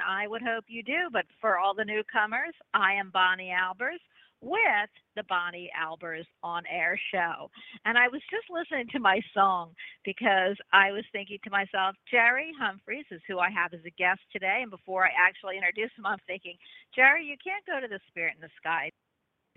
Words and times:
And 0.00 0.08
I 0.08 0.26
would 0.28 0.42
hope 0.42 0.64
you 0.68 0.82
do, 0.82 1.08
but 1.12 1.24
for 1.40 1.58
all 1.58 1.74
the 1.74 1.84
newcomers, 1.84 2.54
I 2.72 2.94
am 2.94 3.10
Bonnie 3.12 3.52
Albers 3.52 4.00
with 4.40 4.88
the 5.16 5.24
Bonnie 5.28 5.70
Albers 5.76 6.24
on 6.42 6.62
air 6.70 6.98
show. 7.12 7.50
And 7.84 7.98
I 7.98 8.08
was 8.08 8.22
just 8.30 8.48
listening 8.48 8.88
to 8.92 8.98
my 8.98 9.20
song 9.34 9.72
because 10.04 10.56
I 10.72 10.92
was 10.92 11.04
thinking 11.12 11.38
to 11.44 11.50
myself, 11.50 11.96
Jerry 12.10 12.52
Humphreys 12.58 13.04
is 13.10 13.20
who 13.28 13.38
I 13.38 13.50
have 13.50 13.74
as 13.74 13.84
a 13.84 13.90
guest 13.98 14.20
today. 14.32 14.60
And 14.62 14.70
before 14.70 15.04
I 15.04 15.10
actually 15.18 15.56
introduce 15.56 15.90
him, 15.98 16.06
I'm 16.06 16.22
thinking, 16.26 16.56
Jerry, 16.94 17.26
you 17.26 17.36
can't 17.42 17.66
go 17.66 17.80
to 17.80 17.88
the 17.88 18.00
Spirit 18.08 18.34
in 18.36 18.40
the 18.40 18.54
Sky 18.56 18.88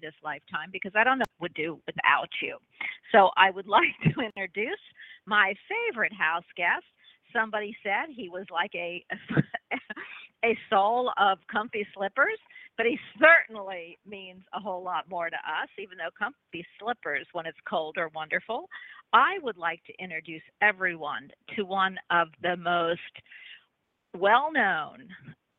this 0.01 0.13
lifetime 0.23 0.67
because 0.73 0.91
I 0.95 1.05
don't 1.05 1.19
know 1.19 1.29
what 1.37 1.51
would 1.51 1.53
do 1.53 1.79
without 1.87 2.29
you. 2.41 2.57
So 3.13 3.29
I 3.37 3.51
would 3.51 3.67
like 3.71 3.95
to 4.03 4.19
introduce 4.19 4.83
my 5.25 5.53
favorite 5.71 6.13
house 6.13 6.47
guest. 6.57 6.83
Somebody 7.31 7.75
said 7.81 8.13
he 8.13 8.27
was 8.27 8.45
like 8.51 8.75
a 8.75 9.05
a 10.43 10.57
sole 10.69 11.11
of 11.17 11.39
comfy 11.51 11.85
slippers, 11.95 12.37
but 12.77 12.85
he 12.85 12.97
certainly 13.19 13.97
means 14.05 14.41
a 14.53 14.59
whole 14.59 14.83
lot 14.83 15.09
more 15.09 15.29
to 15.29 15.35
us, 15.35 15.69
even 15.79 15.97
though 15.97 16.09
comfy 16.17 16.65
slippers 16.79 17.27
when 17.31 17.45
it's 17.45 17.57
cold 17.67 17.97
are 17.97 18.09
wonderful. 18.15 18.67
I 19.13 19.37
would 19.41 19.57
like 19.57 19.83
to 19.85 20.03
introduce 20.03 20.41
everyone 20.61 21.29
to 21.55 21.63
one 21.63 21.97
of 22.09 22.29
the 22.41 22.57
most 22.57 22.99
well 24.17 24.51
known 24.51 25.07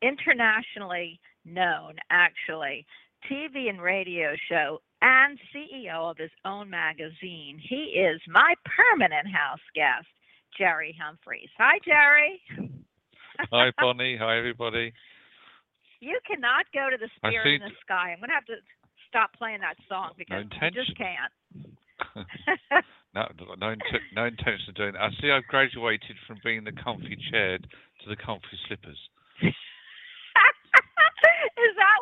internationally 0.03 1.19
known, 1.45 1.95
actually, 2.11 2.87
TV 3.31 3.69
and 3.69 3.81
radio 3.81 4.35
show 4.49 4.81
and 5.01 5.39
CEO 5.55 6.11
of 6.11 6.19
his 6.19 6.31
own 6.45 6.69
magazine. 6.69 7.59
He 7.69 7.95
is 7.99 8.21
my 8.29 8.55
permanent 8.65 9.27
house 9.27 9.61
guest, 9.75 10.07
Jerry 10.59 10.97
Humphreys. 11.01 11.49
Hi, 11.59 11.79
Jerry. 11.85 12.43
Hi, 13.53 13.71
Bonnie. 13.79 14.17
Hi, 14.17 14.39
everybody. 14.39 14.93
You 16.01 16.19
cannot 16.27 16.67
go 16.75 16.91
to 16.91 16.97
the 16.97 17.09
spirit 17.17 17.63
in 17.63 17.69
the 17.69 17.75
sky. 17.81 18.13
I'm 18.13 18.19
going 18.19 18.29
to 18.29 18.35
have 18.35 18.47
to 18.47 18.61
stop 19.09 19.33
playing 19.39 19.61
that 19.61 19.77
song 19.89 20.13
because 20.19 20.45
you 20.51 20.71
just 20.71 20.97
can't. 20.97 21.33
No, 23.15 23.31
no, 23.39 23.55
no 23.55 24.27
intention 24.27 24.67
of 24.69 24.75
doing 24.75 24.99
it. 24.99 24.99
I 24.99 25.11
see 25.23 25.31
I've 25.31 25.47
graduated 25.47 26.19
from 26.27 26.43
being 26.43 26.65
the 26.67 26.75
comfy 26.75 27.17
chair 27.31 27.59
to 27.59 28.07
the 28.11 28.17
comfy 28.19 28.59
slippers. 28.67 28.99
Is 31.55 31.73
that 31.79 31.99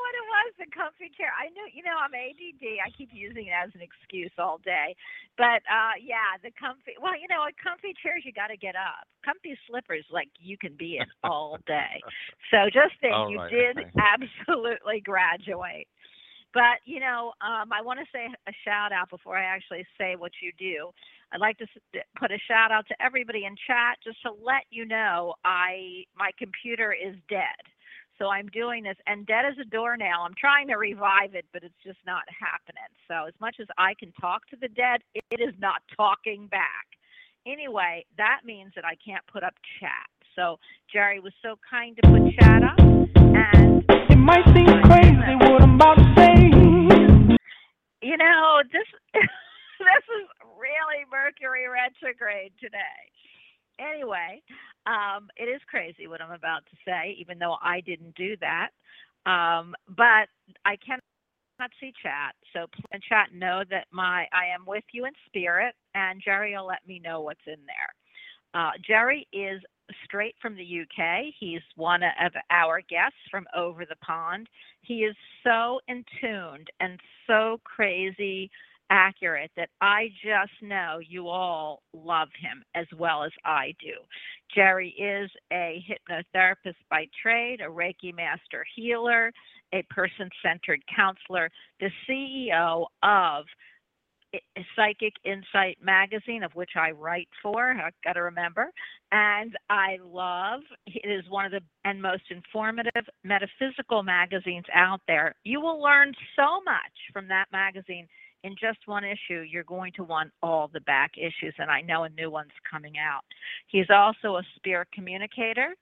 was? 0.52 0.60
The 0.60 0.68
comfy 0.76 1.10
chair. 1.16 1.32
I 1.32 1.48
know, 1.56 1.64
you 1.72 1.82
know, 1.82 1.96
I'm 1.96 2.12
ADD. 2.12 2.64
I 2.84 2.90
keep 2.92 3.10
using 3.12 3.48
it 3.48 3.56
as 3.56 3.70
an 3.74 3.80
excuse 3.80 4.32
all 4.38 4.60
day. 4.64 4.94
But 5.36 5.64
uh 5.68 5.96
yeah, 6.00 6.36
the 6.42 6.52
comfy. 6.60 7.00
Well, 7.00 7.16
you 7.16 7.26
know, 7.28 7.44
at 7.48 7.56
comfy 7.56 7.96
chairs 8.02 8.22
you 8.24 8.32
got 8.32 8.48
to 8.48 8.56
get 8.56 8.76
up. 8.76 9.08
Comfy 9.24 9.56
slippers, 9.68 10.04
like 10.12 10.28
you 10.38 10.56
can 10.58 10.76
be 10.76 10.98
in 11.00 11.08
all 11.24 11.58
day. 11.66 12.00
So 12.50 12.68
just 12.68 12.92
think, 13.00 13.14
All 13.14 13.30
you 13.30 13.38
right, 13.38 13.50
did 13.50 13.78
okay. 13.78 13.90
absolutely 13.96 15.00
graduate. 15.00 15.88
But 16.52 16.84
you 16.84 17.00
know, 17.00 17.32
um, 17.40 17.72
I 17.72 17.80
want 17.80 17.98
to 18.00 18.06
say 18.12 18.28
a 18.28 18.52
shout 18.64 18.92
out 18.92 19.08
before 19.08 19.38
I 19.38 19.44
actually 19.44 19.86
say 19.96 20.16
what 20.16 20.32
you 20.42 20.52
do. 20.58 20.92
I'd 21.32 21.40
like 21.40 21.56
to 21.58 21.66
put 22.20 22.30
a 22.30 22.38
shout 22.46 22.70
out 22.70 22.86
to 22.88 22.94
everybody 23.00 23.46
in 23.46 23.56
chat 23.66 23.96
just 24.04 24.20
to 24.22 24.32
let 24.44 24.68
you 24.68 24.84
know 24.84 25.34
I 25.44 26.04
my 26.16 26.30
computer 26.38 26.92
is 26.92 27.16
dead. 27.30 27.56
So 28.22 28.28
I'm 28.28 28.46
doing 28.54 28.84
this 28.84 28.94
and 29.08 29.26
dead 29.26 29.44
as 29.44 29.58
a 29.60 29.64
doornail. 29.64 30.22
I'm 30.22 30.38
trying 30.38 30.68
to 30.68 30.76
revive 30.76 31.34
it, 31.34 31.44
but 31.52 31.64
it's 31.64 31.74
just 31.82 31.98
not 32.06 32.22
happening. 32.30 32.86
So 33.08 33.26
as 33.26 33.34
much 33.40 33.56
as 33.60 33.66
I 33.78 33.94
can 33.98 34.12
talk 34.20 34.46
to 34.50 34.56
the 34.56 34.68
dead, 34.68 35.02
it 35.12 35.24
it 35.32 35.40
is 35.40 35.54
not 35.58 35.82
talking 35.96 36.46
back. 36.46 36.86
Anyway, 37.48 38.06
that 38.18 38.42
means 38.44 38.70
that 38.76 38.84
I 38.84 38.94
can't 39.04 39.26
put 39.26 39.42
up 39.42 39.54
chat. 39.80 40.06
So 40.36 40.60
Jerry 40.92 41.18
was 41.18 41.32
so 41.42 41.58
kind 41.68 41.96
to 41.96 42.02
put 42.08 42.22
chat 42.38 42.62
up 42.62 42.78
and 42.78 43.82
It 43.90 44.18
might 44.18 44.46
seem 44.54 44.70
crazy 44.86 45.34
what 45.50 45.62
I'm 45.62 45.74
about 45.74 45.98
to 45.98 46.14
say. 46.14 46.36
you 48.06 48.16
know, 48.16 48.62
this 48.70 48.86
this 49.18 50.04
is 50.14 50.28
really 50.54 51.02
Mercury 51.10 51.66
retrograde 51.66 52.52
today. 52.60 53.02
Anyway, 53.78 54.42
um, 54.86 55.28
it 55.36 55.44
is 55.44 55.60
crazy 55.68 56.06
what 56.06 56.20
I'm 56.20 56.32
about 56.32 56.64
to 56.70 56.76
say, 56.86 57.16
even 57.18 57.38
though 57.38 57.56
I 57.62 57.80
didn't 57.80 58.14
do 58.14 58.36
that. 58.40 58.70
Um, 59.30 59.74
but 59.88 60.28
I 60.64 60.76
cannot 60.84 61.02
see 61.80 61.92
chat, 62.02 62.34
so 62.52 62.66
chat 63.08 63.28
know 63.32 63.62
that 63.70 63.86
my 63.92 64.26
I 64.32 64.46
am 64.54 64.64
with 64.66 64.84
you 64.92 65.06
in 65.06 65.12
spirit, 65.26 65.74
and 65.94 66.20
Jerry 66.24 66.56
will 66.56 66.66
let 66.66 66.86
me 66.86 67.00
know 67.02 67.20
what's 67.20 67.46
in 67.46 67.58
there. 67.66 67.94
Uh, 68.54 68.72
Jerry 68.86 69.26
is 69.32 69.60
straight 70.04 70.34
from 70.40 70.56
the 70.56 70.82
UK. 70.82 71.32
He's 71.38 71.60
one 71.76 72.02
of 72.02 72.32
our 72.50 72.80
guests 72.82 73.18
from 73.30 73.46
over 73.56 73.84
the 73.84 73.96
pond. 73.96 74.48
He 74.82 75.04
is 75.04 75.16
so 75.44 75.80
in 75.88 76.04
tuned 76.20 76.68
and 76.80 76.98
so 77.26 77.60
crazy 77.64 78.50
accurate 78.92 79.50
that 79.56 79.70
I 79.80 80.10
just 80.22 80.52
know 80.60 80.98
you 81.00 81.28
all 81.28 81.82
love 81.94 82.28
him 82.38 82.62
as 82.74 82.86
well 82.96 83.24
as 83.24 83.32
I 83.44 83.74
do. 83.80 83.94
Jerry 84.54 84.90
is 84.90 85.30
a 85.50 85.82
hypnotherapist 85.88 86.76
by 86.90 87.06
trade, 87.20 87.62
a 87.62 87.70
Reiki 87.70 88.14
master 88.14 88.64
healer, 88.76 89.32
a 89.72 89.82
person 89.88 90.28
centered 90.44 90.82
counselor, 90.94 91.50
the 91.80 91.90
CEO 92.06 92.84
of 93.02 93.46
Psychic 94.76 95.14
Insight 95.24 95.78
magazine, 95.82 96.42
of 96.42 96.54
which 96.54 96.70
I 96.76 96.90
write 96.90 97.28
for. 97.42 97.70
I've 97.70 97.92
got 98.04 98.14
to 98.14 98.22
remember. 98.22 98.70
And 99.10 99.56
I 99.68 99.98
love 100.02 100.60
it 100.86 101.08
is 101.08 101.24
one 101.30 101.44
of 101.44 101.52
the 101.52 101.60
and 101.84 102.00
most 102.00 102.24
informative 102.30 103.04
metaphysical 103.24 104.02
magazines 104.02 104.64
out 104.74 105.00
there. 105.06 105.34
You 105.44 105.60
will 105.60 105.82
learn 105.82 106.12
so 106.36 106.62
much 106.64 106.92
from 107.12 107.28
that 107.28 107.46
magazine 107.52 108.06
in 108.44 108.54
just 108.60 108.78
one 108.86 109.04
issue. 109.04 109.40
You're 109.40 109.64
going 109.64 109.92
to 109.96 110.04
want 110.04 110.30
all 110.42 110.68
the 110.72 110.80
back 110.80 111.12
issues, 111.16 111.54
and 111.58 111.70
I 111.70 111.80
know 111.80 112.04
a 112.04 112.08
new 112.10 112.30
one's 112.30 112.50
coming 112.70 112.94
out. 112.98 113.22
He's 113.66 113.90
also 113.90 114.36
a 114.36 114.42
spirit 114.56 114.88
communicator. 114.92 115.74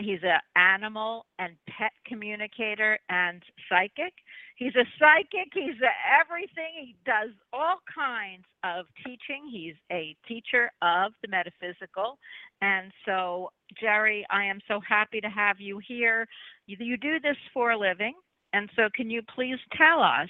He's 0.00 0.20
an 0.22 0.40
animal 0.56 1.26
and 1.38 1.54
pet 1.68 1.92
communicator 2.06 2.98
and 3.08 3.42
psychic. 3.68 4.14
He's 4.56 4.74
a 4.74 4.84
psychic. 4.98 5.52
He's 5.52 5.80
a 5.80 5.92
everything. 6.20 6.72
He 6.80 6.96
does 7.04 7.30
all 7.52 7.76
kinds 7.94 8.44
of 8.64 8.86
teaching. 9.04 9.48
He's 9.50 9.74
a 9.90 10.16
teacher 10.26 10.72
of 10.82 11.12
the 11.22 11.28
metaphysical. 11.28 12.18
And 12.62 12.90
so, 13.04 13.50
Jerry, 13.80 14.26
I 14.30 14.44
am 14.44 14.60
so 14.66 14.80
happy 14.86 15.20
to 15.20 15.28
have 15.28 15.60
you 15.60 15.80
here. 15.86 16.26
You, 16.66 16.76
you 16.80 16.96
do 16.96 17.20
this 17.20 17.36
for 17.52 17.72
a 17.72 17.78
living. 17.78 18.14
And 18.52 18.70
so, 18.76 18.88
can 18.94 19.10
you 19.10 19.22
please 19.34 19.58
tell 19.76 20.00
us 20.00 20.28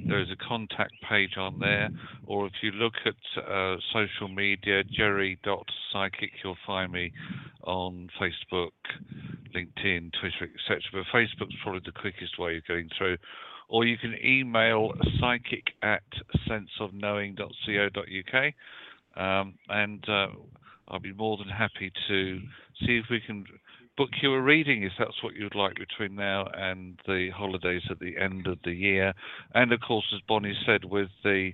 There 0.06 0.20
is 0.20 0.30
a 0.30 0.36
contact 0.48 0.92
page 1.08 1.36
on 1.36 1.58
there, 1.58 1.90
or 2.26 2.46
if 2.46 2.52
you 2.62 2.70
look 2.72 2.94
at 3.04 3.42
uh, 3.42 3.76
social 3.92 4.28
media, 4.28 4.84
jerry.psychic, 4.84 6.30
you'll 6.42 6.56
find 6.66 6.90
me 6.92 7.12
on 7.64 8.08
Facebook, 8.20 8.72
LinkedIn, 9.54 10.12
Twitter, 10.18 10.48
etc. 10.54 10.80
But 10.92 11.04
Facebook's 11.12 11.54
probably 11.62 11.82
the 11.84 11.92
quickest 11.92 12.38
way 12.38 12.56
of 12.56 12.66
getting 12.66 12.88
through. 12.96 13.18
Or 13.68 13.84
you 13.84 13.98
can 13.98 14.16
email 14.24 14.92
psychic 15.18 15.74
at 15.82 16.02
senseofknowing.co.uk, 16.48 18.54
um, 19.16 19.54
and 19.68 20.04
uh, 20.08 20.28
I'll 20.88 21.00
be 21.00 21.12
more 21.12 21.36
than 21.36 21.48
happy 21.48 21.92
to 22.08 22.40
see 22.80 22.98
if 22.98 23.06
we 23.10 23.20
can 23.20 23.44
book 23.96 24.10
you 24.22 24.32
a 24.32 24.40
reading 24.40 24.82
if 24.82 24.92
that's 24.98 25.22
what 25.22 25.34
you'd 25.34 25.54
like 25.54 25.74
between 25.76 26.14
now 26.14 26.46
and 26.54 26.98
the 27.06 27.30
holidays 27.34 27.82
at 27.90 27.98
the 27.98 28.16
end 28.18 28.46
of 28.46 28.58
the 28.64 28.72
year. 28.72 29.12
And 29.54 29.72
of 29.72 29.80
course, 29.80 30.06
as 30.14 30.20
Bonnie 30.26 30.56
said, 30.66 30.84
with 30.84 31.08
the 31.22 31.52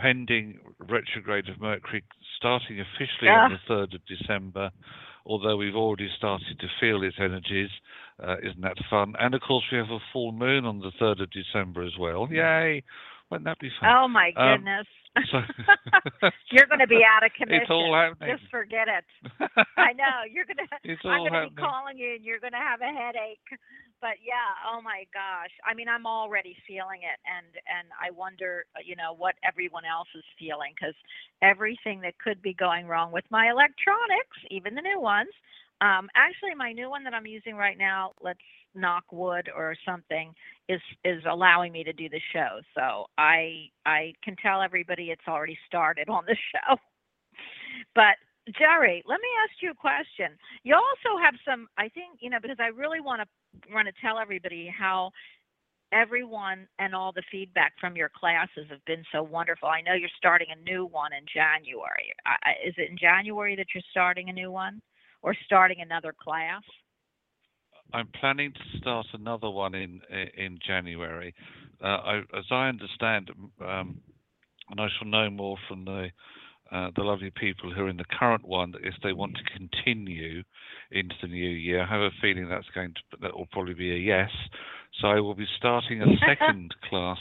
pending 0.00 0.58
retrograde 0.78 1.48
of 1.48 1.60
Mercury 1.60 2.02
starting 2.36 2.80
officially 2.80 3.28
on 3.44 3.52
the 3.52 3.72
3rd 3.74 3.94
of 3.94 4.00
December, 4.06 4.70
although 5.26 5.56
we've 5.56 5.74
already 5.74 6.08
started 6.16 6.58
to 6.60 6.66
feel 6.80 7.02
its 7.02 7.16
energies. 7.20 7.70
Uh, 8.22 8.36
isn't 8.42 8.62
that 8.62 8.76
fun? 8.90 9.14
And 9.20 9.34
of 9.34 9.40
course, 9.42 9.64
we 9.70 9.78
have 9.78 9.90
a 9.90 9.98
full 10.12 10.32
moon 10.32 10.64
on 10.64 10.80
the 10.80 10.90
3rd 11.00 11.22
of 11.22 11.30
December 11.30 11.84
as 11.84 11.92
well. 11.98 12.26
Yay! 12.30 12.82
Won't 13.30 13.44
that 13.44 13.58
be 13.58 13.70
fun? 13.80 13.90
Oh 13.92 14.08
my 14.08 14.32
Um, 14.36 14.58
goodness. 14.58 14.86
So 15.30 15.38
You're 16.52 16.66
going 16.66 16.80
to 16.80 16.86
be 16.86 17.02
out 17.04 17.24
of 17.24 17.32
commission. 17.36 17.62
it's 17.62 17.70
all 17.70 17.92
happening. 17.94 18.36
Just 18.36 18.50
forget 18.50 18.86
it. 18.88 19.04
I 19.76 19.92
know 19.92 20.24
you're 20.30 20.44
going 20.46 20.62
to. 20.62 20.68
it's 20.84 21.02
all 21.04 21.10
I'm 21.12 21.32
going 21.32 21.48
to 21.48 21.50
be 21.50 21.60
calling 21.60 21.98
you, 21.98 22.14
and 22.14 22.24
you're 22.24 22.38
going 22.40 22.52
to 22.56 22.62
have 22.62 22.80
a 22.80 22.92
headache. 22.92 23.42
But 24.00 24.22
yeah, 24.22 24.54
oh 24.70 24.80
my 24.80 25.04
gosh. 25.12 25.50
I 25.66 25.74
mean, 25.74 25.88
I'm 25.88 26.06
already 26.06 26.56
feeling 26.66 27.02
it, 27.02 27.18
and 27.26 27.46
and 27.66 27.88
I 27.98 28.10
wonder, 28.14 28.64
you 28.84 28.94
know, 28.94 29.12
what 29.16 29.34
everyone 29.46 29.84
else 29.84 30.08
is 30.14 30.24
feeling 30.38 30.72
because 30.78 30.94
everything 31.42 32.00
that 32.02 32.14
could 32.22 32.40
be 32.40 32.54
going 32.54 32.86
wrong 32.86 33.10
with 33.10 33.24
my 33.30 33.50
electronics, 33.50 34.38
even 34.50 34.74
the 34.74 34.82
new 34.82 35.00
ones. 35.00 35.30
Um, 35.80 36.08
actually, 36.16 36.54
my 36.56 36.72
new 36.72 36.90
one 36.90 37.04
that 37.04 37.14
I'm 37.14 37.26
using 37.26 37.54
right 37.54 37.78
now, 37.78 38.12
let's 38.22 38.38
knock 38.78 39.04
wood 39.12 39.50
or 39.54 39.74
something, 39.86 40.32
is 40.68 40.80
is 41.04 41.22
allowing 41.28 41.72
me 41.72 41.84
to 41.84 41.92
do 41.92 42.08
the 42.08 42.20
show. 42.32 42.60
So 42.74 43.06
I 43.18 43.68
I 43.86 44.14
can 44.22 44.36
tell 44.36 44.62
everybody 44.62 45.10
it's 45.10 45.28
already 45.28 45.58
started 45.66 46.08
on 46.08 46.24
the 46.26 46.36
show. 46.52 46.76
But 47.94 48.16
Jerry, 48.56 49.02
let 49.06 49.20
me 49.20 49.28
ask 49.42 49.62
you 49.62 49.70
a 49.70 49.74
question. 49.74 50.38
You 50.62 50.74
also 50.74 51.20
have 51.22 51.34
some, 51.44 51.68
I 51.76 51.88
think, 51.90 52.18
you 52.20 52.30
know, 52.30 52.38
because 52.40 52.56
I 52.60 52.68
really 52.68 53.00
want 53.00 53.22
to 53.22 53.28
want 53.74 53.86
to 53.88 53.94
tell 54.00 54.18
everybody 54.18 54.72
how 54.76 55.10
everyone 55.92 56.66
and 56.78 56.94
all 56.94 57.12
the 57.12 57.22
feedback 57.30 57.72
from 57.80 57.96
your 57.96 58.10
classes 58.14 58.66
have 58.70 58.84
been 58.84 59.04
so 59.12 59.22
wonderful. 59.22 59.68
I 59.68 59.80
know 59.80 59.94
you're 59.94 60.10
starting 60.16 60.48
a 60.50 60.62
new 60.62 60.86
one 60.86 61.12
in 61.12 61.24
January. 61.32 62.12
Is 62.64 62.74
it 62.76 62.90
in 62.90 62.98
January 62.98 63.56
that 63.56 63.66
you're 63.74 63.82
starting 63.90 64.28
a 64.28 64.32
new 64.32 64.50
one, 64.50 64.80
or 65.22 65.34
starting 65.44 65.80
another 65.80 66.14
class? 66.18 66.62
I'm 67.92 68.08
planning 68.20 68.52
to 68.52 68.78
start 68.78 69.06
another 69.12 69.50
one 69.50 69.74
in 69.74 70.00
in 70.36 70.58
January. 70.66 71.34
Uh, 71.82 71.86
I, 71.86 72.18
as 72.36 72.44
I 72.50 72.68
understand, 72.68 73.30
um, 73.60 74.00
and 74.70 74.80
I 74.80 74.88
shall 74.98 75.08
know 75.08 75.30
more 75.30 75.56
from 75.68 75.84
the 75.84 76.08
uh, 76.70 76.90
the 76.96 77.02
lovely 77.02 77.30
people 77.30 77.72
who 77.72 77.82
are 77.82 77.88
in 77.88 77.96
the 77.96 78.04
current 78.18 78.46
one 78.46 78.72
that 78.72 78.84
if 78.84 78.94
they 79.02 79.12
want 79.12 79.36
to 79.36 79.58
continue 79.58 80.42
into 80.90 81.14
the 81.22 81.28
new 81.28 81.48
year, 81.48 81.82
I 81.82 81.86
have 81.86 82.02
a 82.02 82.10
feeling 82.20 82.48
that's 82.48 82.68
going 82.74 82.92
to 82.94 83.00
that 83.22 83.36
will 83.36 83.48
probably 83.52 83.74
be 83.74 83.92
a 83.92 83.98
yes. 83.98 84.30
So 85.00 85.08
I 85.08 85.20
will 85.20 85.34
be 85.34 85.46
starting 85.56 86.02
a 86.02 86.06
second 86.26 86.74
class, 86.88 87.18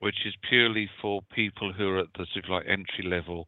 which 0.00 0.16
is 0.26 0.34
purely 0.48 0.88
for 1.00 1.20
people 1.32 1.72
who 1.72 1.88
are 1.90 2.00
at 2.00 2.12
the 2.18 2.26
sort 2.32 2.44
of 2.46 2.50
like 2.50 2.66
entry 2.66 3.08
level, 3.08 3.46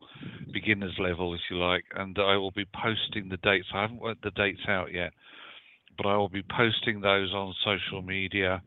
beginners 0.53 0.95
level, 1.01 1.35
if 1.35 1.41
you 1.51 1.57
like, 1.57 1.85
and 1.97 2.17
I 2.19 2.37
will 2.37 2.53
be 2.53 2.67
posting 2.67 3.29
the 3.29 3.39
dates. 3.39 3.69
I 3.75 3.83
haven't 3.83 4.01
worked 4.01 4.23
the 4.23 4.31
dates 4.31 4.63
out 4.69 4.93
yet, 4.93 5.13
but 5.99 6.07
I 6.07 6.17
will 6.17 6.31
be 6.31 6.43
posting 6.57 7.03
those 7.03 7.35
on 7.35 7.55
social 7.63 8.01
media. 8.01 8.63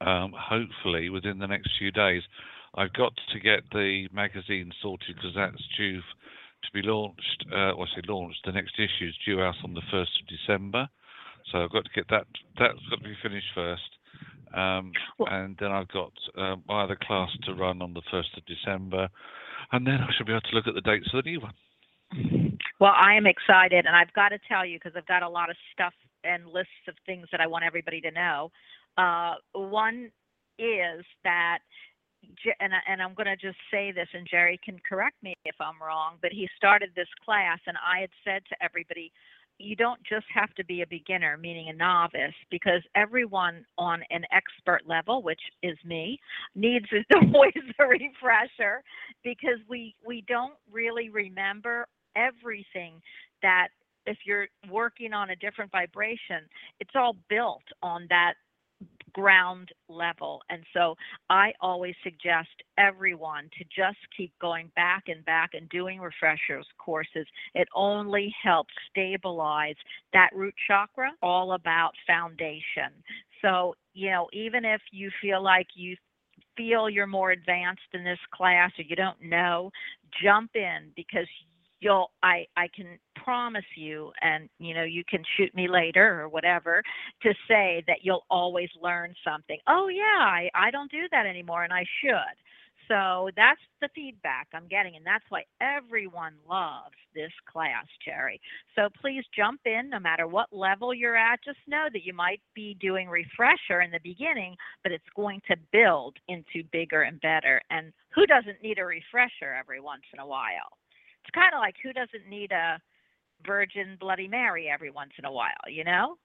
Um, 0.00 0.32
hopefully 0.36 1.08
within 1.08 1.38
the 1.38 1.48
next 1.48 1.70
few 1.76 1.90
days. 1.90 2.22
I've 2.74 2.92
got 2.92 3.12
to 3.32 3.40
get 3.40 3.64
the 3.72 4.08
magazine 4.12 4.70
sorted 4.80 5.16
because 5.16 5.34
that's 5.34 5.62
due 5.76 6.00
to 6.00 6.72
be 6.72 6.82
launched. 6.82 7.44
Uh, 7.48 7.74
well, 7.76 7.86
I 7.90 7.96
say 7.96 8.02
launched. 8.06 8.40
The 8.44 8.52
next 8.52 8.74
issue 8.78 9.08
is 9.08 9.14
due 9.26 9.42
out 9.42 9.56
on 9.64 9.74
the 9.74 9.82
first 9.90 10.12
of 10.20 10.28
December, 10.28 10.88
so 11.50 11.58
I've 11.58 11.72
got 11.72 11.84
to 11.84 11.90
get 11.94 12.06
that. 12.10 12.26
That's 12.58 12.78
got 12.88 13.02
to 13.02 13.04
be 13.04 13.16
finished 13.22 13.48
first, 13.54 13.90
um, 14.54 14.92
and 15.26 15.56
then 15.60 15.70
I've 15.70 15.88
got 15.88 16.12
uh, 16.38 16.56
my 16.66 16.84
other 16.84 16.96
class 16.96 17.30
to 17.44 17.54
run 17.54 17.82
on 17.82 17.92
the 17.92 18.02
first 18.10 18.30
of 18.36 18.46
December, 18.46 19.08
and 19.72 19.86
then 19.86 19.98
I 20.00 20.08
shall 20.16 20.26
be 20.26 20.32
able 20.32 20.42
to 20.42 20.54
look 20.54 20.66
at 20.66 20.74
the 20.74 20.80
dates 20.80 21.10
for 21.10 21.20
the 21.20 21.30
new 21.30 21.40
one. 21.40 22.58
Well, 22.80 22.92
I 22.96 23.16
am 23.16 23.26
excited, 23.26 23.84
and 23.84 23.94
I've 23.94 24.12
got 24.14 24.30
to 24.30 24.38
tell 24.48 24.64
you 24.64 24.78
because 24.78 24.92
I've 24.96 25.06
got 25.06 25.22
a 25.22 25.28
lot 25.28 25.50
of 25.50 25.56
stuff 25.72 25.92
and 26.24 26.46
lists 26.46 26.72
of 26.88 26.94
things 27.06 27.28
that 27.32 27.40
I 27.40 27.46
want 27.46 27.64
everybody 27.64 28.00
to 28.02 28.10
know. 28.10 28.50
Uh, 28.98 29.34
one 29.54 30.10
is 30.58 31.04
that, 31.24 31.60
and, 32.60 32.74
I- 32.74 32.92
and 32.92 33.02
I'm 33.02 33.14
going 33.14 33.26
to 33.26 33.36
just 33.36 33.58
say 33.70 33.92
this, 33.92 34.08
and 34.14 34.26
Jerry 34.30 34.60
can 34.64 34.78
correct 34.88 35.22
me 35.22 35.34
if 35.44 35.56
I'm 35.60 35.82
wrong, 35.82 36.18
but 36.22 36.32
he 36.32 36.48
started 36.56 36.90
this 36.96 37.08
class, 37.24 37.58
and 37.66 37.76
I 37.78 38.00
had 38.00 38.10
said 38.24 38.42
to 38.50 38.56
everybody, 38.64 39.12
you 39.58 39.76
don't 39.76 40.00
just 40.04 40.26
have 40.34 40.52
to 40.54 40.64
be 40.64 40.82
a 40.82 40.86
beginner, 40.86 41.36
meaning 41.36 41.68
a 41.68 41.72
novice, 41.72 42.34
because 42.50 42.82
everyone 42.96 43.64
on 43.78 44.02
an 44.10 44.24
expert 44.32 44.82
level, 44.86 45.22
which 45.22 45.40
is 45.62 45.76
me, 45.84 46.18
needs 46.54 46.86
always 47.14 47.52
a 47.78 47.86
refresher 47.86 48.82
because 49.22 49.58
we 49.68 49.94
we 50.04 50.24
don't 50.28 50.54
really 50.72 51.10
remember 51.10 51.86
everything 52.16 53.00
that 53.42 53.68
if 54.06 54.18
you're 54.24 54.48
working 54.70 55.12
on 55.12 55.30
a 55.30 55.36
different 55.36 55.70
vibration, 55.70 56.42
it's 56.80 56.92
all 56.94 57.16
built 57.28 57.62
on 57.82 58.06
that 58.10 58.34
ground 59.12 59.70
level. 59.88 60.40
And 60.48 60.62
so 60.72 60.94
I 61.30 61.52
always 61.60 61.94
suggest 62.02 62.48
everyone 62.78 63.50
to 63.58 63.64
just 63.64 63.98
keep 64.16 64.32
going 64.40 64.70
back 64.74 65.04
and 65.08 65.24
back 65.24 65.50
and 65.54 65.68
doing 65.68 66.00
refreshers 66.00 66.66
courses. 66.78 67.26
It 67.54 67.68
only 67.74 68.34
helps 68.42 68.72
stabilize 68.90 69.76
that 70.12 70.30
root 70.34 70.54
chakra, 70.66 71.10
all 71.22 71.52
about 71.52 71.92
foundation. 72.06 72.92
So, 73.42 73.74
you 73.92 74.10
know, 74.10 74.28
even 74.32 74.64
if 74.64 74.80
you 74.92 75.10
feel 75.20 75.42
like 75.42 75.66
you 75.74 75.96
feel 76.56 76.88
you're 76.88 77.06
more 77.06 77.30
advanced 77.30 77.82
in 77.92 78.04
this 78.04 78.18
class 78.34 78.70
or 78.78 78.84
you 78.84 78.96
don't 78.96 79.20
know, 79.22 79.70
jump 80.22 80.50
in 80.54 80.90
because 80.96 81.26
you'll 81.82 82.10
I 82.22 82.46
I 82.56 82.68
can 82.74 82.98
promise 83.16 83.64
you 83.76 84.12
and 84.22 84.48
you 84.58 84.74
know 84.74 84.84
you 84.84 85.02
can 85.08 85.22
shoot 85.36 85.54
me 85.54 85.68
later 85.68 86.22
or 86.22 86.28
whatever 86.28 86.82
to 87.22 87.34
say 87.48 87.82
that 87.86 87.98
you'll 88.02 88.24
always 88.30 88.70
learn 88.80 89.14
something. 89.24 89.58
Oh 89.68 89.88
yeah, 89.88 90.24
I 90.24 90.48
I 90.54 90.70
don't 90.70 90.90
do 90.90 91.02
that 91.10 91.26
anymore 91.26 91.64
and 91.64 91.72
I 91.72 91.84
should. 92.00 92.36
So 92.88 93.30
that's 93.36 93.60
the 93.80 93.88
feedback 93.94 94.48
I'm 94.52 94.68
getting 94.68 94.96
and 94.96 95.06
that's 95.06 95.24
why 95.28 95.44
everyone 95.60 96.34
loves 96.48 96.96
this 97.14 97.32
class, 97.50 97.86
Jerry. 98.04 98.40
So 98.76 98.88
please 99.00 99.24
jump 99.36 99.60
in 99.66 99.90
no 99.90 99.98
matter 99.98 100.26
what 100.26 100.52
level 100.52 100.94
you're 100.94 101.16
at. 101.16 101.44
Just 101.44 101.58
know 101.66 101.86
that 101.92 102.04
you 102.04 102.12
might 102.12 102.40
be 102.54 102.76
doing 102.80 103.08
refresher 103.08 103.82
in 103.82 103.90
the 103.90 104.00
beginning, 104.02 104.56
but 104.82 104.92
it's 104.92 105.04
going 105.16 105.40
to 105.48 105.56
build 105.72 106.16
into 106.28 106.68
bigger 106.72 107.02
and 107.02 107.20
better. 107.20 107.60
And 107.70 107.92
who 108.14 108.26
doesn't 108.26 108.62
need 108.62 108.78
a 108.78 108.84
refresher 108.84 109.54
every 109.58 109.80
once 109.80 110.04
in 110.12 110.18
a 110.18 110.26
while? 110.26 110.76
It's 111.22 111.30
kind 111.34 111.54
of 111.54 111.60
like 111.60 111.76
who 111.82 111.92
doesn't 111.92 112.28
need 112.28 112.52
a 112.52 112.80
Virgin 113.46 113.96
Bloody 113.98 114.28
Mary 114.28 114.68
every 114.72 114.90
once 114.90 115.12
in 115.18 115.24
a 115.24 115.32
while, 115.32 115.66
you 115.68 115.84
know? 115.84 116.16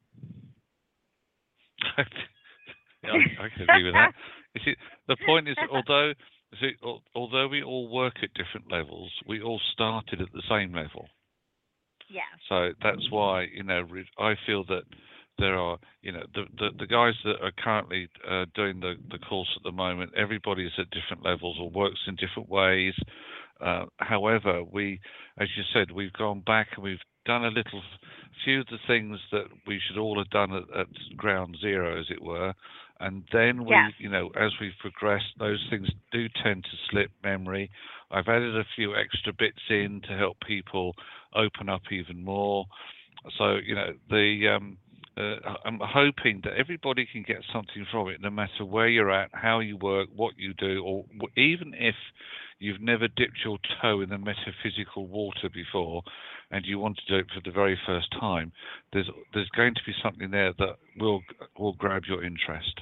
yeah, 3.03 3.11
I, 3.39 3.49
can 3.49 3.63
agree 3.63 3.83
with 3.83 3.93
that. 3.93 4.11
You 4.55 4.61
see, 4.65 4.75
the 5.07 5.17
point 5.25 5.47
is, 5.47 5.55
although 5.71 6.13
see, 6.59 6.71
although 7.15 7.47
we 7.47 7.63
all 7.63 7.87
work 7.89 8.15
at 8.23 8.29
different 8.33 8.71
levels, 8.71 9.11
we 9.27 9.41
all 9.41 9.61
started 9.73 10.21
at 10.21 10.31
the 10.33 10.41
same 10.49 10.73
level. 10.73 11.07
Yes. 12.09 12.25
So 12.49 12.71
that's 12.81 13.11
why 13.11 13.47
you 13.53 13.63
know 13.63 13.85
I 14.17 14.35
feel 14.45 14.63
that 14.65 14.83
there 15.37 15.57
are 15.57 15.77
you 16.01 16.11
know 16.11 16.23
the 16.33 16.45
the, 16.57 16.69
the 16.79 16.87
guys 16.87 17.13
that 17.25 17.41
are 17.41 17.51
currently 17.63 18.09
uh, 18.29 18.45
doing 18.55 18.79
the 18.79 18.95
the 19.11 19.19
course 19.19 19.49
at 19.55 19.63
the 19.63 19.71
moment. 19.71 20.11
Everybody 20.15 20.65
is 20.65 20.73
at 20.77 20.89
different 20.89 21.23
levels 21.23 21.57
or 21.59 21.69
works 21.69 21.99
in 22.07 22.15
different 22.15 22.49
ways. 22.49 22.93
Uh, 23.61 23.85
however, 23.97 24.63
we, 24.63 24.99
as 25.39 25.47
you 25.57 25.63
said, 25.73 25.91
we've 25.91 26.13
gone 26.13 26.41
back 26.41 26.67
and 26.75 26.83
we've 26.83 26.99
done 27.25 27.43
a 27.43 27.49
little 27.49 27.81
few 28.43 28.61
of 28.61 28.67
the 28.67 28.77
things 28.87 29.19
that 29.31 29.45
we 29.65 29.79
should 29.85 29.97
all 29.97 30.17
have 30.17 30.29
done 30.29 30.53
at, 30.53 30.79
at 30.79 30.87
ground 31.17 31.57
zero, 31.59 31.99
as 31.99 32.05
it 32.09 32.21
were. 32.21 32.53
And 32.99 33.23
then 33.31 33.65
we, 33.65 33.71
Yes. 33.75 33.91
you 33.99 34.09
know, 34.09 34.29
as 34.39 34.51
we've 34.59 34.77
progressed, 34.79 35.33
those 35.37 35.63
things 35.69 35.87
do 36.11 36.27
tend 36.43 36.63
to 36.63 36.77
slip 36.89 37.11
memory. 37.23 37.69
I've 38.09 38.27
added 38.27 38.55
a 38.57 38.65
few 38.75 38.95
extra 38.95 39.33
bits 39.33 39.61
in 39.69 40.01
to 40.07 40.17
help 40.17 40.37
people 40.45 40.95
open 41.35 41.69
up 41.69 41.81
even 41.91 42.23
more. 42.23 42.65
So, 43.37 43.55
you 43.55 43.75
know, 43.75 43.93
the 44.09 44.47
um, 44.55 44.77
uh, 45.17 45.55
I'm 45.65 45.79
hoping 45.81 46.41
that 46.43 46.53
everybody 46.53 47.07
can 47.11 47.23
get 47.23 47.37
something 47.51 47.85
from 47.91 48.09
it, 48.09 48.21
no 48.21 48.29
matter 48.29 48.63
where 48.63 48.87
you're 48.87 49.11
at, 49.11 49.29
how 49.33 49.59
you 49.59 49.77
work, 49.77 50.09
what 50.15 50.33
you 50.37 50.53
do, 50.53 50.83
or 50.83 51.05
even 51.35 51.73
if 51.73 51.95
you've 52.59 52.81
never 52.81 53.07
dipped 53.07 53.39
your 53.43 53.57
toe 53.81 54.01
in 54.01 54.09
the 54.09 54.17
metaphysical 54.17 55.07
water 55.07 55.49
before, 55.53 56.03
and 56.51 56.65
you 56.65 56.79
want 56.79 56.97
to 56.97 57.13
do 57.13 57.19
it 57.19 57.27
for 57.33 57.41
the 57.43 57.51
very 57.51 57.79
first 57.85 58.07
time. 58.19 58.51
There's 58.93 59.09
there's 59.33 59.49
going 59.49 59.73
to 59.73 59.81
be 59.85 59.93
something 60.03 60.29
there 60.31 60.53
that 60.59 60.75
will 60.99 61.21
will 61.57 61.73
grab 61.73 62.03
your 62.07 62.23
interest. 62.23 62.81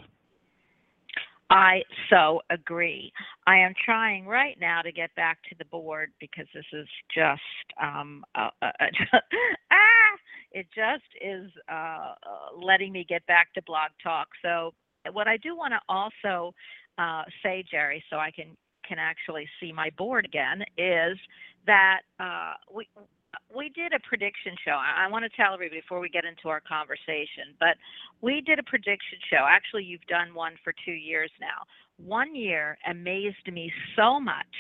I 1.49 1.83
so 2.09 2.41
agree. 2.49 3.13
I 3.45 3.57
am 3.57 3.73
trying 3.85 4.25
right 4.25 4.57
now 4.59 4.81
to 4.81 4.91
get 4.91 5.13
back 5.15 5.37
to 5.49 5.55
the 5.57 5.65
board 5.65 6.11
because 6.19 6.47
this 6.53 6.65
is 6.73 6.87
just 7.13 7.41
um 7.81 8.23
ah 8.35 8.51
it 10.55 10.67
just 10.73 11.03
is 11.21 11.51
uh, 11.69 12.15
uh 12.23 12.57
letting 12.57 12.91
me 12.91 13.05
get 13.07 13.25
back 13.27 13.53
to 13.53 13.61
blog 13.63 13.91
talk. 14.01 14.27
So 14.41 14.73
what 15.11 15.27
I 15.27 15.37
do 15.37 15.55
want 15.55 15.73
to 15.73 15.81
also 15.87 16.53
uh 16.97 17.23
say 17.43 17.63
Jerry 17.69 18.03
so 18.09 18.17
I 18.17 18.31
can 18.31 18.57
can 18.87 18.97
actually 18.99 19.47
see 19.59 19.71
my 19.71 19.89
board 19.97 20.25
again 20.25 20.63
is 20.77 21.17
that 21.67 22.01
uh 22.19 22.53
we 22.73 22.87
we 23.53 23.69
did 23.69 23.93
a 23.93 23.99
prediction 24.07 24.55
show. 24.63 24.71
I, 24.71 25.05
I 25.05 25.07
want 25.11 25.25
to 25.25 25.35
tell 25.35 25.53
everybody 25.53 25.81
before 25.81 25.99
we 25.99 26.09
get 26.09 26.23
into 26.23 26.47
our 26.47 26.61
conversation, 26.61 27.51
but 27.59 27.75
we 28.21 28.41
did 28.41 28.59
a 28.59 28.63
prediction 28.63 29.19
show. 29.29 29.45
Actually, 29.47 29.83
you've 29.83 30.07
done 30.07 30.33
one 30.33 30.53
for 30.63 30.73
two 30.85 30.93
years 30.93 31.31
now. 31.41 31.67
One 31.97 32.33
year 32.35 32.77
amazed 32.89 33.51
me 33.51 33.71
so 33.95 34.19
much 34.19 34.55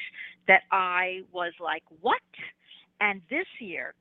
that 0.47 0.63
I 0.71 1.21
was 1.31 1.53
like, 1.59 1.83
what? 2.01 2.21
And 2.99 3.21
this 3.29 3.47
year, 3.59 3.93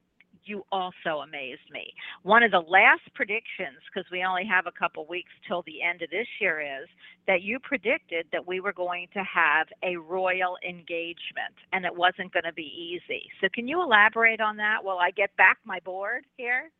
you 0.46 0.64
also 0.72 1.22
amazed 1.22 1.68
me. 1.70 1.92
One 2.22 2.42
of 2.42 2.50
the 2.50 2.60
last 2.60 3.02
predictions, 3.14 3.78
because 3.86 4.08
we 4.10 4.24
only 4.24 4.44
have 4.46 4.66
a 4.66 4.72
couple 4.72 5.06
weeks 5.06 5.30
till 5.46 5.62
the 5.66 5.82
end 5.82 6.02
of 6.02 6.10
this 6.10 6.26
year, 6.40 6.60
is 6.60 6.88
that 7.26 7.42
you 7.42 7.58
predicted 7.58 8.26
that 8.32 8.46
we 8.46 8.60
were 8.60 8.72
going 8.72 9.08
to 9.14 9.20
have 9.20 9.66
a 9.82 9.96
royal 9.96 10.56
engagement 10.66 11.54
and 11.72 11.84
it 11.84 11.94
wasn't 11.94 12.32
going 12.32 12.44
to 12.44 12.52
be 12.52 12.70
easy. 12.76 13.24
So, 13.40 13.48
can 13.52 13.68
you 13.68 13.82
elaborate 13.82 14.40
on 14.40 14.56
that 14.58 14.78
while 14.82 14.98
I 14.98 15.10
get 15.10 15.34
back 15.36 15.58
my 15.64 15.80
board 15.80 16.24
here? 16.36 16.70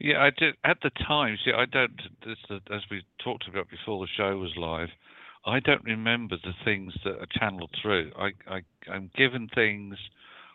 Yeah, 0.00 0.22
I 0.22 0.30
did 0.30 0.54
at 0.64 0.78
the 0.82 0.90
time. 1.06 1.36
See, 1.44 1.52
I 1.52 1.66
don't. 1.66 2.00
As 2.50 2.80
we 2.90 3.02
talked 3.22 3.46
about 3.48 3.68
before 3.68 4.00
the 4.00 4.08
show 4.16 4.36
was 4.38 4.50
live, 4.56 4.88
I 5.44 5.60
don't 5.60 5.84
remember 5.84 6.36
the 6.42 6.54
things 6.64 6.94
that 7.04 7.18
are 7.18 7.26
channeled 7.38 7.70
through. 7.80 8.10
I, 8.18 8.30
I 8.48 8.60
I'm 8.90 9.10
given 9.16 9.48
things. 9.54 9.96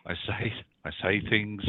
I 0.04 0.14
say 0.26 0.52
I 0.86 0.90
say 1.02 1.22
things. 1.28 1.62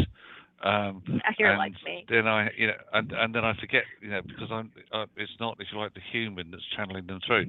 Um, 0.63 1.03
You're 1.38 1.50
and 1.50 1.59
like 1.59 1.74
me. 1.86 2.05
then 2.09 2.27
I, 2.27 2.50
you 2.57 2.67
know, 2.67 2.74
and 2.93 3.12
and 3.12 3.36
then 3.36 3.45
I 3.45 3.53
forget, 3.59 3.83
you 4.01 4.09
know, 4.09 4.21
because 4.21 4.50
I'm. 4.51 4.71
Uh, 4.91 5.05
it's 5.15 5.31
not, 5.39 5.57
if 5.59 5.67
you 5.71 5.79
like, 5.79 5.93
the 5.93 6.01
human 6.12 6.51
that's 6.51 6.63
channeling 6.75 7.05
them 7.07 7.19
through. 7.25 7.45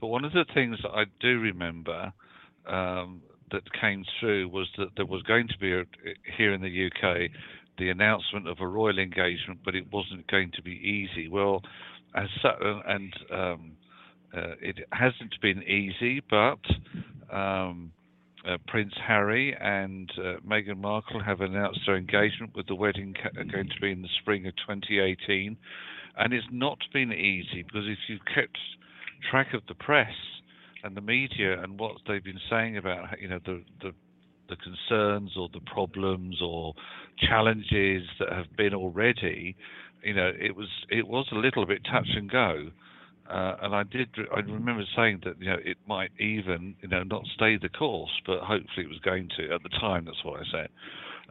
But 0.00 0.08
one 0.08 0.24
of 0.24 0.32
the 0.32 0.44
things 0.52 0.76
that 0.82 0.90
I 0.90 1.04
do 1.20 1.40
remember 1.40 2.12
um, 2.66 3.22
that 3.50 3.62
came 3.80 4.04
through 4.18 4.48
was 4.48 4.68
that 4.76 4.88
there 4.96 5.06
was 5.06 5.22
going 5.22 5.48
to 5.48 5.58
be 5.58 5.72
a, 5.72 5.84
here 6.36 6.52
in 6.52 6.60
the 6.60 6.86
UK 6.86 7.30
the 7.80 7.88
announcement 7.88 8.46
of 8.46 8.58
a 8.60 8.66
royal 8.66 8.98
engagement, 8.98 9.60
but 9.64 9.74
it 9.74 9.90
wasn't 9.90 10.26
going 10.30 10.52
to 10.54 10.62
be 10.62 10.72
easy. 10.72 11.28
Well, 11.28 11.62
as 12.14 12.28
so, 12.42 12.50
and 12.86 13.12
um, 13.32 13.72
uh, 14.36 14.54
it 14.60 14.76
hasn't 14.92 15.34
been 15.40 15.62
easy, 15.62 16.22
but 16.28 16.60
um, 17.34 17.90
uh, 18.48 18.56
Prince 18.66 18.94
Harry 19.06 19.56
and 19.60 20.10
uh, 20.18 20.40
Meghan 20.46 20.78
Markle 20.78 21.22
have 21.22 21.40
announced 21.40 21.80
their 21.86 21.96
engagement 21.96 22.54
with 22.54 22.66
the 22.66 22.74
wedding 22.74 23.14
ca- 23.14 23.42
going 23.50 23.68
to 23.68 23.80
be 23.80 23.92
in 23.92 24.02
the 24.02 24.08
spring 24.20 24.46
of 24.46 24.54
2018. 24.56 25.56
And 26.16 26.32
it's 26.32 26.46
not 26.50 26.78
been 26.92 27.12
easy 27.12 27.62
because 27.62 27.86
if 27.86 27.98
you've 28.08 28.24
kept 28.34 28.58
track 29.30 29.54
of 29.54 29.62
the 29.68 29.74
press 29.74 30.14
and 30.82 30.96
the 30.96 31.00
media 31.00 31.62
and 31.62 31.78
what 31.78 31.96
they've 32.08 32.24
been 32.24 32.40
saying 32.48 32.76
about, 32.76 33.20
you 33.20 33.28
know, 33.28 33.40
the, 33.44 33.62
the 33.82 33.92
the 34.48 34.56
concerns 34.56 35.30
or 35.36 35.48
the 35.52 35.60
problems 35.60 36.42
or 36.42 36.74
challenges 37.18 38.02
that 38.18 38.32
have 38.32 38.54
been 38.56 38.74
already, 38.74 39.56
you 40.02 40.12
know, 40.12 40.32
it 40.38 40.56
was 40.56 40.68
it 40.90 41.06
was 41.06 41.28
a 41.32 41.36
little 41.36 41.64
bit 41.66 41.82
touch 41.84 42.08
and 42.16 42.30
go. 42.30 42.70
Uh, 43.30 43.56
and 43.62 43.74
I 43.76 43.84
did. 43.84 44.08
I 44.34 44.40
remember 44.40 44.82
saying 44.96 45.20
that 45.24 45.40
you 45.40 45.50
know 45.50 45.58
it 45.64 45.76
might 45.86 46.10
even 46.18 46.74
you 46.82 46.88
know 46.88 47.02
not 47.04 47.22
stay 47.34 47.56
the 47.56 47.68
course, 47.68 48.10
but 48.26 48.40
hopefully 48.40 48.84
it 48.86 48.88
was 48.88 48.98
going 49.04 49.28
to. 49.38 49.54
At 49.54 49.62
the 49.62 49.68
time, 49.68 50.04
that's 50.06 50.24
what 50.24 50.40
I 50.40 50.44
said. 50.50 50.68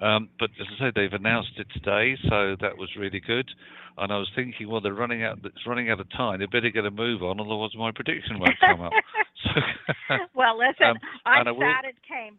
Um, 0.02 0.30
but 0.40 0.50
as 0.62 0.68
I 0.80 0.80
say, 0.80 0.92
they've 0.96 1.12
announced 1.12 1.52
it 1.58 1.68
today, 1.74 2.16
so 2.30 2.56
that 2.62 2.78
was 2.78 2.90
really 2.98 3.20
good. 3.20 3.50
And 3.98 4.14
I 4.14 4.18
was 4.18 4.30
thinking, 4.34 4.70
well, 4.70 4.80
they're 4.80 4.94
running 4.94 5.24
out. 5.24 5.40
It's 5.44 5.68
running 5.68 5.90
out 5.90 6.00
of 6.00 6.10
time. 6.12 6.40
They 6.40 6.46
better 6.46 6.70
get 6.70 6.86
a 6.86 6.92
move 6.92 7.22
on, 7.22 7.38
otherwise 7.42 7.72
my 7.76 7.92
prediction 7.92 8.40
won't 8.40 8.60
come 8.60 8.82
up. 8.82 8.94
So, 9.42 10.16
well, 10.36 10.58
listen, 10.60 10.86
Um, 10.88 10.98
I'm 11.26 11.48
I 11.48 11.52
will- 11.52 11.62
it 11.86 11.96
came. 12.08 12.36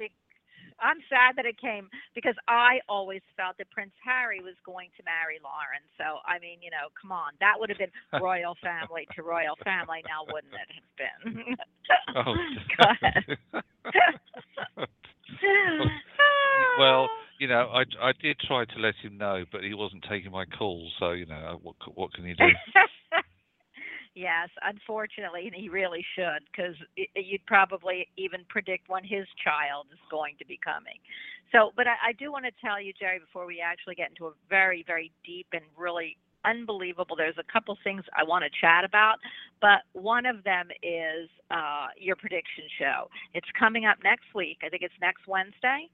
I'm 0.83 1.01
sad 1.09 1.37
that 1.37 1.47
it 1.47 1.61
came 1.61 1.89
because 2.15 2.35
I 2.49 2.81
always 2.89 3.23
felt 3.37 3.59
that 3.59 3.71
Prince 3.71 3.95
Harry 4.05 4.41
was 4.41 4.55
going 4.65 4.89
to 4.97 5.03
marry 5.05 5.39
Lauren. 5.43 5.85
So 5.97 6.21
I 6.27 6.39
mean, 6.39 6.59
you 6.63 6.71
know, 6.71 6.89
come 7.01 7.13
on, 7.13 7.33
that 7.41 7.55
would 7.59 7.69
have 7.69 7.79
been 7.79 7.93
royal 8.21 8.57
family 8.63 9.07
to 9.15 9.23
royal 9.23 9.57
family. 9.65 10.03
Now, 10.09 10.25
wouldn't 10.27 10.55
it 10.55 10.71
have 10.75 10.91
been? 10.99 11.57
oh, 12.17 12.35
Go 12.77 12.85
ahead. 12.91 13.25
well, 16.79 17.09
you 17.39 17.49
know, 17.49 17.71
I 17.73 17.85
I 18.01 18.13
did 18.21 18.39
try 18.41 18.65
to 18.65 18.79
let 18.79 18.95
him 19.03 19.17
know, 19.17 19.45
but 19.53 19.63
he 19.63 19.75
wasn't 19.75 20.05
taking 20.09 20.31
my 20.33 20.45
calls. 20.45 20.93
So 20.99 21.13
you 21.13 21.27
know, 21.27 21.61
what 21.63 21.77
what 21.95 22.13
can 22.13 22.25
you 22.25 22.35
do? 22.35 22.45
Yes, 24.21 24.49
unfortunately, 24.62 25.47
and 25.47 25.55
he 25.55 25.69
really 25.69 26.05
should, 26.15 26.45
because 26.53 26.77
you'd 27.17 27.47
probably 27.47 28.07
even 28.17 28.45
predict 28.49 28.89
when 28.89 29.03
his 29.03 29.27
child 29.43 29.87
is 29.93 29.99
going 30.11 30.37
to 30.39 30.45
be 30.45 30.59
coming. 30.62 31.00
So, 31.53 31.73
but 31.77 31.87
I, 31.87 32.11
I 32.11 32.12
do 32.12 32.31
want 32.31 32.45
to 32.45 32.53
tell 32.61 32.81
you, 32.81 32.93
Jerry, 32.93 33.19
before 33.19 33.47
we 33.47 33.61
actually 33.61 33.95
get 33.95 34.11
into 34.11 34.27
a 34.27 34.33
very, 34.49 34.85
very 34.87 35.11
deep 35.25 35.49
and 35.53 35.65
really 35.77 36.17
unbelievable. 36.45 37.17
There's 37.17 37.39
a 37.39 37.53
couple 37.53 37.77
things 37.85 38.03
I 38.17 38.25
want 38.25 38.45
to 38.45 38.50
chat 38.61 38.85
about, 38.85 39.17
but 39.61 39.81
one 39.93 40.27
of 40.27 40.43
them 40.45 40.69
is 40.83 41.29
uh, 41.50 41.89
your 41.99 42.17
prediction 42.17 42.65
show. 42.79 43.09
It's 43.35 43.49
coming 43.59 43.85
up 43.85 43.99
next 44.03 44.35
week. 44.35 44.59
I 44.65 44.69
think 44.69 44.83
it's 44.83 44.95
next 45.00 45.27
Wednesday. 45.27 45.89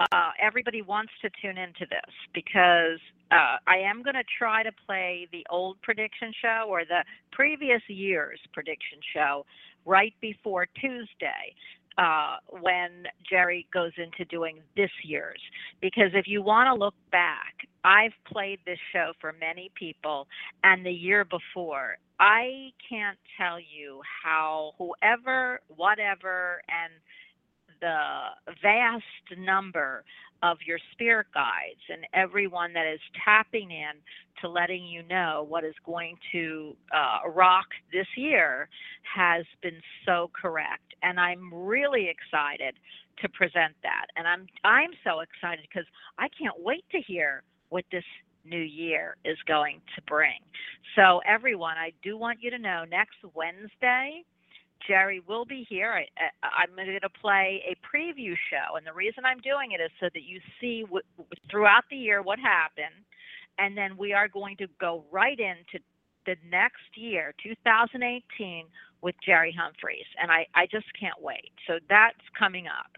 Uh, 0.00 0.30
everybody 0.42 0.82
wants 0.82 1.12
to 1.22 1.30
tune 1.40 1.56
into 1.56 1.86
this 1.88 2.14
because 2.34 2.98
uh, 3.30 3.56
I 3.66 3.78
am 3.78 4.02
going 4.02 4.14
to 4.14 4.24
try 4.38 4.62
to 4.62 4.72
play 4.86 5.28
the 5.30 5.46
old 5.50 5.80
prediction 5.82 6.32
show 6.42 6.66
or 6.68 6.84
the 6.84 7.04
previous 7.32 7.82
year's 7.88 8.40
prediction 8.52 8.98
show 9.14 9.46
right 9.86 10.14
before 10.20 10.66
Tuesday 10.80 11.54
uh, 11.98 12.36
when 12.60 13.04
Jerry 13.28 13.66
goes 13.72 13.92
into 13.96 14.24
doing 14.24 14.58
this 14.76 14.90
year's. 15.04 15.40
Because 15.80 16.10
if 16.14 16.26
you 16.26 16.42
want 16.42 16.66
to 16.66 16.74
look 16.74 16.94
back, 17.12 17.54
I've 17.84 18.14
played 18.26 18.58
this 18.66 18.78
show 18.92 19.12
for 19.20 19.34
many 19.38 19.70
people, 19.74 20.26
and 20.64 20.84
the 20.84 20.92
year 20.92 21.24
before, 21.24 21.98
I 22.18 22.70
can't 22.88 23.18
tell 23.38 23.58
you 23.60 24.00
how 24.24 24.72
whoever, 24.78 25.60
whatever, 25.68 26.62
and 26.68 26.92
the 27.84 28.54
vast 28.62 29.38
number 29.38 30.04
of 30.42 30.56
your 30.66 30.78
spirit 30.92 31.26
guides 31.34 31.80
and 31.92 32.06
everyone 32.14 32.72
that 32.72 32.86
is 32.90 33.00
tapping 33.22 33.70
in 33.70 33.92
to 34.40 34.48
letting 34.48 34.86
you 34.86 35.02
know 35.02 35.44
what 35.48 35.64
is 35.64 35.74
going 35.84 36.16
to 36.32 36.74
uh, 36.94 37.28
rock 37.30 37.66
this 37.92 38.06
year 38.16 38.68
has 39.02 39.44
been 39.62 39.80
so 40.06 40.30
correct. 40.40 40.94
And 41.02 41.20
i'm 41.20 41.52
really 41.52 42.08
excited 42.08 42.74
to 43.20 43.28
present 43.28 43.74
that. 43.82 44.06
And 44.16 44.26
i'm 44.26 44.46
i'm 44.64 44.90
so 45.04 45.20
excited 45.20 45.66
because 45.70 45.86
i 46.18 46.28
can't 46.28 46.56
wait 46.58 46.84
to 46.92 47.00
hear 47.00 47.42
what 47.68 47.84
this 47.92 48.04
new 48.46 48.60
year 48.60 49.16
is 49.24 49.38
going 49.46 49.80
to 49.94 50.02
bring. 50.02 50.40
So 50.96 51.20
everyone 51.28 51.76
i 51.76 51.92
do 52.02 52.16
want 52.16 52.38
you 52.40 52.50
to 52.50 52.58
know 52.58 52.84
next 52.90 53.16
wednesday 53.34 54.24
Jerry 54.86 55.20
will 55.26 55.44
be 55.44 55.66
here. 55.68 55.92
I, 55.92 56.28
I'm 56.42 56.74
going 56.76 56.98
to 57.00 57.08
play 57.20 57.62
a 57.66 57.74
preview 57.84 58.34
show, 58.50 58.76
and 58.76 58.86
the 58.86 58.92
reason 58.92 59.24
I'm 59.24 59.40
doing 59.40 59.72
it 59.72 59.80
is 59.82 59.90
so 60.00 60.08
that 60.12 60.22
you 60.22 60.40
see 60.60 60.84
throughout 61.50 61.84
the 61.90 61.96
year 61.96 62.22
what 62.22 62.38
happened, 62.38 63.04
and 63.58 63.76
then 63.76 63.96
we 63.96 64.12
are 64.12 64.28
going 64.28 64.56
to 64.58 64.66
go 64.80 65.04
right 65.10 65.38
into 65.38 65.82
the 66.26 66.36
next 66.50 66.96
year, 66.96 67.34
2018, 67.42 68.66
with 69.02 69.14
Jerry 69.24 69.54
Humphreys, 69.58 70.06
and 70.20 70.30
I, 70.30 70.46
I 70.54 70.66
just 70.66 70.86
can't 70.98 71.20
wait. 71.20 71.52
So 71.66 71.74
that's 71.88 72.20
coming 72.38 72.66
up. 72.66 72.90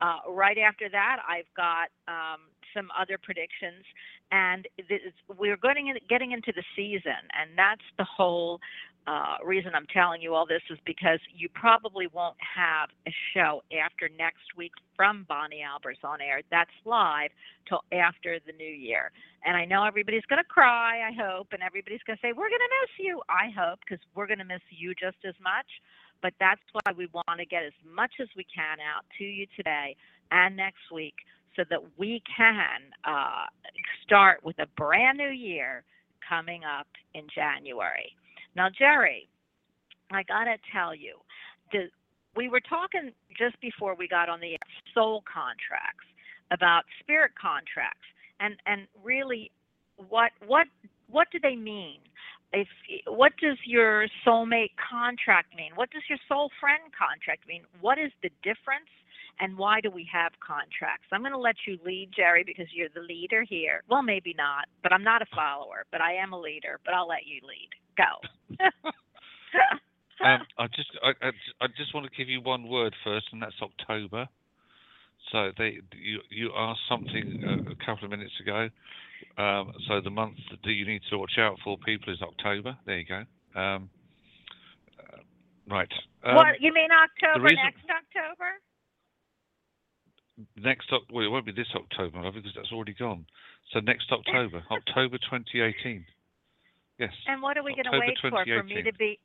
Uh, 0.00 0.30
right 0.30 0.58
after 0.58 0.88
that, 0.90 1.18
I've 1.26 1.48
got 1.56 1.88
um, 2.08 2.40
some 2.76 2.88
other 2.98 3.18
predictions, 3.22 3.84
and 4.30 4.68
this, 4.76 5.00
we're 5.38 5.56
getting 5.56 5.86
into 6.32 6.52
the 6.54 6.64
season, 6.76 7.24
and 7.32 7.56
that's 7.56 7.84
the 7.96 8.04
whole 8.04 8.60
uh, 9.06 9.36
reason 9.44 9.72
I'm 9.74 9.86
telling 9.92 10.22
you 10.22 10.34
all 10.34 10.46
this 10.46 10.62
is 10.70 10.78
because 10.86 11.18
you 11.34 11.48
probably 11.50 12.06
won't 12.06 12.36
have 12.40 12.88
a 13.06 13.12
show 13.34 13.62
after 13.84 14.08
next 14.18 14.56
week 14.56 14.72
from 14.96 15.26
Bonnie 15.28 15.60
Albers 15.60 16.02
on 16.02 16.20
air. 16.22 16.40
That's 16.50 16.70
live 16.86 17.30
till 17.68 17.84
after 17.92 18.38
the 18.46 18.52
new 18.52 18.64
year. 18.64 19.10
And 19.44 19.56
I 19.56 19.66
know 19.66 19.84
everybody's 19.84 20.24
going 20.24 20.42
to 20.42 20.48
cry, 20.48 21.06
I 21.06 21.12
hope, 21.12 21.48
and 21.52 21.62
everybody's 21.62 22.00
going 22.06 22.16
to 22.16 22.22
say, 22.22 22.32
We're 22.32 22.48
going 22.48 22.64
to 22.64 22.74
miss 22.80 23.06
you. 23.06 23.20
I 23.28 23.52
hope, 23.52 23.80
because 23.80 24.02
we're 24.14 24.26
going 24.26 24.38
to 24.38 24.44
miss 24.44 24.64
you 24.70 24.94
just 24.94 25.18
as 25.28 25.34
much. 25.42 25.68
But 26.22 26.32
that's 26.40 26.62
why 26.72 26.92
we 26.96 27.06
want 27.12 27.38
to 27.38 27.44
get 27.44 27.64
as 27.64 27.76
much 27.84 28.12
as 28.22 28.28
we 28.34 28.46
can 28.48 28.78
out 28.80 29.04
to 29.18 29.24
you 29.24 29.46
today 29.54 29.96
and 30.30 30.56
next 30.56 30.90
week 30.90 31.14
so 31.56 31.64
that 31.68 31.80
we 31.98 32.22
can 32.34 32.80
uh, 33.04 33.44
start 34.02 34.42
with 34.42 34.58
a 34.58 34.66
brand 34.78 35.18
new 35.18 35.28
year 35.28 35.84
coming 36.26 36.62
up 36.64 36.86
in 37.12 37.26
January. 37.34 38.16
Now, 38.56 38.68
Jerry, 38.70 39.28
I 40.10 40.22
got 40.22 40.44
to 40.44 40.56
tell 40.72 40.94
you, 40.94 41.16
the, 41.72 41.88
we 42.36 42.48
were 42.48 42.60
talking 42.60 43.12
just 43.38 43.60
before 43.60 43.94
we 43.96 44.08
got 44.08 44.28
on 44.28 44.40
the 44.40 44.58
soul 44.94 45.22
contracts 45.26 46.06
about 46.50 46.82
spirit 47.00 47.32
contracts 47.40 48.06
and 48.40 48.56
and 48.66 48.86
really 49.02 49.50
what 49.96 50.32
what 50.46 50.66
what 51.08 51.28
do 51.32 51.38
they 51.42 51.56
mean? 51.56 52.00
If 52.52 52.68
what 53.06 53.32
does 53.40 53.58
your 53.66 54.06
soulmate 54.26 54.72
contract 54.78 55.56
mean? 55.56 55.72
What 55.74 55.90
does 55.90 56.02
your 56.08 56.18
soul 56.28 56.50
friend 56.60 56.82
contract 56.96 57.48
mean? 57.48 57.62
What 57.80 57.98
is 57.98 58.12
the 58.22 58.30
difference 58.42 58.90
and 59.40 59.58
why 59.58 59.80
do 59.80 59.90
we 59.90 60.08
have 60.12 60.32
contracts? 60.38 61.06
I'm 61.12 61.22
going 61.22 61.32
to 61.32 61.38
let 61.38 61.56
you 61.66 61.78
lead 61.84 62.10
jerry 62.14 62.44
because 62.46 62.66
you're 62.72 62.92
the 62.94 63.00
leader 63.00 63.42
here. 63.42 63.82
Well 63.88 64.02
maybe 64.02 64.34
not 64.36 64.66
but 64.82 64.92
i'm 64.92 65.04
not 65.04 65.22
a 65.22 65.26
follower 65.34 65.86
but 65.90 66.00
i 66.00 66.12
am 66.14 66.32
a 66.32 66.40
leader 66.40 66.78
but 66.84 66.94
i'll 66.94 67.08
let 67.08 67.26
you 67.26 67.40
lead 67.46 67.70
go 67.96 68.64
um, 70.24 70.40
I 70.58 70.66
just 70.68 70.90
I, 71.02 71.10
I, 71.26 71.30
I 71.60 71.66
just 71.76 71.94
want 71.94 72.10
to 72.10 72.16
give 72.16 72.28
you 72.28 72.40
one 72.40 72.68
word 72.68 72.94
first, 73.04 73.26
and 73.32 73.42
that's 73.42 73.54
October. 73.62 74.28
So 75.32 75.50
they 75.58 75.78
you 75.96 76.20
you 76.30 76.50
asked 76.56 76.80
something 76.88 77.42
a, 77.44 77.72
a 77.72 77.86
couple 77.86 78.04
of 78.04 78.10
minutes 78.10 78.32
ago. 78.40 78.68
Um, 79.38 79.72
so 79.88 80.00
the 80.02 80.10
month 80.10 80.36
that 80.50 80.70
you 80.70 80.86
need 80.86 81.02
to 81.10 81.18
watch 81.18 81.38
out 81.38 81.56
for 81.64 81.78
people 81.78 82.12
is 82.12 82.20
October. 82.22 82.76
There 82.86 82.98
you 82.98 83.06
go. 83.06 83.60
Um, 83.60 83.90
uh, 84.98 85.18
right. 85.70 85.92
Um, 86.24 86.34
what 86.36 86.60
you 86.60 86.72
mean 86.72 86.88
october 86.90 87.44
reason- 87.44 87.64
next 87.64 87.84
october 87.84 88.50
Next 90.56 90.90
well, 91.12 91.24
it 91.24 91.28
won't 91.28 91.46
be 91.46 91.52
this 91.52 91.68
October, 91.76 92.20
because 92.32 92.50
that's 92.56 92.72
already 92.72 92.94
gone. 92.94 93.24
So 93.72 93.78
next 93.80 94.10
October, 94.12 94.64
October 94.70 95.18
2018. 95.18 96.04
Yes. 96.98 97.12
And 97.26 97.42
what 97.42 97.56
are 97.56 97.62
we 97.62 97.74
going 97.74 97.90
to 97.90 97.98
wait 97.98 98.16
for? 98.20 98.44
For 98.44 98.62
me 98.62 98.82
to 98.82 98.92
be. 98.94 99.18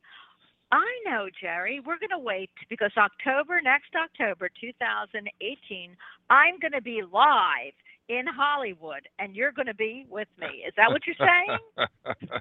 I 0.72 0.86
know, 1.04 1.28
Jerry. 1.40 1.80
We're 1.80 1.98
going 1.98 2.14
to 2.14 2.18
wait 2.18 2.50
because 2.68 2.92
October, 2.96 3.60
next 3.62 3.90
October 3.94 4.48
2018, 4.60 5.96
I'm 6.30 6.58
going 6.60 6.72
to 6.72 6.82
be 6.82 7.02
live 7.02 7.74
in 8.08 8.26
Hollywood 8.26 9.08
and 9.18 9.34
you're 9.34 9.52
going 9.52 9.66
to 9.66 9.74
be 9.74 10.06
with 10.08 10.28
me. 10.38 10.62
Is 10.66 10.74
that 10.76 10.90
what 10.90 11.02
you're 11.06 11.18
saying? 11.18 11.58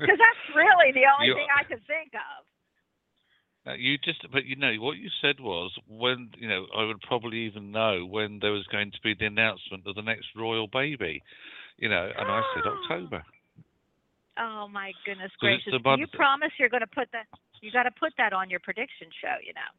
Because 0.00 0.18
that's 0.18 0.56
really 0.56 0.90
the 0.92 1.06
only 1.06 1.28
You- 1.28 1.34
thing 1.34 1.46
I 1.54 1.62
can 1.62 1.78
think 1.86 2.12
of. 2.14 2.44
You 3.78 3.98
just, 3.98 4.24
but 4.32 4.46
you 4.46 4.56
know, 4.56 4.72
what 4.80 4.96
you 4.96 5.10
said 5.20 5.40
was 5.40 5.70
when, 5.86 6.30
you 6.38 6.48
know, 6.48 6.66
I 6.74 6.84
would 6.84 7.02
probably 7.02 7.40
even 7.40 7.70
know 7.70 8.06
when 8.06 8.38
there 8.40 8.52
was 8.52 8.66
going 8.72 8.90
to 8.92 8.98
be 9.04 9.14
the 9.14 9.26
announcement 9.26 9.86
of 9.86 9.94
the 9.94 10.00
next 10.00 10.28
royal 10.34 10.68
baby, 10.68 11.22
you 11.76 11.90
know, 11.90 12.10
and 12.18 12.30
I 12.30 12.42
said 12.54 12.64
October. 12.90 13.22
Oh 14.38 14.68
my 14.68 14.92
goodness 15.04 15.32
gracious! 15.40 15.72
Do 15.72 15.94
you 15.98 16.06
promise 16.08 16.50
you're 16.58 16.68
going 16.68 16.86
to 16.86 16.86
put 16.94 17.08
that? 17.12 17.26
You 17.60 17.72
got 17.72 17.84
to 17.84 17.90
put 17.90 18.12
that 18.18 18.32
on 18.32 18.50
your 18.50 18.60
prediction 18.60 19.08
show. 19.20 19.36
You 19.44 19.52
know. 19.54 19.70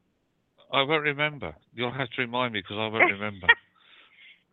I 0.72 0.84
won't 0.84 1.04
remember. 1.04 1.56
You'll 1.74 1.92
have 1.94 2.10
to 2.16 2.22
remind 2.22 2.54
me 2.54 2.60
because 2.60 2.78
I 2.78 2.88
won't 2.88 3.12
remember. 3.12 3.48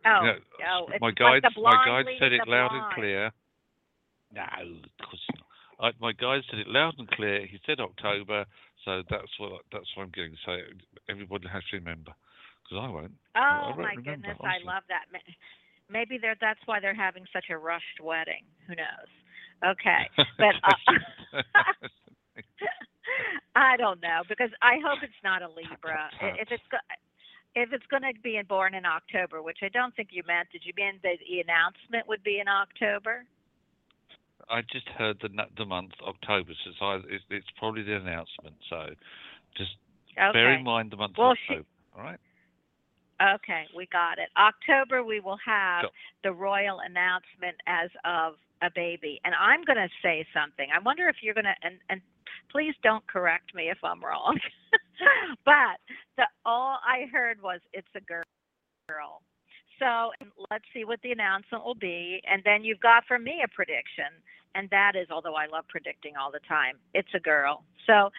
Oh, 0.05 0.21
You 0.23 0.27
know, 0.29 0.37
oh, 0.71 0.85
it's 0.93 1.01
my 1.01 1.11
guide, 1.11 1.41
my 1.57 1.83
guide 1.83 2.05
said 2.19 2.31
it 2.31 2.47
loud 2.47 2.69
blind. 2.69 2.85
and 2.85 2.93
clear. 2.95 3.31
No, 4.31 4.43
of 4.45 5.03
course 5.03 5.25
not. 5.35 5.43
I, 5.83 5.91
my 5.99 6.13
guide 6.13 6.43
said 6.49 6.59
it 6.59 6.67
loud 6.67 6.93
and 6.97 7.09
clear. 7.09 7.45
He 7.45 7.59
said 7.65 7.81
October, 7.81 8.45
so 8.85 9.03
that's 9.09 9.33
what 9.37 9.63
that's 9.73 9.89
what 9.97 10.03
I'm 10.03 10.11
getting. 10.11 10.37
So. 10.45 10.55
Everybody 11.09 11.47
has 11.51 11.63
to 11.71 11.77
remember 11.77 12.11
because 12.63 12.83
I 12.83 12.89
won't. 12.89 13.11
I 13.35 13.39
Oh 13.39 13.67
won't 13.69 13.77
my 13.79 13.89
remember, 13.95 14.11
goodness, 14.11 14.37
honestly. 14.39 14.67
I 14.69 14.73
love 14.73 14.83
that. 14.87 15.05
Maybe 15.89 16.17
they're, 16.19 16.35
that's 16.39 16.59
why 16.65 16.79
they're 16.79 16.93
having 16.95 17.25
such 17.33 17.45
a 17.49 17.57
rushed 17.57 17.99
wedding. 18.03 18.43
Who 18.67 18.75
knows? 18.75 19.11
Okay, 19.65 20.09
but 20.37 20.55
uh, 20.63 21.41
I 23.55 23.77
don't 23.77 24.01
know 24.01 24.21
because 24.29 24.51
I 24.61 24.77
hope 24.85 24.99
it's 25.01 25.13
not 25.23 25.41
a 25.41 25.47
Libra. 25.47 26.09
If 26.39 26.51
it's 26.51 26.63
go- 26.71 26.77
if 27.55 27.73
it's 27.73 27.85
going 27.87 28.03
to 28.03 28.13
be 28.21 28.39
born 28.47 28.75
in 28.75 28.85
October, 28.85 29.41
which 29.41 29.59
I 29.63 29.69
don't 29.69 29.95
think 29.95 30.09
you 30.11 30.21
meant, 30.27 30.49
did 30.51 30.61
you 30.63 30.73
mean 30.77 30.99
that 31.01 31.17
the 31.27 31.39
announcement 31.41 32.07
would 32.07 32.21
be 32.23 32.39
in 32.39 32.47
October? 32.47 33.25
I 34.49 34.61
just 34.71 34.87
heard 34.89 35.17
the 35.21 35.29
the 35.57 35.65
month 35.65 35.93
October, 36.05 36.51
so 36.63 36.69
it's, 36.69 36.77
either, 36.81 37.03
it's, 37.09 37.23
it's 37.29 37.47
probably 37.57 37.81
the 37.83 37.95
announcement. 37.95 38.55
So 38.69 38.89
just 39.57 39.71
Okay. 40.17 40.33
bear 40.33 40.53
in 40.53 40.63
mind 40.63 40.91
the 40.91 40.97
month 40.97 41.15
Well, 41.17 41.31
of 41.31 41.37
she- 41.47 41.53
October. 41.53 41.67
All 41.97 42.03
right. 42.03 42.19
Okay, 43.19 43.65
we 43.75 43.87
got 43.87 44.19
it. 44.19 44.29
October, 44.37 45.03
we 45.03 45.19
will 45.19 45.39
have 45.43 45.85
the 46.23 46.31
royal 46.31 46.79
announcement 46.79 47.57
as 47.65 47.89
of 48.05 48.35
a 48.61 48.69
baby. 48.73 49.19
And 49.23 49.33
I'm 49.35 49.63
going 49.63 49.77
to 49.77 49.89
say 50.01 50.25
something. 50.33 50.67
I 50.73 50.79
wonder 50.79 51.07
if 51.07 51.17
you're 51.21 51.33
going 51.33 51.45
to, 51.45 51.55
and, 51.63 51.75
and 51.89 52.01
please 52.51 52.73
don't 52.83 53.05
correct 53.07 53.53
me 53.53 53.69
if 53.69 53.77
I'm 53.83 54.03
wrong, 54.03 54.39
but 55.45 55.77
the, 56.17 56.23
all 56.45 56.79
I 56.85 57.05
heard 57.11 57.41
was 57.41 57.59
it's 57.73 57.87
a 57.95 58.01
girl. 58.01 58.23
So 59.79 60.11
let's 60.49 60.63
see 60.73 60.85
what 60.85 60.99
the 61.03 61.11
announcement 61.11 61.63
will 61.63 61.75
be. 61.75 62.21
And 62.29 62.41
then 62.43 62.63
you've 62.63 62.79
got 62.79 63.03
for 63.07 63.19
me 63.19 63.43
a 63.43 63.47
prediction. 63.47 64.09
And 64.55 64.69
that 64.71 64.93
is, 64.95 65.07
although 65.11 65.35
I 65.35 65.45
love 65.45 65.65
predicting 65.69 66.13
all 66.15 66.31
the 66.31 66.39
time, 66.47 66.77
it's 66.93 67.13
a 67.13 67.19
girl. 67.19 67.63
So, 67.85 68.09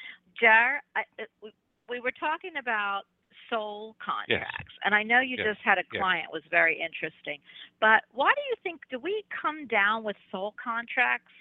Jar, 0.41 0.83
I, 0.95 1.03
we, 1.43 1.53
we 1.89 2.01
were 2.01 2.13
talking 2.13 2.53
about 2.61 3.03
soul 3.51 3.97
contracts. 4.05 4.75
And 4.85 4.95
I 4.95 5.03
know 5.03 5.21
you 5.21 5.37
Yes. 5.37 5.55
just 5.55 5.61
had 5.61 5.79
a 5.79 5.85
Yes. 5.93 6.01
client 6.01 6.33
was 6.33 6.43
very 6.51 6.81
interesting. 6.81 7.41
But 7.81 8.05
why 8.13 8.33
do 8.35 8.41
you 8.51 8.57
think 8.63 8.81
do 8.89 8.99
we 8.99 9.25
come 9.29 9.67
down 9.67 10.05
with 10.05 10.17
soul 10.31 10.53
contracts? 10.53 11.33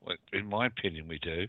Well, 0.00 0.16
in 0.32 0.46
my 0.46 0.66
opinion, 0.66 1.08
we 1.08 1.18
do. 1.18 1.48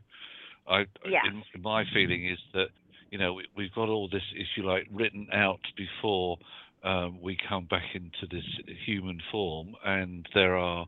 I, 0.68 0.86
Yes. 1.06 1.26
in, 1.26 1.62
my 1.62 1.86
feeling 1.86 2.26
is 2.26 2.40
that 2.54 2.70
you 3.12 3.18
know 3.18 3.34
we, 3.34 3.48
we've 3.56 3.74
got 3.74 3.90
all 3.90 4.08
this 4.08 4.24
issue 4.36 4.68
like 4.68 4.88
written 4.92 5.28
out 5.32 5.62
before 5.76 6.38
um, 6.84 7.22
we 7.22 7.38
come 7.38 7.66
back 7.66 7.96
into 7.96 8.28
this 8.30 8.46
human 8.86 9.22
form, 9.32 9.76
and 9.84 10.28
there 10.34 10.58
are. 10.58 10.88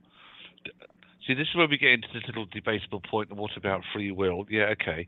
See, 1.25 1.33
this 1.35 1.47
is 1.47 1.55
where 1.55 1.67
we 1.67 1.77
get 1.77 1.91
into 1.91 2.07
this 2.13 2.23
little 2.27 2.45
debatable 2.47 3.01
point. 3.01 3.31
What 3.31 3.55
about 3.55 3.83
free 3.93 4.11
will? 4.11 4.45
Yeah, 4.49 4.73
okay. 4.79 5.07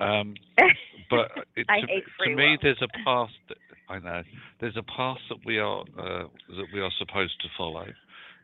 Um, 0.00 0.34
but 1.10 1.30
it, 1.56 1.66
to, 1.68 2.24
to 2.24 2.34
me, 2.34 2.58
there's 2.62 2.82
a 2.82 2.88
path. 3.04 3.30
That, 3.48 3.58
I 3.88 3.98
know 3.98 4.22
there's 4.60 4.76
a 4.76 4.82
path 4.82 5.18
that 5.28 5.38
we 5.44 5.58
are 5.58 5.82
uh, 5.98 6.24
that 6.48 6.66
we 6.72 6.80
are 6.80 6.90
supposed 6.98 7.40
to 7.42 7.48
follow. 7.56 7.86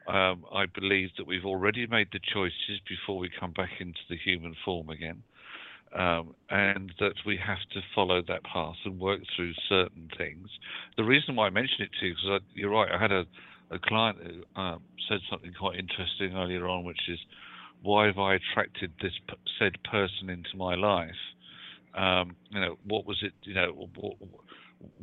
Um, 0.09 0.45
I 0.55 0.66
believe 0.66 1.11
that 1.19 1.27
we've 1.27 1.45
already 1.45 1.87
made 1.87 2.09
the 2.12 2.21
choices 2.33 2.81
before 2.88 3.19
we 3.19 3.29
come 3.40 3.53
back 3.53 3.71
into 3.81 3.99
the 4.09 4.16
human 4.16 4.55
form 4.64 4.88
again, 4.88 5.23
um, 5.99 6.35
and 6.49 6.92
that 7.01 7.14
we 7.27 7.37
have 7.45 7.59
to 7.73 7.81
follow 7.92 8.23
that 8.29 8.45
path 8.45 8.77
and 8.85 9.01
work 9.01 9.21
through 9.35 9.53
certain 9.69 10.09
things. 10.16 10.49
The 10.97 11.03
reason 11.03 11.35
why 11.35 11.47
I 11.47 11.51
mention 11.51 11.81
it 11.81 11.90
to 12.01 12.07
you 12.07 12.14
because 12.14 12.40
you're 12.55 12.71
right. 12.71 12.90
I 12.92 13.01
had 13.01 13.11
a, 13.11 13.25
a 13.71 13.81
client 13.81 14.19
who 14.23 14.61
um, 14.61 14.83
said 15.09 15.19
something 15.29 15.53
quite 15.59 15.77
interesting 15.79 16.37
earlier 16.37 16.69
on, 16.69 16.85
which 16.85 17.09
is 17.09 17.19
why 17.83 18.07
have 18.07 18.19
I 18.19 18.35
attracted 18.35 18.92
this 19.03 19.12
p- 19.29 19.35
said 19.59 19.73
person 19.90 20.31
into 20.31 20.57
my 20.57 20.75
life? 20.75 21.11
Um, 21.96 22.37
you 22.50 22.61
know, 22.61 22.76
what 22.85 23.06
was 23.06 23.18
it? 23.22 23.32
You 23.42 23.54
know, 23.54 23.88
what, 23.94 24.16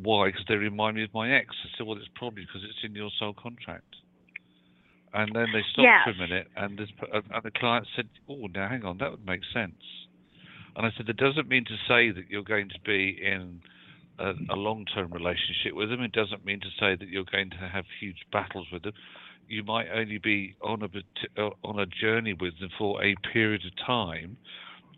why? 0.02 0.28
Because 0.28 0.46
they 0.48 0.56
remind 0.56 0.96
me 0.96 1.04
of 1.04 1.14
my 1.14 1.32
ex. 1.32 1.48
I 1.64 1.78
said, 1.78 1.88
well, 1.88 1.98
it's 1.98 2.08
probably 2.16 2.44
because 2.44 2.62
it's 2.64 2.84
in 2.84 2.96
your 2.96 3.10
soul 3.18 3.34
contract. 3.34 3.96
And 5.14 5.34
then 5.36 5.48
they 5.54 5.62
stopped 5.72 5.86
for 6.06 6.12
a 6.12 6.28
minute, 6.28 6.48
and 6.56 6.78
this 6.78 6.90
and 7.12 7.44
the 7.44 7.52
client 7.52 7.86
said, 7.96 8.10
"Oh, 8.28 8.48
now 8.48 8.68
hang 8.68 8.84
on, 8.84 8.98
that 8.98 9.12
would 9.12 9.26
make 9.26 9.42
sense." 9.54 9.78
And 10.76 10.88
I 10.88 10.90
said, 10.98 11.06
"That 11.06 11.18
doesn't 11.18 11.48
mean 11.48 11.66
to 11.66 11.78
say 11.88 12.10
that 12.10 12.32
you're 12.32 12.42
going 12.42 12.70
to 12.70 12.80
be 12.84 13.20
in 13.22 13.62
a, 14.20 14.34
a 14.50 14.56
long-term 14.56 15.12
relationship 15.12 15.74
with 15.74 15.90
them. 15.90 16.02
It 16.02 16.12
doesn't 16.12 16.46
mean 16.46 16.60
to 16.62 16.70
say 16.80 16.96
that 16.96 17.08
you're 17.08 17.26
going 17.32 17.50
to 17.52 17.58
have 17.58 17.86
huge 18.00 18.26
battles 18.32 18.68
with 18.72 18.84
them. 18.84 18.94
You 19.48 19.64
might 19.64 19.88
only 19.94 20.18
be 20.18 20.56
on 20.64 20.82
a 20.82 21.42
uh, 21.42 21.50
on 21.64 21.80
a 21.80 21.86
journey 21.86 22.34
with 22.34 22.60
them 22.60 22.70
for 22.78 23.04
a 23.04 23.16
period 23.32 23.62
of 23.66 23.86
time, 23.86 24.38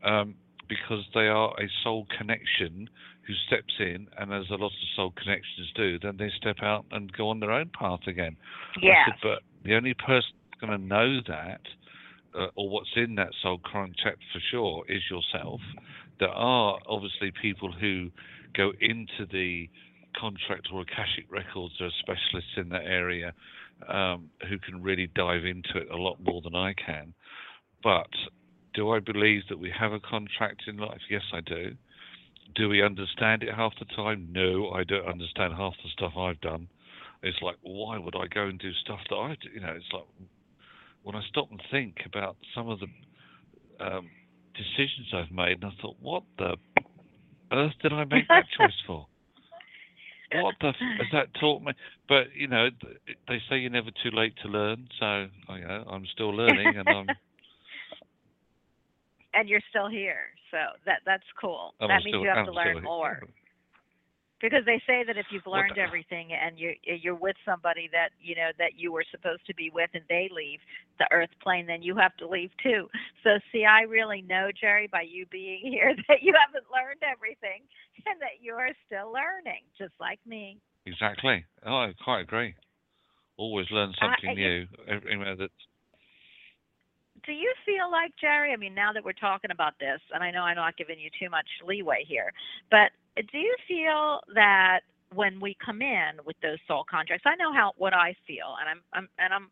um, 0.04 0.36
because 0.68 1.04
they 1.14 1.28
are 1.28 1.54
a 1.60 1.68
soul 1.84 2.08
connection 2.18 2.90
who 3.28 3.34
steps 3.48 3.74
in, 3.80 4.08
and 4.18 4.34
as 4.34 4.46
a 4.50 4.56
lot 4.56 4.68
of 4.68 4.72
soul 4.96 5.14
connections 5.18 5.72
do, 5.76 5.98
then 6.00 6.18
they 6.18 6.30
step 6.38 6.58
out 6.62 6.86
and 6.92 7.12
go 7.14 7.30
on 7.30 7.40
their 7.40 7.52
own 7.52 7.70
path 7.78 8.02
again. 8.08 8.38
Yes. 8.82 9.08
said, 9.08 9.20
but 9.22 9.40
the 9.64 9.76
only 9.76 9.94
person 9.94 10.30
going 10.62 10.80
to 10.80 10.86
know 10.86 11.20
that, 11.28 11.62
uh, 12.38 12.48
or 12.56 12.70
what's 12.70 12.92
in 12.96 13.16
that 13.16 13.30
soul 13.42 13.60
contract 13.72 14.20
for 14.32 14.40
sure, 14.52 14.84
is 14.88 15.02
yourself. 15.10 15.60
There 16.20 16.30
are 16.30 16.78
obviously 16.88 17.32
people 17.42 17.72
who 17.72 18.10
go 18.56 18.72
into 18.80 19.26
the 19.32 19.70
contract 20.20 20.68
or 20.72 20.82
Akashic 20.82 21.26
records. 21.30 21.74
There 21.80 21.88
are 21.88 22.00
specialists 22.00 22.52
in 22.58 22.70
that 22.70 22.86
area 22.86 23.34
um, 23.90 24.30
who 24.50 24.58
can 24.60 24.82
really 24.82 25.08
dive 25.16 25.46
into 25.46 25.78
it 25.78 25.90
a 25.92 25.98
lot 25.98 26.18
more 26.24 26.42
than 26.42 26.56
I 26.56 26.74
can. 26.74 27.14
But 27.84 28.10
do 28.76 28.92
I 28.92 29.00
believe 29.00 29.44
that 29.50 29.60
we 29.60 29.72
have 29.78 29.94
a 29.94 30.00
contract 30.00 30.64
in 30.68 30.78
life? 30.78 31.02
Yes, 31.10 31.24
I 31.34 31.40
do. 31.42 31.76
Do 32.56 32.70
we 32.70 32.84
understand 32.84 33.44
it 33.44 33.54
half 33.56 33.74
the 33.80 33.86
time? 33.96 34.30
No, 34.32 34.70
I 34.72 34.84
don't 34.84 35.08
understand 35.08 35.54
half 35.54 35.74
the 35.84 35.90
stuff 35.90 36.14
I've 36.18 36.40
done. 36.42 36.68
It's 37.24 37.42
like, 37.42 37.56
why 37.64 37.98
would 37.98 38.16
I 38.16 38.28
go 38.28 38.46
and 38.46 38.60
do 38.60 38.72
stuff 38.84 39.00
that 39.10 39.16
I 39.16 39.36
do? 39.42 39.50
You 39.54 39.62
know, 39.62 39.74
it's 39.76 39.86
like 39.92 40.04
when 41.04 41.16
I 41.16 41.22
stop 41.30 41.50
and 41.50 41.62
think 41.72 41.98
about 42.06 42.36
some 42.54 42.70
of 42.70 42.80
the 42.80 42.88
um, 43.84 44.10
decisions 44.54 45.12
I've 45.14 45.32
made, 45.36 45.64
and 45.64 45.66
I 45.66 45.82
thought, 45.82 45.96
what 46.02 46.24
the 46.38 46.56
earth 47.52 47.74
did 47.82 47.94
I 47.94 48.04
make 48.06 48.28
that 48.30 48.46
choice 48.58 48.80
for? 48.86 49.08
What 50.34 50.56
the 50.60 50.70
f- 50.70 50.76
has 51.00 51.08
that 51.14 51.40
taught 51.40 51.62
me? 51.62 51.74
But 52.10 52.36
you 52.36 52.48
know, 52.48 52.70
they 53.28 53.42
say 53.50 53.58
you're 53.58 53.72
never 53.72 53.92
too 54.04 54.12
late 54.12 54.34
to 54.44 54.50
learn. 54.50 54.88
So 55.00 55.28
you 55.56 55.68
know, 55.68 55.86
I'm 55.90 56.06
still 56.14 56.32
learning, 56.36 56.78
and 56.78 56.90
I'm 56.90 57.16
and 59.36 59.50
you're 59.50 59.64
still 59.70 59.90
here. 59.90 60.32
So 60.52 60.58
that 60.86 61.02
that's 61.06 61.28
cool. 61.40 61.74
I'm 61.82 61.90
that 61.90 62.04
means 62.04 62.16
still, 62.16 62.22
you 62.24 62.30
have 62.30 62.40
I'm 62.40 62.46
to 62.48 62.54
learn 62.54 62.84
more. 62.84 63.22
Because 64.42 64.66
they 64.66 64.82
say 64.86 65.04
that 65.08 65.18
if 65.18 65.26
you've 65.32 65.48
learned 65.48 65.78
everything 65.78 66.32
and 66.34 66.60
you 66.60 66.74
you're 66.84 67.16
with 67.16 67.36
somebody 67.46 67.90
that 67.92 68.10
you 68.22 68.36
know 68.36 68.52
that 68.58 68.78
you 68.78 68.92
were 68.92 69.06
supposed 69.10 69.46
to 69.48 69.56
be 69.56 69.72
with 69.74 69.90
and 69.94 70.04
they 70.10 70.30
leave 70.32 70.60
the 71.00 71.08
earth 71.12 71.30
plane, 71.42 71.66
then 71.66 71.82
you 71.82 71.96
have 71.96 72.16
to 72.18 72.28
leave 72.28 72.52
too. 72.62 72.88
So 73.24 73.40
see, 73.52 73.66
I 73.66 73.82
really 73.82 74.22
know 74.22 74.50
Jerry 74.60 74.88
by 74.92 75.02
you 75.02 75.26
being 75.32 75.62
here 75.64 75.96
that 76.08 76.22
you 76.22 76.34
haven't 76.36 76.70
learned 76.72 77.02
everything 77.04 77.64
and 78.06 78.20
that 78.22 78.42
you 78.42 78.54
are 78.54 78.72
still 78.86 79.12
learning, 79.12 79.64
just 79.78 79.94
like 80.00 80.20
me. 80.26 80.60
Exactly. 80.86 81.44
Oh, 81.66 81.78
I 81.78 81.94
quite 82.04 82.22
agree. 82.22 82.54
Always 83.38 83.66
learn 83.72 83.94
something 84.00 84.36
new. 84.36 84.68
You 84.88 85.18
know, 85.18 85.36
that 85.36 85.50
do 87.26 87.34
you 87.34 87.54
feel 87.66 87.92
like 87.92 88.12
Jerry? 88.20 88.54
I 88.54 88.58
mean, 88.58 88.76
now 88.76 88.94
that 88.94 89.04
we're 89.04 89.14
talking 89.14 89.52
about 89.52 89.74
this, 89.80 90.00
and 90.14 90.24
I 90.24 90.32
know 90.32 90.42
I'm 90.42 90.56
not 90.56 90.78
giving 90.78 91.00
you 91.00 91.10
too 91.20 91.30
much 91.30 91.48
leeway 91.66 92.04
here, 92.08 92.32
but 92.70 92.92
do 93.32 93.38
you 93.38 93.56
feel 93.68 94.20
that 94.34 94.82
when 95.14 95.40
we 95.40 95.56
come 95.64 95.82
in 95.82 96.20
with 96.26 96.36
those 96.42 96.58
soul 96.68 96.84
contracts, 96.90 97.26
I 97.26 97.36
know 97.36 97.54
how 97.54 97.72
what 97.78 97.94
I 97.94 98.16
feel, 98.28 98.56
and 98.60 98.70
I'm, 98.70 98.82
I'm 98.94 99.10
and 99.18 99.34
I'm 99.34 99.50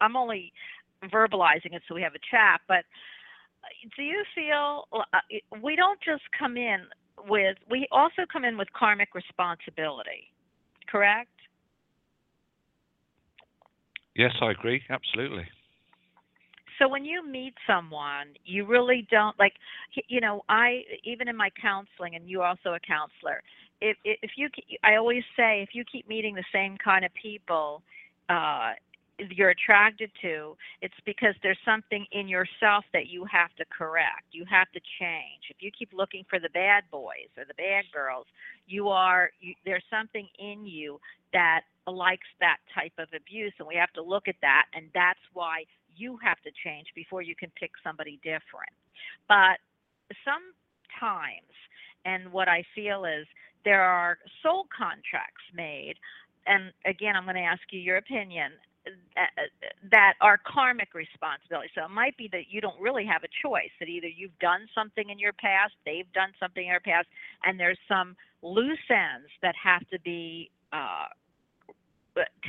I'm 0.00 0.16
only 0.16 0.52
verbalizing 1.04 1.72
it 1.74 1.82
so 1.88 1.94
we 1.94 2.02
have 2.02 2.14
a 2.14 2.24
chat, 2.30 2.60
but 2.68 2.84
do 3.96 4.02
you 4.02 4.24
feel 4.34 4.84
uh, 4.92 5.18
we 5.62 5.76
don't 5.76 6.00
just 6.00 6.22
come 6.38 6.56
in 6.56 6.84
with 7.26 7.56
we 7.70 7.86
also 7.90 8.22
come 8.30 8.44
in 8.44 8.56
with 8.56 8.68
karmic 8.72 9.14
responsibility, 9.14 10.30
correct? 10.90 11.30
yes, 14.14 14.32
I 14.42 14.50
agree. 14.50 14.82
Absolutely. 14.90 15.46
So 16.78 16.88
when 16.88 17.04
you 17.04 17.26
meet 17.26 17.54
someone, 17.66 18.28
you 18.44 18.66
really 18.66 19.06
don't 19.10 19.38
like 19.38 19.54
you 20.08 20.20
know, 20.20 20.44
I 20.48 20.82
even 21.04 21.28
in 21.28 21.36
my 21.36 21.50
counseling 21.60 22.14
and 22.14 22.28
you 22.28 22.42
also 22.42 22.74
a 22.74 22.80
counselor. 22.80 23.42
If 23.80 23.96
if 24.04 24.32
you 24.36 24.48
I 24.84 24.96
always 24.96 25.24
say 25.36 25.62
if 25.62 25.70
you 25.72 25.84
keep 25.84 26.08
meeting 26.08 26.34
the 26.34 26.44
same 26.52 26.76
kind 26.82 27.04
of 27.04 27.12
people, 27.14 27.82
uh 28.28 28.72
you're 29.18 29.50
attracted 29.50 30.10
to, 30.22 30.56
it's 30.80 30.94
because 31.04 31.34
there's 31.42 31.58
something 31.64 32.06
in 32.12 32.28
yourself 32.28 32.84
that 32.92 33.08
you 33.08 33.24
have 33.24 33.54
to 33.56 33.64
correct. 33.66 34.24
You 34.30 34.44
have 34.50 34.70
to 34.72 34.80
change. 35.00 35.50
If 35.50 35.56
you 35.60 35.70
keep 35.76 35.90
looking 35.92 36.24
for 36.30 36.38
the 36.38 36.48
bad 36.50 36.84
boys 36.90 37.28
or 37.36 37.44
the 37.44 37.54
bad 37.54 37.84
girls, 37.92 38.26
you 38.66 38.88
are 38.88 39.30
you, 39.40 39.54
there's 39.64 39.84
something 39.90 40.28
in 40.38 40.66
you 40.66 41.00
that 41.32 41.62
likes 41.86 42.26
that 42.40 42.58
type 42.74 42.92
of 42.98 43.08
abuse 43.16 43.52
and 43.58 43.66
we 43.66 43.74
have 43.74 43.92
to 43.94 44.02
look 44.02 44.28
at 44.28 44.36
that 44.42 44.66
and 44.74 44.86
that's 44.94 45.20
why 45.32 45.64
you 45.96 46.18
have 46.22 46.38
to 46.42 46.50
change 46.64 46.86
before 46.94 47.22
you 47.22 47.34
can 47.34 47.50
pick 47.58 47.72
somebody 47.82 48.20
different. 48.22 48.72
But 49.26 49.58
sometimes 50.24 51.52
and 52.04 52.30
what 52.30 52.48
I 52.48 52.62
feel 52.74 53.04
is 53.04 53.26
there 53.64 53.82
are 53.82 54.18
soul 54.42 54.66
contracts 54.76 55.42
made 55.54 55.94
and 56.48 56.72
again, 56.86 57.14
I'm 57.14 57.24
going 57.24 57.36
to 57.36 57.42
ask 57.42 57.60
you 57.70 57.78
your 57.78 57.98
opinion 57.98 58.52
that 59.90 60.14
are 60.20 60.38
karmic 60.46 60.94
responsibility. 60.94 61.70
So 61.74 61.84
it 61.84 61.90
might 61.90 62.16
be 62.16 62.28
that 62.32 62.44
you 62.50 62.60
don't 62.60 62.80
really 62.80 63.04
have 63.04 63.22
a 63.24 63.28
choice, 63.42 63.70
that 63.80 63.88
either 63.88 64.06
you've 64.06 64.38
done 64.38 64.66
something 64.74 65.10
in 65.10 65.18
your 65.18 65.32
past, 65.32 65.74
they've 65.84 66.10
done 66.12 66.30
something 66.40 66.64
in 66.64 66.70
their 66.70 66.80
past, 66.80 67.08
and 67.44 67.58
there's 67.58 67.78
some 67.88 68.16
loose 68.42 68.78
ends 68.90 69.28
that 69.42 69.54
have 69.62 69.86
to 69.88 70.00
be 70.00 70.50
uh, 70.72 71.06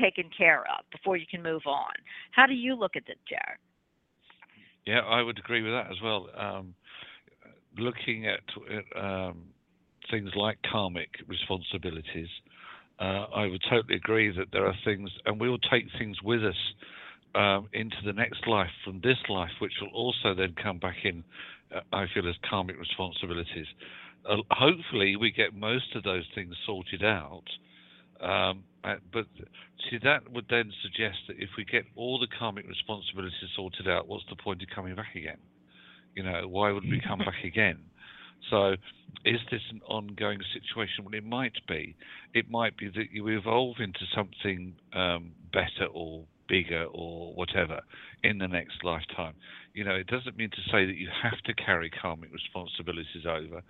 taken 0.01 0.29
care 0.35 0.61
of 0.61 0.85
before 0.91 1.17
you 1.17 1.25
can 1.29 1.41
move 1.41 1.63
on. 1.65 1.93
How 2.31 2.45
do 2.45 2.53
you 2.53 2.75
look 2.75 2.95
at 2.95 3.03
it, 3.07 3.17
Jared? 3.27 3.59
Yeah, 4.85 4.99
I 4.99 5.21
would 5.21 5.37
agree 5.37 5.61
with 5.61 5.73
that 5.73 5.91
as 5.91 6.01
well. 6.01 6.29
Um, 6.37 6.73
looking 7.77 8.25
at 8.27 8.41
um, 8.95 9.43
things 10.09 10.31
like 10.35 10.57
karmic 10.71 11.09
responsibilities, 11.27 12.29
uh, 12.99 13.25
I 13.35 13.47
would 13.47 13.63
totally 13.69 13.95
agree 13.95 14.29
that 14.35 14.47
there 14.51 14.65
are 14.65 14.75
things, 14.83 15.09
and 15.25 15.39
we 15.39 15.49
will 15.49 15.59
take 15.59 15.85
things 15.97 16.17
with 16.21 16.43
us 16.43 16.55
um, 17.35 17.69
into 17.73 17.95
the 18.05 18.13
next 18.13 18.47
life 18.47 18.71
from 18.83 18.99
this 19.01 19.17
life, 19.29 19.51
which 19.59 19.73
will 19.81 19.93
also 19.93 20.33
then 20.35 20.55
come 20.61 20.79
back 20.79 20.97
in, 21.03 21.23
uh, 21.73 21.81
I 21.93 22.05
feel, 22.13 22.27
as 22.27 22.35
karmic 22.49 22.77
responsibilities. 22.79 23.67
Uh, 24.29 24.37
hopefully, 24.51 25.15
we 25.15 25.31
get 25.31 25.53
most 25.53 25.95
of 25.95 26.03
those 26.03 26.25
things 26.35 26.55
sorted 26.65 27.03
out. 27.03 27.43
Um, 28.21 28.63
but 29.13 29.25
see, 29.89 29.97
that 30.03 30.29
would 30.31 30.45
then 30.49 30.71
suggest 30.81 31.19
that 31.27 31.37
if 31.37 31.49
we 31.57 31.63
get 31.63 31.85
all 31.95 32.19
the 32.19 32.27
karmic 32.37 32.67
responsibilities 32.67 33.33
sorted 33.55 33.87
out, 33.87 34.07
what's 34.07 34.25
the 34.29 34.35
point 34.35 34.61
of 34.61 34.67
coming 34.75 34.95
back 34.95 35.15
again? 35.15 35.37
You 36.15 36.23
know, 36.23 36.47
why 36.47 36.71
would 36.71 36.83
we 36.83 37.01
come 37.05 37.19
back 37.19 37.35
again? 37.45 37.79
So, 38.49 38.75
is 39.25 39.39
this 39.51 39.61
an 39.69 39.81
ongoing 39.87 40.39
situation? 40.53 41.03
Well, 41.03 41.13
it 41.13 41.25
might 41.25 41.55
be. 41.67 41.95
It 42.33 42.49
might 42.49 42.77
be 42.77 42.87
that 42.89 43.11
you 43.11 43.27
evolve 43.27 43.77
into 43.79 44.01
something 44.15 44.75
um, 44.93 45.31
better 45.51 45.85
or 45.91 46.23
bigger 46.47 46.85
or 46.85 47.33
whatever 47.33 47.81
in 48.23 48.37
the 48.39 48.47
next 48.47 48.83
lifetime. 48.83 49.33
You 49.73 49.83
know, 49.83 49.95
it 49.95 50.07
doesn't 50.07 50.37
mean 50.37 50.49
to 50.49 50.61
say 50.71 50.85
that 50.85 50.95
you 50.95 51.09
have 51.21 51.39
to 51.45 51.53
carry 51.53 51.89
karmic 51.89 52.31
responsibilities 52.33 53.25
over, 53.27 53.61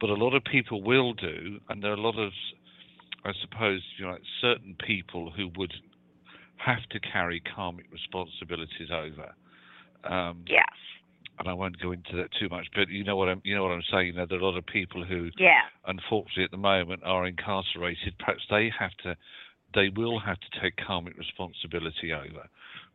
but 0.00 0.08
a 0.08 0.14
lot 0.14 0.34
of 0.34 0.44
people 0.44 0.82
will 0.82 1.12
do, 1.12 1.58
and 1.68 1.82
there 1.82 1.90
are 1.90 1.94
a 1.94 2.00
lot 2.00 2.18
of, 2.18 2.32
I 3.24 3.32
suppose, 3.40 3.82
you 3.98 4.06
know, 4.06 4.16
certain 4.40 4.76
people 4.86 5.30
who 5.30 5.50
would 5.56 5.74
have 6.56 6.88
to 6.90 7.00
carry 7.00 7.42
karmic 7.54 7.86
responsibilities 7.92 8.90
over. 8.90 9.34
Um, 10.04 10.44
yes 10.46 10.64
and 11.38 11.48
I 11.48 11.52
won't 11.52 11.80
go 11.80 11.92
into 11.92 12.16
that 12.16 12.28
too 12.38 12.48
much, 12.48 12.66
but 12.74 12.88
you 12.88 13.04
know 13.04 13.16
what 13.16 13.28
I'm 13.28 13.40
you 13.44 13.54
know 13.54 13.62
what 13.62 13.72
I'm 13.72 13.82
saying. 13.90 14.08
You 14.08 14.12
know, 14.14 14.26
there 14.28 14.38
are 14.38 14.42
a 14.42 14.44
lot 14.44 14.56
of 14.56 14.66
people 14.66 15.04
who, 15.04 15.30
yeah. 15.38 15.62
unfortunately, 15.86 16.44
at 16.44 16.50
the 16.50 16.56
moment 16.56 17.02
are 17.04 17.26
incarcerated. 17.26 18.14
Perhaps 18.18 18.42
they 18.50 18.70
have 18.78 18.92
to, 19.04 19.16
they 19.74 19.88
will 19.88 20.20
have 20.20 20.38
to 20.38 20.60
take 20.60 20.76
karmic 20.76 21.16
responsibility 21.16 22.12
over. 22.12 22.48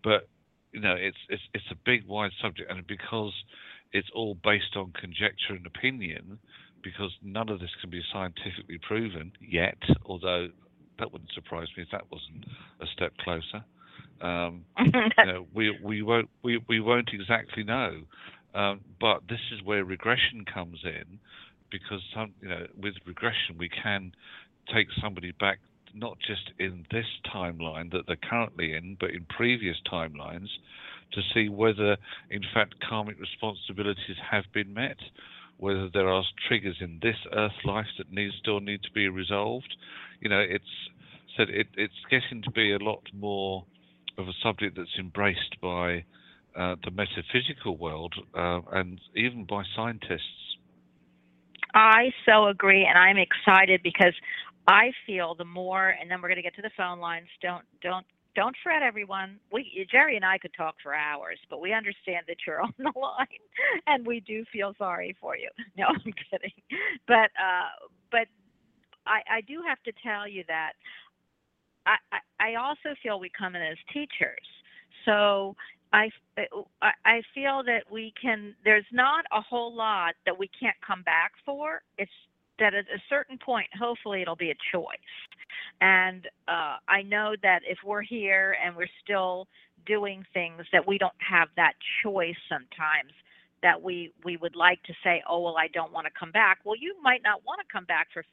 But 0.03 0.29
you 0.71 0.79
know, 0.79 0.95
it's 0.97 1.17
it's 1.29 1.43
it's 1.53 1.71
a 1.71 1.75
big, 1.85 2.07
wide 2.07 2.31
subject, 2.41 2.71
and 2.71 2.85
because 2.85 3.33
it's 3.91 4.09
all 4.13 4.37
based 4.43 4.75
on 4.75 4.93
conjecture 4.99 5.53
and 5.55 5.65
opinion, 5.65 6.39
because 6.83 7.11
none 7.23 7.49
of 7.49 7.59
this 7.59 7.71
can 7.81 7.89
be 7.89 8.01
scientifically 8.13 8.79
proven 8.87 9.31
yet. 9.41 9.77
Although 10.05 10.49
that 10.99 11.11
wouldn't 11.11 11.31
surprise 11.33 11.67
me 11.75 11.83
if 11.83 11.89
that 11.91 12.11
wasn't 12.11 12.45
a 12.81 12.85
step 12.93 13.13
closer. 13.17 13.63
Um, 14.21 14.65
you 14.79 15.25
know, 15.25 15.47
we 15.53 15.77
we 15.83 16.01
won't 16.01 16.29
we, 16.43 16.59
we 16.67 16.79
won't 16.79 17.09
exactly 17.13 17.63
know, 17.63 18.01
um, 18.53 18.81
but 18.99 19.21
this 19.29 19.39
is 19.53 19.63
where 19.63 19.83
regression 19.83 20.45
comes 20.51 20.79
in, 20.83 21.19
because 21.71 22.01
some 22.13 22.33
you 22.41 22.49
know 22.49 22.67
with 22.79 22.95
regression 23.05 23.57
we 23.57 23.69
can 23.69 24.11
take 24.73 24.87
somebody 25.01 25.31
back 25.31 25.59
not 25.93 26.17
just 26.25 26.51
in 26.59 26.85
this 26.91 27.05
timeline 27.33 27.91
that 27.91 28.05
they're 28.07 28.17
currently 28.29 28.73
in, 28.73 28.97
but 28.99 29.11
in 29.11 29.25
previous 29.29 29.77
timelines, 29.91 30.49
to 31.13 31.21
see 31.33 31.49
whether 31.49 31.97
in 32.29 32.43
fact 32.53 32.75
karmic 32.87 33.19
responsibilities 33.19 34.17
have 34.29 34.43
been 34.53 34.73
met, 34.73 34.97
whether 35.57 35.89
there 35.89 36.09
are 36.09 36.23
triggers 36.47 36.77
in 36.81 36.99
this 37.01 37.15
Earth 37.33 37.65
life 37.65 37.87
that 37.97 38.11
need 38.11 38.31
still 38.39 38.59
need 38.59 38.83
to 38.83 38.91
be 38.91 39.07
resolved. 39.07 39.75
You 40.19 40.29
know, 40.29 40.39
it's 40.39 40.65
said 41.35 41.49
it, 41.49 41.67
it's 41.75 41.93
getting 42.09 42.41
to 42.43 42.51
be 42.51 42.73
a 42.73 42.79
lot 42.79 43.03
more 43.13 43.63
of 44.17 44.27
a 44.27 44.33
subject 44.43 44.77
that's 44.77 44.97
embraced 44.99 45.59
by 45.61 46.03
uh, 46.55 46.75
the 46.83 46.91
metaphysical 46.91 47.77
world 47.77 48.13
uh, 48.35 48.61
and 48.71 48.99
even 49.15 49.45
by 49.45 49.63
scientists. 49.75 50.21
I 51.73 52.11
so 52.25 52.47
agree, 52.47 52.85
and 52.85 52.97
I'm 52.97 53.17
excited 53.17 53.81
because 53.83 54.13
I 54.67 54.91
feel 55.05 55.35
the 55.35 55.45
more, 55.45 55.89
and 55.89 56.09
then 56.09 56.21
we're 56.21 56.29
going 56.29 56.37
to 56.37 56.41
get 56.41 56.55
to 56.55 56.61
the 56.61 56.71
phone 56.75 56.99
lines. 56.99 57.27
Don't 57.41 57.63
don't 57.81 58.05
don't 58.35 58.55
fret, 58.63 58.81
everyone. 58.81 59.39
We 59.51 59.87
Jerry 59.91 60.15
and 60.15 60.25
I 60.25 60.37
could 60.37 60.53
talk 60.55 60.75
for 60.81 60.95
hours, 60.95 61.37
but 61.49 61.61
we 61.61 61.73
understand 61.73 62.25
that 62.27 62.37
you're 62.45 62.61
on 62.63 62.73
the 62.79 62.91
line, 62.99 63.27
and 63.85 64.07
we 64.07 64.21
do 64.21 64.43
feel 64.51 64.73
sorry 64.77 65.15
for 65.21 65.37
you. 65.37 65.49
No, 65.77 65.85
I'm 65.87 66.13
kidding, 66.31 66.51
but 67.07 67.29
uh, 67.37 67.87
but 68.09 68.27
I 69.05 69.21
I 69.37 69.41
do 69.41 69.61
have 69.67 69.81
to 69.83 69.91
tell 70.03 70.27
you 70.27 70.43
that 70.47 70.73
I, 71.87 72.17
I 72.39 72.55
also 72.55 72.95
feel 73.01 73.19
we 73.19 73.31
come 73.37 73.55
in 73.55 73.61
as 73.61 73.77
teachers. 73.93 74.45
So 75.05 75.55
I, 75.93 76.09
I 77.05 77.21
feel 77.33 77.63
that 77.65 77.83
we 77.91 78.13
can, 78.21 78.55
there's 78.65 78.85
not 78.91 79.25
a 79.31 79.41
whole 79.41 79.73
lot 79.73 80.15
that 80.25 80.37
we 80.37 80.49
can't 80.59 80.75
come 80.85 81.01
back 81.03 81.31
for. 81.45 81.81
It's 81.97 82.11
that 82.59 82.73
at 82.73 82.85
a 82.85 82.99
certain 83.09 83.37
point, 83.37 83.67
hopefully 83.79 84.21
it'll 84.21 84.35
be 84.35 84.51
a 84.51 84.55
choice. 84.71 84.97
And 85.81 86.27
uh, 86.47 86.77
I 86.87 87.03
know 87.03 87.35
that 87.43 87.61
if 87.67 87.77
we're 87.85 88.01
here 88.01 88.57
and 88.63 88.75
we're 88.75 88.89
still 89.03 89.47
doing 89.85 90.25
things 90.33 90.63
that 90.73 90.85
we 90.85 90.97
don't 90.97 91.13
have 91.19 91.49
that 91.55 91.73
choice 92.03 92.35
sometimes 92.49 93.11
that 93.63 93.81
we 93.81 94.11
we 94.23 94.37
would 94.37 94.55
like 94.55 94.81
to 94.83 94.93
say 95.03 95.23
oh 95.29 95.41
well 95.41 95.57
I 95.57 95.67
don't 95.69 95.91
want 95.93 96.05
to 96.05 96.11
come 96.19 96.31
back 96.31 96.59
well 96.65 96.75
you 96.77 96.95
might 97.01 97.21
not 97.23 97.41
want 97.45 97.59
to 97.61 97.65
come 97.71 97.85
back 97.85 98.07
for 98.13 98.23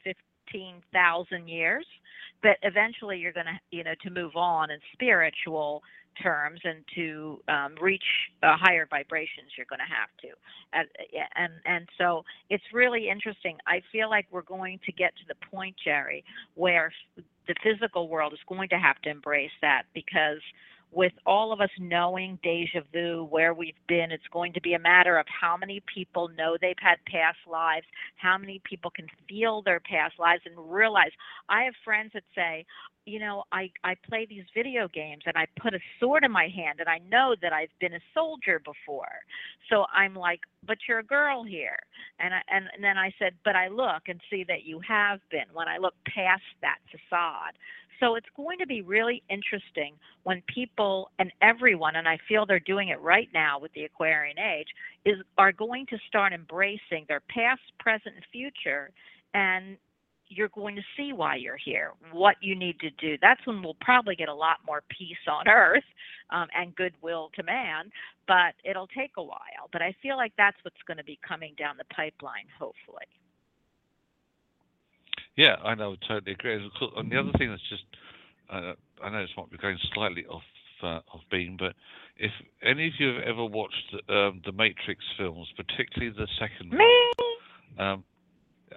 15,000 0.52 1.48
years 1.48 1.86
but 2.42 2.58
eventually 2.62 3.18
you're 3.18 3.32
going 3.32 3.46
to 3.46 3.58
you 3.70 3.82
know 3.84 3.94
to 4.02 4.10
move 4.10 4.36
on 4.36 4.70
in 4.70 4.78
spiritual 4.92 5.82
terms 6.22 6.60
and 6.64 6.84
to 6.94 7.40
um, 7.48 7.74
reach 7.80 8.04
uh, 8.42 8.56
higher 8.56 8.86
vibrations 8.88 9.50
you're 9.56 9.66
going 9.68 9.80
to 9.80 9.84
have 9.84 10.08
to. 10.20 10.28
And, 10.72 10.88
and 11.36 11.52
and 11.66 11.88
so 11.98 12.24
it's 12.50 12.64
really 12.72 13.08
interesting. 13.08 13.56
I 13.66 13.80
feel 13.90 14.10
like 14.10 14.26
we're 14.30 14.42
going 14.42 14.78
to 14.86 14.92
get 14.92 15.12
to 15.16 15.22
the 15.28 15.34
point 15.50 15.74
jerry 15.84 16.24
where 16.54 16.92
the 17.16 17.54
physical 17.62 18.08
world 18.08 18.32
is 18.32 18.38
going 18.48 18.68
to 18.70 18.78
have 18.78 19.00
to 19.02 19.10
embrace 19.10 19.50
that 19.60 19.82
because 19.94 20.40
with 20.94 21.12
all 21.26 21.52
of 21.52 21.60
us 21.60 21.70
knowing 21.78 22.38
deja 22.42 22.80
vu, 22.92 23.26
where 23.28 23.52
we've 23.52 23.74
been, 23.88 24.12
it's 24.12 24.22
going 24.32 24.52
to 24.52 24.60
be 24.60 24.74
a 24.74 24.78
matter 24.78 25.18
of 25.18 25.26
how 25.28 25.56
many 25.56 25.82
people 25.92 26.28
know 26.38 26.56
they've 26.60 26.74
had 26.80 26.96
past 27.06 27.38
lives, 27.50 27.86
how 28.16 28.38
many 28.38 28.60
people 28.64 28.90
can 28.90 29.06
feel 29.28 29.62
their 29.62 29.80
past 29.80 30.14
lives 30.18 30.42
and 30.46 30.54
realize. 30.72 31.10
I 31.48 31.64
have 31.64 31.74
friends 31.84 32.12
that 32.14 32.22
say, 32.34 32.64
you 33.06 33.18
know, 33.18 33.44
I, 33.52 33.70
I 33.82 33.96
play 34.08 34.26
these 34.28 34.44
video 34.54 34.88
games 34.88 35.24
and 35.26 35.36
I 35.36 35.46
put 35.60 35.74
a 35.74 35.78
sword 36.00 36.24
in 36.24 36.32
my 36.32 36.48
hand 36.48 36.80
and 36.80 36.88
I 36.88 36.98
know 37.10 37.34
that 37.42 37.52
I've 37.52 37.68
been 37.80 37.92
a 37.94 38.00
soldier 38.14 38.60
before. 38.60 39.20
So 39.68 39.84
I'm 39.92 40.14
like, 40.14 40.40
but 40.66 40.78
you're 40.88 41.00
a 41.00 41.04
girl 41.04 41.44
here. 41.44 41.78
And, 42.18 42.32
I, 42.32 42.40
and, 42.48 42.66
and 42.74 42.82
then 42.82 42.96
I 42.96 43.12
said, 43.18 43.34
but 43.44 43.56
I 43.56 43.68
look 43.68 44.04
and 44.08 44.20
see 44.30 44.44
that 44.48 44.64
you 44.64 44.80
have 44.88 45.20
been 45.30 45.52
when 45.52 45.68
I 45.68 45.76
look 45.76 45.94
past 46.06 46.42
that 46.62 46.78
facade. 46.90 47.52
So 48.00 48.16
it's 48.16 48.26
going 48.36 48.58
to 48.58 48.66
be 48.66 48.82
really 48.82 49.22
interesting 49.30 49.94
when 50.24 50.42
people 50.52 51.10
and 51.18 51.32
everyone, 51.42 51.96
and 51.96 52.08
I 52.08 52.18
feel 52.28 52.46
they're 52.46 52.60
doing 52.60 52.88
it 52.88 53.00
right 53.00 53.28
now 53.32 53.58
with 53.58 53.72
the 53.74 53.84
Aquarian 53.84 54.38
age, 54.38 54.68
is 55.04 55.16
are 55.38 55.52
going 55.52 55.86
to 55.86 55.98
start 56.08 56.32
embracing 56.32 57.04
their 57.08 57.22
past, 57.28 57.62
present, 57.78 58.14
and 58.16 58.24
future, 58.32 58.90
and 59.32 59.76
you're 60.28 60.48
going 60.48 60.74
to 60.74 60.82
see 60.96 61.12
why 61.12 61.36
you're 61.36 61.58
here, 61.62 61.92
what 62.12 62.36
you 62.40 62.56
need 62.56 62.80
to 62.80 62.90
do. 62.90 63.16
That's 63.20 63.44
when 63.46 63.62
we'll 63.62 63.76
probably 63.80 64.16
get 64.16 64.28
a 64.28 64.34
lot 64.34 64.56
more 64.66 64.82
peace 64.88 65.16
on 65.28 65.48
earth 65.48 65.84
um, 66.30 66.48
and 66.54 66.74
goodwill 66.74 67.30
to 67.36 67.42
man, 67.42 67.90
but 68.26 68.54
it'll 68.64 68.88
take 68.88 69.12
a 69.18 69.22
while. 69.22 69.68
But 69.72 69.82
I 69.82 69.94
feel 70.02 70.16
like 70.16 70.32
that's 70.36 70.56
what's 70.62 70.82
going 70.86 70.96
to 70.96 71.04
be 71.04 71.18
coming 71.26 71.54
down 71.58 71.76
the 71.76 71.94
pipeline, 71.94 72.46
hopefully. 72.58 73.06
Yeah, 75.36 75.56
I 75.64 75.74
know, 75.74 75.96
totally 76.06 76.32
agree. 76.32 76.54
And 76.54 76.64
of 76.66 76.72
course- 76.74 76.92
and 76.96 77.10
the 77.10 77.18
other 77.18 77.32
thing 77.38 77.50
that's 77.50 77.68
just, 77.68 77.84
uh, 78.50 78.74
I 79.02 79.10
know 79.10 79.20
this 79.22 79.36
might 79.36 79.50
be 79.50 79.58
going 79.58 79.78
slightly 79.92 80.26
off 80.26 80.42
uh, 80.82 81.00
off 81.14 81.22
beam, 81.30 81.56
but 81.58 81.74
if 82.18 82.30
any 82.62 82.88
of 82.88 82.92
you 82.98 83.14
have 83.14 83.22
ever 83.22 83.44
watched 83.44 83.94
um, 84.10 84.42
the 84.44 84.52
Matrix 84.52 85.02
films, 85.16 85.48
particularly 85.56 86.12
the 86.14 86.28
second 86.38 86.72
one, 86.76 87.86
um, 87.86 88.04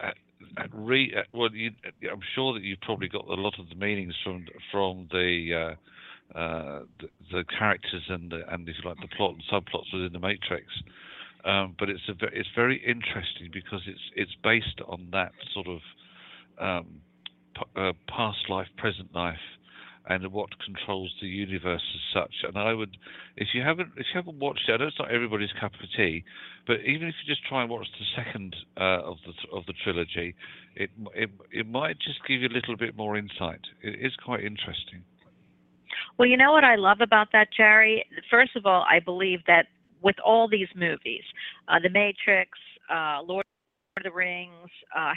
at, 0.02 0.16
at 0.58 0.70
re, 0.74 1.14
at, 1.18 1.26
well, 1.34 1.50
you, 1.54 1.72
I'm 2.10 2.22
sure 2.34 2.54
that 2.54 2.64
you've 2.64 2.80
probably 2.82 3.10
got 3.10 3.28
a 3.28 3.34
lot 3.34 3.60
of 3.60 3.68
the 3.70 3.76
meanings 3.76 4.14
from 4.24 4.46
from 4.72 5.08
the 5.12 5.76
uh, 6.34 6.38
uh, 6.38 6.84
the, 7.02 7.10
the 7.32 7.44
characters 7.58 8.04
and 8.10 8.32
the, 8.32 8.42
and 8.54 8.68
if 8.70 8.76
you 8.82 8.88
like 8.90 9.00
the 9.02 9.08
plot 9.18 9.34
and 9.36 9.44
subplots 9.52 9.92
within 9.94 10.14
the 10.14 10.20
Matrix. 10.20 10.66
Um, 11.44 11.76
but 11.78 11.90
it's 11.90 12.08
a 12.08 12.14
it's 12.32 12.50
very 12.56 12.78
interesting 12.78 13.50
because 13.52 13.82
it's 13.86 14.12
it's 14.16 14.36
based 14.44 14.80
on 14.88 15.10
that 15.12 15.34
sort 15.54 15.68
of 15.68 15.80
um, 16.60 17.02
p- 17.56 17.82
uh, 17.82 17.94
past 18.08 18.50
life, 18.50 18.68
present 18.78 19.14
life, 19.14 19.36
and 20.10 20.32
what 20.32 20.50
controls 20.64 21.14
the 21.22 21.28
universe 21.28 21.84
as 21.96 22.22
such. 22.22 22.34
And 22.44 22.58
I 22.58 22.74
would, 22.74 22.96
if 23.36 23.50
you 23.54 23.62
haven't 23.62 23.90
if 23.98 24.06
you 24.14 24.16
haven't 24.16 24.40
watched 24.40 24.64
it, 24.68 24.74
I 24.74 24.78
know 24.78 24.88
it's 24.88 25.00
not 25.00 25.12
everybody's 25.12 25.52
cup 25.60 25.74
of 25.74 25.90
tea, 25.96 26.24
but 26.66 26.78
even 26.86 27.08
if 27.08 27.16
you 27.24 27.34
just 27.34 27.46
try 27.48 27.62
and 27.62 27.70
watch 27.70 27.88
the 28.00 28.24
second 28.24 28.56
uh, 28.78 29.02
of 29.04 29.18
the 29.26 29.58
of 29.58 29.66
the 29.66 29.74
trilogy, 29.84 30.36
it 30.76 30.90
it 31.14 31.30
it 31.52 31.68
might 31.68 31.98
just 32.00 32.20
give 32.28 32.42
you 32.42 32.48
a 32.48 32.56
little 32.56 32.78
bit 32.78 32.96
more 32.96 33.18
insight. 33.18 33.62
It 33.82 34.00
is 34.06 34.14
quite 34.24 34.44
interesting. 34.44 35.04
Well, 36.18 36.28
you 36.28 36.38
know 36.38 36.52
what 36.52 36.64
I 36.64 36.76
love 36.76 36.98
about 37.02 37.28
that, 37.34 37.50
Jerry? 37.56 38.06
First 38.30 38.56
of 38.56 38.66
all, 38.66 38.86
I 38.90 39.00
believe 39.00 39.40
that 39.48 39.68
with 40.02 40.16
all 40.24 40.48
these 40.48 40.68
movies, 40.76 41.24
uh, 41.68 41.80
The 41.82 41.90
Matrix, 41.90 42.58
uh, 42.90 43.22
Lord 43.24 43.46
of 43.98 44.04
the 44.04 44.12
Rings, 44.12 44.70
uh, 44.96 45.14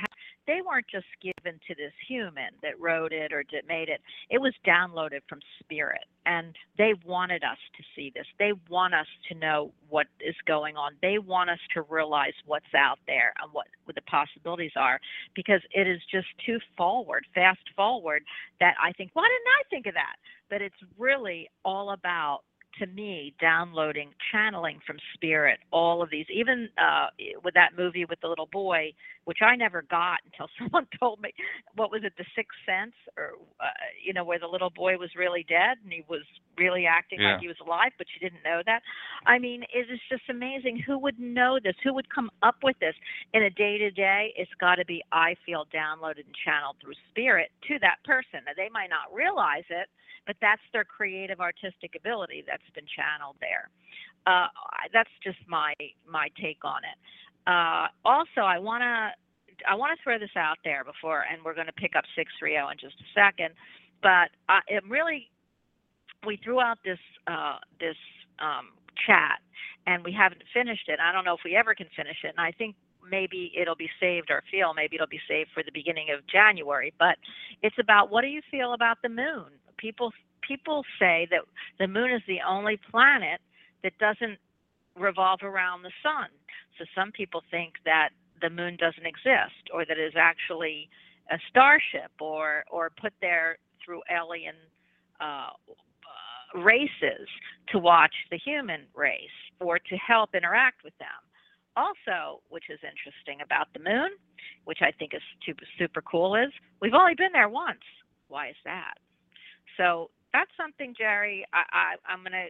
they 0.50 0.62
weren't 0.66 0.86
just 0.90 1.06
given 1.22 1.60
to 1.68 1.76
this 1.76 1.92
human 2.08 2.50
that 2.60 2.80
wrote 2.80 3.12
it 3.12 3.32
or 3.32 3.44
did, 3.44 3.64
made 3.68 3.88
it. 3.88 4.00
It 4.30 4.40
was 4.40 4.52
downloaded 4.66 5.20
from 5.28 5.38
spirit, 5.62 6.04
and 6.26 6.56
they 6.76 6.92
wanted 7.06 7.44
us 7.44 7.58
to 7.76 7.84
see 7.94 8.10
this. 8.12 8.26
They 8.36 8.52
want 8.68 8.92
us 8.92 9.06
to 9.28 9.38
know 9.38 9.70
what 9.88 10.08
is 10.18 10.34
going 10.48 10.76
on. 10.76 10.94
They 11.02 11.18
want 11.18 11.50
us 11.50 11.60
to 11.74 11.82
realize 11.82 12.32
what's 12.46 12.74
out 12.76 12.98
there 13.06 13.32
and 13.40 13.52
what, 13.52 13.66
what 13.84 13.94
the 13.94 14.02
possibilities 14.02 14.72
are, 14.74 14.98
because 15.36 15.60
it 15.72 15.86
is 15.86 16.00
just 16.10 16.26
too 16.44 16.58
forward, 16.76 17.24
fast 17.32 17.62
forward. 17.76 18.24
That 18.58 18.74
I 18.82 18.90
think, 18.90 19.10
why 19.12 19.28
didn't 19.28 19.54
I 19.60 19.62
think 19.70 19.86
of 19.86 19.94
that? 19.94 20.16
But 20.48 20.62
it's 20.62 20.74
really 20.98 21.48
all 21.64 21.92
about 21.92 22.40
to 22.78 22.86
me 22.86 23.34
downloading 23.40 24.10
channeling 24.32 24.78
from 24.86 24.96
spirit 25.14 25.58
all 25.72 26.02
of 26.02 26.10
these 26.10 26.26
even 26.32 26.68
uh 26.78 27.06
with 27.42 27.54
that 27.54 27.70
movie 27.76 28.04
with 28.04 28.20
the 28.20 28.28
little 28.28 28.48
boy 28.52 28.92
which 29.24 29.38
i 29.42 29.54
never 29.56 29.82
got 29.82 30.18
until 30.24 30.48
someone 30.58 30.86
told 30.98 31.20
me 31.20 31.30
what 31.74 31.90
was 31.90 32.02
it 32.04 32.12
the 32.18 32.24
sixth 32.34 32.58
sense 32.66 32.94
or 33.16 33.32
uh, 33.60 33.66
you 34.04 34.12
know 34.12 34.24
where 34.24 34.38
the 34.38 34.46
little 34.46 34.70
boy 34.70 34.96
was 34.96 35.10
really 35.16 35.44
dead 35.48 35.76
and 35.82 35.92
he 35.92 36.04
was 36.08 36.22
really 36.58 36.86
acting 36.86 37.20
Yeah. 37.20 37.32
like 37.32 37.40
he 37.40 37.48
was 37.48 37.56
alive 37.64 37.92
but 37.98 38.06
you 38.14 38.20
didn't 38.28 38.42
know 38.44 38.62
that 38.66 38.82
i 39.26 39.38
mean 39.38 39.62
it 39.72 39.90
is 39.90 40.00
just 40.10 40.22
amazing 40.28 40.78
who 40.86 40.98
would 40.98 41.18
know 41.18 41.58
this 41.62 41.76
who 41.82 41.94
would 41.94 42.08
come 42.14 42.30
up 42.42 42.56
with 42.62 42.78
this 42.80 42.94
in 43.34 43.42
a 43.44 43.50
day 43.50 43.78
to 43.78 43.90
day 43.90 44.32
it's 44.36 44.50
got 44.60 44.76
to 44.76 44.84
be 44.84 45.02
i 45.12 45.34
feel 45.46 45.64
downloaded 45.72 46.26
and 46.26 46.34
channeled 46.44 46.76
through 46.82 46.94
spirit 47.10 47.50
to 47.66 47.78
that 47.80 47.96
person 48.04 48.40
now 48.46 48.52
they 48.56 48.68
might 48.72 48.90
not 48.90 49.12
realize 49.14 49.64
it 49.70 49.88
but 50.26 50.36
that's 50.40 50.62
their 50.72 50.84
creative 50.84 51.40
artistic 51.40 51.94
ability 51.96 52.44
that's 52.46 52.68
been 52.74 52.84
channeled 52.86 53.36
there. 53.40 53.68
Uh, 54.26 54.48
I- 54.52 54.88
that's 54.92 55.10
just 55.24 55.38
my 55.48 55.74
my 56.06 56.28
take 56.40 56.64
on 56.64 56.84
it. 56.84 56.96
Uh, 57.50 57.88
also, 58.04 58.42
I 58.46 58.58
want 58.58 58.82
to 58.82 59.10
I 59.68 59.74
want 59.74 59.96
to 59.96 60.02
throw 60.02 60.18
this 60.18 60.36
out 60.36 60.58
there 60.64 60.84
before, 60.84 61.24
and 61.30 61.42
we're 61.44 61.54
going 61.54 61.66
to 61.66 61.72
pick 61.72 61.96
up 61.96 62.04
six 62.16 62.30
three 62.38 62.52
zero 62.52 62.68
in 62.70 62.78
just 62.78 62.94
a 63.00 63.08
second. 63.12 63.54
But 64.02 64.30
I, 64.48 64.60
it 64.68 64.84
really, 64.88 65.28
we 66.26 66.38
threw 66.44 66.60
out 66.60 66.78
this 66.84 66.98
uh, 67.26 67.58
this 67.80 67.96
um, 68.38 68.70
chat, 69.06 69.42
and 69.86 70.04
we 70.04 70.12
haven't 70.12 70.42
finished 70.54 70.88
it. 70.88 71.00
I 71.00 71.12
don't 71.12 71.24
know 71.24 71.34
if 71.34 71.40
we 71.44 71.56
ever 71.56 71.74
can 71.74 71.88
finish 71.96 72.18
it, 72.22 72.28
and 72.36 72.40
I 72.40 72.52
think 72.52 72.76
maybe 73.10 73.52
it'll 73.60 73.74
be 73.76 73.90
saved 73.98 74.30
or 74.30 74.44
feel 74.50 74.72
maybe 74.72 74.94
it'll 74.94 75.08
be 75.08 75.20
saved 75.26 75.50
for 75.52 75.64
the 75.64 75.72
beginning 75.72 76.08
of 76.16 76.26
January. 76.28 76.94
But 76.98 77.16
it's 77.62 77.76
about 77.80 78.10
what 78.10 78.22
do 78.22 78.28
you 78.28 78.42
feel 78.50 78.74
about 78.74 78.98
the 79.02 79.08
moon? 79.08 79.50
People 79.76 80.12
people 80.46 80.84
say 81.00 81.26
that 81.30 81.40
the 81.80 81.88
moon 81.88 82.12
is 82.12 82.22
the 82.28 82.38
only 82.48 82.78
planet 82.90 83.40
that 83.82 83.98
doesn't 83.98 84.38
revolve 84.96 85.40
around 85.42 85.82
the 85.82 85.92
sun. 86.02 86.28
So 86.80 86.86
some 86.94 87.12
people 87.12 87.42
think 87.50 87.74
that 87.84 88.08
the 88.40 88.48
moon 88.48 88.76
doesn't 88.80 89.04
exist 89.04 89.68
or 89.72 89.84
that 89.84 89.98
it 89.98 90.02
is 90.02 90.14
actually 90.16 90.88
a 91.30 91.36
starship 91.50 92.10
or 92.20 92.64
or 92.70 92.90
put 93.00 93.12
there 93.20 93.58
through 93.84 94.00
alien 94.10 94.56
uh, 95.20 95.50
uh, 95.52 96.58
races 96.58 97.28
to 97.68 97.78
watch 97.78 98.14
the 98.30 98.38
human 98.38 98.86
race 98.94 99.38
or 99.60 99.78
to 99.78 99.96
help 99.96 100.34
interact 100.34 100.82
with 100.82 100.96
them. 100.98 101.20
Also, 101.76 102.40
which 102.48 102.64
is 102.70 102.80
interesting 102.82 103.42
about 103.44 103.68
the 103.74 103.78
moon, 103.78 104.10
which 104.64 104.78
I 104.80 104.90
think 104.90 105.12
is 105.14 105.22
super, 105.46 105.64
super 105.78 106.02
cool, 106.02 106.34
is 106.34 106.50
we've 106.80 106.94
only 106.94 107.14
been 107.14 107.32
there 107.32 107.48
once. 107.48 107.84
Why 108.28 108.48
is 108.48 108.56
that? 108.64 108.94
So 109.76 110.10
that's 110.32 110.50
something, 110.56 110.94
Jerry. 110.96 111.44
I, 111.52 111.62
I, 111.72 112.12
I'm 112.12 112.22
gonna. 112.22 112.46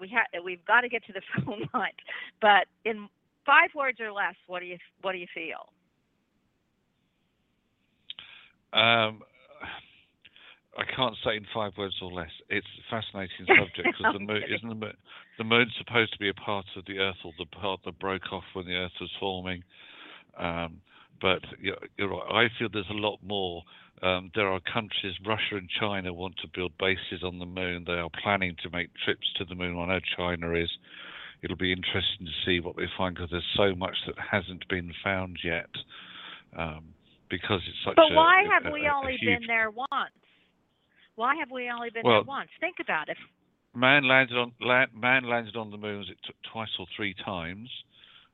We 0.00 0.08
have. 0.08 0.26
We've 0.42 0.64
got 0.64 0.80
to 0.80 0.88
get 0.88 1.04
to 1.04 1.12
the 1.12 1.22
phone 1.44 1.68
line, 1.74 1.92
but 2.40 2.66
in 2.84 3.08
five 3.46 3.70
words 3.74 4.00
or 4.00 4.12
less, 4.12 4.34
what 4.46 4.60
do 4.60 4.66
you 4.66 4.78
what 5.02 5.12
do 5.12 5.18
you 5.18 5.26
feel? 5.34 5.72
Um, 8.72 9.22
I 10.76 10.84
can't 10.96 11.14
say 11.24 11.36
in 11.36 11.46
five 11.54 11.72
words 11.78 11.94
or 12.02 12.10
less. 12.10 12.30
It's 12.48 12.66
a 12.66 12.90
fascinating 12.90 13.46
subject 13.46 13.96
because 13.96 14.12
the 14.12 14.18
moon 14.32 14.42
isn't 14.48 14.68
the 14.68 14.74
moon. 14.74 14.96
The 15.38 15.44
moon's 15.44 15.72
supposed 15.78 16.12
to 16.12 16.18
be 16.18 16.28
a 16.28 16.34
part 16.34 16.66
of 16.76 16.84
the 16.86 16.98
Earth, 16.98 17.16
or 17.24 17.32
the 17.38 17.46
part 17.46 17.80
that 17.84 17.98
broke 17.98 18.32
off 18.32 18.44
when 18.54 18.66
the 18.66 18.74
Earth 18.74 18.92
was 19.00 19.10
forming. 19.20 19.62
Um, 20.36 20.80
but 21.20 21.40
you're, 21.60 21.78
you're 21.96 22.10
right. 22.10 22.46
I 22.46 22.58
feel 22.58 22.68
there's 22.72 22.86
a 22.90 22.94
lot 22.94 23.18
more. 23.22 23.62
Um, 24.02 24.30
there 24.34 24.48
are 24.48 24.60
countries, 24.60 25.14
Russia 25.24 25.56
and 25.56 25.68
China, 25.80 26.12
want 26.12 26.36
to 26.42 26.48
build 26.52 26.72
bases 26.78 27.22
on 27.24 27.38
the 27.38 27.46
moon. 27.46 27.84
They 27.86 27.92
are 27.92 28.10
planning 28.22 28.56
to 28.62 28.70
make 28.70 28.90
trips 29.04 29.32
to 29.38 29.44
the 29.44 29.54
moon. 29.54 29.78
I 29.78 29.86
know 29.86 30.00
China 30.16 30.52
is. 30.54 30.70
It'll 31.44 31.56
be 31.56 31.72
interesting 31.72 32.24
to 32.26 32.32
see 32.46 32.58
what 32.60 32.76
they 32.76 32.86
find 32.96 33.14
because 33.14 33.30
there's 33.30 33.44
so 33.54 33.74
much 33.74 33.96
that 34.06 34.14
hasn't 34.18 34.66
been 34.68 34.92
found 35.04 35.38
yet. 35.44 35.68
Um, 36.56 36.94
because 37.28 37.60
it's 37.68 37.76
such 37.84 37.96
But 37.96 38.12
a, 38.12 38.14
why 38.14 38.44
have 38.50 38.64
a- 38.66 38.70
we 38.72 38.86
a 38.86 38.92
only 38.94 39.16
huge 39.16 39.40
been 39.40 39.46
there 39.46 39.70
once? 39.70 40.14
Why 41.16 41.34
have 41.36 41.50
we 41.50 41.68
only 41.70 41.90
been 41.90 42.02
Well- 42.04 42.22
there 42.22 42.24
once? 42.24 42.48
Think 42.60 42.76
about 42.80 43.08
it. 43.10 43.18
Man 43.74 44.04
landed 44.04 44.38
on 44.38 44.52
la- 44.60 44.86
man 44.94 45.24
landed 45.24 45.56
on 45.56 45.70
the 45.70 45.76
moon 45.76 45.98
was 45.98 46.08
it 46.08 46.18
t- 46.24 46.32
twice 46.44 46.70
or 46.78 46.86
three 46.96 47.12
times. 47.12 47.68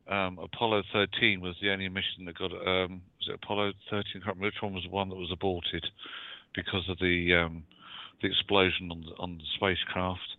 Um, 0.06 0.38
Apollo 0.38 0.82
13 0.92 1.40
was 1.40 1.56
the 1.60 1.70
only 1.70 1.88
mission 1.88 2.26
that 2.26 2.34
got. 2.36 2.52
Um, 2.52 3.02
was 3.18 3.28
it 3.28 3.34
Apollo 3.34 3.72
13? 3.88 4.20
I 4.22 4.24
can't 4.24 4.36
remember 4.36 4.46
which 4.46 4.62
one 4.62 4.74
was 4.74 4.84
the 4.84 4.90
one 4.90 5.08
that 5.08 5.14
was 5.16 5.30
aborted 5.32 5.86
because 6.54 6.86
of 6.88 6.98
the 6.98 7.34
um, 7.34 7.64
the 8.20 8.28
explosion 8.28 8.90
on 8.90 9.00
the 9.00 9.16
on 9.18 9.38
the 9.38 9.44
spacecraft. 9.56 10.36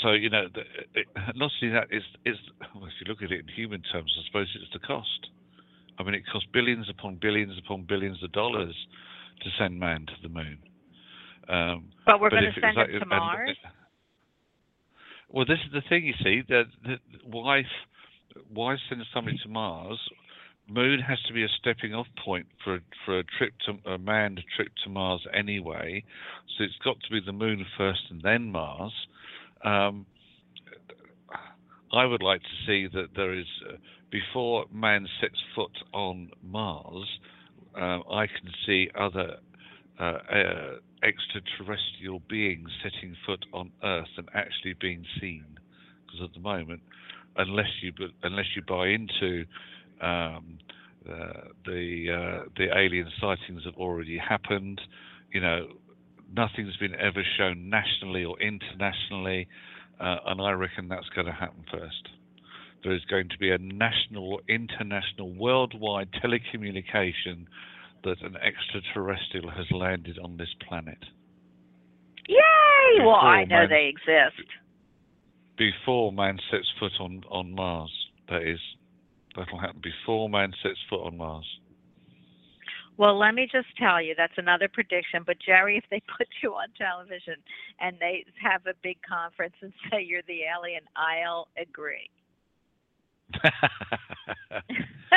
So 0.00 0.12
you 0.12 0.30
know, 0.30 0.48
the, 0.52 0.62
it, 0.98 1.06
not 1.34 1.50
only 1.62 1.74
that 1.74 1.88
is 1.90 2.02
is 2.24 2.36
well, 2.74 2.86
if 2.86 2.92
you 3.00 3.06
look 3.08 3.22
at 3.22 3.30
it 3.30 3.40
in 3.40 3.48
human 3.48 3.82
terms, 3.92 4.12
I 4.18 4.26
suppose 4.26 4.48
it's 4.54 4.72
the 4.72 4.78
cost. 4.86 5.28
I 5.98 6.02
mean, 6.02 6.14
it 6.14 6.22
costs 6.30 6.48
billions 6.52 6.88
upon 6.88 7.18
billions 7.20 7.58
upon 7.58 7.84
billions 7.88 8.22
of 8.22 8.32
dollars 8.32 8.74
to 9.42 9.50
send 9.58 9.78
man 9.78 10.06
to 10.06 10.12
the 10.22 10.28
moon. 10.28 10.58
Um, 11.48 11.90
But 12.06 12.20
we're 12.20 12.30
going 12.30 12.44
to 12.44 12.60
send 12.60 12.78
it 12.78 12.98
to 12.98 13.06
Mars. 13.06 13.56
well, 15.28 15.44
this 15.44 15.58
is 15.66 15.72
the 15.72 15.82
thing. 15.88 16.06
You 16.06 16.14
see, 16.22 16.42
that, 16.48 16.64
that 16.86 16.98
why 17.24 17.62
why 18.52 18.76
send 18.88 19.02
somebody 19.12 19.38
to 19.42 19.48
Mars? 19.48 19.98
Moon 20.68 21.00
has 21.00 21.18
to 21.26 21.34
be 21.34 21.42
a 21.42 21.48
stepping 21.60 21.92
off 21.92 22.06
point 22.24 22.46
for 22.64 22.80
for 23.04 23.18
a 23.18 23.24
trip 23.36 23.52
to 23.66 23.90
a 23.90 23.98
manned 23.98 24.40
trip 24.56 24.68
to 24.84 24.90
Mars 24.90 25.20
anyway. 25.34 26.02
So 26.56 26.64
it's 26.64 26.78
got 26.84 26.96
to 27.02 27.10
be 27.10 27.20
the 27.24 27.32
Moon 27.32 27.66
first 27.76 28.02
and 28.10 28.22
then 28.22 28.50
Mars. 28.50 28.92
Um, 29.64 30.06
I 31.92 32.06
would 32.06 32.22
like 32.22 32.40
to 32.42 32.66
see 32.66 32.86
that 32.92 33.08
there 33.14 33.34
is 33.34 33.46
uh, 33.68 33.76
before 34.10 34.66
man 34.72 35.06
sets 35.20 35.38
foot 35.54 35.76
on 35.92 36.30
Mars. 36.42 37.06
Um, 37.74 38.02
I 38.10 38.26
can 38.26 38.50
see 38.66 38.88
other 38.98 39.36
uh, 40.00 40.02
uh, 40.02 40.76
extraterrestrial 41.02 42.20
beings 42.28 42.68
setting 42.82 43.16
foot 43.26 43.44
on 43.52 43.72
Earth 43.82 44.08
and 44.16 44.28
actually 44.34 44.74
being 44.80 45.04
seen. 45.20 45.44
Because 46.06 46.22
at 46.28 46.34
the 46.34 46.40
moment, 46.40 46.80
unless 47.36 47.70
you 47.82 47.92
unless 48.22 48.46
you 48.56 48.62
buy 48.62 48.88
into 48.88 49.44
um, 50.00 50.58
uh, 51.08 51.48
the 51.66 52.06
uh, 52.10 52.48
the 52.56 52.68
alien 52.76 53.10
sightings 53.20 53.64
have 53.64 53.76
already 53.76 54.18
happened. 54.18 54.80
You 55.32 55.40
know, 55.40 55.68
nothing's 56.34 56.76
been 56.76 56.94
ever 56.94 57.22
shown 57.38 57.68
nationally 57.68 58.24
or 58.24 58.38
internationally, 58.40 59.48
uh, 60.00 60.16
and 60.26 60.40
I 60.40 60.52
reckon 60.52 60.88
that's 60.88 61.08
going 61.14 61.26
to 61.26 61.32
happen 61.32 61.64
first. 61.70 62.08
There 62.82 62.94
is 62.94 63.04
going 63.04 63.28
to 63.28 63.38
be 63.38 63.50
a 63.50 63.58
national, 63.58 64.40
international, 64.48 65.32
worldwide 65.34 66.08
telecommunication 66.12 67.46
that 68.04 68.20
an 68.22 68.36
extraterrestrial 68.36 69.50
has 69.50 69.66
landed 69.70 70.18
on 70.18 70.36
this 70.36 70.52
planet 70.68 70.98
Yay! 72.28 73.04
Well, 73.04 73.16
I 73.16 73.44
know 73.44 73.60
man- 73.60 73.68
they 73.70 73.88
exist. 73.88 74.48
before 75.56 76.12
man 76.12 76.38
sets 76.50 76.70
foot 76.78 76.92
on 77.00 77.22
on 77.30 77.52
Mars. 77.54 77.90
That 78.28 78.42
is, 78.42 78.60
that'll 79.36 79.58
happen 79.58 79.80
before 79.82 80.28
man 80.30 80.52
sets 80.62 80.78
foot 80.88 81.04
on 81.04 81.16
Mars. 81.16 81.46
Well, 83.02 83.18
let 83.18 83.34
me 83.34 83.48
just 83.50 83.66
tell 83.76 84.00
you, 84.00 84.14
that's 84.16 84.38
another 84.38 84.68
prediction. 84.72 85.24
But 85.26 85.38
Jerry, 85.44 85.76
if 85.76 85.82
they 85.90 86.00
put 86.16 86.28
you 86.40 86.52
on 86.52 86.68
television 86.78 87.34
and 87.80 87.96
they 87.98 88.24
have 88.40 88.64
a 88.66 88.74
big 88.80 88.98
conference 89.02 89.54
and 89.60 89.72
say 89.90 90.04
you're 90.06 90.22
the 90.28 90.42
alien, 90.46 90.82
I'll 90.94 91.48
agree. 91.60 92.08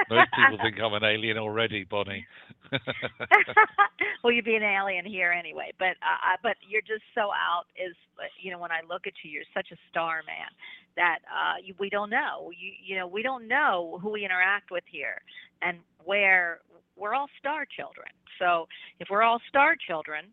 Most 0.10 0.30
people 0.34 0.58
think 0.64 0.80
I'm 0.82 0.94
an 0.94 1.04
alien 1.04 1.38
already, 1.38 1.84
Bonnie. 1.84 2.26
well, 4.24 4.34
you'd 4.34 4.46
be 4.46 4.56
an 4.56 4.64
alien 4.64 5.06
here 5.06 5.32
anyway. 5.32 5.72
But 5.78 6.02
uh, 6.02 6.34
uh, 6.34 6.38
but 6.42 6.56
you're 6.68 6.82
just 6.82 7.04
so 7.14 7.30
out. 7.30 7.66
Is 7.76 7.94
you 8.42 8.52
know 8.52 8.58
when 8.58 8.72
I 8.72 8.82
look 8.90 9.06
at 9.06 9.14
you, 9.22 9.30
you're 9.30 9.44
such 9.54 9.68
a 9.72 9.78
star 9.92 10.24
man 10.26 10.50
that 10.96 11.20
uh, 11.30 11.62
you, 11.64 11.76
we 11.78 11.92
don't 11.92 12.10
know. 12.10 12.50
You 12.58 12.72
you 12.84 12.98
know 12.98 13.06
we 13.06 13.22
don't 13.22 13.48
know 13.48 14.00
who 14.02 14.10
we 14.10 14.26
interact 14.26 14.72
with 14.72 14.86
here 14.90 15.22
and 15.62 15.78
where 16.04 16.62
we're 16.96 17.14
all 17.14 17.28
star 17.40 17.66
children. 17.66 18.08
So 18.40 18.68
if 19.00 19.08
we're 19.10 19.24
all 19.24 19.40
star 19.50 19.76
children, 19.88 20.26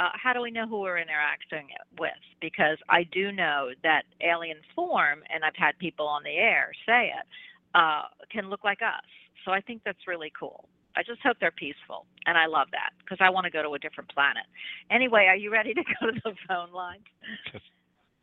uh, 0.00 0.10
how 0.14 0.32
do 0.32 0.40
we 0.40 0.50
know 0.50 0.66
who 0.66 0.80
we're 0.80 0.98
interacting 0.98 1.68
with? 1.98 2.10
Because 2.40 2.78
I 2.88 3.04
do 3.04 3.30
know 3.30 3.70
that 3.82 4.02
alien 4.20 4.58
form, 4.74 5.22
and 5.32 5.44
I've 5.44 5.56
had 5.56 5.78
people 5.78 6.06
on 6.06 6.22
the 6.24 6.36
air 6.36 6.72
say 6.86 7.12
it, 7.14 7.26
uh, 7.74 8.02
can 8.30 8.50
look 8.50 8.64
like 8.64 8.82
us. 8.82 9.04
So 9.44 9.52
I 9.52 9.60
think 9.60 9.82
that's 9.84 10.06
really 10.06 10.32
cool. 10.38 10.68
I 10.96 11.02
just 11.02 11.20
hope 11.22 11.36
they're 11.40 11.50
peaceful, 11.50 12.06
and 12.26 12.38
I 12.38 12.46
love 12.46 12.68
that 12.72 12.90
because 13.00 13.18
I 13.20 13.30
want 13.30 13.44
to 13.44 13.50
go 13.50 13.62
to 13.62 13.74
a 13.74 13.78
different 13.78 14.12
planet. 14.14 14.44
Anyway, 14.90 15.26
are 15.28 15.36
you 15.36 15.50
ready 15.50 15.74
to 15.74 15.82
go 16.00 16.10
to 16.10 16.20
the 16.24 16.34
phone 16.48 16.72
line? 16.72 17.00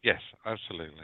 yes, 0.04 0.22
absolutely. 0.46 1.04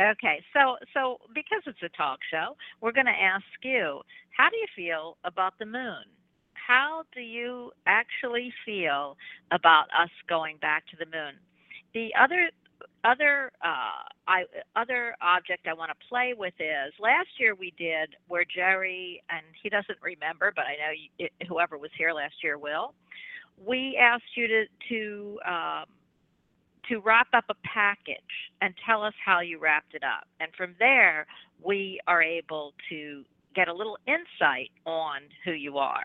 Okay, 0.00 0.42
so 0.54 0.76
so 0.94 1.18
because 1.34 1.62
it's 1.66 1.82
a 1.82 1.90
talk 1.90 2.20
show, 2.30 2.56
we're 2.80 2.92
going 2.92 3.06
to 3.06 3.12
ask 3.12 3.44
you, 3.62 4.00
how 4.36 4.48
do 4.48 4.56
you 4.56 4.66
feel 4.74 5.18
about 5.24 5.54
the 5.58 5.66
moon? 5.66 6.04
How 6.54 7.02
do 7.14 7.20
you 7.20 7.72
actually 7.86 8.52
feel 8.64 9.16
about 9.50 9.86
us 10.00 10.08
going 10.28 10.56
back 10.58 10.84
to 10.86 10.96
the 10.96 11.04
moon? 11.04 11.34
The 11.92 12.10
other 12.18 12.50
other 13.04 13.52
uh, 13.62 14.08
I, 14.26 14.44
other 14.74 15.14
object 15.20 15.66
I 15.68 15.74
want 15.74 15.90
to 15.90 16.06
play 16.08 16.32
with 16.36 16.54
is 16.58 16.94
last 16.98 17.28
year 17.38 17.54
we 17.54 17.74
did 17.76 18.16
where 18.28 18.44
Jerry 18.44 19.22
and 19.28 19.44
he 19.62 19.68
doesn't 19.68 19.98
remember, 20.00 20.50
but 20.56 20.64
I 20.64 20.76
know 20.76 20.92
you, 20.92 21.10
it, 21.18 21.32
whoever 21.46 21.76
was 21.76 21.90
here 21.98 22.12
last 22.14 22.36
year 22.42 22.56
will. 22.56 22.94
We 23.62 23.98
asked 24.00 24.34
you 24.34 24.46
to 24.48 24.64
to 24.88 25.38
um, 25.46 25.84
to 26.90 27.00
wrap 27.00 27.28
up 27.32 27.44
a 27.48 27.54
package 27.64 28.18
and 28.60 28.74
tell 28.84 29.02
us 29.02 29.14
how 29.24 29.40
you 29.40 29.58
wrapped 29.58 29.94
it 29.94 30.02
up, 30.02 30.28
and 30.40 30.50
from 30.56 30.74
there 30.78 31.26
we 31.62 32.00
are 32.06 32.22
able 32.22 32.74
to 32.90 33.24
get 33.54 33.68
a 33.68 33.74
little 33.74 33.98
insight 34.06 34.70
on 34.86 35.22
who 35.44 35.52
you 35.52 35.78
are. 35.78 36.04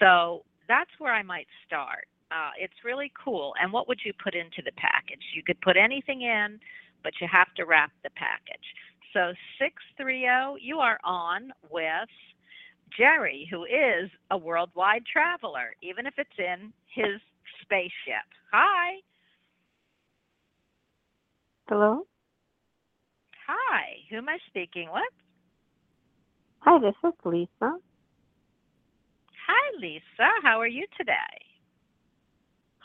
So 0.00 0.44
that's 0.68 0.90
where 0.98 1.12
I 1.12 1.22
might 1.22 1.46
start. 1.66 2.06
Uh, 2.30 2.50
it's 2.58 2.84
really 2.84 3.12
cool. 3.22 3.54
And 3.60 3.72
what 3.72 3.88
would 3.88 4.00
you 4.04 4.12
put 4.22 4.34
into 4.34 4.62
the 4.64 4.72
package? 4.76 5.22
You 5.34 5.42
could 5.42 5.60
put 5.60 5.76
anything 5.76 6.22
in, 6.22 6.58
but 7.02 7.12
you 7.20 7.28
have 7.30 7.52
to 7.56 7.64
wrap 7.64 7.92
the 8.02 8.10
package. 8.10 8.66
So 9.12 9.32
630, 9.58 10.62
you 10.62 10.78
are 10.78 10.98
on 11.04 11.52
with 11.70 12.10
Jerry, 12.96 13.48
who 13.50 13.64
is 13.64 14.10
a 14.30 14.36
worldwide 14.36 15.04
traveler, 15.10 15.74
even 15.82 16.06
if 16.06 16.14
it's 16.18 16.38
in 16.38 16.72
his 16.88 17.20
spaceship. 17.62 18.26
Hi. 18.52 18.96
Hello? 21.68 22.06
Hi. 23.48 23.96
Who 24.08 24.18
am 24.18 24.28
I 24.28 24.38
speaking 24.46 24.88
with? 24.92 25.02
Hi, 26.60 26.78
this 26.78 26.94
is 27.04 27.12
Lisa. 27.24 27.48
Hi, 29.48 29.76
Lisa. 29.80 30.28
How 30.42 30.60
are 30.60 30.68
you 30.68 30.86
today? 30.96 31.12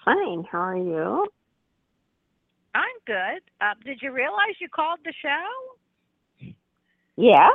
Fine, 0.04 0.46
how 0.52 0.60
are 0.60 0.78
you? 0.78 1.28
I'm 2.74 2.98
good. 3.06 3.44
Uh, 3.62 3.76
did 3.86 4.00
you 4.02 4.12
realize 4.12 4.58
you 4.60 4.68
called 4.68 5.00
the 5.06 5.14
show? 5.22 6.50
Yeah? 7.18 7.50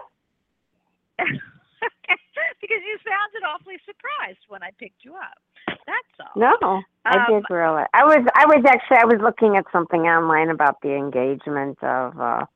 because 1.19 2.83
you 2.87 2.99
sounded 3.03 3.43
awfully 3.49 3.79
surprised 3.85 4.47
when 4.47 4.63
I 4.63 4.71
picked 4.79 5.05
you 5.05 5.15
up. 5.17 5.76
That's 5.87 6.29
all. 6.35 6.41
No, 6.41 6.83
I 7.05 7.17
Um, 7.19 7.27
did 7.29 7.45
realize. 7.51 7.87
I 7.95 8.05
was 8.05 8.27
I 8.35 8.47
was 8.47 8.65
actually 8.67 8.99
I 8.99 9.05
was 9.05 9.21
looking 9.21 9.57
at 9.57 9.65
something 9.73 10.03
online 10.03 10.51
about 10.51 10.81
the 10.83 10.95
engagement 10.95 11.83
of 11.83 12.19
uh 12.21 12.47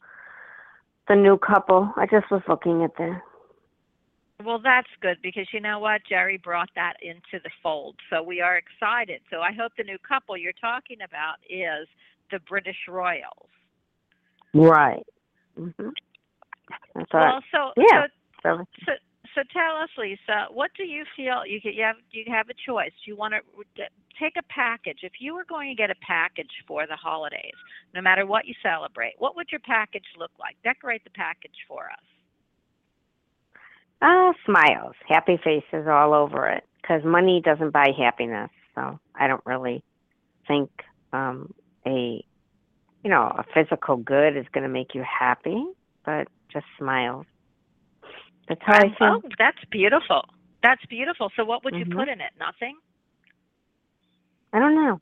the 1.09 1.17
new 1.17 1.39
couple. 1.39 1.93
I 1.97 2.07
just 2.07 2.31
was 2.31 2.43
looking 2.49 2.83
at 2.85 2.95
that. 2.97 3.23
Well, 4.45 4.59
that's 4.59 4.89
good 5.01 5.19
because 5.23 5.53
you 5.53 5.61
know 5.61 5.79
what? 5.79 6.01
Jerry 6.09 6.39
brought 6.39 6.71
that 6.75 6.95
into 7.03 7.43
the 7.45 7.51
fold. 7.63 7.97
So 8.09 8.23
we 8.23 8.41
are 8.41 8.57
excited. 8.57 9.21
So 9.31 9.41
I 9.43 9.53
hope 9.53 9.73
the 9.77 9.85
new 9.85 9.99
couple 9.99 10.37
you're 10.37 10.53
talking 10.61 10.99
about 11.03 11.37
is 11.49 11.87
the 12.31 12.39
British 12.41 12.89
Royals. 12.89 13.51
Right. 14.55 15.07
Mhm. 15.59 15.93
I 16.97 17.05
thought 17.05 17.13
Well, 17.13 17.43
so 17.53 17.73
yeah. 17.77 18.07
so 18.43 18.65
so 18.87 18.93
so 19.35 19.43
tell 19.53 19.77
us, 19.83 19.91
Lisa, 19.99 20.47
what 20.51 20.71
do 20.77 20.85
you 20.85 21.05
feel 21.17 21.47
you 21.47 21.61
you 21.63 21.83
have 21.83 21.97
you 22.11 22.25
have 22.29 22.49
a 22.49 22.55
choice. 22.67 22.93
Do 23.05 23.11
you 23.11 23.17
want 23.17 23.35
to 23.35 23.83
take 24.21 24.35
a 24.39 24.43
package. 24.53 24.99
If 25.03 25.13
you 25.19 25.35
were 25.35 25.47
going 25.49 25.71
to 25.71 25.75
get 25.75 25.91
a 25.91 25.95
package 26.07 26.51
for 26.69 26.87
the 26.87 26.97
holidays, 26.97 27.55
no 27.95 28.03
matter 28.03 28.27
what 28.27 28.47
you 28.47 28.55
celebrate, 28.63 29.15
what 29.19 29.35
would 29.37 29.49
your 29.51 29.61
package 29.61 30.05
look 30.19 30.31
like? 30.39 30.57
Decorate 30.63 31.03
the 31.05 31.11
package 31.11 31.57
for 31.67 31.87
us. 31.87 32.07
uh 34.03 34.33
smiles, 34.45 34.95
happy 35.09 35.39
faces 35.43 35.87
all 35.89 36.15
over 36.15 36.49
it 36.49 36.65
cuz 36.87 37.03
money 37.05 37.41
doesn't 37.41 37.71
buy 37.71 37.89
happiness. 37.97 38.51
So 38.75 38.99
I 39.15 39.27
don't 39.27 39.45
really 39.47 39.83
think 40.47 40.71
um 41.13 41.55
a 41.87 42.25
you 43.03 43.11
know, 43.11 43.23
a 43.23 43.45
physical 43.55 43.97
good 43.97 44.37
is 44.37 44.47
going 44.53 44.65
to 44.65 44.69
make 44.69 44.95
you 44.95 45.03
happy, 45.03 45.65
but 46.05 46.29
just 46.53 46.67
smiles. 46.79 47.25
That's 48.51 48.61
how 48.65 48.75
I 48.79 48.89
feel. 48.99 49.23
oh, 49.25 49.29
that's 49.39 49.65
beautiful. 49.71 50.25
That's 50.61 50.85
beautiful. 50.87 51.31
So 51.37 51.45
what 51.45 51.63
would 51.65 51.75
you 51.77 51.85
Mhm. 51.85 51.95
put 51.97 52.09
in 52.09 52.21
it? 52.21 52.33
Nothing. 52.39 52.77
I 54.53 54.59
don't 54.59 54.75
know. 54.75 55.01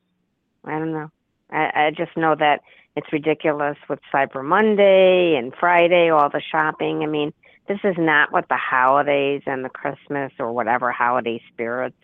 I 0.65 0.71
don't 0.77 0.91
know. 0.93 1.09
I, 1.49 1.87
I 1.87 1.91
just 1.91 2.15
know 2.15 2.35
that 2.35 2.61
it's 2.95 3.11
ridiculous 3.11 3.77
with 3.89 3.99
Cyber 4.13 4.45
Monday 4.45 5.35
and 5.35 5.53
Friday, 5.55 6.09
all 6.09 6.29
the 6.29 6.41
shopping. 6.41 7.01
I 7.01 7.07
mean, 7.07 7.33
this 7.67 7.79
is 7.83 7.95
not 7.97 8.31
what 8.31 8.47
the 8.49 8.57
holidays 8.57 9.41
and 9.47 9.65
the 9.65 9.69
Christmas 9.69 10.31
or 10.37 10.51
whatever 10.53 10.91
holiday 10.91 11.41
spirits 11.51 11.97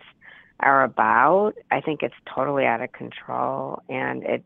are 0.61 0.83
about. 0.83 1.53
I 1.69 1.79
think 1.79 2.01
it's 2.01 2.15
totally 2.25 2.65
out 2.65 2.81
of 2.81 2.91
control 2.91 3.83
and 3.87 4.23
it 4.23 4.43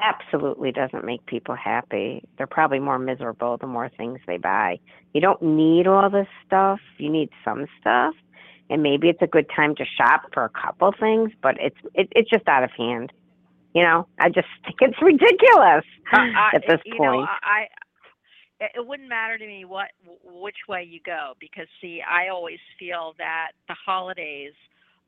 absolutely 0.00 0.72
doesn't 0.72 1.04
make 1.04 1.24
people 1.26 1.54
happy. 1.54 2.22
They're 2.36 2.46
probably 2.46 2.80
more 2.80 2.98
miserable 2.98 3.56
the 3.56 3.66
more 3.66 3.88
things 3.88 4.20
they 4.26 4.36
buy. 4.38 4.78
You 5.12 5.20
don't 5.20 5.42
need 5.42 5.86
all 5.86 6.10
this 6.10 6.26
stuff. 6.46 6.80
You 6.98 7.10
need 7.10 7.30
some 7.44 7.66
stuff. 7.80 8.14
And 8.70 8.82
maybe 8.82 9.08
it's 9.08 9.22
a 9.22 9.26
good 9.26 9.46
time 9.54 9.74
to 9.76 9.84
shop 9.84 10.22
for 10.32 10.44
a 10.44 10.48
couple 10.48 10.92
things, 10.98 11.32
but 11.42 11.56
it's 11.60 11.76
it, 11.94 12.08
it's 12.12 12.30
just 12.30 12.48
out 12.48 12.64
of 12.64 12.70
hand. 12.76 13.12
You 13.74 13.82
know, 13.82 14.06
I 14.20 14.28
just 14.30 14.48
think 14.64 14.76
it's 14.80 15.00
ridiculous 15.02 15.84
Uh, 16.12 16.16
I, 16.18 16.50
at 16.54 16.62
this 16.66 16.80
you 16.84 16.96
point. 16.96 17.22
know, 17.22 17.26
I, 17.42 17.66
I 18.62 18.68
it 18.76 18.86
wouldn't 18.86 19.08
matter 19.08 19.36
to 19.36 19.46
me 19.46 19.64
what 19.64 19.88
which 20.24 20.56
way 20.68 20.82
you 20.88 21.00
go 21.04 21.34
because 21.40 21.66
see, 21.80 22.00
I 22.08 22.28
always 22.28 22.58
feel 22.78 23.14
that 23.18 23.52
the 23.68 23.74
holidays 23.84 24.52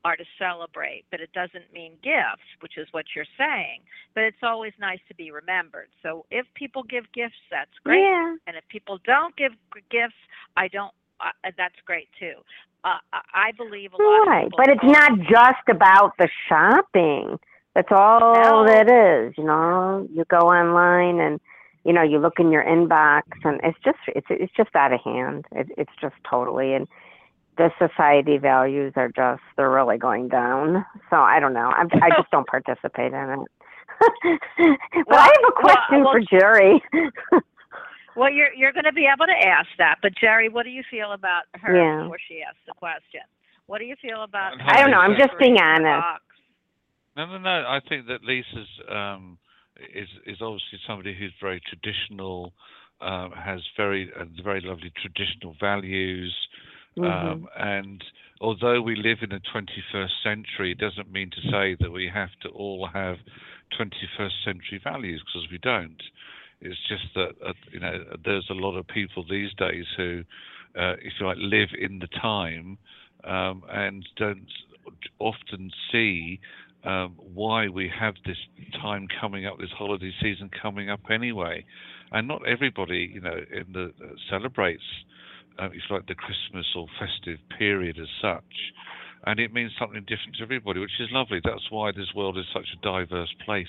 are 0.07 0.15
to 0.15 0.23
celebrate, 0.39 1.03
but 1.11 1.19
it 1.19 1.31
doesn't 1.33 1.73
mean 1.73 1.91
gifts, 2.01 2.47
which 2.61 2.77
is 2.77 2.87
what 2.91 3.03
you're 3.13 3.25
saying. 3.37 3.81
But 4.15 4.23
it's 4.23 4.41
always 4.41 4.71
nice 4.79 4.99
to 5.09 5.15
be 5.15 5.31
remembered. 5.31 5.89
So 6.01 6.25
if 6.31 6.45
people 6.55 6.83
give 6.83 7.03
gifts, 7.11 7.35
that's 7.51 7.75
great. 7.83 7.99
Yeah. 7.99 8.35
And 8.47 8.55
if 8.55 8.63
people 8.69 8.99
don't 9.05 9.35
give 9.35 9.51
gifts, 9.91 10.15
I 10.55 10.69
don't. 10.69 10.93
Uh, 11.19 11.51
that's 11.57 11.75
great 11.85 12.07
too. 12.19 12.35
Uh, 12.85 12.99
I- 13.11 13.51
believe 13.57 13.91
a 13.93 13.97
lot 13.97 14.27
Right. 14.27 14.45
of. 14.45 14.53
But 14.55 14.69
it's 14.69 14.83
not 14.83 15.19
just 15.19 15.67
about 15.67 16.13
the 16.19 16.29
shopping. 16.47 17.37
That's 17.73 17.91
all 17.91 18.35
No. 18.35 18.65
that 18.65 18.87
is, 18.89 19.37
you 19.37 19.43
know. 19.43 20.07
You 20.13 20.23
go 20.25 20.37
online 20.37 21.19
and 21.19 21.41
you 21.83 21.93
know, 21.93 22.03
you 22.03 22.19
look 22.19 22.37
in 22.39 22.51
your 22.51 22.63
inbox 22.63 23.23
and 23.43 23.59
it's 23.63 23.79
just 23.83 23.97
it's 24.07 24.27
it's 24.29 24.53
just 24.53 24.73
out 24.75 24.93
of 24.93 25.01
hand. 25.01 25.45
It, 25.53 25.67
it's 25.77 25.95
just 25.99 26.15
totally 26.29 26.73
and 26.73 26.87
the 27.57 27.69
society 27.79 28.37
values 28.37 28.93
are 28.95 29.09
just 29.09 29.41
they're 29.55 29.69
really 29.69 29.97
going 29.97 30.27
down. 30.29 30.85
So 31.09 31.17
I 31.17 31.39
don't 31.39 31.53
know. 31.53 31.71
I'm, 31.75 31.87
I 32.01 32.09
just 32.15 32.29
don't 32.31 32.47
participate 32.47 33.13
in 33.13 33.29
it. 33.41 33.47
but 34.57 35.07
Well, 35.07 35.19
I 35.19 35.23
have 35.23 35.49
a 35.49 35.51
question 35.59 36.03
well- 36.03 36.13
for 36.13 36.21
Jerry. 36.21 36.81
Well, 38.15 38.31
you're 38.31 38.51
you're 38.55 38.73
going 38.73 38.85
to 38.85 38.93
be 38.93 39.05
able 39.05 39.27
to 39.27 39.47
ask 39.47 39.69
that. 39.77 39.97
But 40.01 40.13
Jerry, 40.19 40.49
what 40.49 40.63
do 40.63 40.71
you 40.71 40.81
feel 40.89 41.11
about 41.11 41.43
her 41.53 41.77
Yeah. 41.77 42.01
before 42.01 42.17
she 42.27 42.41
asks 42.41 42.57
the 42.65 42.73
question? 42.73 43.21
What 43.67 43.77
do 43.77 43.85
you 43.85 43.95
feel 44.01 44.23
about? 44.23 44.53
I 44.59 44.81
don't 44.81 44.89
know, 44.89 44.97
I'm 44.97 45.15
just 45.19 45.37
being 45.37 45.57
honest. 45.61 45.83
box? 45.85 46.23
No, 47.15 47.27
no, 47.27 47.37
no. 47.37 47.49
I 47.67 47.79
think 47.87 48.07
that 48.07 48.23
Lisa's 48.23 48.67
um, 48.89 49.37
is 49.93 50.07
is 50.25 50.37
obviously 50.41 50.79
somebody 50.87 51.13
who's 51.15 51.33
very 51.39 51.61
traditional, 51.69 52.53
um, 53.01 53.33
has 53.33 53.61
very 53.77 54.09
uh, 54.19 54.25
very 54.43 54.61
lovely 54.61 54.91
traditional 54.99 55.53
values, 55.59 56.35
Mhm. 56.97 57.05
um, 57.05 57.47
and 57.57 58.03
although 58.41 58.81
we 58.81 58.95
live 58.95 59.19
in 59.21 59.29
the 59.29 59.39
21st 59.39 60.13
century, 60.23 60.71
it 60.71 60.77
doesn't 60.79 61.11
mean 61.11 61.29
to 61.31 61.41
say 61.51 61.75
that 61.79 61.91
we 61.91 62.07
have 62.07 62.31
to 62.41 62.49
all 62.49 62.87
have 62.87 63.17
21st 63.71 64.43
century 64.43 64.79
values 64.83 65.21
because 65.25 65.49
we 65.51 65.57
don't. 65.59 66.01
It's 66.61 66.79
just 66.87 67.13
that 67.15 67.35
uh, 67.45 67.53
you 67.71 67.79
know 67.79 68.03
there's 68.25 68.49
a 68.49 68.53
lot 68.53 68.77
of 68.77 68.87
people 68.87 69.23
these 69.29 69.53
days 69.55 69.85
who, 69.95 70.23
uh, 70.75 70.95
if 71.01 71.13
you 71.19 71.27
like, 71.27 71.37
live 71.39 71.69
in 71.79 71.99
the 71.99 72.07
time 72.07 72.77
um, 73.23 73.63
and 73.69 74.07
don't 74.15 74.49
often 75.19 75.71
see 75.91 76.39
um, 76.83 77.15
why 77.33 77.67
we 77.67 77.89
have 77.89 78.15
this 78.25 78.37
time 78.81 79.07
coming 79.19 79.45
up, 79.45 79.59
this 79.59 79.71
holiday 79.77 80.11
season 80.21 80.49
coming 80.61 80.89
up 80.89 81.01
anyway. 81.11 81.65
And 82.11 82.27
not 82.27 82.47
everybody, 82.47 83.11
you 83.13 83.21
know, 83.21 83.37
in 83.51 83.73
the 83.73 83.93
uh, 84.03 84.13
celebrates, 84.29 84.83
uh, 85.59 85.65
if 85.65 85.73
you 85.89 85.95
like, 85.95 86.07
the 86.07 86.15
Christmas 86.15 86.65
or 86.75 86.87
festive 86.99 87.39
period 87.57 87.97
as 87.99 88.07
such. 88.21 88.73
And 89.25 89.39
it 89.39 89.53
means 89.53 89.71
something 89.79 90.01
different 90.01 90.37
to 90.37 90.43
everybody, 90.43 90.79
which 90.79 90.99
is 90.99 91.09
lovely. 91.11 91.41
That's 91.43 91.69
why 91.69 91.91
this 91.91 92.13
world 92.15 92.37
is 92.37 92.45
such 92.53 92.67
a 92.73 92.81
diverse 92.81 93.33
place. 93.45 93.67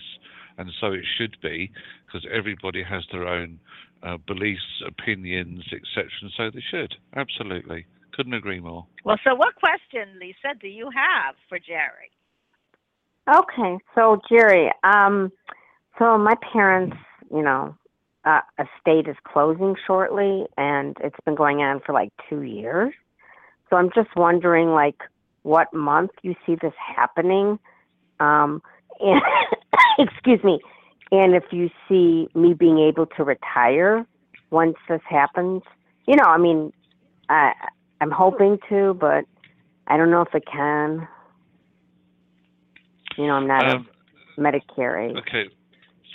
And 0.56 0.70
so 0.80 0.92
it 0.92 1.04
should 1.16 1.36
be, 1.42 1.70
because 2.06 2.26
everybody 2.32 2.82
has 2.82 3.04
their 3.12 3.26
own 3.26 3.58
uh, 4.02 4.18
beliefs, 4.26 4.82
opinions, 4.86 5.64
etc. 5.72 6.08
And 6.22 6.32
so 6.36 6.50
they 6.52 6.62
should. 6.70 6.94
Absolutely. 7.16 7.86
Couldn't 8.14 8.34
agree 8.34 8.60
more. 8.60 8.86
Well, 9.04 9.18
so 9.24 9.34
what 9.34 9.54
question, 9.54 10.18
Lisa, 10.20 10.58
do 10.60 10.68
you 10.68 10.90
have 10.94 11.36
for 11.48 11.58
Jerry? 11.58 12.10
Okay, 13.28 13.78
so 13.94 14.20
Jerry, 14.28 14.72
um, 14.84 15.30
so 15.98 16.16
my 16.18 16.34
parents, 16.52 16.96
you 17.30 17.42
know, 17.42 17.76
uh, 18.28 18.40
estate 18.58 19.08
is 19.08 19.16
closing 19.24 19.74
shortly, 19.86 20.44
and 20.58 20.96
it's 21.02 21.16
been 21.24 21.34
going 21.34 21.60
on 21.60 21.80
for 21.84 21.92
like 21.92 22.10
two 22.28 22.42
years. 22.42 22.92
So 23.70 23.76
I'm 23.76 23.90
just 23.94 24.14
wondering, 24.16 24.68
like, 24.70 25.00
what 25.42 25.72
month 25.72 26.10
you 26.22 26.34
see 26.44 26.56
this 26.60 26.74
happening, 26.96 27.58
um, 28.20 28.60
and 29.00 29.22
excuse 29.98 30.42
me, 30.44 30.60
and 31.10 31.34
if 31.34 31.44
you 31.52 31.70
see 31.88 32.28
me 32.34 32.52
being 32.52 32.78
able 32.78 33.06
to 33.06 33.24
retire 33.24 34.06
once 34.50 34.76
this 34.88 35.00
happens. 35.08 35.62
You 36.06 36.16
know, 36.16 36.24
I 36.24 36.38
mean, 36.38 36.72
I 37.28 37.52
I'm 38.00 38.10
hoping 38.10 38.58
to, 38.68 38.94
but 38.94 39.24
I 39.86 39.96
don't 39.96 40.10
know 40.10 40.22
if 40.22 40.34
I 40.34 40.40
can. 40.40 41.08
You 43.16 43.26
know, 43.26 43.34
I'm 43.34 43.46
not 43.46 43.66
Um, 43.66 43.88
a 44.36 44.40
Medicare. 44.40 45.10
age. 45.10 45.16
Okay. 45.16 45.48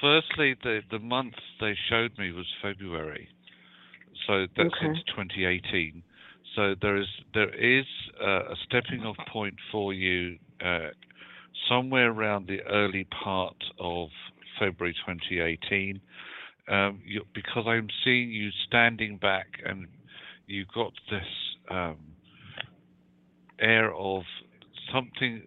Firstly, 0.03 0.55
the 0.61 0.81
the 0.91 0.99
month 0.99 1.35
they 1.61 1.77
showed 1.89 2.11
me 2.17 2.33
was 2.33 2.45
February, 2.61 3.29
so 4.27 4.47
that's 4.57 4.73
Okay. 4.75 4.85
into 4.87 5.01
2018. 5.15 6.03
So 6.57 6.75
there 6.81 6.97
is 6.97 7.07
there 7.33 7.55
is 7.55 7.85
uh, 8.21 8.51
a 8.51 8.55
stepping 8.65 9.05
off 9.05 9.15
point 9.31 9.55
for 9.71 9.93
you 9.93 10.37
uh, 10.61 10.89
somewhere 11.69 12.11
around 12.11 12.47
the 12.47 12.61
early 12.63 13.05
part 13.23 13.55
of 13.79 14.09
February 14.59 14.93
2018. 15.05 16.01
Um, 16.67 17.01
you, 17.05 17.23
because 17.33 17.63
I'm 17.65 17.87
seeing 18.03 18.29
you 18.29 18.49
standing 18.67 19.15
back 19.15 19.47
and 19.65 19.87
you've 20.47 20.71
got 20.75 20.91
this 21.09 21.27
um, 21.71 21.97
air 23.57 23.93
of 23.93 24.23
something 24.91 25.43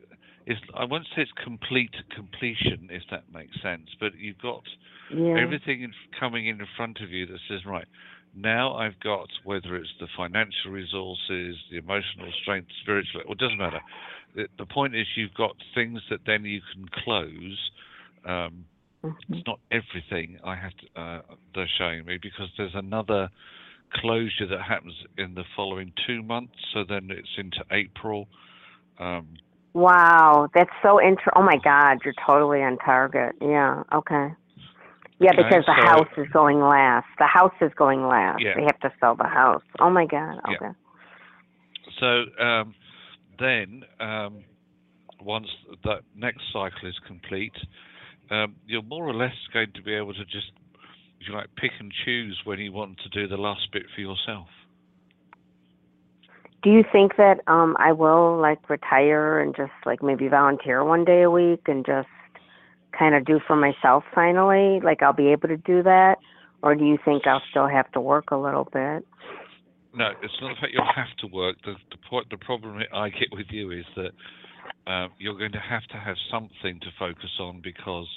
is 0.46 0.58
I 0.74 0.84
won't 0.84 1.06
say 1.14 1.22
it's 1.22 1.32
complete 1.42 1.94
completion, 2.14 2.88
if 2.90 3.02
that 3.10 3.24
makes 3.32 3.60
sense, 3.62 3.88
but 3.98 4.16
you've 4.16 4.38
got 4.38 4.62
Yeah. 5.10 5.38
everything 5.38 5.82
in, 5.82 5.92
coming 6.18 6.46
in 6.46 6.60
in 6.60 6.66
front 6.76 7.00
of 7.00 7.10
you 7.10 7.26
that 7.26 7.40
says, 7.48 7.64
right, 7.66 7.86
now 8.34 8.74
I've 8.74 8.98
got 9.00 9.28
whether 9.44 9.76
it's 9.76 9.92
the 9.98 10.08
financial 10.16 10.70
resources, 10.70 11.56
the 11.70 11.78
emotional 11.78 12.30
strength, 12.42 12.68
spiritual, 12.82 13.22
it 13.22 13.38
doesn't 13.38 13.58
matter. 13.58 13.80
The, 14.34 14.46
the 14.58 14.66
point 14.66 14.94
is 14.94 15.06
you've 15.16 15.34
got 15.34 15.56
things 15.74 16.00
that 16.10 16.20
then 16.26 16.44
you 16.44 16.60
can 16.72 16.86
close. 17.04 17.70
Um, 18.24 18.66
it's 19.30 19.46
not 19.46 19.60
everything 19.70 20.38
I 20.44 20.54
have 20.56 20.72
to, 20.76 21.00
uh, 21.00 21.20
they're 21.54 21.70
showing 21.78 22.04
me 22.04 22.18
because 22.20 22.48
there's 22.56 22.74
another 22.74 23.30
closure 23.94 24.46
that 24.48 24.62
happens 24.62 24.94
in 25.16 25.34
the 25.34 25.44
following 25.54 25.92
two 26.06 26.22
months. 26.22 26.54
So 26.74 26.84
then 26.86 27.08
it's 27.10 27.28
into 27.38 27.64
April. 27.70 28.28
Um, 28.98 29.28
Wow, 29.76 30.48
that's 30.54 30.70
so 30.82 30.96
inter. 30.96 31.30
Oh 31.36 31.42
my 31.42 31.58
God, 31.62 31.98
you're 32.02 32.14
totally 32.26 32.62
on 32.62 32.78
target. 32.78 33.34
Yeah. 33.42 33.82
Okay. 33.92 34.28
Yeah, 35.20 35.32
because 35.36 35.66
the 35.66 35.74
so- 35.76 35.86
house 35.86 36.08
is 36.16 36.26
going 36.32 36.60
last. 36.60 37.06
The 37.18 37.26
house 37.26 37.52
is 37.60 37.70
going 37.76 38.06
last. 38.06 38.40
Yeah. 38.42 38.54
They 38.56 38.62
have 38.62 38.80
to 38.80 38.92
sell 38.98 39.16
the 39.16 39.28
house. 39.28 39.62
Oh 39.78 39.90
my 39.90 40.06
God. 40.06 40.40
Yeah. 40.48 40.56
Okay. 40.56 40.78
So 42.00 42.42
um, 42.42 42.74
then, 43.38 43.82
um, 44.00 44.44
once 45.20 45.48
that 45.84 46.00
next 46.16 46.44
cycle 46.54 46.88
is 46.88 46.98
complete, 47.06 47.52
um, 48.30 48.54
you're 48.66 48.80
more 48.80 49.06
or 49.06 49.14
less 49.14 49.34
going 49.52 49.72
to 49.74 49.82
be 49.82 49.92
able 49.92 50.14
to 50.14 50.24
just, 50.24 50.52
if 51.20 51.28
you 51.28 51.34
like, 51.34 51.54
pick 51.56 51.72
and 51.78 51.92
choose 52.06 52.40
when 52.44 52.58
you 52.60 52.72
want 52.72 52.98
to 53.00 53.10
do 53.10 53.28
the 53.28 53.36
last 53.36 53.68
bit 53.74 53.82
for 53.94 54.00
yourself. 54.00 54.48
Do 56.66 56.72
you 56.72 56.82
think 56.90 57.12
that 57.16 57.38
um 57.46 57.76
I 57.78 57.92
will 57.92 58.40
like 58.42 58.68
retire 58.68 59.38
and 59.38 59.54
just 59.54 59.70
like 59.84 60.02
maybe 60.02 60.26
volunteer 60.26 60.82
one 60.82 61.04
day 61.04 61.22
a 61.22 61.30
week 61.30 61.60
and 61.68 61.86
just 61.86 62.08
kind 62.98 63.14
of 63.14 63.24
do 63.24 63.38
for 63.46 63.54
myself 63.54 64.02
finally? 64.12 64.80
Like 64.82 65.00
I'll 65.00 65.12
be 65.12 65.28
able 65.28 65.46
to 65.46 65.58
do 65.58 65.84
that, 65.84 66.16
or 66.64 66.74
do 66.74 66.84
you 66.84 66.98
think 67.04 67.24
I'll 67.24 67.42
still 67.52 67.68
have 67.68 67.88
to 67.92 68.00
work 68.00 68.32
a 68.32 68.36
little 68.36 68.64
bit? 68.72 69.06
No, 69.94 70.10
it's 70.20 70.34
not 70.40 70.56
the 70.56 70.60
fact 70.60 70.72
you'll 70.72 70.92
have 70.92 71.14
to 71.20 71.28
work. 71.28 71.54
The 71.64 71.76
the 71.92 71.98
point, 72.10 72.26
the 72.30 72.36
problem 72.38 72.82
I 72.92 73.10
get 73.10 73.28
with 73.30 73.46
you 73.50 73.70
is 73.70 73.84
that 73.94 74.10
uh, 74.88 75.06
you're 75.18 75.38
going 75.38 75.52
to 75.52 75.60
have 75.60 75.84
to 75.92 75.96
have 75.98 76.16
something 76.32 76.80
to 76.80 76.88
focus 76.98 77.30
on 77.38 77.60
because 77.62 78.08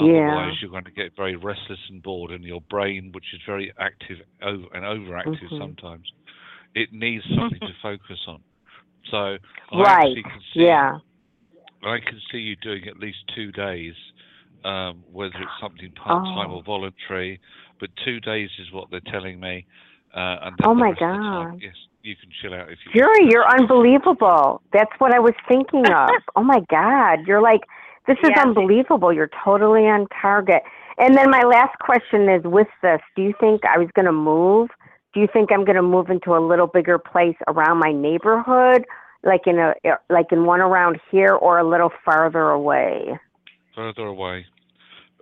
otherwise 0.00 0.54
you're 0.60 0.70
going 0.72 0.90
to 0.90 0.90
get 0.90 1.14
very 1.16 1.36
restless 1.36 1.78
and 1.90 2.02
bored, 2.02 2.32
and 2.32 2.42
your 2.42 2.60
brain, 2.62 3.12
which 3.14 3.32
is 3.32 3.40
very 3.46 3.72
active 3.78 4.18
over, 4.42 4.66
and 4.74 4.84
overactive 4.84 5.48
Mhm. 5.52 5.58
sometimes, 5.60 6.12
it 6.74 6.92
needs 6.92 7.24
something 7.36 7.60
to 7.60 7.74
focus 7.82 8.18
on. 8.26 8.40
So 9.10 9.16
I 9.16 9.38
right. 9.72 9.96
actually 10.06 10.22
can 10.22 10.40
see, 10.54 10.60
Yeah. 10.64 10.98
I 11.82 11.98
can 11.98 12.18
see 12.32 12.38
you 12.38 12.56
doing 12.56 12.88
at 12.88 12.98
least 12.98 13.18
two 13.34 13.52
days, 13.52 13.94
um, 14.64 15.04
whether 15.12 15.34
it's 15.36 15.60
something 15.60 15.90
part 15.92 16.24
time 16.24 16.50
Oh. 16.50 16.56
or 16.56 16.62
voluntary, 16.62 17.40
but 17.80 17.90
two 18.04 18.20
days 18.20 18.48
is 18.58 18.72
what 18.72 18.90
they're 18.90 19.00
telling 19.12 19.38
me. 19.38 19.66
Uh, 20.14 20.38
and 20.42 20.56
Oh 20.64 20.74
my 20.74 20.90
rest 20.90 21.00
time, 21.00 21.50
God. 21.50 21.60
yes, 21.62 21.74
you 22.02 22.14
can 22.16 22.30
chill 22.40 22.54
out 22.54 22.70
if 22.70 22.78
you. 22.86 22.92
Fury, 22.92 23.28
you're 23.30 23.46
unbelievable. 23.48 24.62
That's 24.72 24.92
what 24.98 25.12
I 25.12 25.18
was 25.18 25.34
thinking 25.48 25.86
of. 25.90 26.08
oh 26.36 26.42
my 26.44 26.60
God. 26.70 27.26
You're 27.26 27.42
like, 27.42 27.62
this 28.06 28.16
is 28.22 28.30
Yes. 28.30 28.38
unbelievable. 28.46 29.12
You're 29.12 29.30
totally 29.44 29.86
on 29.88 30.06
target. 30.22 30.62
And 30.98 31.16
then 31.16 31.30
my 31.30 31.42
last 31.42 31.76
question 31.80 32.28
is 32.28 32.42
with 32.44 32.68
this, 32.80 33.00
do 33.16 33.22
you 33.22 33.34
think 33.40 33.62
I 33.64 33.76
was 33.78 33.88
going 33.94 34.06
to 34.06 34.12
move? 34.12 34.70
Do 35.14 35.20
you 35.20 35.28
think 35.32 35.50
I'm 35.52 35.64
going 35.64 35.76
to 35.76 35.82
move 35.82 36.10
into 36.10 36.34
a 36.34 36.42
little 36.44 36.66
bigger 36.66 36.98
place 36.98 37.36
around 37.46 37.78
my 37.78 37.92
neighborhood, 37.92 38.84
like 39.22 39.42
in 39.46 39.58
a 39.58 39.74
like 40.10 40.26
in 40.32 40.44
one 40.44 40.60
around 40.60 40.98
here 41.10 41.34
or 41.34 41.58
a 41.58 41.68
little 41.68 41.90
farther 42.04 42.50
away? 42.50 43.18
further 43.74 44.06
away. 44.06 44.46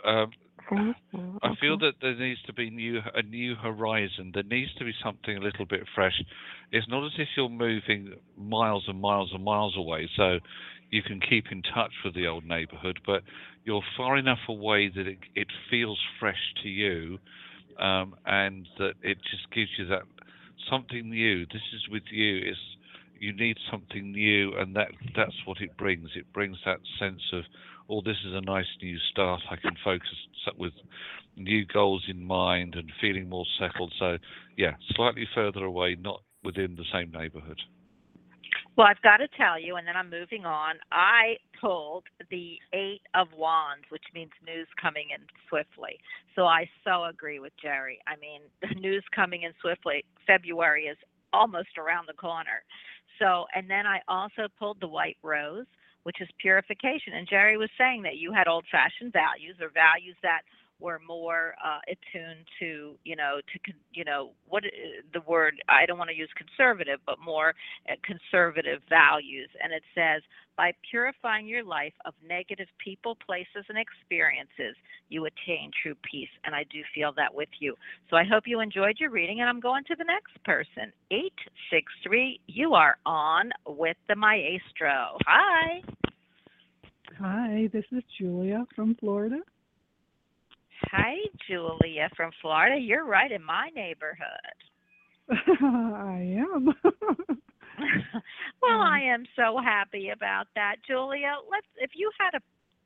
Um, 0.05 0.30
you. 0.70 0.95
I 1.43 1.55
feel 1.61 1.76
that 1.78 1.95
there 2.01 2.16
needs 2.16 2.40
to 2.47 2.53
be 2.53 2.70
new 2.70 3.01
a 3.14 3.22
new 3.22 3.55
horizon. 3.55 4.30
There 4.32 4.43
needs 4.43 4.72
to 4.78 4.84
be 4.84 4.93
something 5.05 5.36
a 5.36 5.40
little 5.40 5.66
bit 5.66 5.82
fresh. 5.95 6.14
It's 6.70 6.88
not 6.88 7.05
as 7.05 7.12
if 7.18 7.28
you're 7.36 7.51
moving 7.51 8.14
miles 8.38 8.84
and 8.88 9.01
miles 9.01 9.30
and 9.34 9.45
miles 9.45 9.74
away, 9.76 10.09
so 10.16 10.38
you 10.90 11.03
can 11.03 11.20
keep 11.20 11.47
in 11.51 11.62
touch 11.62 11.93
with 12.05 12.14
the 12.14 12.26
old 12.26 12.45
neighbourhood, 12.45 13.01
but 13.07 13.22
you're 13.64 13.82
far 13.97 14.16
enough 14.16 14.38
away 14.49 14.90
that 14.95 15.07
it, 15.07 15.18
it 15.34 15.49
feels 15.70 15.99
fresh 16.18 16.55
to 16.62 16.68
you, 16.68 17.18
um, 17.78 18.14
and 18.26 18.66
that 18.78 18.94
it 19.02 19.18
just 19.30 19.50
gives 19.54 19.70
you 19.78 19.86
that 19.86 20.02
something 20.70 21.10
new. 21.10 21.46
This 21.46 21.62
is 21.74 21.88
with 21.90 22.04
you. 22.10 22.38
It's 22.38 22.58
you 23.18 23.32
need 23.32 23.56
something 23.70 24.10
new, 24.10 24.52
and 24.58 24.74
that 24.74 24.88
that's 25.14 25.36
what 25.44 25.60
it 25.60 25.76
brings. 25.76 26.10
It 26.16 26.32
brings 26.32 26.58
that 26.64 26.80
sense 26.98 27.22
of, 27.32 27.44
oh, 27.88 28.02
this 28.04 28.16
is 28.26 28.34
a 28.34 28.40
nice 28.40 28.66
new 28.82 28.98
start. 29.10 29.42
I 29.48 29.56
can 29.56 29.76
focus 29.84 30.08
with 30.58 30.72
new 31.36 31.64
goals 31.64 32.04
in 32.08 32.24
mind 32.24 32.74
and 32.74 32.90
feeling 33.00 33.28
more 33.28 33.46
settled. 33.60 33.92
So, 33.98 34.18
yeah, 34.56 34.74
slightly 34.96 35.26
further 35.34 35.64
away, 35.64 35.96
not 36.00 36.22
within 36.42 36.74
the 36.74 36.84
same 36.92 37.12
neighbourhood. 37.12 37.60
Well, 38.76 38.86
I've 38.86 39.02
got 39.02 39.18
to 39.18 39.28
tell 39.36 39.60
you, 39.60 39.76
and 39.76 39.86
then 39.86 39.96
I'm 39.96 40.08
moving 40.08 40.46
on. 40.46 40.76
I 40.90 41.36
pulled 41.60 42.04
the 42.30 42.56
Eight 42.72 43.02
of 43.14 43.28
Wands, 43.36 43.84
which 43.90 44.04
means 44.14 44.30
news 44.46 44.66
coming 44.80 45.08
in 45.14 45.20
swiftly. 45.48 45.98
So 46.34 46.46
I 46.46 46.68
so 46.82 47.04
agree 47.04 47.38
with 47.38 47.52
Jerry. 47.60 47.98
I 48.06 48.16
mean, 48.16 48.40
the 48.62 48.74
news 48.80 49.04
coming 49.14 49.42
in 49.42 49.52
swiftly. 49.60 50.04
February 50.26 50.84
is 50.84 50.96
almost 51.34 51.76
around 51.76 52.06
the 52.08 52.14
corner. 52.14 52.64
So, 53.18 53.44
and 53.54 53.68
then 53.68 53.86
I 53.86 54.00
also 54.08 54.48
pulled 54.58 54.80
the 54.80 54.88
White 54.88 55.18
Rose, 55.22 55.66
which 56.04 56.20
is 56.22 56.28
purification. 56.40 57.12
And 57.14 57.28
Jerry 57.28 57.58
was 57.58 57.70
saying 57.76 58.02
that 58.02 58.16
you 58.16 58.32
had 58.32 58.48
old 58.48 58.64
fashioned 58.72 59.12
values 59.12 59.56
or 59.60 59.68
values 59.68 60.16
that 60.22 60.40
were 60.82 61.00
more 61.06 61.54
uh, 61.64 61.78
attuned 61.86 62.44
to, 62.58 62.96
you 63.04 63.16
know, 63.16 63.40
to, 63.52 63.72
you 63.92 64.04
know, 64.04 64.30
what 64.48 64.64
the 65.14 65.20
word, 65.20 65.54
I 65.68 65.86
don't 65.86 65.98
want 65.98 66.10
to 66.10 66.16
use 66.16 66.30
conservative, 66.36 66.98
but 67.06 67.18
more 67.24 67.54
uh, 67.88 67.94
conservative 68.04 68.80
values. 68.90 69.48
And 69.62 69.72
it 69.72 69.82
says, 69.94 70.22
by 70.56 70.72
purifying 70.90 71.46
your 71.46 71.64
life 71.64 71.94
of 72.04 72.14
negative 72.26 72.68
people, 72.82 73.16
places, 73.24 73.64
and 73.68 73.78
experiences, 73.78 74.76
you 75.08 75.24
attain 75.24 75.70
true 75.82 75.94
peace. 76.10 76.28
And 76.44 76.54
I 76.54 76.64
do 76.64 76.80
feel 76.94 77.12
that 77.16 77.32
with 77.32 77.48
you. 77.58 77.74
So 78.10 78.16
I 78.16 78.24
hope 78.24 78.44
you 78.46 78.60
enjoyed 78.60 78.96
your 78.98 79.10
reading. 79.10 79.40
And 79.40 79.48
I'm 79.48 79.60
going 79.60 79.84
to 79.84 79.96
the 79.96 80.04
next 80.04 80.42
person. 80.44 80.92
863, 81.10 82.40
you 82.48 82.74
are 82.74 82.96
on 83.06 83.50
with 83.66 83.96
the 84.08 84.16
Maestro. 84.16 85.16
Hi. 85.26 85.82
Hi, 87.18 87.68
this 87.72 87.84
is 87.92 88.02
Julia 88.18 88.66
from 88.74 88.94
Florida. 88.96 89.38
Hi, 90.90 91.14
Julia 91.48 92.08
from 92.16 92.30
Florida. 92.40 92.78
You're 92.80 93.04
right 93.06 93.30
in 93.32 93.42
my 93.42 93.70
neighborhood. 93.74 94.56
I 95.30 96.36
am. 96.38 96.66
well, 98.62 98.80
Um, 98.80 98.82
I 98.82 99.00
am 99.00 99.24
so 99.36 99.58
happy 99.62 100.10
about 100.10 100.46
that, 100.54 100.76
Julia. 100.86 101.34
Let's 101.50 101.66
if 101.78 101.92
you 101.94 102.10
had 102.18 102.34
a 102.38 102.42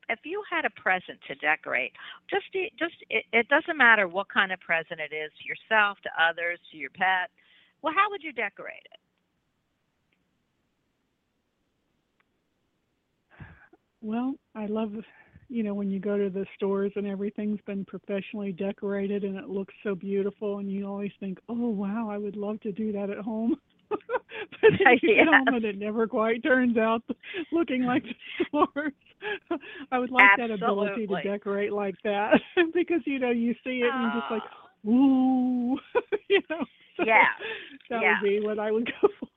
if 0.08 0.20
you 0.24 0.42
had 0.50 0.64
a 0.64 0.70
present 0.80 1.18
to 1.28 1.34
decorate, 1.36 1.92
just 2.30 2.46
just 2.78 2.94
it, 3.10 3.24
it 3.32 3.48
doesn't 3.48 3.76
matter 3.76 4.08
what 4.08 4.28
kind 4.28 4.52
of 4.52 4.60
present 4.60 5.00
it 5.00 5.14
is 5.14 5.32
to 5.40 5.44
yourself, 5.48 5.98
to 6.02 6.10
others, 6.22 6.58
to 6.72 6.76
your 6.78 6.90
pet. 6.90 7.30
Well, 7.82 7.94
how 7.94 8.10
would 8.10 8.22
you 8.22 8.32
decorate 8.32 8.84
it? 8.84 9.00
well, 14.02 14.34
I 14.54 14.66
love, 14.66 14.92
you 15.48 15.62
know, 15.62 15.74
when 15.74 15.90
you 15.90 16.00
go 16.00 16.16
to 16.16 16.30
the 16.30 16.46
stores 16.56 16.92
and 16.96 17.06
everything's 17.06 17.60
been 17.66 17.84
professionally 17.84 18.52
decorated 18.52 19.24
and 19.24 19.36
it 19.36 19.48
looks 19.48 19.74
so 19.82 19.94
beautiful, 19.94 20.58
and 20.58 20.70
you 20.70 20.86
always 20.86 21.12
think, 21.20 21.38
oh, 21.48 21.68
wow, 21.68 22.08
I 22.10 22.18
would 22.18 22.36
love 22.36 22.60
to 22.62 22.72
do 22.72 22.92
that 22.92 23.10
at 23.10 23.18
home. 23.18 23.56
but 23.90 23.98
then 24.60 24.98
you 25.02 25.14
get 25.16 25.28
home 25.28 25.46
and 25.48 25.64
it 25.64 25.78
never 25.78 26.06
quite 26.06 26.42
turns 26.42 26.76
out 26.76 27.02
looking 27.52 27.84
like 27.84 28.02
the 28.02 28.44
stores. 28.48 28.92
I 29.92 29.98
would 29.98 30.10
like 30.10 30.30
that 30.36 30.50
ability 30.50 31.06
to 31.06 31.22
decorate 31.22 31.72
like 31.72 31.94
that 32.04 32.40
because, 32.74 33.00
you 33.06 33.18
know, 33.18 33.30
you 33.30 33.54
see 33.64 33.82
it 33.82 33.94
and 33.94 34.02
you're 34.02 34.20
just 34.20 34.30
like, 34.30 34.42
Oh, 34.86 34.90
ooh, 34.90 35.78
you 36.28 36.40
know. 36.50 36.64
So 36.96 37.04
Yeah, 37.04 37.26
that 37.90 38.00
yeah. 38.02 38.20
would 38.20 38.28
be 38.28 38.40
what 38.40 38.58
I 38.58 38.72
would 38.72 38.86
go 38.86 39.08
for. 39.20 39.28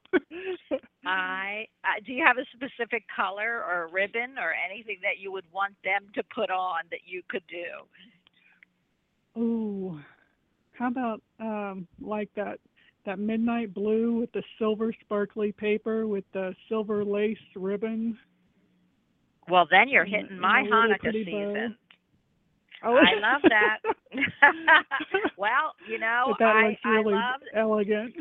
I 1.05 1.68
uh, 1.84 1.99
do 2.05 2.14
you 2.14 2.24
have 2.26 2.38
a 2.38 2.45
specific 2.53 3.03
color 3.14 3.64
or 3.64 3.84
a 3.84 3.91
ribbon 3.91 4.38
or 4.38 4.53
anything 4.53 4.97
that 5.01 5.20
you 5.20 5.32
would 5.32 5.45
want 5.51 5.76
them 5.84 6.07
to 6.16 6.24
put 6.34 6.49
on 6.49 6.82
that 6.91 7.01
you 7.05 7.22
could 7.30 7.43
do? 7.49 7.66
Ooh, 9.39 9.99
how 10.74 10.88
about 10.88 11.22
um 11.39 11.88
like 12.01 12.30
that 12.36 12.60
that 13.05 13.20
midnight 13.20 13.74
blue 13.74 14.20
with 14.20 14.32
the 14.34 14.43
silver 14.57 14.93
sparkly 15.01 15.51
paper 15.51 16.07
with 16.07 16.26
the 16.34 16.53
silver 16.68 17.03
lace 17.05 17.38
ribbon? 17.55 18.18
Well, 19.49 19.68
then 19.70 19.89
you're 19.89 20.05
hitting 20.05 20.28
and 20.30 20.39
my 20.39 20.60
a 20.60 20.64
little 20.64 20.78
Hanukkah 20.78 21.26
season. 21.26 21.76
Oh, 22.84 22.95
I 22.95 23.20
love 23.20 23.41
that. 23.49 23.80
well, 25.38 25.74
you 25.89 25.99
know, 25.99 26.26
but 26.28 26.39
that 26.39 26.55
I 26.55 26.68
looks 26.70 26.80
I 26.86 26.89
really 26.89 27.14
love 27.14 27.41
elegant. 27.55 28.14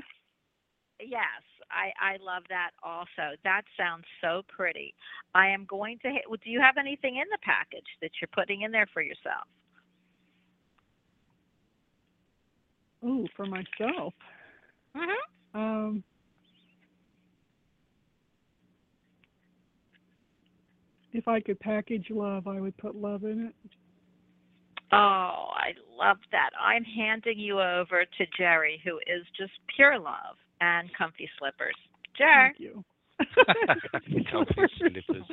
yes, 1.01 1.43
I 1.71 1.93
I 2.01 2.17
love 2.23 2.45
that 2.49 2.71
also. 2.83 3.37
That 3.45 3.63
sounds 3.77 4.05
so 4.21 4.43
pretty. 4.49 4.95
I 5.35 5.49
am 5.49 5.67
going 5.67 5.99
to. 6.03 6.11
Do 6.11 6.51
you 6.51 6.61
have 6.61 6.77
anything 6.79 7.17
in 7.17 7.29
the 7.31 7.39
package 7.43 7.87
that 8.01 8.11
you're 8.21 8.29
putting 8.35 8.63
in 8.63 8.71
there 8.71 8.87
for 8.93 9.03
yourself? 9.03 9.47
Oh, 13.03 13.27
for 13.37 13.47
myself. 13.47 14.15
Mhm. 14.95 15.15
Um 15.55 16.05
if 21.13 21.27
I 21.27 21.41
could 21.41 21.59
package 21.61 22.11
love, 22.11 22.47
I 22.47 22.61
would 22.61 22.77
put 22.77 22.95
love 22.95 23.25
in 23.25 23.47
it. 23.47 23.55
Oh, 24.93 25.51
I 25.53 25.75
love 25.97 26.19
that. 26.33 26.51
I'm 26.59 26.85
handing 26.85 27.39
you 27.39 27.61
over 27.61 28.05
to 28.05 28.27
Jerry, 28.37 28.81
who 28.85 28.99
is 28.99 29.27
just 29.37 29.53
pure 29.75 29.99
love 29.99 30.37
and 30.61 30.89
comfy 30.97 31.29
slippers. 31.39 31.75
Jer. 32.17 32.53
Thank 32.53 32.61
you. 32.61 32.85
Comfy 34.31 34.55
slippers. 34.79 35.27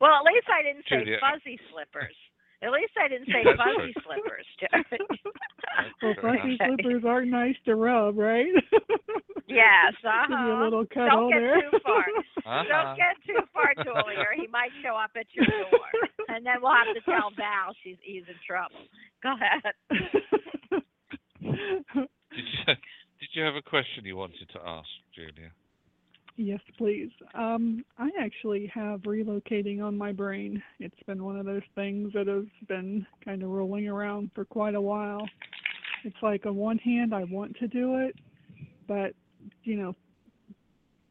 Well, 0.00 0.12
at 0.18 0.24
least 0.26 0.46
I 0.50 0.62
didn't 0.62 0.84
say 0.90 1.04
Julia. 1.04 1.18
fuzzy 1.20 1.58
slippers. 1.72 2.14
At 2.62 2.72
least 2.72 2.92
I 2.98 3.08
didn't 3.08 3.26
say 3.28 3.44
That's 3.44 3.58
fuzzy 3.60 3.92
true. 3.92 4.02
slippers, 4.02 4.46
Jerry. 4.58 4.98
well, 6.02 6.14
fuzzy 6.20 6.56
Okay. 6.56 6.66
slippers 6.82 7.04
are 7.04 7.24
nice 7.24 7.56
to 7.66 7.76
rub, 7.76 8.16
right? 8.18 8.48
yes, 9.46 9.92
Give 10.02 10.30
you 10.30 10.36
a 10.36 10.54
uh-huh. 10.56 10.64
little 10.64 10.86
cuddle 10.86 11.30
Don't 11.30 11.30
get 11.30 11.40
there. 11.40 11.60
too 11.70 11.78
far. 11.84 12.00
Uh-huh. 12.00 12.64
Don't 12.68 12.96
get 12.96 13.14
too 13.26 13.40
far, 13.52 13.72
Julie, 13.84 14.16
or 14.16 14.32
he 14.34 14.46
might 14.48 14.70
show 14.82 14.96
up 14.96 15.10
at 15.16 15.26
your 15.32 15.44
door. 15.46 15.80
And 16.28 16.44
then 16.44 16.56
we'll 16.62 16.72
have 16.72 16.92
to 16.94 17.00
tell 17.04 17.30
Val 17.36 17.72
she's 17.84 17.96
he's 18.02 18.24
in 18.28 18.34
trouble. 18.46 18.80
Go 19.22 19.34
ahead. 19.36 19.72
Did 21.42 22.44
you 22.44 22.64
did 22.66 22.78
you 23.36 23.44
have 23.44 23.54
a 23.54 23.62
question 23.62 24.04
you 24.04 24.16
wanted 24.16 24.48
to 24.52 24.58
ask, 24.66 24.88
Julia? 25.14 25.52
yes, 26.36 26.60
please. 26.76 27.10
Um, 27.34 27.84
I 27.98 28.10
actually 28.18 28.70
have 28.74 29.00
relocating 29.00 29.82
on 29.82 29.96
my 29.96 30.12
brain. 30.12 30.62
It's 30.80 31.02
been 31.06 31.24
one 31.24 31.36
of 31.38 31.46
those 31.46 31.62
things 31.74 32.12
that 32.14 32.26
has 32.26 32.44
been 32.68 33.06
kind 33.24 33.42
of 33.42 33.50
rolling 33.50 33.88
around 33.88 34.30
for 34.34 34.44
quite 34.44 34.74
a 34.74 34.80
while. 34.80 35.26
It's 36.04 36.16
like 36.22 36.46
on 36.46 36.56
one 36.56 36.78
hand 36.78 37.14
I 37.14 37.24
want 37.24 37.56
to 37.56 37.68
do 37.68 37.96
it, 37.96 38.14
but 38.86 39.12
you 39.64 39.76
know, 39.76 39.94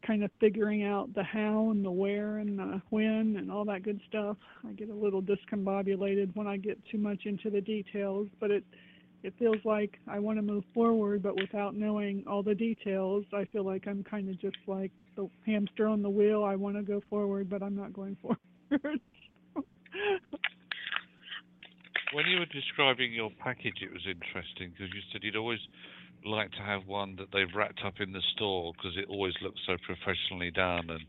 kind 0.06 0.22
of 0.22 0.30
figuring 0.40 0.84
out 0.84 1.12
the 1.14 1.22
how 1.22 1.70
and 1.70 1.84
the 1.84 1.90
where 1.90 2.38
and 2.38 2.58
the 2.58 2.80
when 2.90 3.36
and 3.38 3.50
all 3.50 3.64
that 3.64 3.82
good 3.82 4.00
stuff. 4.08 4.36
I 4.66 4.72
get 4.72 4.88
a 4.88 4.94
little 4.94 5.22
discombobulated 5.22 6.34
when 6.36 6.46
I 6.46 6.56
get 6.56 6.78
too 6.90 6.98
much 6.98 7.26
into 7.26 7.50
the 7.50 7.60
details, 7.60 8.28
but 8.40 8.50
it 8.50 8.64
it 9.26 9.34
feels 9.40 9.56
like 9.64 9.98
I 10.06 10.20
want 10.20 10.38
to 10.38 10.42
move 10.42 10.62
forward, 10.72 11.20
but 11.20 11.34
without 11.34 11.74
knowing 11.74 12.22
all 12.28 12.44
the 12.44 12.54
details, 12.54 13.24
I 13.34 13.44
feel 13.46 13.64
like 13.64 13.88
I'm 13.88 14.04
kind 14.04 14.28
of 14.28 14.40
just 14.40 14.56
like 14.68 14.92
the 15.16 15.28
hamster 15.44 15.88
on 15.88 16.00
the 16.00 16.08
wheel. 16.08 16.44
I 16.44 16.54
want 16.54 16.76
to 16.76 16.82
go 16.82 17.02
forward, 17.10 17.50
but 17.50 17.60
I'm 17.60 17.74
not 17.74 17.92
going 17.92 18.16
forward. 18.22 19.00
When 22.12 22.26
you 22.26 22.38
were 22.38 22.46
describing 22.46 23.12
your 23.12 23.30
package, 23.42 23.82
it 23.82 23.92
was 23.92 24.06
interesting 24.06 24.70
because 24.70 24.94
you 24.94 25.00
said 25.10 25.22
you'd 25.24 25.34
always 25.34 25.58
like 26.24 26.52
to 26.52 26.62
have 26.62 26.86
one 26.86 27.16
that 27.16 27.26
they've 27.32 27.52
wrapped 27.52 27.80
up 27.84 27.94
in 27.98 28.12
the 28.12 28.22
store 28.36 28.74
because 28.74 28.96
it 28.96 29.06
always 29.08 29.34
looks 29.42 29.58
so 29.66 29.76
professionally 29.84 30.52
done, 30.52 30.88
and 30.88 31.04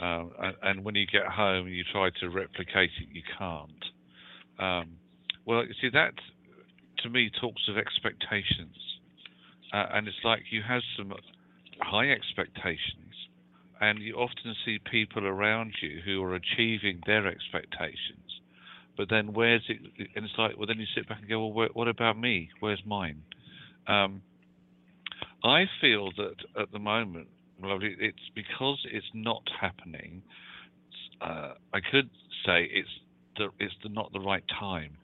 um, 0.00 0.30
and, 0.40 0.56
and 0.62 0.84
when 0.84 0.94
you 0.94 1.04
get 1.06 1.26
home 1.26 1.66
and 1.66 1.76
you 1.76 1.84
try 1.92 2.08
to 2.20 2.30
replicate 2.30 2.90
it, 3.02 3.08
you 3.12 3.22
can't. 3.38 3.84
Um, 4.58 4.96
well, 5.44 5.62
you 5.62 5.74
see 5.82 5.90
that 5.92 6.14
to 7.04 7.10
me 7.10 7.30
talks 7.40 7.62
of 7.68 7.78
expectations, 7.78 8.76
uh, 9.72 9.86
and 9.92 10.08
it's 10.08 10.16
like 10.24 10.42
you 10.50 10.62
have 10.66 10.82
some 10.98 11.14
high 11.80 12.10
expectations, 12.10 13.14
and 13.80 14.00
you 14.00 14.16
often 14.16 14.54
see 14.64 14.78
people 14.90 15.26
around 15.26 15.74
you 15.80 16.00
who 16.04 16.22
are 16.22 16.34
achieving 16.34 17.00
their 17.06 17.28
expectations 17.28 18.24
but 18.96 19.08
then 19.10 19.32
where's 19.32 19.62
it? 19.68 19.78
And 20.14 20.24
it's 20.24 20.34
like, 20.38 20.56
well, 20.56 20.66
then 20.66 20.78
you 20.78 20.86
sit 20.94 21.08
back 21.08 21.20
and 21.20 21.28
go, 21.28 21.46
well, 21.46 21.68
what 21.72 21.88
about 21.88 22.18
me? 22.18 22.50
Where's 22.60 22.82
mine? 22.86 23.22
Um, 23.86 24.22
I 25.42 25.64
feel 25.80 26.10
that 26.16 26.36
at 26.60 26.72
the 26.72 26.78
moment, 26.78 27.28
lovely, 27.60 27.96
it's 27.98 28.30
because 28.34 28.78
it's 28.90 29.06
not 29.12 29.42
happening. 29.60 30.22
Uh, 31.20 31.54
I 31.72 31.80
could 31.90 32.08
say 32.46 32.68
it's 32.72 32.88
the, 33.36 33.48
it's 33.58 33.74
the, 33.82 33.88
not 33.88 34.12
the 34.12 34.20
right 34.20 34.44
time. 34.58 34.96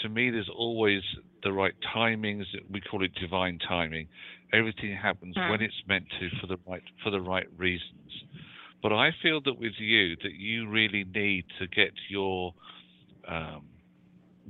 To 0.00 0.08
me, 0.08 0.30
there's 0.30 0.48
always 0.48 1.02
the 1.42 1.52
right 1.52 1.74
timings. 1.94 2.44
We 2.70 2.80
call 2.80 3.02
it 3.04 3.12
divine 3.14 3.58
timing. 3.58 4.08
Everything 4.52 4.94
happens 4.96 5.36
Hmm. 5.36 5.50
when 5.50 5.60
it's 5.60 5.82
meant 5.86 6.06
to 6.18 6.30
for 6.40 6.46
the 6.46 6.58
right 6.66 6.82
for 7.02 7.10
the 7.10 7.20
right 7.20 7.46
reasons. 7.56 8.24
But 8.82 8.92
I 8.92 9.12
feel 9.22 9.40
that 9.42 9.58
with 9.58 9.78
you, 9.78 10.16
that 10.22 10.34
you 10.34 10.68
really 10.68 11.04
need 11.04 11.44
to 11.58 11.66
get 11.68 11.92
your 12.08 12.54
um, 13.28 13.66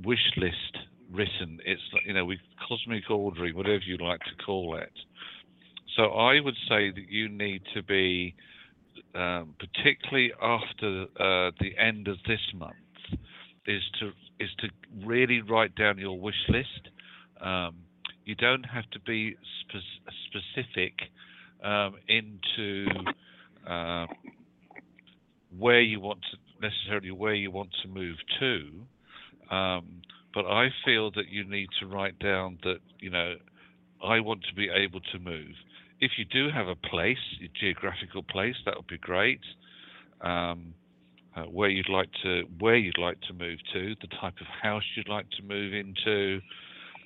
wish 0.03 0.31
list 0.37 0.77
written. 1.11 1.59
It's 1.65 1.81
you 2.05 2.13
know, 2.13 2.25
we 2.25 2.39
cosmic 2.67 3.09
ordering, 3.09 3.55
whatever 3.55 3.83
you 3.85 3.97
like 3.97 4.21
to 4.21 4.35
call 4.43 4.75
it, 4.77 4.91
So 5.95 6.03
I 6.13 6.39
would 6.39 6.55
say 6.67 6.91
that 6.91 7.09
you 7.09 7.29
need 7.29 7.61
to 7.75 7.83
be, 7.83 8.35
um, 9.13 9.55
particularly 9.59 10.33
after 10.41 11.03
uh, 11.19 11.51
the 11.59 11.77
end 11.77 12.07
of 12.07 12.17
this 12.27 12.41
month, 12.55 12.75
is 13.65 13.81
to 13.99 14.11
is 14.39 14.49
to 14.59 14.67
really 15.05 15.41
write 15.41 15.75
down 15.75 15.97
your 15.97 16.19
wish 16.19 16.49
list. 16.49 16.89
Um, 17.41 17.75
you 18.25 18.35
don't 18.35 18.63
have 18.63 18.89
to 18.91 18.99
be 18.99 19.35
spe- 19.61 20.11
specific 20.27 20.93
um, 21.63 21.95
into 22.07 22.87
uh, 23.67 24.07
where 25.57 25.81
you 25.81 25.99
want 25.99 26.19
to 26.31 26.37
necessarily 26.67 27.11
where 27.11 27.33
you 27.33 27.51
want 27.51 27.69
to 27.83 27.87
move 27.87 28.17
to. 28.39 29.55
Um, 29.55 30.01
but 30.33 30.45
I 30.45 30.69
feel 30.85 31.11
that 31.11 31.29
you 31.29 31.43
need 31.47 31.69
to 31.79 31.87
write 31.87 32.17
down 32.19 32.57
that 32.63 32.79
you 32.99 33.09
know 33.09 33.35
I 34.03 34.19
want 34.19 34.43
to 34.49 34.55
be 34.55 34.69
able 34.69 34.99
to 34.99 35.19
move. 35.19 35.53
If 35.99 36.11
you 36.17 36.25
do 36.25 36.49
have 36.53 36.67
a 36.67 36.75
place, 36.75 37.17
a 37.41 37.49
geographical 37.59 38.23
place, 38.23 38.55
that 38.65 38.75
would 38.75 38.87
be 38.87 38.97
great. 38.97 39.39
Um, 40.21 40.73
uh, 41.35 41.43
where 41.43 41.69
you'd 41.69 41.89
like 41.89 42.09
to 42.23 42.43
where 42.59 42.75
you'd 42.75 42.97
like 42.97 43.19
to 43.21 43.33
move 43.33 43.59
to, 43.73 43.95
the 44.01 44.07
type 44.21 44.35
of 44.39 44.47
house 44.61 44.83
you'd 44.95 45.09
like 45.09 45.29
to 45.31 45.43
move 45.43 45.73
into. 45.73 46.39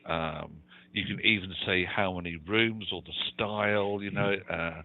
Um, 0.06 0.58
you 0.94 1.06
can 1.06 1.24
even 1.24 1.54
say 1.66 1.86
how 1.86 2.14
many 2.14 2.38
rooms 2.48 2.86
or 2.92 3.02
the 3.04 3.14
style, 3.34 4.00
you 4.02 4.12
know, 4.12 4.34
uh, 4.50 4.82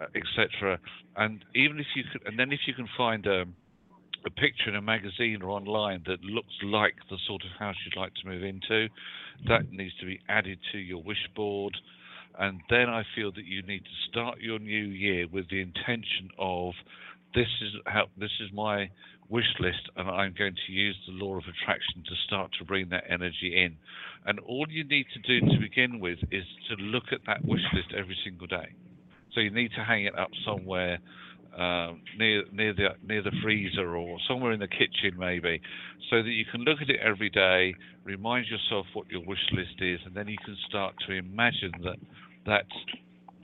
uh, 0.00 0.06
etc. 0.14 0.78
And 1.16 1.44
even 1.54 1.78
if 1.78 1.86
you 1.94 2.04
could, 2.10 2.26
and 2.26 2.38
then 2.38 2.52
if 2.52 2.60
you 2.66 2.74
can 2.74 2.88
find 2.96 3.26
a, 3.26 3.42
a 4.24 4.30
picture 4.30 4.68
in 4.68 4.76
a 4.76 4.82
magazine 4.82 5.42
or 5.42 5.50
online 5.50 6.02
that 6.06 6.22
looks 6.22 6.54
like 6.64 6.94
the 7.10 7.18
sort 7.26 7.42
of 7.44 7.50
house 7.58 7.76
you'd 7.84 8.00
like 8.00 8.14
to 8.14 8.28
move 8.28 8.42
into, 8.42 8.88
that 9.46 9.70
needs 9.70 9.94
to 10.00 10.06
be 10.06 10.20
added 10.28 10.58
to 10.72 10.78
your 10.78 11.02
wish 11.02 11.28
board. 11.36 11.76
And 12.38 12.60
then 12.70 12.88
I 12.88 13.02
feel 13.14 13.30
that 13.32 13.44
you 13.44 13.62
need 13.62 13.84
to 13.84 14.10
start 14.10 14.40
your 14.40 14.58
new 14.58 14.86
year 14.86 15.26
with 15.30 15.50
the 15.50 15.60
intention 15.60 16.30
of 16.38 16.72
this 17.34 17.48
is 17.62 17.72
how 17.86 18.04
this 18.16 18.30
is 18.40 18.50
my 18.52 18.90
wish 19.28 19.54
list 19.60 19.88
and 19.96 20.08
I'm 20.08 20.34
going 20.36 20.54
to 20.66 20.72
use 20.72 20.96
the 21.06 21.12
law 21.12 21.36
of 21.36 21.44
attraction 21.44 22.04
to 22.04 22.14
start 22.26 22.50
to 22.58 22.64
bring 22.64 22.90
that 22.90 23.04
energy 23.08 23.64
in. 23.64 23.76
And 24.26 24.38
all 24.40 24.66
you 24.68 24.84
need 24.84 25.06
to 25.14 25.20
do 25.20 25.46
to 25.46 25.60
begin 25.60 26.00
with 26.00 26.18
is 26.30 26.44
to 26.68 26.82
look 26.82 27.04
at 27.12 27.20
that 27.26 27.44
wish 27.44 27.62
list 27.72 27.88
every 27.96 28.16
single 28.24 28.46
day. 28.46 28.74
So 29.34 29.40
you 29.40 29.50
need 29.50 29.70
to 29.76 29.84
hang 29.84 30.04
it 30.04 30.18
up 30.18 30.30
somewhere 30.44 30.98
um, 31.56 32.00
near 32.16 32.44
near 32.50 32.72
the 32.72 32.88
near 33.06 33.22
the 33.22 33.32
freezer 33.42 33.94
or 33.94 34.18
somewhere 34.26 34.52
in 34.52 34.60
the 34.60 34.68
kitchen 34.68 35.18
maybe, 35.18 35.60
so 36.08 36.22
that 36.22 36.30
you 36.30 36.44
can 36.50 36.62
look 36.62 36.80
at 36.80 36.88
it 36.88 37.00
every 37.00 37.28
day, 37.28 37.74
remind 38.04 38.46
yourself 38.46 38.86
what 38.94 39.10
your 39.10 39.22
wish 39.26 39.44
list 39.52 39.80
is, 39.80 40.00
and 40.06 40.14
then 40.14 40.28
you 40.28 40.38
can 40.44 40.56
start 40.66 40.94
to 41.06 41.12
imagine 41.12 41.72
that 41.84 41.96
that 42.46 42.66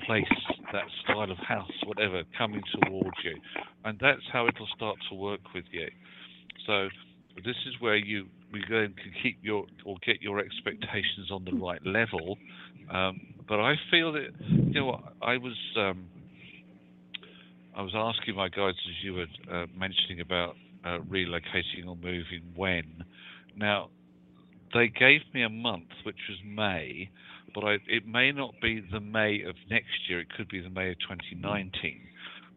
place, 0.09 0.25
that 0.73 0.85
style 1.05 1.31
of 1.31 1.37
house, 1.39 1.71
whatever, 1.85 2.23
coming 2.37 2.63
towards 2.83 3.17
you, 3.23 3.37
and 3.85 3.99
that's 4.01 4.23
how 4.33 4.49
it'll 4.49 4.67
start 4.75 4.97
to 5.11 5.15
work 5.15 5.41
with 5.55 5.65
you. 5.71 5.87
So 6.67 6.89
this 7.45 7.57
is 7.67 7.75
where 7.81 7.97
you 7.97 8.27
we 8.51 8.61
then 8.71 8.95
can 8.95 9.13
keep 9.23 9.39
your 9.43 9.67
or 9.85 9.97
get 10.05 10.23
your 10.23 10.41
expectations 10.41 11.31
on 11.31 11.45
the 11.45 11.53
right 11.53 11.85
level. 11.85 12.39
Um, 12.91 13.21
but 13.47 13.61
I 13.61 13.75
feel 13.91 14.13
that 14.13 14.29
you 14.49 14.81
know 14.81 15.01
I 15.21 15.37
was 15.37 15.57
um, 15.77 16.07
I 17.77 17.83
was 17.83 17.93
asking 17.95 18.35
my 18.35 18.49
guides 18.49 18.79
as 18.89 19.05
you 19.05 19.15
were 19.15 19.27
uh, 19.53 19.67
mentioning 19.77 20.21
about 20.21 20.57
uh, 20.85 20.99
relocating 21.11 21.87
or 21.87 21.97
moving 21.97 22.43
when. 22.57 23.05
Now 23.57 23.91
they 24.73 24.89
gave 24.89 25.21
me 25.35 25.43
a 25.43 25.49
month, 25.51 25.89
which 26.05 26.17
was 26.29 26.39
May, 26.45 27.11
but 27.59 27.67
I, 27.67 27.77
it 27.89 28.07
may 28.07 28.31
not 28.31 28.55
be 28.63 28.83
the 28.93 29.01
May 29.01 29.43
of 29.43 29.57
next 29.69 30.09
year. 30.09 30.21
It 30.21 30.29
could 30.37 30.49
be 30.49 30.61
the 30.61 30.71
May 30.71 30.91
of 30.91 30.99
2019. 31.01 32.01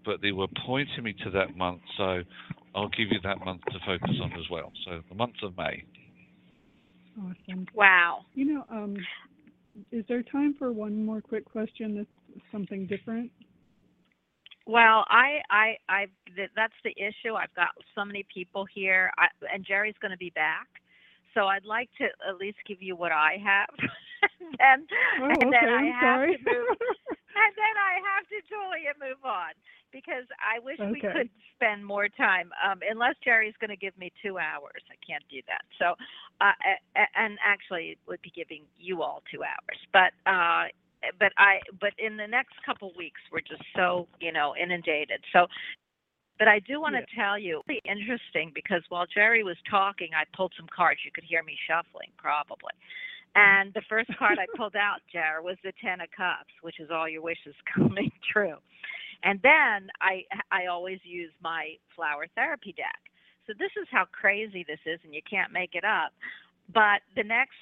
But 0.05 0.21
they 0.21 0.31
were 0.31 0.47
pointing 0.65 1.03
me 1.03 1.15
to 1.23 1.31
that 1.31 1.55
month, 1.55 1.81
so 1.97 2.21
I'll 2.75 2.89
give 2.89 3.07
you 3.11 3.19
that 3.23 3.43
month 3.43 3.61
to 3.71 3.79
focus 3.85 4.15
on 4.21 4.31
as 4.33 4.49
well. 4.51 4.71
So 4.85 5.01
the 5.09 5.15
month 5.15 5.35
of 5.43 5.57
May. 5.57 5.83
Awesome. 7.17 7.65
Wow. 7.73 8.25
You 8.33 8.53
know, 8.53 8.65
um, 8.69 8.95
is 9.91 10.05
there 10.07 10.23
time 10.23 10.55
for 10.57 10.71
one 10.71 11.03
more 11.03 11.21
quick 11.21 11.45
question? 11.45 11.95
That's 11.95 12.45
something 12.51 12.85
different. 12.85 13.31
Well, 14.67 15.03
I, 15.09 15.39
I, 15.49 15.77
I, 15.89 16.05
th- 16.35 16.51
that's 16.55 16.73
the 16.83 16.91
issue. 16.91 17.33
I've 17.33 17.53
got 17.55 17.69
so 17.95 18.05
many 18.05 18.25
people 18.31 18.65
here, 18.73 19.11
I, 19.17 19.27
and 19.51 19.65
Jerry's 19.65 19.95
going 19.99 20.11
to 20.11 20.17
be 20.17 20.29
back, 20.29 20.67
so 21.33 21.47
I'd 21.47 21.65
like 21.65 21.89
to 21.99 22.05
at 22.27 22.37
least 22.39 22.57
give 22.67 22.81
you 22.81 22.95
what 22.95 23.11
I 23.11 23.37
have, 23.43 23.73
and, 24.59 24.87
Oh, 25.17 25.41
and 25.41 25.47
okay. 25.49 25.53
then 25.53 25.69
I 25.69 25.83
I'm 25.83 25.93
have 25.93 26.21
sorry. 26.21 26.33
to 26.33 26.37
move, 26.43 26.79
and 27.35 27.51
then 27.57 27.75
I 27.77 27.99
have 28.03 28.25
to 28.29 28.39
Julia 28.49 28.93
move 28.99 29.23
on 29.25 29.53
because 29.91 30.25
I 30.39 30.59
wish 30.59 30.79
we 30.91 31.03
could 31.11 31.29
spend 31.55 31.85
more 31.85 32.07
time. 32.09 32.51
Um, 32.65 32.79
unless 32.89 33.15
Jerry's 33.23 33.55
going 33.59 33.69
to 33.71 33.77
give 33.79 33.97
me 33.97 34.11
two 34.21 34.37
hours, 34.39 34.83
I 34.91 34.97
can't 35.05 35.23
do 35.29 35.41
that. 35.47 35.63
So, 35.79 35.95
uh, 36.41 36.53
and 37.15 37.37
actually, 37.45 37.95
it 37.95 37.99
would 38.07 38.21
be 38.21 38.31
giving 38.35 38.63
you 38.77 39.01
all 39.03 39.23
two 39.31 39.43
hours, 39.43 39.79
but. 39.93 40.13
uh 40.29 40.67
but 41.19 41.31
I 41.37 41.59
but 41.79 41.93
in 41.97 42.17
the 42.17 42.27
next 42.27 42.53
couple 42.65 42.91
weeks 42.97 43.21
we're 43.31 43.41
just 43.41 43.63
so 43.75 44.07
you 44.19 44.31
know 44.31 44.55
inundated. 44.61 45.21
So, 45.33 45.47
but 46.41 46.47
I 46.47 46.57
do 46.57 46.81
want 46.81 46.95
to 46.95 47.05
tell 47.13 47.37
you, 47.37 47.61
really 47.69 47.85
interesting 47.85 48.49
because 48.55 48.81
while 48.89 49.05
Jerry 49.05 49.43
was 49.43 49.57
talking, 49.69 50.09
I 50.17 50.25
pulled 50.35 50.51
some 50.57 50.65
cards. 50.75 51.01
You 51.05 51.11
could 51.13 51.23
hear 51.23 51.43
me 51.43 51.53
shuffling 51.69 52.09
probably. 52.17 52.73
And 53.35 53.71
the 53.75 53.85
first 53.87 54.09
card 54.17 54.39
I 54.41 54.49
pulled 54.57 54.75
out, 54.75 55.05
Jerry, 55.13 55.43
was 55.43 55.57
the 55.63 55.71
Ten 55.77 56.01
of 56.01 56.09
Cups, 56.17 56.49
which 56.63 56.79
is 56.79 56.89
all 56.89 57.07
your 57.07 57.21
wishes 57.21 57.53
coming 57.75 58.09
true. 58.33 58.57
And 59.21 59.39
then 59.43 59.93
I 60.01 60.25
I 60.49 60.65
always 60.65 60.97
use 61.03 61.29
my 61.43 61.77
flower 61.95 62.25
therapy 62.33 62.73
deck. 62.73 62.97
So 63.45 63.53
this 63.59 63.69
is 63.79 63.85
how 63.91 64.05
crazy 64.09 64.65
this 64.67 64.81
is, 64.87 64.99
and 65.05 65.13
you 65.13 65.21
can't 65.29 65.53
make 65.53 65.75
it 65.77 65.85
up. 65.85 66.09
But 66.73 67.05
the 67.15 67.23
next 67.23 67.53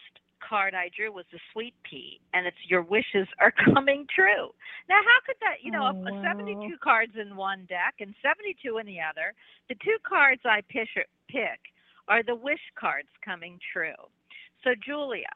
card 0.47 0.73
I 0.75 0.89
drew 0.95 1.11
was 1.11 1.25
the 1.31 1.39
sweet 1.53 1.73
pea, 1.83 2.19
and 2.33 2.45
it's 2.47 2.57
your 2.67 2.81
wishes 2.81 3.27
are 3.39 3.51
coming 3.51 4.05
true. 4.13 4.49
Now, 4.89 4.99
how 5.03 5.19
could 5.25 5.35
that, 5.41 5.63
you 5.63 5.71
know, 5.71 5.83
Oh, 5.83 6.03
a- 6.05 6.09
a 6.09 6.13
72 6.21 6.77
cards 6.77 7.13
in 7.17 7.35
one 7.35 7.65
deck 7.65 7.95
and 7.99 8.15
72 8.21 8.77
in 8.77 8.85
the 8.85 8.99
other? 9.01 9.33
The 9.69 9.75
two 9.75 9.97
cards 10.03 10.41
I 10.45 10.61
pick, 10.61 10.89
pick 11.27 11.59
are 12.07 12.23
the 12.23 12.35
wish 12.35 12.61
cards 12.75 13.09
coming 13.23 13.59
true. 13.73 14.09
So, 14.63 14.75
Julia, 14.75 15.33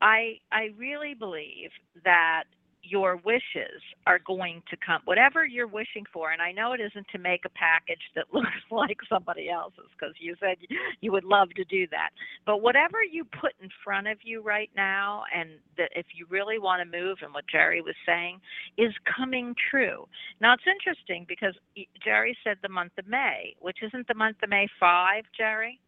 I 0.00 0.40
I 0.52 0.72
really 0.76 1.14
believe 1.14 1.70
that 2.04 2.44
your 2.82 3.16
wishes 3.24 3.82
are 4.06 4.18
going 4.24 4.62
to 4.70 4.76
come 4.84 5.00
whatever 5.04 5.44
you're 5.44 5.66
wishing 5.66 6.04
for 6.12 6.30
and 6.32 6.40
i 6.40 6.52
know 6.52 6.72
it 6.72 6.80
isn't 6.80 7.06
to 7.10 7.18
make 7.18 7.44
a 7.44 7.48
package 7.50 8.00
that 8.14 8.26
looks 8.32 8.48
like 8.70 8.96
somebody 9.08 9.50
else's 9.50 9.90
because 9.98 10.14
you 10.20 10.34
said 10.40 10.56
you 11.00 11.10
would 11.12 11.24
love 11.24 11.48
to 11.56 11.64
do 11.64 11.86
that 11.90 12.10
but 12.46 12.62
whatever 12.62 13.02
you 13.02 13.24
put 13.24 13.52
in 13.62 13.68
front 13.84 14.06
of 14.06 14.18
you 14.22 14.40
right 14.42 14.70
now 14.76 15.24
and 15.34 15.50
that 15.76 15.90
if 15.94 16.06
you 16.14 16.26
really 16.30 16.58
want 16.58 16.80
to 16.80 16.98
move 16.98 17.18
and 17.22 17.34
what 17.34 17.44
jerry 17.50 17.82
was 17.82 17.94
saying 18.06 18.40
is 18.76 18.92
coming 19.16 19.54
true 19.70 20.06
now 20.40 20.54
it's 20.54 20.62
interesting 20.66 21.26
because 21.28 21.54
jerry 22.02 22.36
said 22.44 22.56
the 22.62 22.68
month 22.68 22.92
of 22.98 23.06
may 23.08 23.54
which 23.60 23.78
isn't 23.82 24.06
the 24.08 24.14
month 24.14 24.36
of 24.42 24.48
may 24.48 24.66
five 24.78 25.24
jerry 25.36 25.80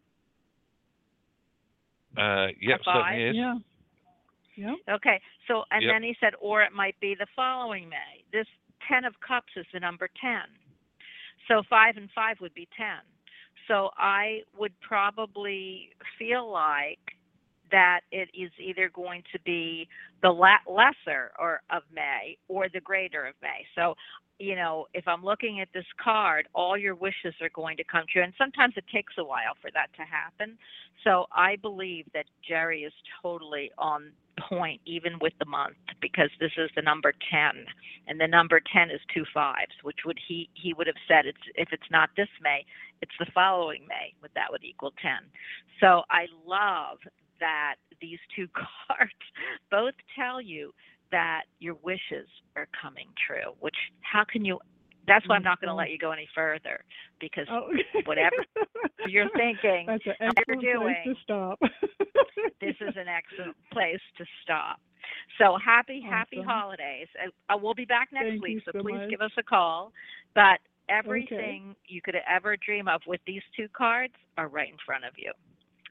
Uh, 2.17 2.47
yep, 2.59 2.81
five? 2.83 3.05
certainly 3.05 3.29
is. 3.29 3.35
Yeah. 3.37 3.55
Okay, 4.89 5.21
so 5.47 5.63
and 5.71 5.83
Yep. 5.83 5.93
then 5.93 6.03
he 6.03 6.15
said, 6.19 6.33
or 6.39 6.63
it 6.63 6.73
might 6.73 6.99
be 6.99 7.15
the 7.15 7.27
following 7.35 7.89
May. 7.89 8.23
This 8.31 8.47
ten 8.87 9.05
of 9.05 9.13
cups 9.19 9.51
is 9.55 9.65
the 9.73 9.79
number 9.79 10.09
ten, 10.19 10.47
so 11.47 11.63
five 11.69 11.97
and 11.97 12.09
five 12.13 12.39
would 12.41 12.53
be 12.53 12.67
ten. 12.77 13.01
So 13.67 13.89
I 13.97 14.41
would 14.57 14.73
probably 14.81 15.91
feel 16.17 16.51
like 16.51 16.99
that 17.71 18.01
it 18.11 18.29
is 18.33 18.51
either 18.59 18.89
going 18.89 19.23
to 19.31 19.39
be 19.45 19.87
the 20.21 20.29
la- 20.29 20.65
lesser 20.67 21.31
or 21.39 21.61
of 21.69 21.83
May 21.93 22.37
or 22.49 22.67
the 22.69 22.81
greater 22.81 23.25
of 23.25 23.35
May. 23.41 23.65
So 23.75 23.95
you 24.41 24.55
know, 24.55 24.87
if 24.93 25.07
I'm 25.07 25.23
looking 25.23 25.61
at 25.61 25.67
this 25.73 25.85
card, 26.03 26.47
all 26.53 26.75
your 26.75 26.95
wishes 26.95 27.35
are 27.41 27.49
going 27.53 27.77
to 27.77 27.83
come 27.83 28.05
true, 28.11 28.23
and 28.23 28.33
sometimes 28.37 28.73
it 28.75 28.85
takes 28.93 29.13
a 29.19 29.23
while 29.23 29.53
for 29.61 29.69
that 29.73 29.93
to 29.97 30.01
happen. 30.01 30.57
So 31.03 31.27
I 31.31 31.57
believe 31.57 32.05
that 32.13 32.25
Jerry 32.47 32.81
is 32.81 32.93
totally 33.21 33.71
on 33.77 34.11
point, 34.49 34.81
even 34.85 35.19
with 35.21 35.33
the 35.39 35.45
month, 35.45 35.75
because 36.01 36.29
this 36.39 36.51
is 36.57 36.71
the 36.75 36.81
number 36.81 37.13
ten, 37.29 37.65
and 38.07 38.19
the 38.19 38.27
number 38.27 38.59
ten 38.73 38.89
is 38.89 38.99
two 39.13 39.25
fives, 39.31 39.73
which 39.83 39.99
would 40.05 40.17
he 40.27 40.49
he 40.55 40.73
would 40.73 40.87
have 40.87 41.01
said 41.07 41.27
it's 41.27 41.45
if 41.55 41.69
it's 41.71 41.91
not 41.91 42.09
this 42.17 42.29
May, 42.41 42.65
it's 43.01 43.11
the 43.19 43.27
following 43.35 43.85
May, 43.87 44.13
would 44.23 44.31
that 44.33 44.47
would 44.49 44.63
equal 44.63 44.93
ten. 45.01 45.19
So 45.79 46.01
I 46.09 46.25
love 46.47 46.97
that 47.39 47.75
these 48.01 48.19
two 48.35 48.47
cards 48.87 49.11
both 49.69 49.93
tell 50.17 50.41
you 50.41 50.73
that 51.11 51.43
your 51.59 51.75
wishes 51.83 52.27
are 52.55 52.67
coming 52.81 53.07
true. 53.27 53.53
Which 53.59 53.75
how 54.01 54.23
can 54.29 54.43
you? 54.45 54.59
That's 55.07 55.27
why 55.27 55.35
I'm 55.35 55.43
not 55.43 55.59
going 55.59 55.69
to 55.69 55.75
let 55.75 55.89
you 55.89 55.97
go 55.97 56.11
any 56.11 56.27
further 56.35 56.83
because 57.19 57.47
Oh. 57.49 57.69
whatever 58.05 58.35
you're 59.07 59.29
thinking, 59.35 59.85
That's 59.87 60.03
an 60.05 60.13
you're 60.21 60.31
excellent 60.37 60.83
place 60.83 61.05
to 61.05 61.15
stop. 61.23 61.59
this 62.61 62.75
is 62.79 62.95
an 62.95 63.07
excellent 63.07 63.57
place 63.73 63.99
to 64.19 64.25
stop. 64.43 64.79
So 65.39 65.57
happy, 65.63 66.01
happy 66.07 66.41
holidays. 66.41 67.07
Uh, 67.49 67.57
we'll 67.61 67.73
be 67.73 67.85
back 67.85 68.09
next 68.13 68.27
Thank 68.29 68.43
week, 68.43 68.61
so, 68.65 68.71
so 68.75 68.81
please 68.81 68.99
much. 68.99 69.09
give 69.09 69.21
us 69.21 69.31
a 69.39 69.43
call. 69.43 69.91
But 70.35 70.59
everything 70.87 71.75
you 71.87 72.01
could 72.01 72.15
ever 72.29 72.55
dream 72.57 72.87
of 72.87 73.01
with 73.07 73.21
these 73.25 73.41
two 73.57 73.67
cards 73.75 74.13
are 74.37 74.47
right 74.47 74.69
in 74.69 74.77
front 74.85 75.03
of 75.05 75.13
you. 75.17 75.31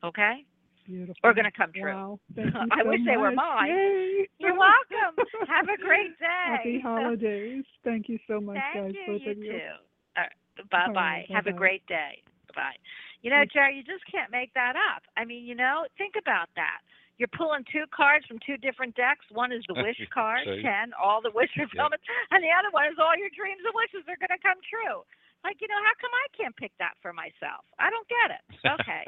Okay? 0.05 0.45
Beautiful. 0.91 1.15
Are 1.23 1.35
going 1.35 1.45
to 1.47 1.55
come 1.55 1.71
true. 1.71 1.95
Wow. 1.95 2.19
Thank 2.35 2.51
I 2.75 2.83
so 2.83 2.89
wish 2.91 3.01
they 3.07 3.17
were 3.17 3.31
mine. 3.31 3.71
Yay. 3.71 4.29
You're 4.39 4.59
welcome. 4.59 5.15
Have 5.49 5.69
a 5.71 5.79
great 5.81 6.19
day. 6.19 6.47
Happy 6.51 6.81
holidays. 6.83 7.63
Thank 7.85 8.09
you 8.09 8.19
so 8.27 8.41
much, 8.41 8.59
Thank 8.75 8.97
guys. 8.97 9.03
you. 9.07 9.15
You 9.23 9.35
too. 9.35 9.71
Uh, 10.19 10.27
Bye 10.71 10.91
bye. 10.91 10.93
right, 10.93 11.27
Have 11.31 11.47
a 11.47 11.51
bye-bye. 11.55 11.59
great 11.59 11.87
day. 11.87 12.19
Bye. 12.57 12.75
You 13.23 13.31
know, 13.31 13.45
Jerry, 13.53 13.77
you 13.77 13.85
just 13.87 14.03
can't 14.11 14.33
make 14.33 14.53
that 14.55 14.75
up. 14.75 15.03
I 15.17 15.25
mean, 15.25 15.47
you 15.47 15.55
know, 15.55 15.87
think 15.97 16.15
about 16.19 16.49
that. 16.57 16.83
You're 17.21 17.31
pulling 17.37 17.63
two 17.71 17.85
cards 17.95 18.25
from 18.27 18.41
two 18.43 18.57
different 18.57 18.97
decks. 18.97 19.23
One 19.31 19.53
is 19.53 19.63
the 19.69 19.75
wish 19.85 20.01
card, 20.13 20.43
ten, 20.65 20.91
all 20.97 21.21
the 21.23 21.31
wish 21.31 21.53
fulfillments, 21.55 22.03
and 22.33 22.43
the 22.43 22.51
other 22.51 22.73
one 22.73 22.89
is 22.91 22.97
all 22.99 23.15
your 23.15 23.31
dreams 23.37 23.61
and 23.63 23.77
wishes 23.77 24.09
are 24.09 24.17
going 24.19 24.33
to 24.35 24.41
come 24.43 24.59
true. 24.67 25.05
Like, 25.45 25.57
you 25.61 25.69
know, 25.69 25.81
how 25.85 25.93
come 26.01 26.11
I 26.13 26.27
can't 26.37 26.57
pick 26.57 26.73
that 26.79 26.95
for 27.01 27.13
myself? 27.13 27.65
I 27.79 27.89
don't 27.91 28.07
get 28.09 28.31
it. 28.37 28.45
Okay. 28.81 29.05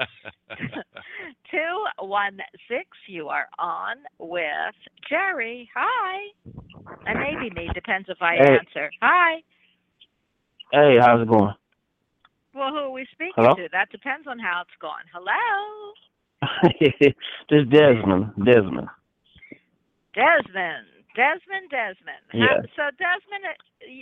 Two 1.51 1.85
one 2.07 2.39
six. 2.68 2.89
You 3.07 3.28
are 3.28 3.49
on 3.59 3.97
with 4.18 4.74
Jerry. 5.09 5.68
Hi. 5.74 6.33
And 7.07 7.18
maybe 7.18 7.51
me. 7.55 7.68
Depends 7.74 8.09
if 8.09 8.20
I 8.22 8.37
Hey. 8.37 8.59
answer. 8.59 8.91
Hi. 9.03 9.43
Hey, 10.72 10.97
how's 11.01 11.20
it 11.20 11.28
going? 11.28 11.55
Well, 12.55 12.70
who 12.70 12.78
are 12.78 12.91
we 12.91 13.07
speaking 13.12 13.33
Hello? 13.37 13.55
to? 13.55 13.68
That 13.72 13.91
depends 13.91 14.26
on 14.26 14.39
how 14.39 14.62
it's 14.62 14.70
going. 14.80 15.05
Hello, 15.12 15.93
this 17.51 17.68
Desmond. 17.70 18.33
Desmond. 18.45 18.89
Desmond. 20.14 20.87
Desmond. 21.14 21.70
Desmond. 21.70 22.24
Yeah. 22.32 22.62
so 22.76 22.90
Desmond, 22.98 23.44
uh, 23.44 23.54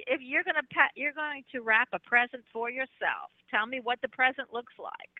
if 0.06 0.20
you're 0.22 0.44
gonna 0.44 0.62
pa- 0.72 0.92
you're 0.94 1.12
going 1.12 1.44
to 1.52 1.60
wrap 1.60 1.88
a 1.92 1.98
present 1.98 2.44
for 2.52 2.70
yourself. 2.70 3.30
Tell 3.50 3.66
me 3.66 3.80
what 3.82 4.00
the 4.02 4.08
present 4.08 4.48
looks 4.52 4.74
like. 4.78 5.10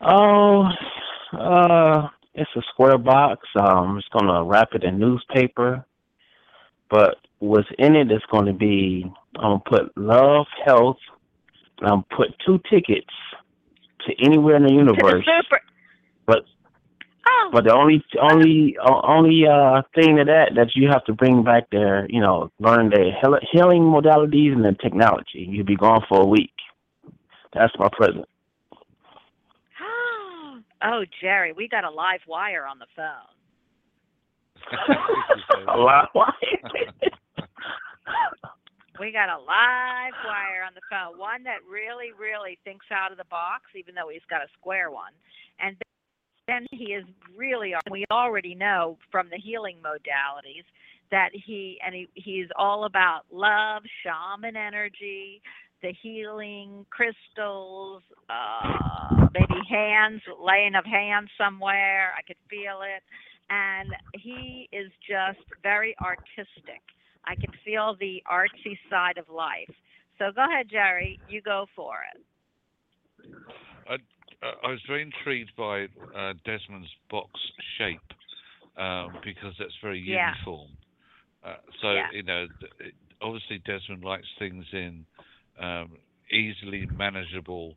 Oh, 0.00 0.68
uh, 1.32 2.08
it's 2.34 2.50
a 2.56 2.62
square 2.72 2.98
box. 2.98 3.46
Um, 3.56 3.66
I'm 3.90 3.96
just 3.96 4.10
gonna 4.10 4.44
wrap 4.44 4.68
it 4.74 4.84
in 4.84 4.98
newspaper, 4.98 5.84
but 6.90 7.16
what's 7.38 7.68
in 7.78 7.96
it 7.96 8.10
is 8.12 8.22
going 8.30 8.46
to 8.46 8.52
be 8.52 9.04
I'm 9.36 9.60
gonna 9.60 9.62
put 9.66 9.96
love, 9.98 10.46
health, 10.64 10.98
and 11.78 11.88
I'm 11.88 12.04
gonna 12.10 12.16
put 12.16 12.28
two 12.44 12.60
tickets 12.70 13.12
to 14.06 14.14
anywhere 14.24 14.56
in 14.56 14.62
the 14.62 14.68
To 14.68 14.74
the 14.74 14.78
universe. 14.78 15.24
super. 15.42 15.60
But 16.26 16.44
Oh. 17.28 17.50
but 17.52 17.64
the 17.64 17.74
only 17.74 18.04
only 18.20 18.76
only 18.80 19.46
uh 19.46 19.82
thing 19.94 20.16
to 20.16 20.24
that 20.24 20.52
that 20.54 20.76
you 20.76 20.88
have 20.88 21.04
to 21.06 21.12
bring 21.12 21.42
back 21.42 21.64
there, 21.72 22.06
you 22.08 22.20
know, 22.20 22.52
learn 22.60 22.90
the 22.90 23.10
healing 23.52 23.82
modalities 23.82 24.52
and 24.52 24.64
the 24.64 24.76
technology. 24.80 25.46
You'll 25.48 25.66
be 25.66 25.76
gone 25.76 26.04
for 26.08 26.22
a 26.22 26.26
week. 26.26 26.52
That's 27.52 27.72
my 27.78 27.88
present. 27.92 28.26
oh, 30.82 31.04
Jerry, 31.20 31.52
we 31.52 31.68
got 31.68 31.84
a 31.84 31.90
live 31.90 32.20
wire 32.28 32.64
on 32.64 32.78
the 32.78 32.86
phone. 32.94 33.34
a 35.68 35.76
lot. 35.76 36.10
We 38.98 39.12
got 39.12 39.28
a 39.28 39.36
live 39.36 40.16
wire 40.24 40.64
on 40.64 40.72
the 40.74 40.80
phone, 40.88 41.18
one 41.18 41.44
that 41.44 41.60
really, 41.68 42.16
really 42.16 42.58
thinks 42.64 42.86
out 42.90 43.12
of 43.12 43.18
the 43.18 43.28
box, 43.28 43.64
even 43.76 43.94
though 43.94 44.08
he's 44.08 44.24
got 44.30 44.40
a 44.40 44.48
square 44.58 44.90
one. 44.90 45.12
And 45.60 45.76
then 46.46 46.66
he 46.70 46.92
is 46.92 47.04
really, 47.36 47.74
we 47.90 48.04
already 48.10 48.54
know 48.54 48.98
from 49.10 49.28
the 49.30 49.38
healing 49.38 49.78
modalities 49.84 50.64
that 51.10 51.30
he, 51.32 51.78
and 51.84 51.94
he, 51.94 52.08
he's 52.14 52.48
all 52.56 52.84
about 52.84 53.22
love, 53.32 53.82
shaman 54.02 54.56
energy, 54.56 55.40
the 55.82 55.92
healing, 56.02 56.86
crystals, 56.90 58.02
uh, 58.30 59.26
maybe 59.34 59.60
hands, 59.68 60.22
laying 60.42 60.74
of 60.74 60.84
hands 60.84 61.28
somewhere. 61.38 62.12
I 62.16 62.22
could 62.22 62.36
feel 62.48 62.80
it. 62.82 63.02
And 63.50 63.90
he 64.14 64.68
is 64.72 64.90
just 65.08 65.44
very 65.62 65.94
artistic. 66.02 66.82
I 67.24 67.34
can 67.34 67.52
feel 67.64 67.96
the 68.00 68.22
artsy 68.30 68.78
side 68.90 69.18
of 69.18 69.28
life. 69.28 69.70
So 70.18 70.32
go 70.34 70.44
ahead, 70.44 70.68
Jerry. 70.70 71.20
You 71.28 71.42
go 71.42 71.66
for 71.76 71.98
it. 72.14 72.22
Uh, 73.88 73.98
I 74.42 74.70
was 74.70 74.80
very 74.86 75.02
intrigued 75.02 75.54
by 75.56 75.88
uh, 76.14 76.34
Desmond's 76.44 76.90
box 77.10 77.30
shape 77.78 78.00
um, 78.76 79.16
because 79.24 79.54
that's 79.58 79.74
very 79.82 79.98
Yeah. 80.00 80.34
uniform. 80.34 80.70
Uh, 81.42 81.56
so 81.80 81.92
Yeah. 81.92 82.10
you 82.12 82.22
know, 82.22 82.48
it, 82.80 82.94
obviously 83.20 83.58
Desmond 83.60 84.04
likes 84.04 84.26
things 84.38 84.64
in 84.72 85.06
um, 85.58 85.98
easily 86.30 86.86
manageable, 86.86 87.74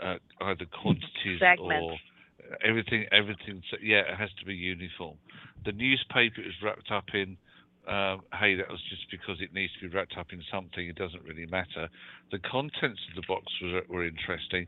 uh, 0.00 0.18
either 0.42 0.64
quantities 0.66 1.38
Segments. 1.40 1.82
or 1.82 1.92
uh, 1.92 2.56
everything. 2.62 3.06
Everything. 3.12 3.62
Yeah, 3.82 4.00
it 4.00 4.16
has 4.16 4.32
to 4.34 4.44
be 4.44 4.54
uniform. 4.54 5.18
The 5.64 5.72
newspaper 5.72 6.40
is 6.40 6.54
wrapped 6.62 6.90
up 6.90 7.04
in. 7.14 7.36
Um, 7.88 8.20
hey, 8.38 8.54
that 8.56 8.68
was 8.68 8.80
just 8.90 9.10
because 9.10 9.40
it 9.40 9.54
needs 9.54 9.72
to 9.80 9.88
be 9.88 9.94
wrapped 9.96 10.18
up 10.18 10.26
in 10.32 10.42
something. 10.52 10.86
It 10.86 10.96
doesn't 10.96 11.22
really 11.24 11.46
matter. 11.46 11.88
The 12.30 12.38
contents 12.38 13.00
of 13.08 13.16
the 13.16 13.26
box 13.26 13.46
were, 13.62 13.80
were 13.88 14.06
interesting 14.06 14.66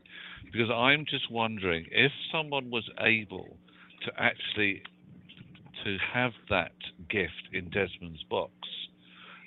because 0.51 0.71
I'm 0.73 1.05
just 1.07 1.29
wondering 1.29 1.85
if 1.91 2.11
someone 2.31 2.71
was 2.71 2.89
able 2.99 3.57
to 4.05 4.11
actually 4.17 4.81
to 5.83 5.97
have 6.13 6.31
that 6.49 6.71
gift 7.09 7.49
in 7.53 7.69
Desmond's 7.69 8.23
box 8.29 8.53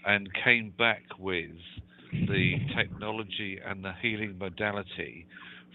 and 0.06 0.28
came 0.44 0.72
back 0.78 1.02
with 1.18 1.50
the 2.12 2.54
technology 2.76 3.58
and 3.64 3.84
the 3.84 3.92
healing 4.00 4.38
modality 4.38 5.26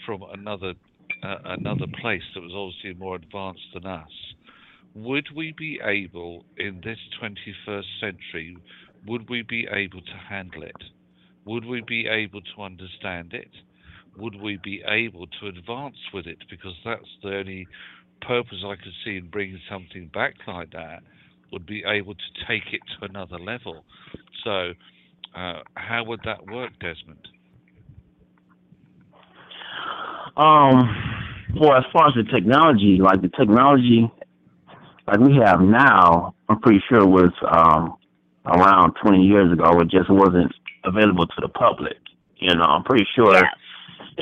from 0.06 0.24
another 0.32 0.74
uh, 1.24 1.36
another 1.45 1.88
place 2.02 2.22
that 2.34 2.41
was 2.41 2.54
obviously 2.56 2.97
more 2.97 3.16
advanced 3.16 3.68
than 3.74 3.86
us 3.86 4.08
would 5.04 5.28
we 5.34 5.54
be 5.58 5.80
able 5.84 6.43
in 6.58 6.82
this 6.84 6.97
21st 7.22 7.86
century 8.02 8.58
would 9.08 9.30
we 9.30 9.43
be 9.43 9.66
able 9.72 10.02
to 10.02 10.18
handle 10.30 10.64
it? 10.64 10.76
Would 11.45 11.66
we 11.66 11.82
be 11.88 12.08
able 12.08 12.41
to 12.41 12.62
understand 12.62 13.34
it? 13.34 13.50
Would 14.18 14.41
we 14.41 14.60
be 14.62 14.84
able 14.86 15.28
to 15.39 15.47
advance 15.47 15.95
with 16.14 16.28
it? 16.28 16.39
Because 16.50 16.74
that's 16.84 17.08
the 17.24 17.38
only 17.38 17.66
purpose 18.22 18.58
I 18.66 18.76
could 18.76 18.93
see 19.06 19.16
in 19.16 19.30
bringing 19.30 19.62
something 19.70 20.10
back 20.14 20.34
like 20.45 20.72
that 20.72 21.02
would 21.54 21.66
be 21.66 21.84
able 21.88 22.14
to 22.14 22.45
take 22.47 22.74
it 22.74 22.82
to 23.00 23.06
another 23.06 23.39
level. 23.39 23.86
So 24.43 24.74
uh, 25.34 25.62
how 25.76 26.04
would 26.04 26.20
that 26.26 26.45
work 26.47 26.72
Desmond? 26.82 27.28
Um, 30.36 30.95
well, 31.56 31.78
as 31.78 31.86
far 31.91 32.10
as 32.10 32.14
the 32.16 32.30
technology, 32.32 33.00
like 33.02 33.22
the 33.22 33.30
technology 33.30 34.12
like 35.10 35.20
we 35.20 35.38
have 35.43 35.62
now, 35.62 36.36
I'm 36.49 36.60
pretty 36.62 36.82
sure 36.89 37.05
was 37.07 37.34
um 37.51 37.97
around 38.45 38.93
20 39.01 39.24
years 39.24 39.51
ago. 39.51 39.80
It 39.82 39.89
just 39.89 40.10
wasn't 40.10 40.53
available 40.86 41.28
to 41.28 41.41
the 41.41 41.49
public. 41.49 41.97
You 42.38 42.55
know, 42.55 42.64
I'm 42.64 42.84
pretty 42.84 43.07
sure 43.16 43.36
Yes. 43.36 43.45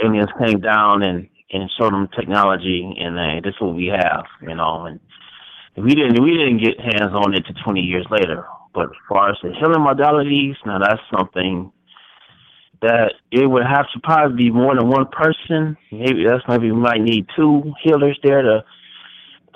aliens 0.03 0.29
came 0.43 0.59
down 0.61 1.03
and 1.03 1.27
and 1.51 1.69
showed 1.79 1.93
them 1.93 2.09
technology, 2.17 2.95
and 2.99 3.17
uh, 3.17 3.41
this 3.43 3.55
is 3.55 3.61
what 3.61 3.75
we 3.75 3.87
have. 3.87 4.25
You 4.41 4.55
know, 4.55 4.85
and 4.85 4.99
we 5.77 5.95
didn't 5.95 6.21
we 6.23 6.31
didn't 6.31 6.59
get 6.63 6.79
hands 6.79 7.13
on 7.13 7.33
it 7.35 7.45
to 7.47 7.53
20 7.63 7.81
years 7.81 8.05
later. 8.09 8.45
But 8.73 8.85
as 8.87 8.97
far 9.09 9.29
as 9.31 9.37
the 9.43 9.53
healing 9.53 9.85
modalities, 9.85 10.55
now 10.65 10.79
that's 10.79 11.01
something 11.17 11.71
that 12.81 13.13
it 13.31 13.47
would 13.47 13.65
have 13.65 13.85
to 13.93 13.99
probably 14.03 14.37
be 14.45 14.51
more 14.51 14.75
than 14.75 14.87
one 14.89 15.07
person. 15.07 15.77
Maybe 15.91 16.25
that's 16.25 16.43
maybe 16.47 16.71
we 16.71 16.79
might 16.79 17.01
need 17.01 17.27
two 17.35 17.73
healers 17.83 18.19
there 18.23 18.41
to 18.41 18.63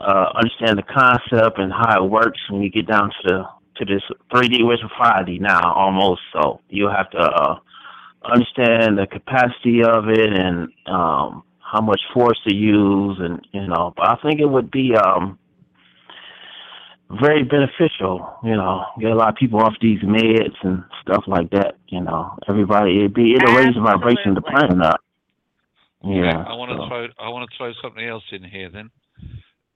uh, 0.02 0.32
understand 0.36 0.78
the 0.78 0.84
concept 0.84 1.60
and 1.60 1.72
how 1.72 2.04
it 2.04 2.10
works 2.10 2.40
when 2.50 2.62
you 2.62 2.70
get 2.70 2.88
down 2.88 3.10
to 3.10 3.28
the 3.28 3.44
to 3.78 3.86
this 3.86 4.04
3D 4.32 4.68
which 4.68 4.80
is 4.80 4.92
5D 5.00 5.40
now 5.40 5.74
almost. 5.74 6.22
So 6.34 6.62
you'll 6.70 6.92
have 6.92 7.10
to 7.12 7.20
uh, 7.20 7.56
understand 8.24 8.98
the 8.98 9.08
capacity 9.08 9.84
of 9.84 10.10
it 10.10 10.34
and 10.34 10.70
um, 10.88 11.44
how 11.60 11.82
much 11.82 12.02
force 12.14 12.40
to 12.48 12.54
use, 12.54 13.18
and 13.20 13.46
you 13.52 13.68
know. 13.68 13.94
But 13.96 14.10
I 14.10 14.16
think 14.22 14.40
it 14.40 14.46
would 14.46 14.72
be 14.72 14.94
um, 14.96 15.40
very 17.10 17.44
beneficial. 17.44 18.38
You 18.44 18.56
know, 18.56 18.86
get 19.00 19.12
a 19.12 19.16
lot 19.16 19.30
of 19.30 19.36
people 19.36 19.62
off 19.62 19.74
these 19.82 20.02
meds 20.02 20.56
and 20.64 20.84
stuff 21.02 21.24
like 21.28 21.50
that. 21.52 21.76
You 21.88 22.02
know, 22.02 22.38
everybody 22.48 23.00
it'd 23.00 23.14
be 23.14 23.36
it'll 23.36 23.56
raise 23.56 23.74
the 23.74 23.82
vibration 23.82 24.30
of 24.30 24.36
the 24.36 24.42
planet 24.42 24.82
up. 24.82 25.00
Yeah. 26.04 26.44
I 26.48 26.54
want 26.56 26.72
to 26.72 26.78
so. 26.78 26.88
throw 26.88 27.08
I 27.20 27.30
want 27.30 27.50
to 27.50 27.58
throw 27.58 27.72
something 27.82 28.06
else 28.06 28.24
in 28.32 28.44
here 28.44 28.70
then. 28.70 28.90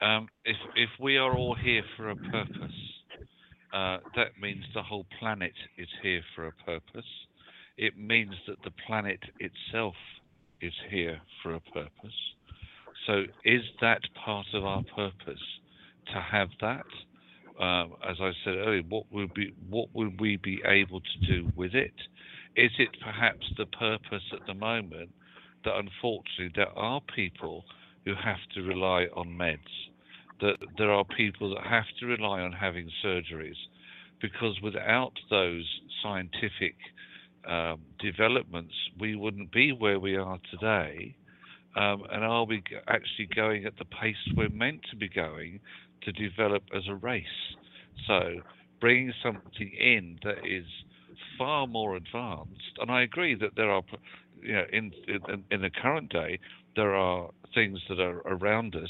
Um, 0.06 0.28
if 0.44 0.58
if 0.76 0.90
we 1.00 1.18
are 1.18 1.36
all 1.36 1.56
here 1.56 1.82
for 1.98 2.12
a 2.12 2.16
purpose, 2.16 2.80
uh, 3.74 3.98
that 4.16 4.40
means 4.40 4.64
the 4.76 4.84
whole 4.84 5.08
planet 5.20 5.54
is 5.80 5.88
here 6.04 6.22
for 6.36 6.46
a 6.46 6.52
purpose. 6.64 7.10
It 7.78 7.98
means 7.98 8.36
that 8.48 8.58
the 8.64 8.72
planet 8.86 9.20
itself 9.40 9.96
is 10.62 10.74
here 10.92 11.20
for 11.42 11.56
a 11.56 11.60
purpose. 11.60 12.20
So 13.08 13.24
is 13.44 13.62
that 13.82 14.02
part 14.24 14.46
of 14.54 14.64
our 14.64 14.84
purpose 14.96 15.42
to 16.14 16.22
have 16.22 16.50
that? 16.62 16.86
Um, 17.60 17.96
as 18.08 18.18
I 18.20 18.32
said 18.44 18.58
earlier, 18.58 18.84
what 18.88 19.06
would 19.12 19.34
be 19.34 19.54
what 19.70 19.90
would 19.96 20.20
we 20.20 20.38
be 20.38 20.62
able 20.66 21.02
to 21.02 21.28
do 21.28 21.52
with 21.56 21.74
it? 21.74 21.94
Is 22.56 22.72
it 22.78 22.90
perhaps 23.04 23.46
the 23.58 23.66
purpose 23.66 24.24
at 24.34 24.46
the 24.46 24.54
moment 24.54 25.10
that 25.64 25.76
unfortunately 25.76 26.52
there 26.56 26.78
are 26.78 27.02
people 27.16 27.66
who 28.06 28.14
have 28.14 28.38
to 28.54 28.62
rely 28.62 29.08
on 29.16 29.28
meds, 29.30 29.58
that 30.42 30.58
there 30.78 30.92
are 30.92 31.06
people 31.06 31.54
that 31.56 31.66
have 31.66 31.86
to 32.00 32.06
rely 32.06 32.42
on 32.42 32.52
having 32.52 32.90
surgeries, 33.04 33.58
because 34.22 34.60
without 34.62 35.14
those 35.30 35.66
scientific 36.02 36.76
um, 37.48 37.80
developments, 38.00 38.74
we 39.00 39.16
wouldn't 39.16 39.52
be 39.52 39.72
where 39.72 40.00
we 40.00 40.16
are 40.16 40.40
today. 40.52 41.16
Um, 41.76 42.04
and 42.12 42.24
are 42.24 42.46
we 42.46 42.64
actually 42.88 43.28
going 43.36 43.66
at 43.66 43.78
the 43.78 43.86
pace 43.86 44.16
we're 44.36 44.50
meant 44.50 44.82
to 44.90 44.96
be 44.96 45.10
going 45.10 45.60
to 46.04 46.12
develop 46.12 46.64
as 46.76 46.84
a 46.88 46.96
race? 46.96 47.26
So, 48.08 48.42
bringing 48.80 49.14
something 49.22 49.72
in 49.78 50.20
that 50.24 50.46
is 50.46 50.66
far 51.38 51.68
more 51.68 51.96
advanced, 51.96 52.78
and 52.80 52.90
I 52.90 53.02
agree 53.02 53.36
that 53.36 53.56
there 53.56 53.70
are, 53.70 53.84
you 54.42 54.54
know, 54.54 54.66
in 54.72 54.92
in, 55.08 55.44
in 55.52 55.62
the 55.62 55.70
current 55.70 56.12
day, 56.12 56.40
there 56.76 56.96
are 56.96 57.30
things 57.54 57.80
that 57.90 58.00
are 58.00 58.20
around 58.26 58.76
us, 58.76 58.90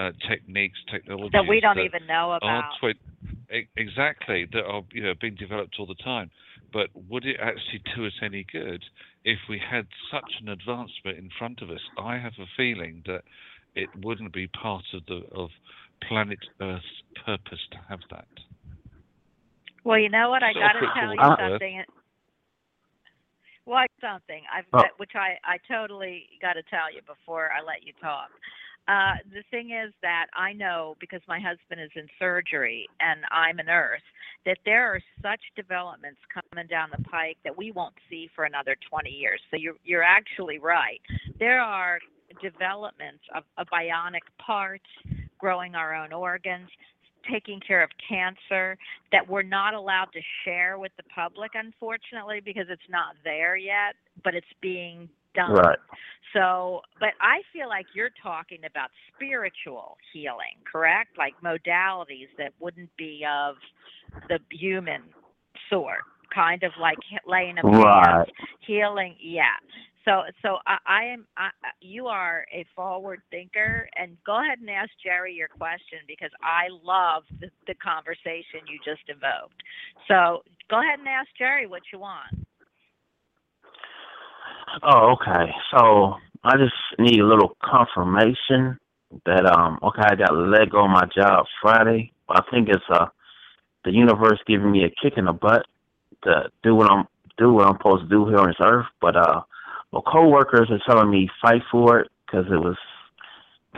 uh, 0.00 0.12
techniques, 0.28 0.78
technologies 0.90 1.32
that 1.32 1.46
we 1.46 1.60
don't 1.60 1.76
that 1.76 1.84
even 1.84 2.06
know 2.06 2.32
about. 2.32 2.64
twi- 2.80 3.66
exactly 3.76 4.48
that 4.52 4.64
are 4.64 4.82
you 4.92 5.02
know 5.02 5.14
being 5.20 5.34
developed 5.34 5.76
all 5.78 5.86
the 5.86 6.02
time. 6.02 6.30
But 6.72 6.88
would 7.08 7.26
it 7.26 7.36
actually 7.40 7.82
do 7.94 8.06
us 8.06 8.12
any 8.22 8.46
good 8.50 8.82
if 9.24 9.38
we 9.48 9.58
had 9.58 9.86
such 10.10 10.30
an 10.40 10.48
advancement 10.48 11.18
in 11.18 11.28
front 11.38 11.60
of 11.62 11.70
us? 11.70 11.80
I 11.98 12.16
have 12.16 12.32
a 12.38 12.46
feeling 12.56 13.02
that 13.06 13.22
it 13.74 13.90
wouldn't 14.02 14.32
be 14.32 14.46
part 14.48 14.84
of 14.94 15.04
the 15.06 15.22
of 15.32 15.50
planet 16.08 16.38
Earth's 16.62 16.84
purpose 17.26 17.60
to 17.72 17.78
have 17.88 18.00
that. 18.10 18.28
Well, 19.84 19.98
you 19.98 20.08
know 20.08 20.30
what? 20.30 20.42
I 20.42 20.52
got 20.54 20.72
to 20.72 20.86
tell 20.94 21.14
you 21.14 21.36
something. 21.50 21.84
Well, 23.66 23.84
something 24.00 24.42
I've 24.52 24.64
Oh. 24.72 24.84
which 24.96 25.12
I 25.14 25.38
I 25.44 25.58
totally 25.68 26.26
got 26.40 26.54
to 26.54 26.62
tell 26.64 26.92
you 26.92 27.02
before 27.02 27.50
I 27.52 27.60
let 27.62 27.84
you 27.84 27.92
talk. 28.00 28.30
Uh, 28.88 29.14
the 29.32 29.42
thing 29.50 29.70
is 29.70 29.92
that 30.02 30.26
I 30.34 30.52
know 30.52 30.96
because 31.00 31.20
my 31.28 31.38
husband 31.38 31.80
is 31.80 31.90
in 31.94 32.08
surgery 32.18 32.88
and 32.98 33.20
I'm 33.30 33.58
a 33.58 33.62
nurse 33.62 34.02
that 34.46 34.58
there 34.64 34.86
are 34.86 35.00
such 35.22 35.40
developments 35.54 36.18
coming 36.32 36.66
down 36.66 36.88
the 36.96 37.02
pike 37.04 37.36
that 37.44 37.56
we 37.56 37.70
won't 37.70 37.94
see 38.08 38.28
for 38.34 38.44
another 38.44 38.76
20 38.88 39.10
years. 39.10 39.40
So 39.50 39.56
you're 39.56 39.76
you're 39.84 40.02
actually 40.02 40.58
right. 40.58 41.00
There 41.38 41.60
are 41.60 42.00
developments 42.42 43.22
of, 43.34 43.44
of 43.58 43.66
bionic 43.72 44.26
parts, 44.44 44.84
growing 45.38 45.74
our 45.74 45.94
own 45.94 46.12
organs, 46.12 46.68
taking 47.30 47.60
care 47.60 47.82
of 47.82 47.90
cancer 48.08 48.76
that 49.12 49.28
we're 49.28 49.42
not 49.42 49.74
allowed 49.74 50.08
to 50.12 50.20
share 50.44 50.78
with 50.78 50.92
the 50.96 51.02
public, 51.14 51.52
unfortunately, 51.54 52.40
because 52.44 52.66
it's 52.70 52.88
not 52.88 53.14
there 53.24 53.56
yet, 53.56 53.94
but 54.24 54.34
it's 54.34 54.46
being 54.62 55.08
done. 55.34 55.52
Right. 55.52 55.78
So, 56.32 56.80
but 57.00 57.10
I 57.20 57.42
feel 57.52 57.68
like 57.68 57.86
you're 57.94 58.10
talking 58.22 58.60
about 58.64 58.90
spiritual 59.14 59.96
healing, 60.12 60.56
correct? 60.70 61.18
Like 61.18 61.34
modalities 61.44 62.28
that 62.38 62.52
wouldn't 62.60 62.90
be 62.96 63.24
of 63.28 63.56
the 64.28 64.38
human 64.50 65.02
sort, 65.68 66.02
kind 66.32 66.62
of 66.62 66.72
like 66.80 66.98
laying 67.26 67.58
of 67.58 67.64
Right. 67.64 68.06
hands, 68.06 68.28
healing. 68.60 69.16
Yeah. 69.20 69.56
So, 70.04 70.22
so 70.40 70.58
I, 70.66 70.78
I 70.86 71.04
am. 71.04 71.26
I, 71.36 71.46
I- 71.62 71.76
you 71.80 72.06
are 72.06 72.46
a 72.52 72.64
forward 72.74 73.20
thinker, 73.30 73.88
and 73.96 74.16
go 74.24 74.40
ahead 74.40 74.58
and 74.60 74.70
ask 74.70 74.90
Jerry 75.04 75.34
your 75.34 75.48
question 75.48 75.98
because 76.06 76.30
I 76.42 76.68
love 76.82 77.24
the, 77.40 77.50
the 77.66 77.74
conversation 77.74 78.64
you 78.68 78.78
just 78.84 79.02
evoked. 79.08 79.60
So, 80.08 80.42
go 80.70 80.80
ahead 80.80 81.00
and 81.00 81.08
ask 81.08 81.28
Jerry 81.36 81.66
what 81.66 81.82
you 81.92 81.98
want. 81.98 82.46
Oh, 84.82 85.14
okay. 85.14 85.52
So 85.74 86.14
I 86.44 86.56
just 86.56 86.74
need 86.98 87.20
a 87.20 87.26
little 87.26 87.56
confirmation 87.62 88.78
that 89.26 89.44
um 89.46 89.78
okay, 89.82 90.02
I 90.02 90.14
got 90.14 90.34
let 90.34 90.70
go 90.70 90.84
of 90.84 90.90
my 90.90 91.04
job 91.14 91.46
Friday. 91.60 92.12
I 92.28 92.42
think 92.50 92.68
it's 92.68 92.84
uh 92.90 93.06
the 93.84 93.92
universe 93.92 94.38
giving 94.46 94.70
me 94.70 94.84
a 94.84 94.90
kick 95.02 95.18
in 95.18 95.24
the 95.24 95.32
butt 95.32 95.66
to 96.24 96.50
do 96.62 96.74
what 96.74 96.90
I'm 96.90 97.06
do 97.38 97.52
what 97.52 97.66
I'm 97.66 97.76
supposed 97.76 98.04
to 98.04 98.08
do 98.08 98.26
here 98.28 98.38
on 98.38 98.48
this 98.48 98.56
earth. 98.60 98.86
But 99.00 99.16
uh, 99.16 99.42
my 99.92 100.00
coworkers 100.06 100.70
are 100.70 100.80
telling 100.86 101.10
me 101.10 101.28
fight 101.42 101.62
for 101.70 102.00
it 102.00 102.10
because 102.26 102.46
it 102.46 102.58
was 102.58 102.76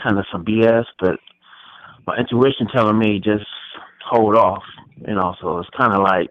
kind 0.02 0.18
of 0.18 0.26
some 0.32 0.44
BS. 0.44 0.84
But 1.00 1.18
my 2.06 2.16
intuition 2.16 2.66
telling 2.74 2.98
me 2.98 3.20
just 3.20 3.46
hold 4.04 4.36
off. 4.36 4.64
You 5.06 5.14
know, 5.14 5.34
so 5.40 5.58
it's 5.58 5.70
kind 5.76 5.94
of 5.94 6.02
like 6.02 6.30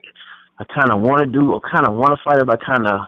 I 0.60 0.66
kind 0.66 0.92
of 0.92 1.02
want 1.02 1.22
to 1.22 1.26
do, 1.26 1.56
I 1.56 1.60
kind 1.72 1.88
of 1.88 1.96
want 1.96 2.12
to 2.18 2.24
fight 2.24 2.40
it, 2.40 2.46
but 2.46 2.64
kind 2.64 2.86
of 2.88 3.02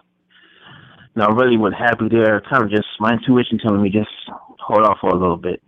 you 1.14 1.22
know, 1.22 1.28
really 1.28 1.56
what 1.56 1.72
happened 1.72 2.10
there. 2.10 2.40
Kind 2.48 2.64
of 2.64 2.70
just 2.70 2.86
my 2.98 3.12
intuition 3.12 3.58
telling 3.58 3.82
me 3.82 3.90
just 3.90 4.10
hold 4.28 4.82
off 4.82 4.98
for 5.00 5.10
a 5.10 5.18
little 5.18 5.36
bit. 5.36 5.62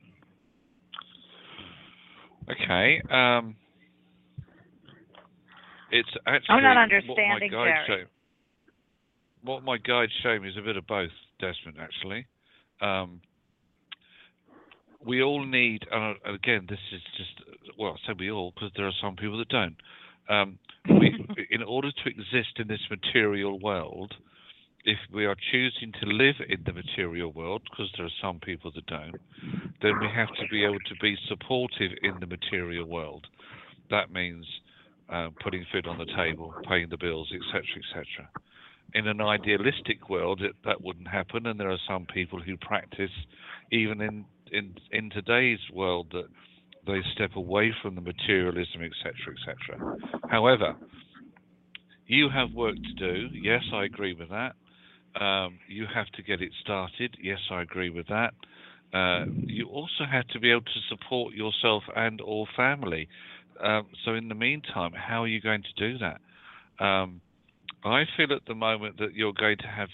Okay. 2.50 3.02
Um, 3.10 3.56
it's 5.90 6.08
actually 6.26 6.54
I'm 6.54 6.62
not 6.62 6.76
what 6.76 6.82
understanding, 6.82 7.50
my 7.52 7.64
guide 7.64 7.86
Jerry. 7.86 8.02
show- 8.02 8.08
what 9.42 9.62
my 9.62 9.78
guide 9.78 10.08
showed 10.22 10.42
me 10.42 10.48
is 10.48 10.56
a 10.56 10.62
bit 10.62 10.76
of 10.76 10.86
both, 10.88 11.10
Desmond. 11.40 11.76
Actually, 11.80 12.26
um, 12.80 13.20
we 15.04 15.22
all 15.22 15.44
need, 15.44 15.86
and 15.90 16.16
uh, 16.26 16.32
again, 16.32 16.66
this 16.68 16.80
is 16.92 17.00
just 17.16 17.78
well, 17.78 17.96
I 18.02 18.08
say 18.08 18.16
we 18.18 18.30
all 18.30 18.52
because 18.54 18.70
there 18.76 18.86
are 18.86 18.92
some 19.00 19.14
people 19.14 19.38
that 19.38 19.48
don't. 19.48 19.76
Um, 20.28 20.58
we, 20.88 21.14
in 21.50 21.62
order 21.62 21.92
to 21.92 22.08
exist 22.10 22.58
in 22.58 22.66
this 22.66 22.80
material 22.90 23.60
world, 23.60 24.14
if 24.86 24.98
we 25.12 25.26
are 25.26 25.34
choosing 25.50 25.92
to 26.00 26.06
live 26.06 26.36
in 26.48 26.62
the 26.64 26.72
material 26.72 27.32
world, 27.32 27.60
because 27.68 27.90
there 27.96 28.06
are 28.06 28.20
some 28.22 28.38
people 28.38 28.70
that 28.72 28.86
don't, 28.86 29.16
then 29.82 29.98
we 30.00 30.06
have 30.14 30.28
to 30.28 30.46
be 30.48 30.64
able 30.64 30.78
to 30.78 30.94
be 31.02 31.16
supportive 31.28 31.90
in 32.02 32.14
the 32.20 32.26
material 32.26 32.86
world. 32.86 33.26
That 33.90 34.12
means 34.12 34.46
uh, 35.12 35.30
putting 35.42 35.66
food 35.72 35.88
on 35.88 35.98
the 35.98 36.06
table, 36.16 36.54
paying 36.68 36.88
the 36.88 36.96
bills, 36.96 37.28
etc., 37.34 37.62
etc. 37.82 38.28
In 38.94 39.08
an 39.08 39.20
idealistic 39.20 40.08
world, 40.08 40.40
it, 40.40 40.54
that 40.64 40.80
wouldn't 40.80 41.08
happen, 41.08 41.46
and 41.46 41.58
there 41.58 41.70
are 41.70 41.78
some 41.88 42.06
people 42.06 42.40
who 42.40 42.56
practice, 42.56 43.10
even 43.72 44.00
in 44.00 44.24
in 44.52 44.74
in 44.92 45.10
today's 45.10 45.58
world, 45.72 46.06
that 46.12 46.28
they 46.86 47.00
step 47.12 47.34
away 47.34 47.74
from 47.82 47.96
the 47.96 48.00
materialism, 48.00 48.82
etc., 48.82 49.12
etc. 49.34 49.96
However, 50.30 50.76
you 52.06 52.28
have 52.28 52.52
work 52.52 52.76
to 52.76 52.92
do. 52.94 53.28
Yes, 53.32 53.62
I 53.72 53.84
agree 53.84 54.14
with 54.14 54.28
that. 54.28 54.54
Um, 55.20 55.58
you 55.68 55.86
have 55.92 56.08
to 56.16 56.22
get 56.22 56.42
it 56.42 56.52
started. 56.60 57.16
Yes, 57.22 57.38
I 57.50 57.62
agree 57.62 57.90
with 57.90 58.06
that. 58.08 58.34
Uh, 58.92 59.26
you 59.46 59.66
also 59.66 60.04
have 60.10 60.26
to 60.28 60.40
be 60.40 60.50
able 60.50 60.62
to 60.62 60.80
support 60.88 61.34
yourself 61.34 61.82
and 61.94 62.20
or 62.20 62.46
family. 62.56 63.08
Um, 63.62 63.86
so 64.04 64.14
in 64.14 64.28
the 64.28 64.34
meantime, 64.34 64.92
how 64.92 65.22
are 65.22 65.28
you 65.28 65.40
going 65.40 65.62
to 65.62 65.92
do 65.92 65.98
that? 65.98 66.84
Um, 66.84 67.20
I 67.84 68.04
feel 68.16 68.32
at 68.32 68.44
the 68.46 68.54
moment 68.54 68.98
that 68.98 69.14
you're 69.14 69.32
going 69.32 69.58
to 69.58 69.68
have 69.68 69.88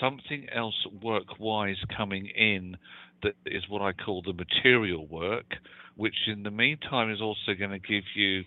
something 0.00 0.46
else 0.54 0.74
work-wise 1.02 1.76
coming 1.96 2.26
in 2.26 2.76
that 3.22 3.34
is 3.46 3.62
what 3.68 3.82
I 3.82 3.92
call 3.92 4.22
the 4.22 4.32
material 4.32 5.06
work, 5.06 5.46
which 5.96 6.14
in 6.26 6.42
the 6.42 6.50
meantime 6.50 7.10
is 7.10 7.20
also 7.20 7.54
going 7.58 7.70
to 7.70 7.78
give 7.78 8.04
you 8.14 8.42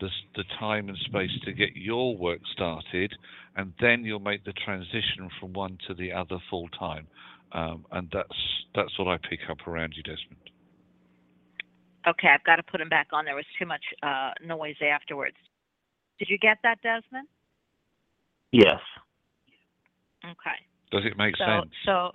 the, 0.00 0.08
the 0.36 0.44
time 0.58 0.88
and 0.88 0.98
space 0.98 1.30
to 1.44 1.52
get 1.52 1.76
your 1.76 2.16
work 2.16 2.40
started, 2.52 3.12
and 3.56 3.72
then 3.80 4.04
you'll 4.04 4.20
make 4.20 4.44
the 4.44 4.52
transition 4.52 5.28
from 5.38 5.52
one 5.52 5.78
to 5.88 5.94
the 5.94 6.12
other 6.12 6.38
full 6.48 6.68
time. 6.68 7.06
Um, 7.52 7.84
and 7.92 8.08
that's 8.12 8.64
that's 8.74 8.96
what 8.98 9.08
I 9.08 9.16
pick 9.16 9.40
up 9.50 9.66
around 9.66 9.94
you, 9.96 10.02
Desmond. 10.02 10.36
Okay, 12.06 12.28
I've 12.28 12.44
got 12.44 12.56
to 12.56 12.62
put 12.62 12.80
him 12.80 12.88
back 12.88 13.08
on. 13.12 13.24
There 13.24 13.34
was 13.34 13.44
too 13.58 13.66
much 13.66 13.82
uh, 14.02 14.30
noise 14.44 14.76
afterwards. 14.80 15.36
Did 16.18 16.28
you 16.30 16.38
get 16.38 16.58
that, 16.62 16.80
Desmond? 16.82 17.28
Yes. 18.52 18.80
Okay. 20.24 20.56
Does 20.92 21.04
it 21.04 21.16
make 21.18 21.36
So, 21.36 21.44
sense? 21.44 21.70
so 21.84 22.12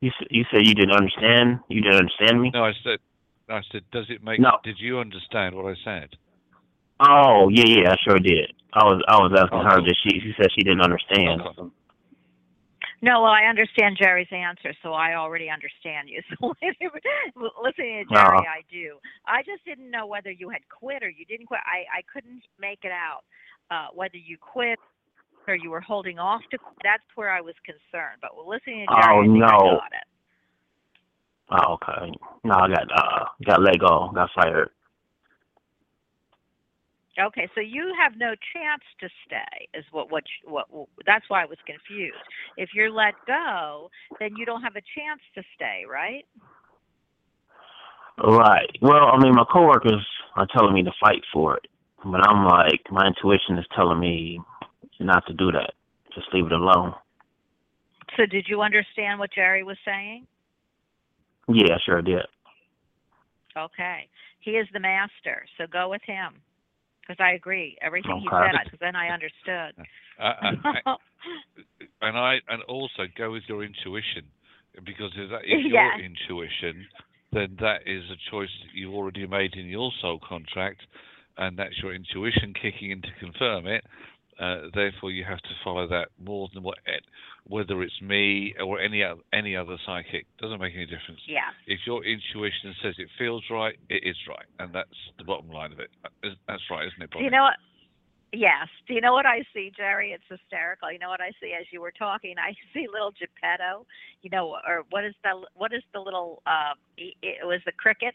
You 0.00 0.10
you 0.30 0.44
said 0.50 0.66
you 0.66 0.74
didn't 0.74 0.96
understand. 0.96 1.60
You 1.68 1.82
didn't 1.82 1.98
understand 1.98 2.40
me. 2.40 2.50
No, 2.54 2.64
I 2.64 2.72
said, 2.82 2.98
I 3.48 3.60
said, 3.70 3.82
does 3.92 4.06
it 4.08 4.22
make? 4.24 4.40
No. 4.40 4.58
Did 4.64 4.76
you 4.78 4.98
understand 4.98 5.54
what 5.54 5.66
I 5.66 5.74
said? 5.84 6.16
Oh 7.00 7.48
yeah, 7.50 7.64
yeah, 7.66 7.92
I 7.92 7.96
sure 8.04 8.18
did. 8.18 8.52
I 8.74 8.84
was 8.84 9.02
I 9.08 9.16
was 9.18 9.32
asking 9.36 9.60
Oh, 9.60 9.64
her 9.64 9.80
cool. 9.80 9.84
that 9.84 9.96
she 10.04 10.20
she 10.20 10.32
said 10.36 10.48
she 10.56 10.62
didn't 10.64 10.82
understand. 10.82 11.42
Okay. 11.42 11.70
no, 13.02 13.22
well, 13.22 13.32
I 13.32 13.44
understand 13.44 13.98
Jerry's 14.00 14.28
answer, 14.32 14.74
so 14.82 14.92
I 14.92 15.14
already 15.14 15.48
understand 15.50 16.08
you. 16.08 16.22
So 16.40 16.54
listening 17.62 18.04
to 18.06 18.14
Jerry, 18.14 18.44
Uh-huh. 18.44 18.44
I 18.46 18.62
do. 18.70 18.98
I 19.26 19.42
just 19.42 19.64
didn't 19.64 19.90
know 19.90 20.06
whether 20.06 20.30
you 20.30 20.50
had 20.50 20.62
quit 20.68 21.02
or 21.02 21.08
you 21.10 21.24
didn't 21.26 21.46
quit. 21.46 21.60
I 21.66 21.98
I 21.98 22.02
couldn't 22.12 22.42
make 22.60 22.80
it 22.84 22.92
out 22.92 23.22
uh, 23.70 23.88
whether 23.94 24.16
you 24.18 24.36
quit 24.38 24.78
or 25.48 25.54
you 25.56 25.70
were 25.70 25.80
holding 25.80 26.18
off 26.18 26.42
to 26.50 26.58
quit. 26.58 26.76
That's 26.84 27.04
where 27.16 27.30
I 27.30 27.40
was 27.40 27.54
concerned. 27.64 28.20
But 28.22 28.36
listening 28.46 28.86
to 28.88 28.94
Jerry, 28.94 29.18
Oh, 29.18 29.22
I 29.24 29.28
think 29.32 29.48
I 29.48 29.56
no. 29.56 29.58
got 29.58 29.92
it. 29.92 30.06
Oh, 31.50 31.74
okay. 31.74 32.12
No, 32.44 32.54
I 32.54 32.68
got 32.68 32.86
uh 32.94 33.24
got 33.46 33.62
let 33.62 33.78
go, 33.80 34.10
got 34.14 34.30
fired. 34.34 34.70
Okay, 37.20 37.48
so 37.54 37.60
you 37.60 37.92
have 38.00 38.16
no 38.16 38.34
chance 38.54 38.82
to 39.00 39.08
stay, 39.26 39.68
is 39.74 39.84
what 39.90 40.10
what 40.10 40.24
you- 40.42 40.50
what, 40.50 40.70
what 40.70 40.88
that's 41.04 41.28
why 41.28 41.42
I 41.42 41.46
was 41.46 41.58
confused. 41.66 42.16
If 42.56 42.70
you're 42.74 42.90
let 42.90 43.14
go, 43.26 43.90
then 44.18 44.36
you 44.36 44.46
don't 44.46 44.62
have 44.62 44.76
a 44.76 44.80
chance 44.80 45.20
to 45.34 45.42
stay, 45.54 45.84
right? 45.88 46.24
Right. 48.22 48.70
Well, 48.80 49.10
I 49.12 49.18
mean, 49.18 49.34
my 49.34 49.44
coworkers 49.50 50.06
are 50.36 50.46
telling 50.46 50.74
me 50.74 50.82
to 50.82 50.92
fight 51.00 51.22
for 51.32 51.56
it, 51.56 51.66
but 52.04 52.26
I'm 52.26 52.46
like, 52.46 52.80
my 52.90 53.06
intuition 53.06 53.58
is 53.58 53.66
telling 53.74 53.98
me 53.98 54.40
not 54.98 55.26
to 55.26 55.34
do 55.34 55.50
that. 55.52 55.72
Just 56.14 56.32
leave 56.32 56.46
it 56.46 56.52
alone. 56.52 56.94
So 58.16 58.26
did 58.26 58.46
you 58.48 58.60
understand 58.62 59.18
what 59.18 59.32
Jerry 59.32 59.62
was 59.62 59.78
saying? 59.84 60.26
Yeah, 61.48 61.76
sure 61.84 61.98
I 61.98 62.02
did. 62.02 62.26
Okay, 63.56 64.08
he 64.40 64.52
is 64.52 64.68
the 64.72 64.80
master, 64.80 65.44
so 65.58 65.66
go 65.66 65.88
with 65.88 66.02
him. 66.06 66.40
Because 67.10 67.24
I 67.24 67.32
agree, 67.32 67.76
everything 67.82 68.20
he 68.22 68.28
said, 68.30 68.52
because 68.62 68.78
then 68.78 68.94
I 68.94 69.08
understood. 69.08 69.74
Uh, 70.20 70.22
uh, 70.22 70.52
and 72.02 72.16
I 72.16 72.36
and 72.46 72.62
also 72.68 73.08
go 73.18 73.32
with 73.32 73.42
your 73.48 73.64
intuition 73.64 74.22
because 74.84 75.10
if 75.16 75.28
that 75.30 75.44
is 75.44 75.58
Yeah. 75.66 75.90
your 75.90 76.04
intuition, 76.04 76.86
then 77.32 77.56
that 77.58 77.80
is 77.84 78.04
a 78.10 78.30
choice 78.30 78.50
that 78.62 78.74
you've 78.74 78.94
already 78.94 79.26
made 79.26 79.54
in 79.54 79.66
your 79.66 79.90
soul 80.00 80.20
contract, 80.20 80.82
and 81.36 81.58
that's 81.58 81.82
your 81.82 81.92
intuition 81.92 82.54
kicking 82.54 82.92
in 82.92 83.02
to 83.02 83.08
confirm 83.18 83.66
it. 83.66 83.82
Uh, 84.40 84.68
therefore, 84.74 85.10
you 85.10 85.22
have 85.24 85.40
to 85.42 85.50
follow 85.62 85.86
that 85.86 86.08
more 86.18 86.48
than 86.54 86.62
what 86.62 86.78
whether 87.46 87.82
it's 87.82 88.00
me 88.00 88.54
or 88.64 88.80
any 88.80 89.02
other, 89.02 89.20
any 89.32 89.54
other 89.56 89.76
psychic 89.84 90.24
doesn't 90.40 90.60
make 90.60 90.74
any 90.74 90.86
difference. 90.86 91.20
yeah. 91.26 91.50
If 91.66 91.80
your 91.86 92.04
intuition 92.04 92.74
says 92.82 92.94
it 92.98 93.08
feels 93.18 93.42
right, 93.50 93.76
it 93.88 94.02
is 94.04 94.16
right, 94.28 94.46
and 94.58 94.72
that's 94.74 94.88
the 95.18 95.24
bottom 95.24 95.50
line 95.50 95.72
of 95.72 95.80
it. 95.80 95.90
Uh, 96.04 96.28
That's 96.48 96.62
right, 96.70 96.86
isn't 96.86 97.02
it, 97.02 97.10
Bonnie? 97.10 97.24
you 97.24 97.30
know 97.30 97.42
what? 97.42 97.56
Yes. 98.32 98.68
Do 98.88 98.94
you 98.94 99.00
know 99.00 99.12
what 99.14 99.26
I 99.26 99.44
see, 99.54 99.72
Jerry? 99.76 100.12
It's 100.12 100.24
hysterical. 100.28 100.92
You 100.92 100.98
know 100.98 101.08
what 101.08 101.20
I 101.20 101.32
see 101.40 101.54
as 101.58 101.66
you 101.72 101.80
were 101.80 101.92
talking? 101.92 102.36
I 102.38 102.54
see 102.74 102.86
little 102.92 103.12
Geppetto. 103.12 103.86
You 104.22 104.30
know, 104.30 104.58
or 104.66 104.84
what 104.90 105.04
is 105.04 105.14
the 105.22 105.46
what 105.54 105.72
is 105.72 105.82
the 105.94 106.00
little? 106.00 106.42
Uh, 106.46 106.74
it 106.98 107.46
was 107.46 107.60
the 107.66 107.72
cricket 107.72 108.14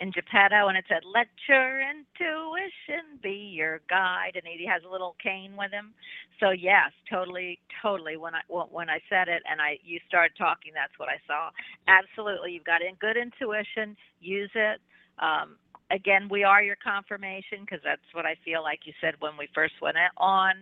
in 0.00 0.10
Geppetto, 0.12 0.68
and 0.68 0.78
it 0.78 0.86
said, 0.88 1.02
"Let 1.04 1.28
your 1.48 1.80
intuition 1.82 3.20
be 3.22 3.52
your 3.54 3.82
guide." 3.90 4.32
And 4.36 4.44
he 4.46 4.66
has 4.66 4.82
a 4.84 4.90
little 4.90 5.16
cane 5.22 5.56
with 5.58 5.72
him. 5.72 5.94
So 6.40 6.50
yes, 6.50 6.90
totally, 7.10 7.60
totally. 7.82 8.16
When 8.16 8.34
I 8.34 8.40
when 8.48 8.88
I 8.90 9.00
said 9.10 9.28
it 9.28 9.42
and 9.50 9.60
I 9.60 9.78
you 9.84 10.00
started 10.08 10.34
talking, 10.38 10.72
that's 10.74 10.98
what 10.98 11.10
I 11.10 11.20
saw. 11.28 11.50
Absolutely, 11.88 12.52
you've 12.52 12.64
got 12.64 12.82
in 12.82 12.94
good 12.96 13.16
intuition. 13.18 13.96
Use 14.20 14.50
it. 14.54 14.80
Um, 15.20 15.58
again, 15.90 16.28
we 16.30 16.44
are 16.44 16.62
your 16.62 16.76
confirmation 16.82 17.60
because 17.60 17.80
that's 17.84 18.02
what 18.12 18.26
I 18.26 18.36
feel 18.44 18.62
like 18.62 18.80
you 18.84 18.92
said 19.00 19.14
when 19.20 19.36
we 19.38 19.48
first 19.54 19.74
went 19.80 19.96
on. 20.16 20.54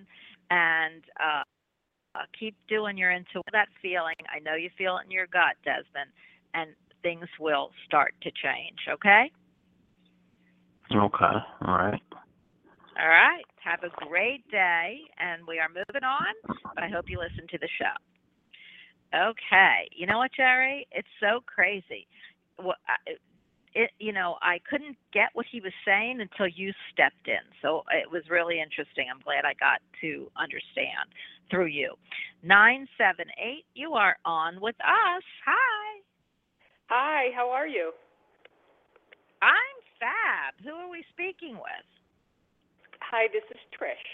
And 0.51 1.03
uh, 1.19 1.43
uh, 2.15 2.25
keep 2.39 2.55
doing 2.69 2.99
your 2.99 3.11
intuition, 3.11 3.43
that 3.53 3.69
feeling. 3.81 4.17
I 4.35 4.39
know 4.41 4.55
you 4.55 4.71
feel 4.77 4.99
it 4.99 5.07
in 5.07 5.11
your 5.11 5.27
gut, 5.27 5.57
Desmond, 5.65 6.11
and 6.55 6.71
things 7.03 7.27
will 7.41 7.71
start 7.87 8.15
to 8.23 8.31
change. 8.31 8.79
Okay. 8.89 9.31
Okay. 10.95 11.37
All 11.67 11.75
right. 11.75 12.03
All 13.01 13.09
right. 13.09 13.45
Have 13.65 13.83
a 13.83 14.07
great 14.07 14.49
day, 14.51 15.01
and 15.19 15.47
we 15.47 15.59
are 15.59 15.69
moving 15.69 16.05
on. 16.05 16.35
But 16.75 16.85
I 16.85 16.89
hope 16.89 17.07
you 17.09 17.19
listen 17.19 17.47
to 17.51 17.59
the 17.59 17.69
show. 17.79 17.97
Okay. 19.31 19.89
You 19.97 20.07
know 20.07 20.19
what, 20.19 20.33
Jerry? 20.37 20.87
It's 20.93 21.09
so 21.21 21.41
crazy. 21.47 22.07
It, 23.75 23.91
you 23.99 24.13
know, 24.13 24.37
I 24.43 24.61
couldn't 24.69 24.97
get 25.13 25.31
what 25.33 25.47
he 25.51 25.61
was 25.61 25.73
saying 25.87 26.21
until 26.21 26.47
you 26.47 26.73
stepped 26.93 27.27
in. 27.27 27.41
So 27.63 27.83
it 27.91 28.11
was 28.11 28.23
really 28.29 28.61
interesting. 28.61 29.07
I'm 29.11 29.21
glad 29.21 29.45
I 29.45 29.55
got 29.59 29.81
to 30.03 30.31
understand 30.37 31.09
through 31.51 31.67
you. 31.67 31.95
Nine 32.43 32.87
seven 32.99 33.27
eight. 33.41 33.65
You 33.75 33.93
are 33.95 34.17
on 34.25 34.61
with 34.61 34.77
us. 34.81 35.25
Hi. 35.47 36.01
Hi, 36.89 37.31
how 37.35 37.49
are 37.49 37.67
you? 37.67 37.93
I'm 39.41 39.77
Fab. 39.99 40.55
Who 40.65 40.75
are 40.77 40.91
we 40.91 41.05
speaking 41.13 41.55
with? 41.55 41.87
Hi, 43.01 43.29
this 43.33 43.45
is 43.51 43.61
Trish. 43.73 44.09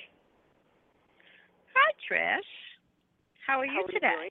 Hi, 1.75 1.91
Trish. 2.07 2.53
How 3.47 3.59
are 3.59 3.67
you 3.67 3.73
how 3.73 3.85
are 3.85 3.93
today? 3.93 4.31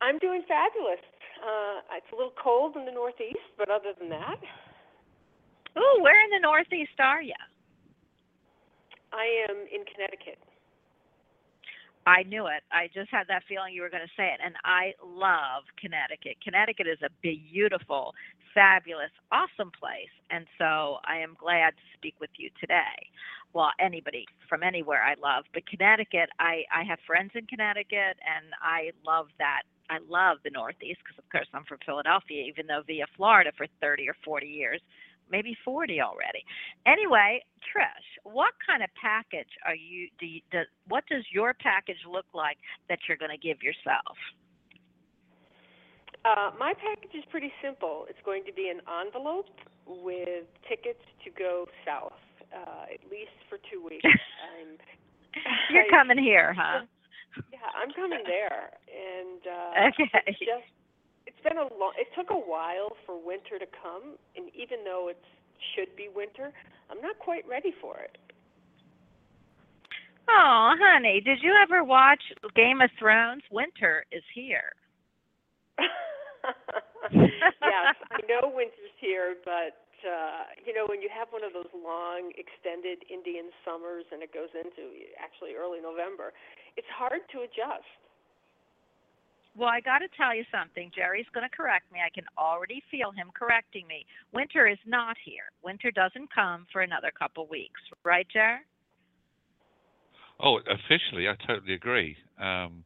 I'm 0.00 0.18
doing 0.18 0.42
fabulous. 0.48 1.00
Uh, 1.42 1.80
it's 1.96 2.06
a 2.12 2.16
little 2.16 2.32
cold 2.42 2.76
in 2.76 2.84
the 2.84 2.92
Northeast, 2.92 3.38
but 3.58 3.68
other 3.70 3.92
than 3.98 4.08
that, 4.10 4.40
Oh, 5.76 5.98
where 6.00 6.24
in 6.24 6.30
the 6.30 6.40
Northeast 6.40 6.96
are 6.98 7.20
you? 7.22 7.36
I 9.12 9.44
am 9.50 9.56
in 9.70 9.84
Connecticut. 9.84 10.38
I 12.06 12.22
knew 12.22 12.46
it. 12.46 12.62
I 12.72 12.88
just 12.94 13.10
had 13.10 13.26
that 13.28 13.42
feeling 13.48 13.74
you 13.74 13.82
were 13.82 13.90
going 13.90 14.06
to 14.06 14.16
say 14.16 14.28
it. 14.28 14.40
And 14.42 14.54
I 14.64 14.94
love 15.04 15.64
Connecticut. 15.78 16.36
Connecticut 16.42 16.86
is 16.86 16.98
a 17.02 17.10
beautiful, 17.20 18.14
fabulous, 18.54 19.10
awesome 19.32 19.70
place. 19.78 20.12
And 20.30 20.46
so 20.56 20.96
I 21.04 21.18
am 21.18 21.36
glad 21.38 21.70
to 21.70 21.82
speak 21.98 22.14
with 22.20 22.30
you 22.38 22.48
today. 22.60 23.10
Well, 23.52 23.70
anybody 23.80 24.24
from 24.48 24.62
anywhere 24.62 25.02
I 25.02 25.14
love, 25.20 25.44
but 25.52 25.66
Connecticut, 25.66 26.30
I, 26.38 26.64
I 26.72 26.84
have 26.84 26.98
friends 27.06 27.32
in 27.34 27.46
Connecticut 27.46 28.16
and 28.22 28.54
I 28.62 28.92
love 29.04 29.26
that. 29.38 29.62
I 29.90 29.98
love 30.08 30.38
the 30.44 30.50
Northeast 30.50 31.00
because, 31.04 31.18
of 31.18 31.28
course, 31.30 31.48
I'm 31.54 31.64
from 31.64 31.78
Philadelphia, 31.84 32.44
even 32.48 32.66
though 32.66 32.82
via 32.86 33.06
Florida 33.16 33.50
for 33.56 33.66
30 33.80 34.08
or 34.08 34.16
40 34.24 34.46
years, 34.46 34.80
maybe 35.30 35.56
40 35.64 36.00
already. 36.00 36.44
Anyway, 36.86 37.42
Trish, 37.62 38.08
what 38.24 38.52
kind 38.66 38.82
of 38.82 38.90
package 39.00 39.50
are 39.64 39.74
you? 39.74 40.08
Do 40.18 40.26
you 40.26 40.40
do, 40.50 40.62
what 40.88 41.04
does 41.08 41.24
your 41.32 41.54
package 41.54 41.98
look 42.10 42.26
like 42.34 42.58
that 42.88 42.98
you're 43.08 43.16
going 43.16 43.30
to 43.30 43.38
give 43.38 43.62
yourself? 43.62 44.16
Uh, 46.24 46.50
my 46.58 46.74
package 46.74 47.14
is 47.14 47.24
pretty 47.30 47.52
simple. 47.62 48.06
It's 48.08 48.18
going 48.24 48.44
to 48.46 48.52
be 48.52 48.68
an 48.68 48.80
envelope 49.06 49.46
with 49.86 50.44
tickets 50.68 51.02
to 51.24 51.30
go 51.30 51.66
south, 51.86 52.18
uh, 52.52 52.86
at 52.92 52.98
least 53.10 53.30
for 53.48 53.58
two 53.70 53.84
weeks. 53.84 54.02
I'm 54.04 54.76
You're 55.70 55.84
I- 55.84 55.90
coming 55.90 56.18
here, 56.18 56.52
huh? 56.56 56.84
Yeah, 57.52 57.68
I'm 57.76 57.92
coming 57.92 58.24
there, 58.24 58.72
and 58.88 59.40
uh, 59.44 59.88
Okay. 59.88 60.10
it's 60.26 60.38
just 60.38 60.68
it's 61.26 61.40
been 61.42 61.58
a 61.58 61.68
long. 61.78 61.92
It 61.98 62.08
took 62.16 62.30
a 62.30 62.38
while 62.38 62.92
for 63.04 63.16
winter 63.18 63.58
to 63.58 63.66
come, 63.82 64.16
and 64.36 64.48
even 64.54 64.84
though 64.84 65.08
it 65.08 65.20
should 65.74 65.94
be 65.96 66.08
winter, 66.14 66.52
I'm 66.90 67.00
not 67.02 67.18
quite 67.18 67.46
ready 67.48 67.74
for 67.80 67.98
it. 67.98 68.16
Oh, 70.28 70.74
honey, 70.80 71.20
did 71.20 71.38
you 71.42 71.54
ever 71.62 71.84
watch 71.84 72.22
Game 72.54 72.80
of 72.80 72.90
Thrones? 72.98 73.42
Winter 73.50 74.04
is 74.10 74.22
here. 74.34 74.72
yes, 77.12 77.94
I 78.10 78.20
know 78.28 78.50
winter's 78.52 78.96
here, 79.00 79.36
but 79.44 79.85
uh, 80.06 80.54
you 80.64 80.72
know 80.72 80.86
when 80.86 81.02
you 81.02 81.10
have 81.12 81.28
one 81.34 81.44
of 81.44 81.52
those 81.52 81.70
long, 81.74 82.32
extended 82.38 83.04
Indian 83.10 83.50
summers 83.66 84.06
and 84.10 84.22
it 84.22 84.32
goes 84.32 84.50
into 84.54 85.10
actually 85.18 85.58
early 85.58 85.82
November, 85.82 86.32
it's 86.76 86.88
hard 86.94 87.20
to 87.34 87.42
adjust. 87.42 87.90
Well, 89.56 89.70
I 89.70 89.80
got 89.80 90.00
to 90.00 90.08
tell 90.16 90.36
you 90.36 90.44
something. 90.52 90.90
Jerry's 90.94 91.26
going 91.32 91.48
to 91.48 91.56
correct 91.56 91.90
me. 91.90 92.00
I 92.04 92.10
can 92.12 92.24
already 92.36 92.82
feel 92.90 93.10
him 93.10 93.32
correcting 93.32 93.86
me. 93.86 94.04
Winter 94.32 94.68
is 94.68 94.78
not 94.86 95.16
here. 95.24 95.48
Winter 95.64 95.90
doesn't 95.90 96.28
come 96.34 96.66
for 96.70 96.82
another 96.82 97.10
couple 97.18 97.46
weeks, 97.48 97.80
right, 98.04 98.26
Jer? 98.30 98.60
Oh, 100.40 100.58
officially, 100.58 101.26
I 101.28 101.34
totally 101.46 101.72
agree. 101.72 102.16
Um, 102.38 102.84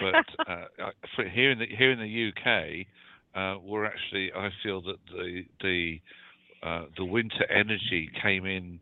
but 0.00 0.48
uh, 0.48 0.90
for 1.14 1.28
here 1.28 1.50
in 1.50 1.58
the 1.58 1.66
here 1.66 1.92
in 1.92 1.98
the 1.98 2.32
UK, 2.32 2.86
uh, 3.36 3.60
we're 3.62 3.84
actually 3.84 4.32
I 4.32 4.48
feel 4.62 4.80
that 4.82 4.96
the 5.12 5.44
the 5.60 6.00
uh, 6.62 6.84
the 6.96 7.04
winter 7.04 7.50
energy 7.50 8.10
came 8.22 8.46
in 8.46 8.80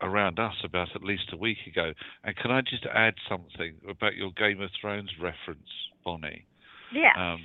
around 0.00 0.38
us 0.38 0.54
about 0.64 0.88
at 0.94 1.02
least 1.02 1.32
a 1.32 1.36
week 1.36 1.58
ago. 1.66 1.92
And 2.22 2.36
can 2.36 2.50
I 2.50 2.60
just 2.60 2.86
add 2.92 3.14
something 3.28 3.74
about 3.88 4.14
your 4.14 4.30
Game 4.32 4.60
of 4.60 4.70
Thrones 4.80 5.10
reference, 5.20 5.68
Bonnie? 6.04 6.46
yeah. 6.92 7.36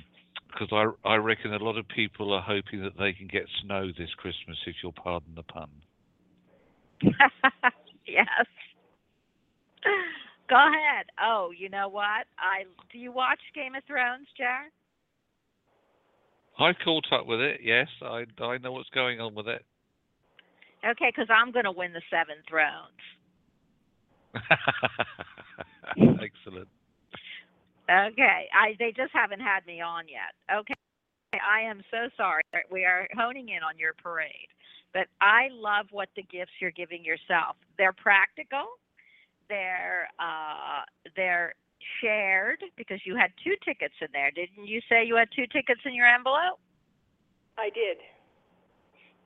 Because 0.52 0.68
I 1.04 1.08
I 1.08 1.16
reckon 1.16 1.54
a 1.54 1.58
lot 1.58 1.78
of 1.78 1.86
people 1.88 2.32
are 2.32 2.42
hoping 2.42 2.82
that 2.82 2.98
they 2.98 3.12
can 3.12 3.28
get 3.28 3.44
snow 3.64 3.88
this 3.96 4.10
Christmas, 4.16 4.56
if 4.66 4.76
you'll 4.82 4.92
pardon 4.92 5.34
the 5.34 5.42
pun. 5.42 5.70
yes. 8.06 8.26
Go 10.48 10.56
ahead. 10.56 11.06
Oh, 11.22 11.52
you 11.56 11.68
know 11.68 11.88
what? 11.88 12.26
I 12.38 12.64
do 12.92 12.98
you 12.98 13.12
watch 13.12 13.38
Game 13.54 13.74
of 13.76 13.84
Thrones, 13.84 14.26
Jer? 14.36 14.70
I 16.60 16.72
caught 16.84 17.06
up 17.12 17.26
with 17.26 17.40
it. 17.40 17.60
Yes, 17.62 17.88
I 18.02 18.24
I 18.42 18.58
know 18.58 18.72
what's 18.72 18.90
going 18.90 19.20
on 19.20 19.34
with 19.34 19.48
it. 19.48 19.64
Okay, 20.84 21.10
because 21.14 21.28
I'm 21.30 21.52
going 21.52 21.64
to 21.64 21.72
win 21.72 21.92
the 21.92 22.02
Seven 22.10 22.36
Thrones. 22.48 23.00
Excellent. 26.22 26.68
Okay, 27.90 28.48
I 28.54 28.76
they 28.78 28.92
just 28.96 29.12
haven't 29.12 29.40
had 29.40 29.66
me 29.66 29.80
on 29.80 30.04
yet. 30.06 30.34
Okay, 30.54 30.74
I 31.32 31.62
am 31.62 31.82
so 31.90 32.08
sorry. 32.16 32.42
We 32.70 32.84
are 32.84 33.08
honing 33.16 33.48
in 33.48 33.62
on 33.62 33.78
your 33.78 33.94
parade. 33.94 34.48
But 34.92 35.06
I 35.20 35.48
love 35.52 35.86
what 35.92 36.08
the 36.16 36.22
gifts 36.22 36.52
you're 36.60 36.72
giving 36.72 37.04
yourself. 37.04 37.56
They're 37.78 37.92
practical. 37.92 38.66
They're 39.48 40.08
uh, 40.18 40.82
they're 41.16 41.54
shared 42.00 42.62
because 42.76 43.00
you 43.04 43.16
had 43.16 43.30
two 43.42 43.54
tickets 43.64 43.94
in 44.00 44.08
there. 44.12 44.30
Didn't 44.30 44.66
you 44.66 44.80
say 44.88 45.04
you 45.04 45.16
had 45.16 45.28
two 45.34 45.46
tickets 45.46 45.80
in 45.84 45.94
your 45.94 46.06
envelope? 46.06 46.60
I 47.58 47.70
did. 47.70 47.98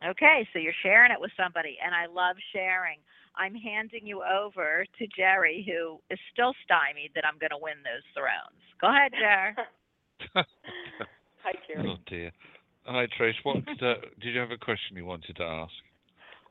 Okay, 0.07 0.47
so 0.53 0.59
you're 0.59 0.77
sharing 0.83 1.13
it 1.13 1.21
with 1.21 1.31
somebody, 1.37 1.79
and 1.85 1.95
I 1.95 2.07
love 2.07 2.37
sharing. 2.53 2.99
I'm 3.37 3.55
handing 3.55 4.07
you 4.07 4.23
over 4.23 4.85
to 4.99 5.07
Jerry, 5.17 5.65
who 5.67 5.99
is 6.11 6.19
still 6.33 6.53
stymied 6.65 7.13
that 7.15 7.25
I'm 7.27 7.39
going 7.39 7.51
to 7.51 7.61
win 7.61 7.81
those 7.83 8.05
thrones. 8.15 8.61
Go 8.81 8.89
ahead, 8.89 9.13
Jerry. 9.19 9.55
Hi, 11.43 11.53
Jerry. 11.67 11.89
oh 11.89 11.97
dear. 12.07 12.31
Hi, 12.87 13.07
Trace. 13.17 13.35
What 13.43 13.57
uh, 13.57 13.95
did 14.21 14.35
you 14.35 14.41
have 14.41 14.51
a 14.51 14.59
question 14.59 14.97
you 14.97 15.07
wanted 15.07 15.37
to 15.37 15.43
ask? 15.43 15.73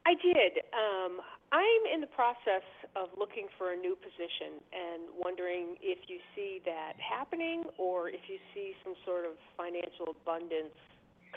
I 0.06 0.14
did. 0.20 0.60
Um, 0.76 1.24
I'm 1.54 1.84
in 1.94 2.02
the 2.02 2.12
process 2.12 2.66
of 2.96 3.08
looking 3.18 3.48
for 3.58 3.72
a 3.72 3.78
new 3.78 3.96
position 3.96 4.60
and 4.74 5.08
wondering 5.16 5.78
if 5.80 6.10
you 6.10 6.20
see 6.36 6.60
that 6.66 7.00
happening 7.00 7.64
or 7.78 8.10
if 8.10 8.20
you 8.28 8.38
see 8.54 8.74
some 8.84 8.96
sort 9.06 9.24
of 9.26 9.40
financial 9.56 10.12
abundance 10.12 10.76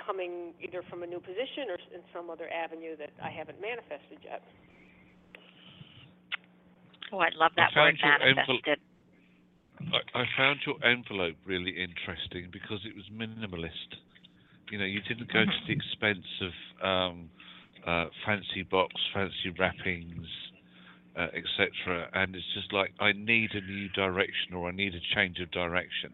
coming 0.04 0.52
either 0.60 0.82
from 0.90 1.02
a 1.02 1.06
new 1.06 1.20
position 1.20 1.70
or 1.70 1.78
in 1.94 2.02
some 2.12 2.28
other 2.28 2.48
avenue 2.50 2.96
that 2.96 3.10
I 3.22 3.30
haven't 3.30 3.60
manifested 3.60 4.18
yet. 4.24 4.42
Oh, 7.12 7.18
I 7.18 7.30
love 7.36 7.52
that 7.56 7.70
I 7.76 7.80
word 7.80 7.98
found 8.02 8.18
your 8.20 8.34
envel- 8.34 8.60
manifested. 8.66 8.78
I, 9.94 10.20
I 10.20 10.24
found 10.36 10.58
your 10.66 10.76
envelope 10.82 11.36
really 11.46 11.70
interesting 11.70 12.50
because 12.50 12.80
it 12.84 12.96
was 12.96 13.06
minimalist. 13.14 14.00
You 14.72 14.78
know, 14.78 14.84
you 14.84 15.00
didn't 15.06 15.32
go 15.32 15.44
to 15.44 15.58
the 15.68 15.72
expense 15.76 16.26
of 16.42 16.54
um, 16.82 17.30
uh, 17.86 18.06
fancy 18.24 18.62
box, 18.62 18.94
fancy 19.12 19.54
wrappings, 19.58 20.26
uh, 21.16 21.28
etc. 21.34 22.08
And 22.12 22.34
it's 22.34 22.44
just 22.54 22.72
like 22.72 22.92
I 23.00 23.12
need 23.12 23.50
a 23.54 23.60
new 23.60 23.88
direction 23.90 24.54
or 24.54 24.68
I 24.68 24.72
need 24.72 24.94
a 24.94 25.14
change 25.14 25.40
of 25.40 25.50
direction. 25.50 26.12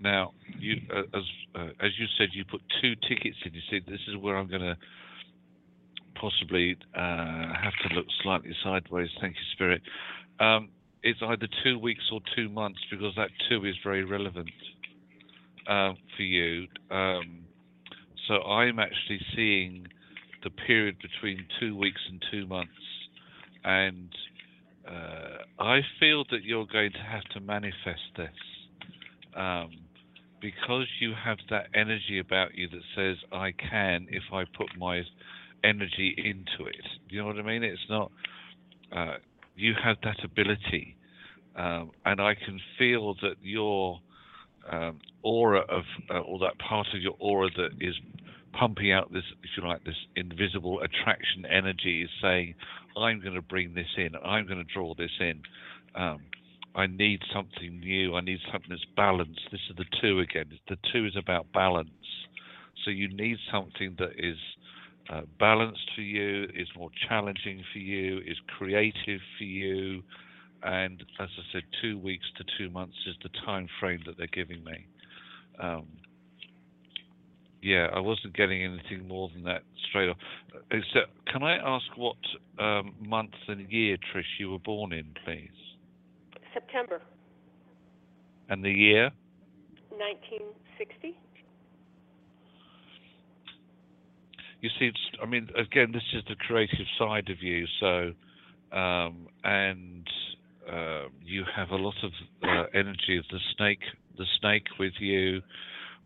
Now, 0.00 0.32
you 0.58 0.80
uh, 0.94 1.16
as 1.16 1.24
uh, 1.54 1.68
as 1.80 1.90
you 1.98 2.06
said, 2.16 2.28
you 2.32 2.44
put 2.44 2.62
two 2.80 2.94
tickets 3.08 3.36
in. 3.44 3.54
You 3.54 3.60
said 3.70 3.82
this 3.86 4.00
is 4.08 4.16
where 4.16 4.36
I'm 4.36 4.48
going 4.48 4.62
to 4.62 4.76
possibly 6.14 6.76
uh, 6.94 7.52
have 7.62 7.74
to 7.88 7.94
look 7.94 8.06
slightly 8.22 8.54
sideways. 8.62 9.08
Thank 9.20 9.34
you, 9.34 9.42
Spirit. 9.52 9.82
Um, 10.40 10.70
it's 11.02 11.20
either 11.22 11.48
two 11.62 11.78
weeks 11.78 12.04
or 12.12 12.20
two 12.34 12.48
months 12.48 12.80
because 12.90 13.14
that 13.16 13.30
two 13.48 13.64
is 13.64 13.74
very 13.84 14.04
relevant 14.04 14.50
uh, 15.68 15.92
for 16.16 16.22
you. 16.22 16.66
Um, 16.90 17.44
so 18.26 18.42
I'm 18.42 18.78
actually 18.78 19.20
seeing 19.34 19.86
the 20.42 20.50
period 20.50 20.96
between 21.00 21.46
two 21.60 21.76
weeks 21.76 22.00
and 22.08 22.22
two 22.30 22.46
months, 22.46 22.72
and 23.64 24.08
uh, 24.86 25.62
I 25.62 25.80
feel 26.00 26.24
that 26.30 26.44
you're 26.44 26.66
going 26.66 26.92
to 26.92 26.98
have 26.98 27.24
to 27.34 27.40
manifest 27.40 28.02
this 28.16 28.30
um, 29.36 29.70
because 30.40 30.86
you 31.00 31.12
have 31.24 31.38
that 31.50 31.66
energy 31.74 32.18
about 32.20 32.54
you 32.54 32.68
that 32.68 32.82
says 32.96 33.16
I 33.32 33.52
can 33.52 34.06
if 34.10 34.22
I 34.32 34.44
put 34.56 34.68
my 34.78 35.02
energy 35.64 36.14
into 36.16 36.68
it. 36.68 36.86
You 37.08 37.20
know 37.20 37.26
what 37.26 37.38
I 37.38 37.42
mean? 37.42 37.62
It's 37.62 37.80
not. 37.88 38.10
Uh, 38.94 39.16
you 39.56 39.74
have 39.82 39.96
that 40.04 40.24
ability, 40.24 40.96
um, 41.56 41.90
and 42.06 42.20
I 42.20 42.34
can 42.34 42.60
feel 42.78 43.14
that 43.22 43.34
your 43.42 44.00
um, 44.70 45.00
aura 45.22 45.60
of, 45.60 45.82
uh, 46.10 46.20
or 46.20 46.38
that 46.40 46.58
part 46.58 46.86
of 46.94 47.02
your 47.02 47.16
aura 47.18 47.48
that 47.56 47.70
is 47.80 47.94
pumping 48.52 48.92
out 48.92 49.12
this, 49.12 49.24
if 49.42 49.50
you 49.56 49.66
like, 49.66 49.84
this 49.84 49.96
invisible 50.16 50.80
attraction 50.80 51.44
energy 51.46 52.02
is 52.02 52.10
saying, 52.22 52.54
I'm 52.96 53.20
going 53.20 53.34
to 53.34 53.42
bring 53.42 53.74
this 53.74 53.88
in, 53.96 54.10
I'm 54.16 54.46
going 54.46 54.58
to 54.58 54.72
draw 54.72 54.94
this 54.94 55.10
in. 55.20 55.42
Um, 55.94 56.20
I 56.74 56.86
need 56.86 57.20
something 57.32 57.80
new, 57.80 58.14
I 58.14 58.20
need 58.20 58.38
something 58.52 58.70
that's 58.70 58.84
balanced. 58.96 59.40
This 59.50 59.60
is 59.70 59.76
the 59.76 59.84
two 60.00 60.20
again. 60.20 60.46
The 60.68 60.78
two 60.92 61.06
is 61.06 61.16
about 61.16 61.52
balance. 61.52 61.90
So 62.84 62.90
you 62.90 63.08
need 63.08 63.38
something 63.50 63.96
that 63.98 64.12
is 64.18 64.36
uh, 65.10 65.22
balanced 65.38 65.90
for 65.94 66.02
you, 66.02 66.44
is 66.54 66.68
more 66.76 66.90
challenging 67.08 67.62
for 67.72 67.78
you, 67.78 68.18
is 68.18 68.36
creative 68.58 69.20
for 69.38 69.44
you, 69.44 70.02
and 70.62 71.02
as 71.20 71.28
I 71.38 71.42
said, 71.52 71.62
two 71.80 71.98
weeks 71.98 72.26
to 72.36 72.44
two 72.58 72.70
months 72.70 72.96
is 73.06 73.14
the 73.22 73.30
time 73.44 73.68
frame 73.80 74.00
that 74.06 74.16
they're 74.18 74.26
giving 74.26 74.62
me. 74.64 74.86
Um, 75.60 75.86
yeah, 77.62 77.88
I 77.92 77.98
wasn't 77.98 78.36
getting 78.36 78.62
anything 78.62 79.08
more 79.08 79.30
than 79.34 79.42
that 79.44 79.62
straight 79.88 80.08
off. 80.08 80.16
Except, 80.70 81.10
can 81.26 81.42
I 81.42 81.56
ask 81.56 81.84
what 81.96 82.16
um, 82.58 82.94
month 83.00 83.34
and 83.48 83.70
year, 83.70 83.96
Trish, 83.96 84.38
you 84.38 84.50
were 84.50 84.58
born 84.58 84.92
in, 84.92 85.06
please? 85.24 85.50
September 86.54 87.00
And 88.48 88.64
the 88.64 88.70
year? 88.70 89.10
1960. 89.90 91.18
You 94.60 94.70
see, 94.78 94.90
I 95.22 95.26
mean, 95.26 95.48
again, 95.56 95.92
this 95.92 96.02
is 96.14 96.22
the 96.28 96.34
creative 96.34 96.86
side 96.98 97.28
of 97.30 97.42
you. 97.42 97.66
So, 97.80 98.12
um, 98.76 99.28
and 99.44 100.06
uh, 100.70 101.04
you 101.24 101.44
have 101.54 101.70
a 101.70 101.76
lot 101.76 101.94
of 102.02 102.10
uh, 102.42 102.64
energy 102.74 103.16
of 103.18 103.24
the 103.30 103.38
snake, 103.56 103.80
the 104.16 104.26
snake 104.40 104.66
with 104.78 104.94
you, 104.98 105.42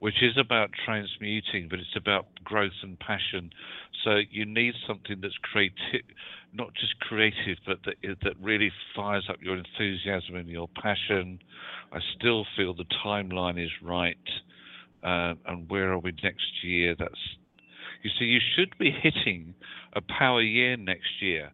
which 0.02 0.20
is 0.20 0.36
about 0.36 0.70
transmuting, 0.84 1.68
but 1.70 1.78
it's 1.78 1.94
about 1.94 2.26
growth 2.42 2.72
and 2.82 2.98
passion. 2.98 3.50
So 4.02 4.18
you 4.32 4.44
need 4.44 4.74
something 4.84 5.20
that's 5.22 5.38
creative, 5.42 6.02
not 6.52 6.74
just 6.74 6.98
creative, 6.98 7.58
but 7.64 7.78
that 7.84 7.94
that 8.24 8.34
really 8.42 8.72
fires 8.96 9.28
up 9.30 9.36
your 9.40 9.56
enthusiasm 9.56 10.34
and 10.34 10.48
your 10.48 10.68
passion. 10.82 11.38
I 11.92 12.00
still 12.18 12.44
feel 12.56 12.74
the 12.74 12.84
timeline 13.06 13.64
is 13.64 13.70
right, 13.80 14.16
uh, 15.04 15.34
and 15.46 15.70
where 15.70 15.92
are 15.92 16.00
we 16.00 16.10
next 16.20 16.64
year? 16.64 16.96
That's 16.98 17.36
you 18.02 18.10
see, 18.18 18.24
you 18.24 18.40
should 18.56 18.76
be 18.80 18.90
hitting 18.90 19.54
a 19.92 20.00
power 20.00 20.42
year 20.42 20.76
next 20.76 21.22
year. 21.22 21.52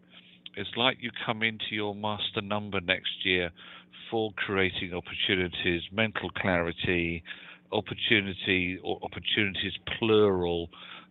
It's 0.57 0.70
like 0.75 0.97
you 1.03 1.11
come 1.27 1.43
into 1.43 1.73
your 1.73 1.95
master 1.95 2.41
number 2.41 2.81
next 2.81 3.27
year 3.27 3.51
for 4.11 4.33
creating 4.39 4.95
opportunities, 4.95 5.83
mental 5.93 6.31
clarity, 6.31 7.23
opportunity 7.73 8.78
or 8.82 8.99
opportunities 9.03 9.73
plural 9.99 10.69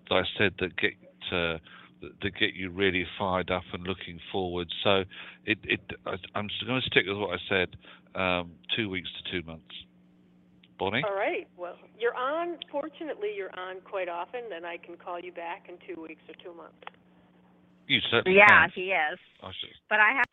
that 0.09 0.15
I 0.15 0.23
said 0.37 0.53
that 0.59 0.75
get 0.77 0.93
uh, 1.31 1.57
that 2.21 2.35
get 2.39 2.53
you 2.53 2.69
really 2.69 3.05
fired 3.17 3.49
up 3.51 3.63
and 3.73 3.83
looking 3.83 4.19
forward. 4.31 4.67
So 4.83 5.03
it, 5.45 5.57
it 5.63 5.79
I, 6.05 6.15
I'm 6.35 6.47
going 6.65 6.81
to 6.81 6.87
stick 6.87 7.05
with 7.07 7.17
what 7.17 7.31
I 7.31 7.41
said. 7.49 7.75
Um, 8.15 8.51
two 8.75 8.89
weeks 8.89 9.09
to 9.23 9.31
two 9.41 9.45
months. 9.45 9.73
Bonnie. 10.79 11.03
All 11.07 11.15
right. 11.15 11.47
Well, 11.57 11.75
you're 11.99 12.15
on. 12.15 12.57
Fortunately, 12.71 13.29
you're 13.35 13.53
on 13.59 13.81
quite 13.83 14.09
often. 14.09 14.41
Then 14.49 14.65
I 14.65 14.77
can 14.77 14.95
call 14.95 15.19
you 15.19 15.31
back 15.31 15.67
in 15.69 15.75
two 15.87 16.01
weeks 16.01 16.21
or 16.29 16.35
two 16.43 16.55
months. 16.55 16.77
You 17.87 17.99
certainly 18.11 18.37
Yeah, 18.37 18.47
can. 18.47 18.71
he 18.75 18.91
is. 18.91 19.19
I 19.41 19.51
should- 19.59 19.69
But 19.89 19.99
I 19.99 20.13
have 20.13 20.25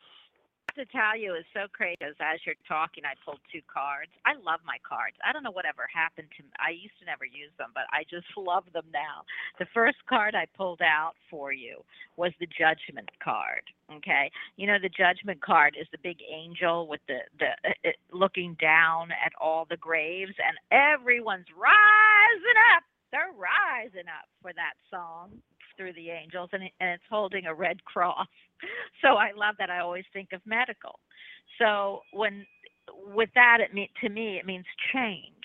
to 0.76 0.84
tell 0.86 1.16
you, 1.16 1.34
it's 1.34 1.48
so 1.54 1.66
crazy 1.72 1.96
because 1.98 2.14
as 2.20 2.40
you're 2.44 2.58
talking, 2.66 3.04
I 3.04 3.14
pulled 3.24 3.40
two 3.50 3.62
cards. 3.66 4.10
I 4.26 4.34
love 4.38 4.60
my 4.66 4.78
cards. 4.86 5.16
I 5.24 5.32
don't 5.32 5.42
know 5.42 5.54
whatever 5.54 5.86
happened 5.92 6.28
to 6.36 6.42
me. 6.42 6.50
I 6.58 6.70
used 6.70 6.98
to 7.00 7.06
never 7.06 7.24
use 7.24 7.52
them, 7.58 7.70
but 7.74 7.84
I 7.90 8.04
just 8.10 8.26
love 8.36 8.64
them 8.72 8.86
now. 8.92 9.22
The 9.58 9.66
first 9.72 9.98
card 10.08 10.34
I 10.34 10.46
pulled 10.56 10.82
out 10.82 11.14
for 11.30 11.52
you 11.52 11.82
was 12.16 12.32
the 12.40 12.46
Judgment 12.46 13.10
card. 13.22 13.62
Okay, 13.92 14.30
you 14.56 14.66
know 14.66 14.78
the 14.80 14.88
Judgment 14.88 15.42
card 15.42 15.76
is 15.78 15.86
the 15.92 15.98
big 16.02 16.18
angel 16.24 16.88
with 16.88 17.00
the 17.06 17.20
the 17.38 17.52
uh, 17.68 17.88
uh, 17.88 17.92
looking 18.12 18.56
down 18.60 19.10
at 19.12 19.32
all 19.40 19.66
the 19.68 19.76
graves, 19.76 20.32
and 20.40 20.56
everyone's 20.72 21.50
rising 21.52 22.58
up. 22.72 22.82
They're 23.12 23.36
rising 23.36 24.08
up 24.08 24.26
for 24.42 24.52
that 24.54 24.74
song 24.90 25.42
through 25.76 25.92
the 25.94 26.10
angels, 26.10 26.50
and, 26.52 26.62
and 26.62 26.90
it's 26.90 27.02
holding 27.10 27.46
a 27.46 27.54
red 27.54 27.84
cross. 27.84 28.26
So 29.02 29.16
I 29.16 29.32
love 29.36 29.56
that. 29.58 29.68
I 29.68 29.80
always 29.80 30.04
think 30.14 30.32
of 30.32 30.40
medical. 30.46 30.98
So 31.58 32.00
when 32.12 32.46
with 33.14 33.28
that, 33.34 33.58
it 33.60 33.74
mean 33.74 33.88
to 34.02 34.08
me 34.08 34.38
it 34.38 34.46
means 34.46 34.64
change. 34.92 35.44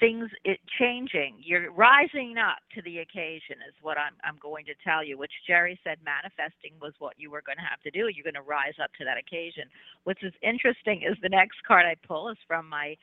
Things 0.00 0.28
it 0.44 0.58
changing. 0.78 1.36
You're 1.38 1.70
rising 1.70 2.34
up 2.36 2.58
to 2.74 2.82
the 2.82 2.98
occasion 2.98 3.62
is 3.68 3.74
what 3.82 3.96
I'm 3.96 4.14
I'm 4.24 4.36
going 4.42 4.64
to 4.66 4.74
tell 4.84 5.04
you. 5.04 5.16
Which 5.16 5.32
Jerry 5.46 5.78
said 5.84 5.98
manifesting 6.04 6.72
was 6.82 6.92
what 6.98 7.14
you 7.16 7.30
were 7.30 7.42
going 7.46 7.58
to 7.58 7.70
have 7.70 7.80
to 7.82 7.90
do. 7.90 8.08
You're 8.08 8.24
going 8.24 8.34
to 8.34 8.42
rise 8.42 8.74
up 8.82 8.90
to 8.98 9.04
that 9.04 9.16
occasion. 9.16 9.64
What's 10.04 10.22
is 10.22 10.34
interesting 10.42 11.02
is 11.02 11.16
the 11.22 11.28
next 11.28 11.62
card 11.66 11.86
I 11.86 11.94
pull 12.06 12.28
is 12.28 12.38
from 12.46 12.68
my 12.68 12.96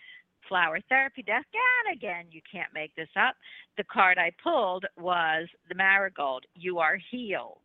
flower 0.47 0.79
therapy 0.89 1.23
deck. 1.23 1.45
And 1.87 1.97
again, 1.97 2.25
you 2.31 2.41
can't 2.51 2.73
make 2.73 2.95
this 2.95 3.09
up. 3.15 3.35
The 3.77 3.83
card 3.85 4.17
I 4.17 4.31
pulled 4.43 4.85
was 4.97 5.47
the 5.69 5.75
marigold. 5.75 6.45
You 6.55 6.79
are 6.79 6.97
healed. 7.11 7.57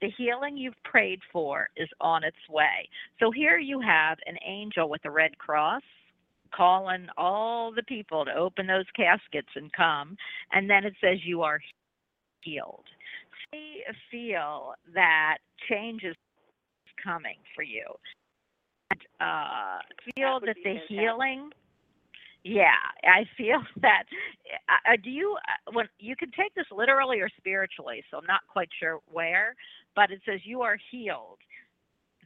The 0.00 0.10
healing 0.16 0.56
you've 0.56 0.82
prayed 0.84 1.20
for 1.32 1.68
is 1.76 1.88
on 2.00 2.22
its 2.22 2.36
way. 2.50 2.88
So 3.18 3.30
here 3.30 3.58
you 3.58 3.80
have 3.80 4.18
an 4.26 4.36
angel 4.46 4.90
with 4.90 5.04
a 5.04 5.10
red 5.10 5.38
cross 5.38 5.82
calling 6.54 7.06
all 7.16 7.72
the 7.72 7.82
people 7.82 8.24
to 8.24 8.32
open 8.32 8.66
those 8.66 8.84
caskets 8.94 9.48
and 9.56 9.72
come. 9.72 10.16
And 10.52 10.68
then 10.68 10.84
it 10.84 10.94
says 11.00 11.18
you 11.24 11.42
are 11.42 11.60
healed. 12.42 12.84
Feel 14.10 14.74
that 14.94 15.38
change 15.68 16.02
is 16.02 16.16
coming 17.02 17.36
for 17.54 17.62
you. 17.62 17.84
And 18.90 19.00
uh, 19.20 19.78
feel 20.14 20.40
would 20.40 20.48
that 20.48 20.56
the 20.56 20.62
fantastic. 20.62 20.98
healing. 20.98 21.50
Yeah, 22.46 22.78
I 23.04 23.26
feel 23.36 23.62
that. 23.82 24.04
Uh, 24.70 24.96
do 25.02 25.10
you 25.10 25.36
uh, 25.48 25.72
when 25.74 25.88
you 26.00 26.16
can 26.16 26.30
take 26.32 26.54
this 26.54 26.66
literally 26.72 27.20
or 27.20 27.30
spiritually? 27.38 28.04
So 28.10 28.18
I'm 28.18 28.26
not 28.26 28.42
quite 28.52 28.70
sure 28.80 29.00
where, 29.12 29.56
but 29.96 30.12
it 30.12 30.22
says 30.26 30.40
you 30.44 30.62
are 30.62 30.78
healed. 30.92 31.38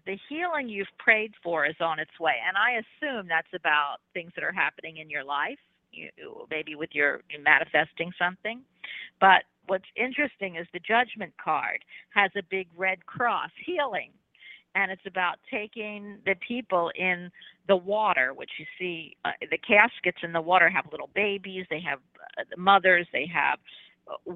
The 0.07 0.19
healing 0.29 0.69
you've 0.69 0.89
prayed 0.99 1.33
for 1.43 1.67
is 1.67 1.77
on 1.81 2.01
its 2.01 2.19
way, 2.21 2.35
and 2.47 2.57
I 2.59 2.83
assume 2.83 3.29
that's 3.29 3.53
about 3.55 3.99
things 4.15 4.33
that 4.37 4.45
are 4.45 4.53
happening 4.53 4.99
in 4.99 5.11
your 5.11 5.25
life. 5.25 5.59
You, 5.93 6.11
maybe 6.51 6.77
with 6.77 6.91
your 6.95 7.23
manifesting 7.43 8.13
something, 8.19 8.63
but 9.21 9.45
what's 9.69 9.87
interesting 9.97 10.57
is 10.57 10.67
the 10.75 10.81
judgment 10.81 11.35
card 11.43 11.81
has 12.15 12.31
a 12.37 12.43
big 12.51 12.69
red 12.77 13.07
cross 13.07 13.51
healing 13.67 14.13
and 14.75 14.91
it's 14.91 15.07
about 15.07 15.37
taking 15.51 16.19
the 16.27 16.35
people 16.47 16.91
in 16.95 17.31
the 17.69 17.77
water 17.77 18.33
which 18.35 18.51
you 18.59 18.67
see 18.79 19.17
uh, 19.25 19.31
the 19.51 19.59
caskets 19.59 20.19
in 20.23 20.33
the 20.33 20.41
water 20.41 20.69
have 20.69 20.85
little 20.91 21.11
babies 21.15 21.67
they 21.71 21.81
have 21.81 21.99
uh, 22.39 22.45
mothers 22.57 23.07
they 23.13 23.27
have 23.27 23.59
uh, 24.29 24.35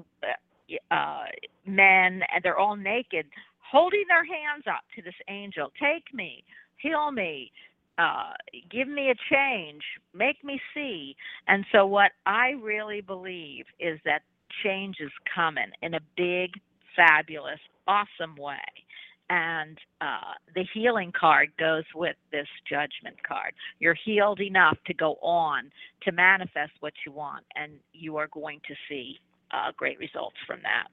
uh, 0.91 1.25
men 1.65 2.21
and 2.33 2.43
they're 2.43 2.57
all 2.57 2.75
naked 2.75 3.25
holding 3.59 4.03
their 4.07 4.25
hands 4.25 4.63
up 4.67 4.81
to 4.95 5.01
this 5.01 5.15
angel 5.29 5.71
take 5.81 6.13
me 6.13 6.43
heal 6.77 7.11
me 7.11 7.51
uh, 7.97 8.33
give 8.69 8.87
me 8.89 9.09
a 9.09 9.15
change 9.33 9.83
make 10.13 10.43
me 10.43 10.59
see. 10.73 11.15
And 11.47 11.65
so 11.71 11.85
what 11.85 12.11
i 12.25 12.51
really 12.61 13.01
believe 13.01 13.65
is 13.79 13.99
that 14.05 14.21
change 14.63 14.97
is 14.99 15.11
coming 15.33 15.71
in 15.81 15.93
a 15.95 15.99
big 16.17 16.51
fabulous 16.95 17.59
awesome 17.87 18.35
way 18.37 18.84
and 19.29 19.77
uh, 20.01 20.33
the 20.53 20.65
healing 20.73 21.11
card 21.17 21.49
goes 21.59 21.83
with 21.95 22.15
this 22.31 22.47
judgment 22.69 23.15
card. 23.27 23.53
You're 23.79 23.97
healed 24.05 24.39
enough 24.39 24.77
to 24.87 24.93
go 24.93 25.15
on 25.21 25.71
to 26.03 26.11
manifest 26.11 26.71
what 26.79 26.93
you 27.05 27.11
want, 27.11 27.45
and 27.55 27.73
you 27.93 28.17
are 28.17 28.27
going 28.27 28.61
to 28.67 28.75
see 28.87 29.19
uh, 29.51 29.71
great 29.75 29.97
results 29.99 30.35
from 30.45 30.59
that. 30.63 30.87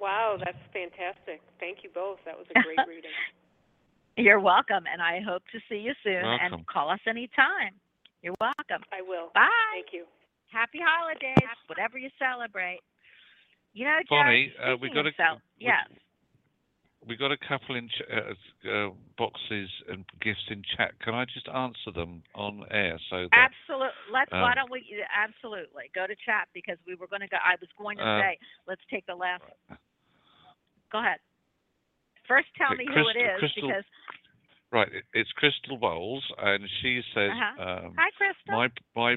Wow, 0.00 0.36
that's 0.38 0.58
fantastic. 0.72 1.40
Thank 1.58 1.78
you 1.82 1.90
both. 1.92 2.18
That 2.24 2.36
was 2.38 2.46
a 2.54 2.62
great 2.62 2.78
reading. 2.88 3.10
You're 4.16 4.40
welcome, 4.40 4.84
and 4.90 5.00
I 5.02 5.20
hope 5.20 5.42
to 5.52 5.58
see 5.68 5.76
you 5.78 5.92
soon. 6.04 6.22
Welcome. 6.22 6.54
And 6.54 6.66
call 6.66 6.90
us 6.90 7.00
anytime. 7.06 7.74
You're 8.22 8.34
welcome. 8.40 8.84
I 8.92 9.02
will. 9.02 9.30
Bye. 9.34 9.48
Thank 9.72 9.92
you. 9.92 10.04
Happy 10.52 10.78
holidays, 10.82 11.48
whatever 11.68 11.96
you 11.96 12.10
celebrate. 12.18 12.80
You 13.72 13.84
know, 13.84 13.98
Jerry, 14.08 14.52
Bonnie, 14.58 14.72
uh, 14.72 14.76
we 14.76 14.88
speaking 14.88 14.94
got 14.94 15.02
to. 15.02 15.08
a- 15.08 15.12
cel- 15.16 15.40
we- 15.58 15.66
yes. 15.66 15.86
We 17.06 17.16
got 17.16 17.32
a 17.32 17.36
couple 17.38 17.76
in 17.76 17.88
ch- 17.88 18.02
uh, 18.12 18.68
uh, 18.70 18.90
boxes 19.16 19.70
and 19.88 20.04
gifts 20.20 20.44
in 20.50 20.62
chat. 20.76 20.92
Can 21.00 21.14
I 21.14 21.24
just 21.24 21.48
answer 21.48 21.90
them 21.94 22.22
on 22.34 22.64
air 22.70 22.98
so 23.08 23.26
that 23.32 23.50
Absolutely. 23.50 23.96
Let's. 24.12 24.30
why 24.30 24.50
um, 24.52 24.56
don't 24.56 24.70
we? 24.70 24.84
Absolutely. 25.08 25.90
Go 25.94 26.06
to 26.06 26.14
chat 26.26 26.48
because 26.52 26.76
we 26.86 26.94
were 26.94 27.06
going 27.06 27.22
to 27.22 27.28
go. 27.28 27.38
I 27.42 27.56
was 27.60 27.70
going 27.78 27.96
to 27.98 28.04
Uh, 28.04 28.20
say, 28.20 28.38
let's 28.68 28.82
take 28.90 29.06
the 29.06 29.14
last. 29.14 29.42
Go 30.92 30.98
ahead. 30.98 31.20
First, 32.28 32.48
tell 32.58 32.76
me 32.76 32.86
who 32.86 33.08
it 33.08 33.16
is 33.16 33.38
Crystal- 33.38 33.68
because. 33.68 33.84
right? 34.70 34.88
It's 35.14 35.32
Crystal 35.32 35.78
Bowles, 35.78 36.24
and 36.38 36.68
she 36.82 37.02
says, 37.14 37.30
Uh-huh. 37.32 37.86
um, 37.86 37.94
Hi, 37.96 38.10
Crystal. 38.10 38.54
"My 38.56 38.68
my 38.94 39.16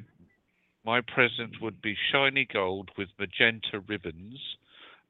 my 0.85 1.01
present 1.01 1.59
would 1.61 1.81
be 1.81 1.95
shiny 2.11 2.45
gold 2.45 2.89
with 2.97 3.09
magenta 3.19 3.81
ribbons, 3.87 4.39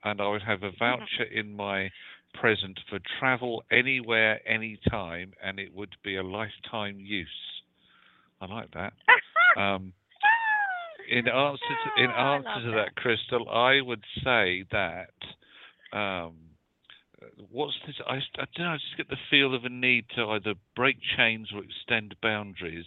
and 0.03 0.19
I 0.21 0.27
would 0.27 0.41
have 0.43 0.63
a 0.63 0.71
voucher 0.71 1.23
in 1.31 1.55
my 1.55 1.89
present 2.33 2.79
for 2.89 2.99
travel 3.19 3.63
anywhere, 3.71 4.39
anytime, 4.47 5.33
and 5.43 5.59
it 5.59 5.73
would 5.73 5.95
be 6.03 6.15
a 6.17 6.23
lifetime 6.23 6.99
use." 6.99 7.27
I 8.41 8.45
like 8.45 8.71
that. 8.71 8.93
Um, 9.55 9.93
in 11.07 11.27
answer 11.27 11.75
to, 11.83 12.03
in 12.03 12.09
answer 12.09 12.65
to 12.65 12.71
that. 12.71 12.95
Crystal, 12.95 13.47
I 13.47 13.81
would 13.81 14.03
say 14.23 14.65
that 14.71 15.13
um, 15.91 16.33
what's 17.51 17.73
this? 17.85 17.95
I, 18.07 18.15
I 18.15 18.45
don't 18.55 18.65
know. 18.65 18.71
I 18.71 18.77
just 18.77 18.97
get 18.97 19.09
the 19.09 19.17
feel 19.29 19.53
of 19.53 19.65
a 19.65 19.69
need 19.69 20.05
to 20.15 20.25
either 20.31 20.53
break 20.75 20.97
chains 21.17 21.49
or 21.53 21.61
extend 21.63 22.15
boundaries, 22.21 22.85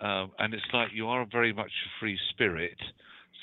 um, 0.00 0.32
and 0.38 0.54
it's 0.54 0.66
like 0.72 0.88
you 0.92 1.08
are 1.08 1.26
very 1.30 1.52
much 1.52 1.70
a 1.70 1.90
free 2.00 2.18
spirit. 2.30 2.78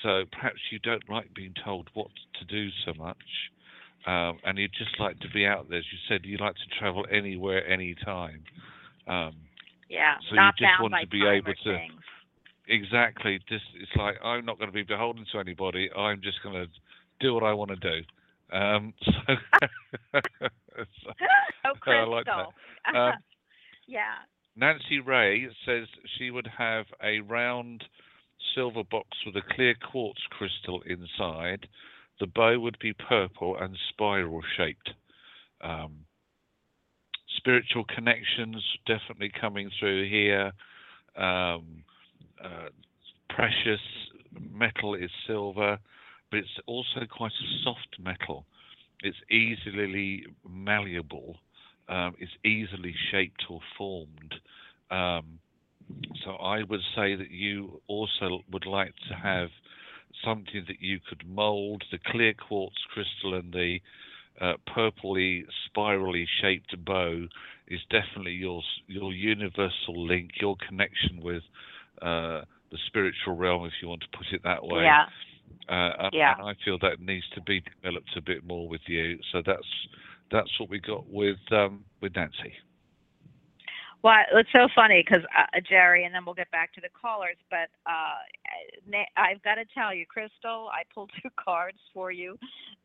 So 0.01 0.23
perhaps 0.31 0.59
you 0.71 0.79
don't 0.79 1.09
like 1.09 1.33
being 1.33 1.53
told 1.63 1.89
what 1.93 2.09
to 2.39 2.45
do 2.45 2.69
so 2.85 2.93
much, 2.93 3.17
um, 4.05 4.39
and 4.43 4.57
you 4.57 4.67
just 4.67 4.99
like 4.99 5.19
to 5.19 5.29
be 5.33 5.45
out 5.45 5.69
there. 5.69 5.79
As 5.79 5.85
you 5.91 5.97
said, 6.07 6.25
you 6.25 6.37
like 6.37 6.55
to 6.55 6.79
travel 6.79 7.05
anywhere, 7.11 7.65
anytime. 7.67 8.43
Um, 9.07 9.35
yeah. 9.89 10.15
so 10.29 10.35
you 10.35 10.49
just 10.57 10.81
want 10.81 10.93
to 10.99 11.07
be 11.07 11.25
able 11.25 11.53
to- 11.53 11.63
things. 11.63 12.01
Exactly. 12.67 13.39
Just 13.49 13.65
it's 13.75 13.91
like 13.97 14.15
I'm 14.23 14.45
not 14.45 14.57
going 14.57 14.69
to 14.69 14.73
be 14.73 14.83
beholden 14.83 15.25
to 15.33 15.39
anybody. 15.39 15.89
I'm 15.91 16.21
just 16.21 16.41
going 16.41 16.55
to 16.55 16.67
do 17.19 17.33
what 17.33 17.43
I 17.43 17.53
want 17.53 17.71
to 17.71 17.75
do. 17.75 18.01
Um, 18.55 18.93
so, 19.03 19.11
so 20.13 20.19
oh, 21.65 21.91
I 21.91 22.03
like 22.05 22.25
that. 22.25 22.47
Um, 22.95 23.13
yeah. 23.87 24.15
Nancy 24.55 24.99
Ray 24.99 25.47
says 25.65 25.87
she 26.17 26.31
would 26.31 26.47
have 26.57 26.85
a 27.01 27.21
round 27.21 27.83
silver 28.53 28.83
box 28.83 29.07
with 29.25 29.35
a 29.35 29.55
clear 29.55 29.73
quartz 29.73 30.19
crystal 30.29 30.81
inside. 30.85 31.67
The 32.19 32.27
bow 32.27 32.59
would 32.59 32.77
be 32.79 32.93
purple 32.93 33.57
and 33.57 33.77
spiral 33.89 34.41
shaped. 34.55 34.91
Um, 35.61 36.05
spiritual 37.37 37.83
connections 37.85 38.63
definitely 38.85 39.31
coming 39.39 39.69
through 39.79 40.09
here. 40.09 40.51
Um, 41.15 41.83
uh, 42.43 42.69
precious 43.29 43.81
metal 44.51 44.95
is 44.95 45.09
silver, 45.27 45.77
but 46.31 46.37
it's 46.37 46.59
also 46.65 47.05
quite 47.09 47.31
a 47.31 47.63
soft 47.63 47.97
metal. 47.99 48.45
It's 49.01 49.17
easily 49.29 50.25
malleable. 50.47 51.37
Um, 51.89 52.15
it's 52.19 52.31
easily 52.45 52.95
shaped 53.11 53.43
or 53.49 53.59
formed. 53.77 54.35
Um, 54.89 55.39
so 56.23 56.31
I 56.31 56.63
would 56.63 56.79
say 56.95 57.15
that 57.15 57.29
you 57.29 57.81
also 57.87 58.39
would 58.51 58.65
like 58.65 58.93
to 59.09 59.15
have 59.15 59.49
something 60.23 60.63
that 60.67 60.81
you 60.81 60.99
could 61.07 61.27
mold. 61.27 61.83
The 61.91 61.99
clear 62.05 62.33
quartz 62.33 62.77
crystal 62.93 63.35
and 63.35 63.53
the 63.53 63.79
uh, 64.41 64.53
purpley, 64.75 65.43
spirally 65.65 66.27
shaped 66.41 66.75
bow 66.85 67.27
is 67.67 67.79
definitely 67.89 68.33
your 68.33 68.61
your 68.87 69.13
universal 69.13 69.95
link, 70.07 70.31
your 70.41 70.55
connection 70.67 71.21
with 71.21 71.43
uh, 72.01 72.41
the 72.71 72.77
spiritual 72.87 73.35
realm, 73.35 73.65
if 73.65 73.73
you 73.81 73.87
want 73.87 74.01
to 74.01 74.17
put 74.17 74.27
it 74.31 74.41
that 74.43 74.63
way. 74.63 74.83
Yeah. 74.83 75.05
Uh, 75.69 76.05
and, 76.05 76.13
Yeah. 76.13 76.33
and 76.37 76.47
I 76.47 76.55
feel 76.65 76.77
that 76.79 76.99
needs 76.99 77.25
to 77.35 77.41
be 77.41 77.61
developed 77.61 78.09
a 78.17 78.21
bit 78.21 78.43
more 78.43 78.67
with 78.67 78.81
you. 78.87 79.19
So 79.31 79.41
that's 79.45 79.87
that's 80.31 80.59
what 80.59 80.69
we 80.69 80.79
got 80.79 81.07
with 81.07 81.37
um, 81.51 81.85
with 82.01 82.15
Nancy. 82.15 82.53
Well, 84.03 84.15
it's 84.33 84.49
so 84.53 84.67
funny 84.75 85.03
because 85.05 85.23
uh, 85.37 85.59
Jerry, 85.67 86.05
and 86.05 86.13
then 86.13 86.25
we'll 86.25 86.35
get 86.35 86.51
back 86.51 86.73
to 86.75 86.81
the 86.81 86.89
callers. 86.89 87.37
But 87.49 87.69
uh, 87.87 88.19
I've 89.17 89.41
got 89.43 89.55
to 89.55 89.65
tell 89.73 89.93
you, 89.95 90.05
Crystal, 90.05 90.69
I 90.71 90.83
pulled 90.93 91.11
two 91.21 91.29
cards 91.43 91.77
for 91.93 92.11
you, 92.11 92.37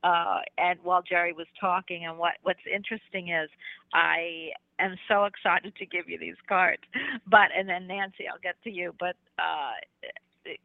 uh, 0.05 0.41
and 0.59 0.79
while 0.83 1.03
Jerry 1.03 1.33
was 1.33 1.49
talking, 1.61 2.07
and 2.07 2.19
what 2.19 2.35
what's 2.45 2.61
interesting 2.73 3.31
is 3.31 3.51
I 3.93 4.51
am 4.79 4.97
so 5.09 5.25
excited 5.25 5.75
to 5.77 5.87
give 5.87 6.09
you 6.09 6.19
these 6.19 6.39
cards. 6.49 6.83
But 7.29 7.51
and 7.57 7.69
then 7.69 7.89
Nancy, 7.89 8.25
I'll 8.33 8.41
get 8.43 8.57
to 8.65 8.71
you. 8.71 8.95
But 9.01 9.17
uh, 9.39 9.75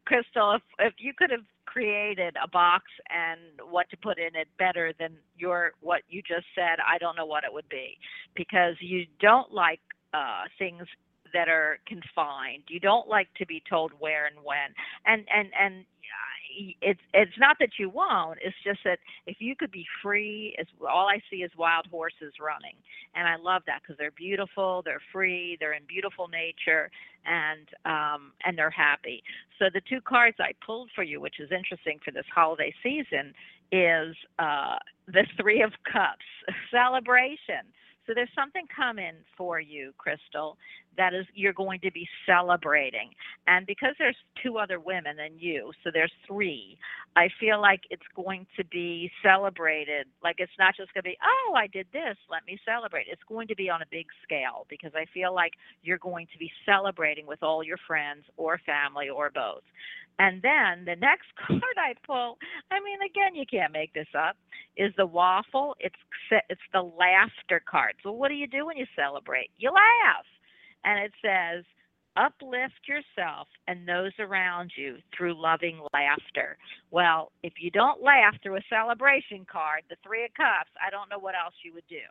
Crystal, 0.06 0.54
if 0.54 0.62
if 0.78 0.94
you 0.98 1.12
could 1.18 1.30
have 1.30 1.44
created 1.66 2.36
a 2.42 2.48
box 2.48 2.84
and 3.10 3.40
what 3.70 3.90
to 3.90 3.96
put 3.96 4.18
in 4.18 4.36
it 4.36 4.48
better 4.58 4.92
than 5.00 5.16
your 5.36 5.72
what 5.80 6.02
you 6.08 6.22
just 6.22 6.46
said, 6.54 6.78
I 6.86 6.98
don't 6.98 7.16
know 7.16 7.26
what 7.26 7.44
it 7.44 7.52
would 7.52 7.68
be, 7.68 7.98
because 8.36 8.76
you 8.80 9.06
don't 9.20 9.52
like 9.52 9.80
uh, 10.14 10.44
things 10.58 10.86
that 11.34 11.48
are 11.48 11.78
confined. 11.86 12.62
You 12.68 12.80
don't 12.80 13.08
like 13.08 13.28
to 13.38 13.46
be 13.46 13.62
told 13.68 13.92
where 13.98 14.26
and 14.26 14.36
when. 14.42 14.72
And 15.04 15.26
and 15.34 15.50
and 15.60 15.80
uh, 15.82 16.74
it's 16.80 17.00
it's 17.12 17.38
not 17.38 17.56
that 17.58 17.70
you 17.78 17.90
won't. 17.90 18.38
It's 18.42 18.56
just 18.64 18.80
that 18.84 19.00
if 19.26 19.38
you 19.40 19.56
could 19.56 19.72
be 19.72 19.84
free, 20.02 20.54
as 20.58 20.66
all 20.80 21.08
I 21.08 21.20
see 21.30 21.38
is 21.38 21.50
wild 21.58 21.86
horses 21.90 22.32
running, 22.40 22.76
and 23.14 23.28
I 23.28 23.36
love 23.36 23.62
that 23.66 23.82
because 23.82 23.98
they're 23.98 24.12
beautiful, 24.12 24.82
they're 24.84 25.02
free, 25.12 25.56
they're 25.58 25.74
in 25.74 25.82
beautiful 25.88 26.28
nature, 26.28 26.90
and 27.26 27.68
um, 27.84 28.32
and 28.46 28.56
they're 28.56 28.70
happy. 28.70 29.22
So 29.58 29.66
the 29.72 29.82
two 29.88 30.00
cards 30.00 30.36
I 30.38 30.52
pulled 30.64 30.90
for 30.94 31.02
you, 31.02 31.20
which 31.20 31.40
is 31.40 31.50
interesting 31.50 31.98
for 32.04 32.12
this 32.12 32.26
holiday 32.32 32.72
season, 32.82 33.34
is 33.72 34.14
uh, 34.38 34.76
the 35.08 35.26
Three 35.40 35.62
of 35.62 35.72
Cups 35.90 36.24
celebration 36.70 37.66
So 38.06 38.12
there's 38.14 38.30
something 38.34 38.66
coming 38.74 39.14
for 39.36 39.60
you, 39.60 39.92
Crystal, 39.96 40.58
that 40.96 41.14
is 41.14 41.26
you're 41.34 41.52
going 41.52 41.80
to 41.80 41.90
be 41.90 42.06
celebrating. 42.26 43.10
And 43.46 43.66
because 43.66 43.94
there's 43.98 44.16
two 44.42 44.58
other 44.58 44.78
women 44.78 45.16
than 45.16 45.38
you, 45.38 45.72
so 45.82 45.90
there's 45.92 46.12
three, 46.26 46.78
I 47.16 47.28
feel 47.40 47.60
like 47.60 47.80
it's 47.90 48.02
going 48.14 48.46
to 48.56 48.64
be 48.64 49.10
celebrated. 49.22 50.06
Like 50.22 50.36
it's 50.38 50.52
not 50.58 50.76
just 50.76 50.92
going 50.92 51.04
to 51.04 51.10
be, 51.10 51.18
oh, 51.22 51.54
I 51.54 51.66
did 51.66 51.86
this, 51.92 52.16
let 52.30 52.44
me 52.46 52.58
celebrate. 52.64 53.06
It's 53.10 53.22
going 53.28 53.48
to 53.48 53.54
be 53.54 53.70
on 53.70 53.82
a 53.82 53.86
big 53.90 54.06
scale 54.22 54.66
because 54.68 54.92
I 54.94 55.06
feel 55.12 55.34
like 55.34 55.52
you're 55.82 55.98
going 55.98 56.26
to 56.32 56.38
be 56.38 56.50
celebrating 56.66 57.26
with 57.26 57.42
all 57.42 57.64
your 57.64 57.78
friends 57.86 58.24
or 58.36 58.60
family 58.66 59.08
or 59.08 59.30
both. 59.30 59.62
And 60.18 60.42
then 60.42 60.84
the 60.84 60.96
next 60.96 61.26
card 61.46 61.76
I 61.76 61.94
pull, 62.06 62.38
I 62.70 62.80
mean, 62.80 62.98
again, 63.04 63.34
you 63.34 63.44
can't 63.46 63.72
make 63.72 63.92
this 63.94 64.08
up, 64.16 64.36
is 64.76 64.92
the 64.96 65.06
waffle. 65.06 65.76
It's 65.80 65.94
it's 66.48 66.60
the 66.72 66.82
laughter 66.82 67.62
card. 67.68 67.94
So 68.02 68.12
what 68.12 68.28
do 68.28 68.34
you 68.34 68.46
do 68.46 68.66
when 68.66 68.76
you 68.76 68.86
celebrate? 68.96 69.50
You 69.56 69.70
laugh, 69.70 70.26
and 70.84 70.98
it 70.98 71.12
says, 71.22 71.64
uplift 72.16 72.86
yourself 72.86 73.48
and 73.66 73.88
those 73.88 74.12
around 74.18 74.70
you 74.76 74.98
through 75.16 75.40
loving 75.40 75.80
laughter. 75.92 76.56
Well, 76.90 77.32
if 77.42 77.54
you 77.60 77.70
don't 77.70 78.02
laugh 78.02 78.34
through 78.42 78.56
a 78.56 78.64
celebration 78.70 79.44
card, 79.50 79.82
the 79.90 79.96
Three 80.04 80.24
of 80.24 80.34
Cups, 80.34 80.70
I 80.84 80.90
don't 80.90 81.10
know 81.10 81.18
what 81.18 81.34
else 81.34 81.54
you 81.64 81.74
would 81.74 81.86
do. 81.88 82.06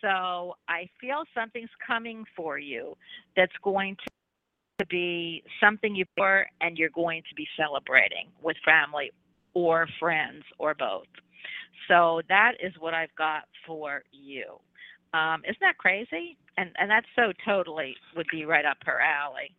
So 0.00 0.56
I 0.68 0.88
feel 1.00 1.24
something's 1.34 1.70
coming 1.86 2.24
for 2.34 2.58
you 2.58 2.96
that's 3.36 3.52
going 3.62 3.96
to 3.96 4.12
to 4.78 4.86
be 4.86 5.42
something 5.60 5.94
you 5.94 6.04
for 6.16 6.46
and 6.60 6.76
you're 6.76 6.90
going 6.90 7.22
to 7.28 7.34
be 7.34 7.46
celebrating 7.56 8.28
with 8.42 8.56
family 8.64 9.10
or 9.54 9.88
friends 9.98 10.44
or 10.58 10.74
both. 10.74 11.06
So 11.88 12.20
that 12.28 12.52
is 12.62 12.72
what 12.78 12.94
I've 12.94 13.14
got 13.16 13.44
for 13.66 14.02
you. 14.12 14.58
Um, 15.14 15.42
isn't 15.44 15.60
that 15.60 15.78
crazy? 15.78 16.36
And 16.58 16.70
and 16.78 16.90
that's 16.90 17.06
so 17.14 17.32
totally 17.44 17.94
would 18.16 18.26
be 18.30 18.44
right 18.44 18.64
up 18.64 18.78
her 18.84 19.00
alley. 19.00 19.54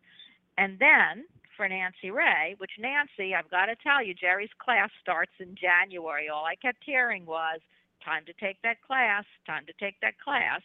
And 0.56 0.78
then 0.78 1.24
for 1.56 1.68
Nancy 1.68 2.10
Ray, 2.10 2.54
which 2.58 2.70
Nancy, 2.78 3.34
I've 3.34 3.50
got 3.50 3.66
to 3.66 3.76
tell 3.82 4.04
you, 4.04 4.14
Jerry's 4.14 4.50
class 4.62 4.90
starts 5.02 5.32
in 5.40 5.56
January. 5.56 6.28
All 6.28 6.44
I 6.44 6.54
kept 6.54 6.78
hearing 6.84 7.26
was 7.26 7.60
time 8.04 8.24
to 8.26 8.32
take 8.34 8.62
that 8.62 8.82
class, 8.86 9.24
time 9.46 9.64
to 9.66 9.72
take 9.80 9.96
that 10.00 10.18
class. 10.20 10.60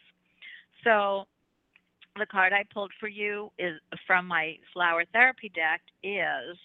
So 0.84 1.24
the 2.16 2.26
card 2.26 2.52
I 2.52 2.64
pulled 2.72 2.92
for 3.00 3.08
you 3.08 3.50
is 3.58 3.80
from 4.06 4.26
my 4.26 4.56
flower 4.72 5.04
therapy 5.12 5.50
deck 5.54 5.80
is 6.02 6.56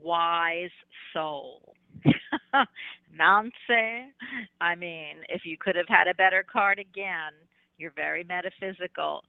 wise 0.00 0.70
soul. 1.12 1.74
Nancy, 3.16 4.12
I 4.60 4.74
mean, 4.74 5.16
if 5.28 5.42
you 5.44 5.56
could 5.58 5.76
have 5.76 5.88
had 5.88 6.08
a 6.08 6.14
better 6.14 6.44
card 6.50 6.78
again, 6.78 7.32
you're 7.76 7.92
very 7.92 8.24
metaphysical. 8.24 9.24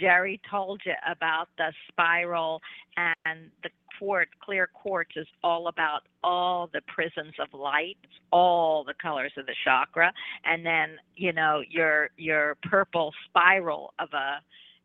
Jerry 0.00 0.40
told 0.50 0.80
you 0.86 0.94
about 1.08 1.48
the 1.58 1.72
spiral 1.88 2.60
and 2.96 3.50
the 3.62 3.70
quartz, 3.98 4.30
clear 4.42 4.68
quartz 4.72 5.12
is 5.16 5.26
all 5.42 5.68
about 5.68 6.02
all 6.22 6.68
the 6.72 6.80
prisms 6.88 7.34
of 7.38 7.58
light, 7.58 7.98
all 8.32 8.84
the 8.84 8.94
colors 9.00 9.32
of 9.36 9.46
the 9.46 9.54
chakra, 9.64 10.12
and 10.44 10.64
then 10.64 10.96
you 11.14 11.32
know 11.32 11.62
your 11.68 12.10
your 12.16 12.56
purple 12.62 13.12
spiral 13.28 13.94
of 13.98 14.08
a 14.12 14.40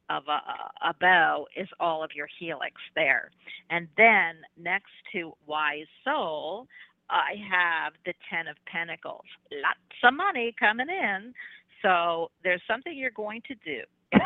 of 0.09 0.23
a, 0.27 0.87
a 0.87 0.93
bow 0.99 1.45
is 1.55 1.67
all 1.79 2.03
of 2.03 2.11
your 2.15 2.27
helix 2.39 2.75
there. 2.95 3.31
And 3.69 3.87
then 3.97 4.37
next 4.57 4.91
to 5.13 5.33
wise 5.45 5.87
soul, 6.03 6.67
I 7.09 7.35
have 7.49 7.93
the 8.05 8.13
Ten 8.29 8.47
of 8.47 8.55
Pentacles. 8.65 9.25
Lots 9.51 9.79
of 10.03 10.13
money 10.13 10.53
coming 10.59 10.87
in. 10.89 11.33
So 11.81 12.31
there's 12.43 12.61
something 12.67 12.95
you're 12.95 13.11
going 13.11 13.41
to 13.47 13.55
do 13.65 13.81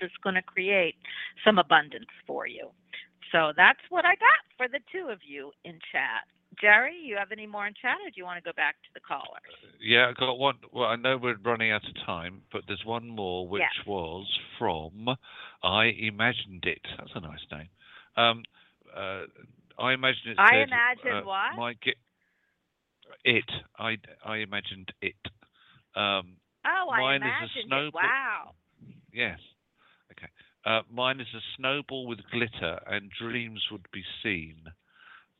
that's 0.00 0.12
going 0.22 0.36
to 0.36 0.42
create 0.42 0.96
some 1.44 1.58
abundance 1.58 2.06
for 2.26 2.46
you. 2.46 2.68
So 3.32 3.52
that's 3.56 3.80
what 3.90 4.04
I 4.04 4.14
got 4.14 4.44
for 4.56 4.68
the 4.68 4.80
two 4.90 5.08
of 5.10 5.18
you 5.26 5.52
in 5.64 5.78
chat. 5.92 6.24
Jerry, 6.60 6.96
you 7.02 7.16
have 7.16 7.30
any 7.32 7.46
more 7.46 7.66
in 7.66 7.74
chat, 7.80 7.98
or 8.04 8.10
do 8.10 8.14
you 8.16 8.24
want 8.24 8.42
to 8.42 8.48
go 8.48 8.52
back 8.56 8.76
to 8.82 8.88
the 8.94 9.00
callers? 9.00 9.42
Yeah, 9.80 10.08
I 10.10 10.12
got 10.18 10.34
one. 10.38 10.56
Well, 10.72 10.86
I 10.86 10.96
know 10.96 11.16
we're 11.16 11.36
running 11.36 11.70
out 11.70 11.82
of 11.86 11.94
time, 12.06 12.42
but 12.52 12.62
there's 12.66 12.84
one 12.84 13.08
more 13.08 13.46
which 13.46 13.62
Yes. 13.62 13.86
was 13.86 14.26
from 14.58 15.08
I 15.62 15.84
Imagined 15.86 16.64
It. 16.66 16.84
That's 16.98 17.10
a 17.14 17.20
nice 17.20 17.44
name. 17.52 17.68
Um, 18.16 18.42
uh, 18.94 19.24
I 19.78 19.92
imagined 19.92 20.32
it. 20.32 20.38
I 20.38 20.50
said, 20.50 20.68
imagined 20.68 21.14
uh, 21.14 21.22
what? 21.22 21.56
My 21.56 21.74
it. 23.24 23.50
I 23.78 23.96
I 24.24 24.36
imagined 24.38 24.92
it. 25.00 25.16
Um, 25.94 26.36
Oh, 26.64 26.90
I 26.90 27.00
Mine 27.00 27.22
is 27.22 27.22
a 27.22 27.26
imagined 27.28 27.56
it. 27.56 27.66
snowball- 27.66 28.02
Wow. 28.02 28.54
Yes. 29.12 29.40
Okay. 30.12 30.28
Uh, 30.64 30.82
mine 30.90 31.20
is 31.20 31.32
a 31.34 31.40
snowball 31.56 32.06
with 32.06 32.18
glitter, 32.30 32.82
and 32.86 33.10
dreams 33.12 33.64
would 33.70 33.86
be 33.92 34.04
seen. 34.22 34.56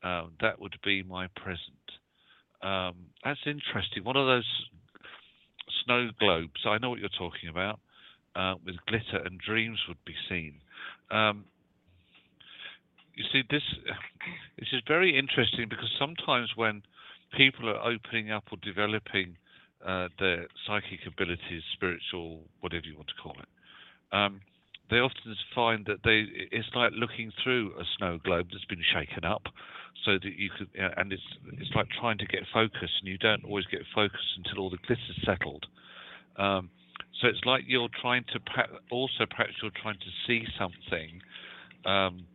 Um, 0.03 0.31
that 0.41 0.59
would 0.59 0.75
be 0.83 1.03
my 1.03 1.27
present. 1.35 1.85
Um, 2.61 2.95
that's 3.23 3.39
interesting. 3.45 4.03
One 4.03 4.15
of 4.15 4.27
those 4.27 4.47
snow 5.83 6.09
globes. 6.19 6.65
I 6.65 6.77
know 6.77 6.89
what 6.89 6.99
you're 6.99 7.09
talking 7.09 7.49
about. 7.49 7.79
Uh, 8.35 8.53
with 8.63 8.75
glitter 8.87 9.25
and 9.25 9.39
dreams 9.39 9.79
would 9.87 9.97
be 10.05 10.13
seen. 10.29 10.53
Um, 11.09 11.45
you 13.15 13.25
see, 13.33 13.43
this 13.49 13.63
this 14.59 14.69
is 14.71 14.81
very 14.87 15.17
interesting 15.17 15.67
because 15.69 15.89
sometimes 15.99 16.51
when 16.55 16.83
people 17.35 17.69
are 17.69 17.81
opening 17.83 18.31
up 18.31 18.43
or 18.51 18.57
developing 18.63 19.35
uh, 19.85 20.07
their 20.19 20.47
psychic 20.65 20.99
abilities, 21.07 21.63
spiritual, 21.73 22.41
whatever 22.61 22.85
you 22.85 22.95
want 22.95 23.07
to 23.09 23.21
call 23.21 23.35
it, 23.39 24.15
um, 24.15 24.41
they 24.89 24.97
often 24.97 25.35
find 25.53 25.85
that 25.85 25.99
they 26.03 26.25
it's 26.51 26.69
like 26.75 26.91
looking 26.95 27.31
through 27.43 27.73
a 27.79 27.83
snow 27.97 28.19
globe 28.23 28.47
that's 28.51 28.65
been 28.65 28.83
shaken 28.93 29.25
up, 29.25 29.43
so 30.05 30.13
that 30.13 30.37
you 30.37 30.49
could, 30.57 30.69
uh, 30.79 30.89
and 30.97 31.11
it's 31.11 31.23
it's 31.53 31.71
like 31.75 31.87
trying 31.99 32.17
to 32.17 32.25
get 32.25 32.41
focus, 32.53 32.89
and 32.99 33.07
you 33.07 33.17
don't 33.17 33.43
always 33.43 33.65
get 33.65 33.81
focus 33.93 34.21
until 34.37 34.63
all 34.63 34.69
the 34.69 34.77
glitter's 34.77 35.19
settled. 35.25 35.65
Um, 36.37 36.69
so 37.21 37.27
it's 37.27 37.43
like 37.45 37.63
you're 37.67 37.89
trying 38.01 38.23
to 38.33 38.39
also 38.91 39.25
perhaps 39.29 39.53
you're 39.61 39.71
trying 39.81 39.97
to 39.97 40.11
see 40.25 40.45
something 40.57 41.21
um, 41.85 42.25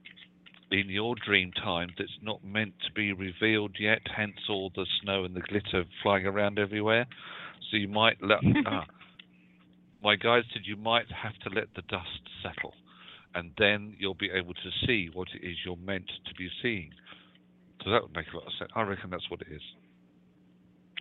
in 0.71 0.91
your 0.91 1.15
dream 1.25 1.53
time 1.53 1.91
that's 1.97 2.19
not 2.23 2.45
meant 2.45 2.75
to 2.87 2.93
be 2.93 3.13
revealed 3.13 3.77
yet. 3.79 4.01
Hence 4.15 4.37
all 4.49 4.71
the 4.75 4.87
snow 5.03 5.25
and 5.25 5.35
the 5.35 5.41
glitter 5.41 5.85
flying 6.03 6.27
around 6.27 6.59
everywhere. 6.59 7.07
So 7.71 7.77
you 7.77 7.89
might 7.89 8.23
let. 8.23 8.41
ah, 8.67 8.85
my 10.03 10.17
guide 10.17 10.45
said 10.53 10.63
you 10.67 10.77
might 10.77 11.11
have 11.11 11.35
to 11.45 11.59
let 11.59 11.69
the 11.75 11.83
dust 11.89 12.21
settle, 12.43 12.75
and 13.35 13.53
then 13.59 13.95
you'll 13.99 14.13
be 14.13 14.31
able 14.31 14.53
to 14.53 14.87
see 14.87 15.09
what 15.15 15.29
it 15.35 15.47
is 15.47 15.57
you're 15.65 15.77
meant 15.77 16.11
to 16.27 16.35
be 16.35 16.51
seeing. 16.61 16.91
So 17.85 17.91
that 17.91 18.03
would 18.03 18.17
make 18.17 18.27
a 18.33 18.37
lot 18.37 18.47
of 18.47 18.53
sense. 18.59 18.71
I 18.75 18.83
reckon 18.83 19.11
that's 19.11 19.29
what 19.31 19.41
it 19.43 19.49
is. 19.53 19.63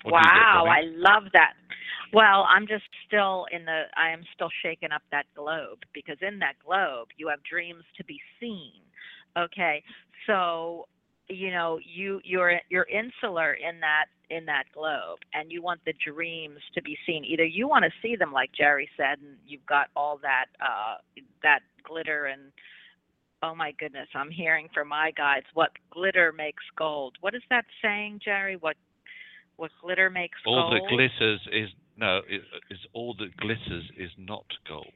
What 0.03 0.14
wow, 0.14 0.65
I 0.68 0.81
love 0.84 1.31
that. 1.31 1.53
Well, 2.11 2.45
I'm 2.49 2.68
just 2.68 2.84
still 3.07 3.45
in 3.51 3.65
the 3.65 3.84
I 3.95 4.10
am 4.11 4.23
still 4.35 4.49
shaking 4.61 4.91
up 4.91 5.01
that 5.11 5.26
globe 5.35 5.80
because 5.93 6.18
in 6.22 6.39
that 6.39 6.55
globe 6.64 7.07
you 7.18 7.30
have 7.30 7.39
dreams 7.49 7.84
to 7.97 8.03
be 8.03 8.19
seen. 8.39 8.84
Okay. 9.38 9.81
So, 10.27 10.88
you 11.30 11.51
know, 11.51 11.80
you 11.84 12.19
you're 12.26 12.60
you're 12.69 12.88
insular 12.91 13.53
in 13.53 13.80
that 13.80 14.05
in 14.30 14.45
that 14.45 14.65
globe 14.73 15.19
and 15.34 15.51
you 15.51 15.61
want 15.61 15.80
the 15.85 15.93
dreams 16.05 16.60
to 16.76 16.81
be 16.81 16.97
seen. 17.05 17.23
Either 17.23 17.45
you 17.45 17.68
want 17.68 17.85
to 17.85 17.91
see 18.01 18.18
them 18.18 18.34
like 18.34 18.51
Jerry 18.51 18.89
said 18.97 19.19
and 19.22 19.38
you've 19.47 19.65
got 19.65 19.88
all 19.95 20.19
that 20.22 20.45
uh 20.61 20.95
that 21.43 21.60
glitter 21.84 22.26
and 22.26 22.51
oh 23.43 23.53
my 23.53 23.73
goodness, 23.77 24.07
I'm 24.15 24.31
hearing 24.31 24.69
from 24.73 24.87
my 24.87 25.11
guides 25.11 25.45
what 25.53 25.71
glitter 25.91 26.33
makes 26.35 26.63
gold. 26.77 27.15
What 27.21 27.35
is 27.35 27.41
that 27.49 27.65
saying, 27.83 28.21
Jerry? 28.23 28.55
What 28.55 28.77
what 29.57 29.69
glitter 29.81 30.09
makes 30.09 30.37
all 30.47 30.71
gold? 30.71 30.81
that 30.81 30.89
glitters 30.89 31.41
is 31.51 31.69
no, 31.97 32.21
it, 32.27 32.41
is 32.71 32.79
all 32.93 33.13
that 33.19 33.35
glitters 33.37 33.83
is 33.97 34.09
not 34.17 34.45
gold. 34.67 34.87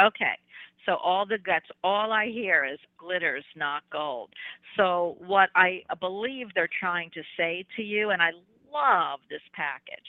Okay. 0.00 0.38
So 0.86 0.94
all 0.94 1.26
the 1.26 1.38
guts, 1.38 1.66
all 1.82 2.12
I 2.12 2.26
hear 2.26 2.64
is 2.64 2.78
glitters, 2.98 3.44
not 3.56 3.82
gold. 3.92 4.30
So 4.76 5.16
what 5.26 5.50
I 5.54 5.82
believe 6.00 6.46
they're 6.54 6.70
trying 6.80 7.10
to 7.14 7.22
say 7.36 7.66
to 7.76 7.82
you, 7.82 8.10
and 8.10 8.22
I 8.22 8.30
love 8.72 9.20
this 9.28 9.42
package, 9.54 10.06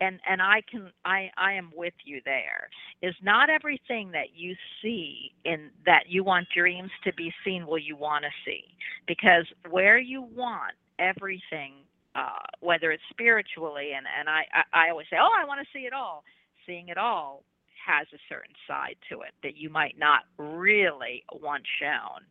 and 0.00 0.20
and 0.28 0.42
I 0.42 0.62
can 0.70 0.90
I 1.04 1.30
I 1.36 1.52
am 1.52 1.70
with 1.74 1.94
you 2.04 2.20
there. 2.24 2.68
Is 3.02 3.14
not 3.22 3.50
everything 3.50 4.10
that 4.12 4.34
you 4.34 4.54
see 4.80 5.32
in 5.44 5.70
that 5.86 6.04
you 6.08 6.24
want 6.24 6.48
dreams 6.54 6.90
to 7.04 7.12
be 7.14 7.32
seen 7.44 7.66
will 7.66 7.78
you 7.78 7.96
want 7.96 8.24
to 8.24 8.30
see, 8.44 8.64
because 9.06 9.46
where 9.70 9.98
you 9.98 10.22
want 10.22 10.74
everything, 10.98 11.74
uh, 12.14 12.44
whether 12.60 12.92
it's 12.92 13.02
spiritually, 13.10 13.90
and 13.96 14.06
and 14.18 14.28
I 14.28 14.44
I, 14.52 14.86
I 14.86 14.90
always 14.90 15.06
say, 15.10 15.16
oh, 15.20 15.30
I 15.40 15.44
want 15.44 15.60
to 15.60 15.66
see 15.72 15.86
it 15.86 15.92
all. 15.92 16.24
Seeing 16.66 16.88
it 16.88 16.98
all 16.98 17.42
has 17.84 18.06
a 18.14 18.18
certain 18.28 18.54
side 18.68 18.96
to 19.10 19.22
it 19.22 19.32
that 19.42 19.56
you 19.56 19.68
might 19.68 19.98
not 19.98 20.22
really 20.38 21.24
want 21.40 21.64
shown. 21.80 22.24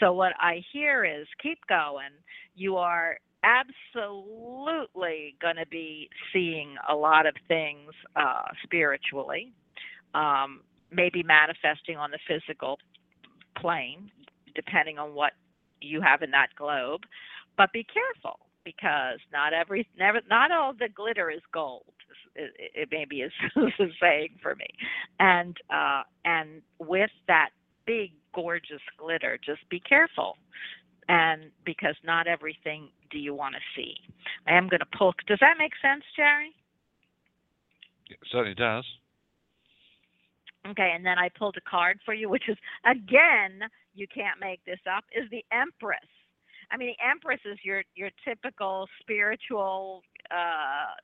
So 0.00 0.12
what 0.12 0.32
I 0.40 0.62
hear 0.72 1.04
is 1.04 1.26
keep 1.42 1.58
going. 1.68 2.10
You 2.54 2.76
are 2.78 3.18
absolutely 3.44 5.36
going 5.40 5.56
to 5.56 5.66
be 5.66 6.08
seeing 6.32 6.76
a 6.88 6.94
lot 6.94 7.26
of 7.26 7.34
things 7.46 7.90
uh, 8.16 8.44
spiritually, 8.62 9.52
um, 10.14 10.60
maybe 10.90 11.22
manifesting 11.22 11.96
on 11.96 12.10
the 12.10 12.18
physical 12.26 12.78
plane, 13.58 14.10
depending 14.54 14.98
on 14.98 15.14
what 15.14 15.32
you 15.80 16.00
have 16.00 16.22
in 16.22 16.30
that 16.30 16.48
globe. 16.56 17.02
But 17.56 17.72
be 17.72 17.84
careful 17.84 18.40
because 18.64 19.18
not 19.32 19.52
every 19.52 19.86
never 19.98 20.20
not 20.28 20.50
all 20.50 20.72
the 20.72 20.88
glitter 20.88 21.30
is 21.30 21.42
gold. 21.52 21.84
It, 22.36 22.88
maybe 22.90 23.20
is 23.20 23.32
a 23.56 23.86
saying 24.00 24.38
for 24.42 24.56
me, 24.56 24.66
and 25.20 25.56
uh, 25.72 26.02
and 26.24 26.62
with 26.80 27.10
that 27.28 27.50
big 27.86 28.10
gorgeous 28.34 28.80
glitter, 28.98 29.38
just 29.44 29.60
be 29.68 29.78
careful 29.78 30.36
and 31.08 31.50
because 31.64 31.96
not 32.04 32.26
everything 32.26 32.88
do 33.10 33.18
you 33.18 33.34
want 33.34 33.54
to 33.54 33.60
see. 33.76 33.94
I 34.46 34.54
am 34.54 34.68
going 34.68 34.80
to 34.80 34.98
pull. 34.98 35.14
Does 35.26 35.38
that 35.40 35.54
make 35.58 35.72
sense, 35.80 36.04
Jerry? 36.16 36.52
It 38.10 38.18
certainly 38.30 38.54
does. 38.54 38.84
Okay, 40.66 40.92
and 40.94 41.04
then 41.04 41.18
I 41.18 41.28
pulled 41.28 41.56
a 41.56 41.70
card 41.70 41.98
for 42.04 42.14
you, 42.14 42.28
which 42.28 42.48
is 42.48 42.56
again, 42.86 43.68
you 43.94 44.06
can't 44.12 44.40
make 44.40 44.64
this 44.64 44.80
up, 44.90 45.04
is 45.14 45.28
the 45.30 45.44
Empress. 45.52 45.98
I 46.70 46.76
mean, 46.78 46.94
the 46.96 47.04
Empress 47.10 47.40
is 47.44 47.58
your 47.62 47.82
your 47.94 48.10
typical 48.26 48.88
spiritual 49.00 50.02
uh, 50.30 50.94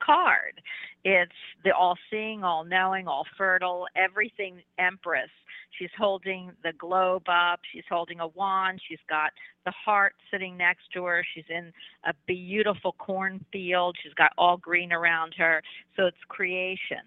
card. 0.00 0.60
It's 1.04 1.32
the 1.64 1.72
all-seeing, 1.72 2.44
all-knowing, 2.44 3.06
all-fertile, 3.06 3.86
everything 3.96 4.62
Empress. 4.78 5.30
She's 5.78 5.90
holding 5.96 6.52
the 6.64 6.72
globe 6.72 7.28
up. 7.28 7.60
She's 7.72 7.84
holding 7.88 8.20
a 8.20 8.28
wand. 8.28 8.80
She's 8.88 8.98
got 9.08 9.30
the 9.64 9.72
heart 9.72 10.14
sitting 10.30 10.56
next 10.56 10.90
to 10.94 11.04
her. 11.04 11.24
She's 11.34 11.44
in 11.48 11.72
a 12.04 12.14
beautiful 12.26 12.96
cornfield. 12.98 13.96
She's 14.02 14.14
got 14.14 14.32
all 14.38 14.56
green 14.56 14.92
around 14.92 15.34
her. 15.38 15.62
So 15.96 16.06
it's 16.06 16.16
creation. 16.28 17.02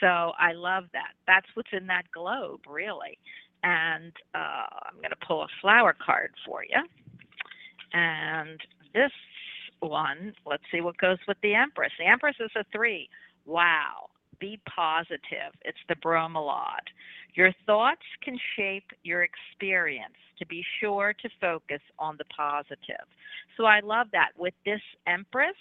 So 0.00 0.32
I 0.38 0.52
love 0.52 0.84
that. 0.92 1.12
That's 1.26 1.46
what's 1.54 1.70
in 1.72 1.86
that 1.86 2.10
globe, 2.12 2.60
really. 2.68 3.18
And 3.62 4.12
uh, 4.34 4.66
I'm 4.86 4.96
going 4.96 5.10
to 5.10 5.26
pull 5.26 5.42
a 5.42 5.48
flower 5.60 5.96
card 6.04 6.32
for 6.44 6.64
you. 6.64 6.82
And 7.92 8.60
this 8.92 9.12
one, 9.80 10.32
let's 10.46 10.62
see 10.72 10.80
what 10.80 10.96
goes 10.98 11.18
with 11.28 11.36
the 11.42 11.54
Empress. 11.54 11.92
The 11.98 12.06
Empress 12.06 12.36
is 12.40 12.50
a 12.56 12.64
three. 12.72 13.08
Wow. 13.44 14.08
Be 14.38 14.60
positive. 14.74 15.52
It's 15.64 15.78
the 15.88 15.94
bromeliad. 15.96 16.84
Your 17.34 17.52
thoughts 17.64 18.02
can 18.22 18.38
shape 18.56 18.90
your 19.02 19.22
experience 19.24 20.14
to 20.38 20.46
be 20.46 20.62
sure 20.80 21.14
to 21.22 21.28
focus 21.40 21.80
on 21.98 22.16
the 22.18 22.24
positive. 22.36 23.06
So 23.56 23.64
I 23.64 23.80
love 23.80 24.08
that. 24.12 24.30
With 24.36 24.54
this 24.64 24.80
Empress, 25.06 25.56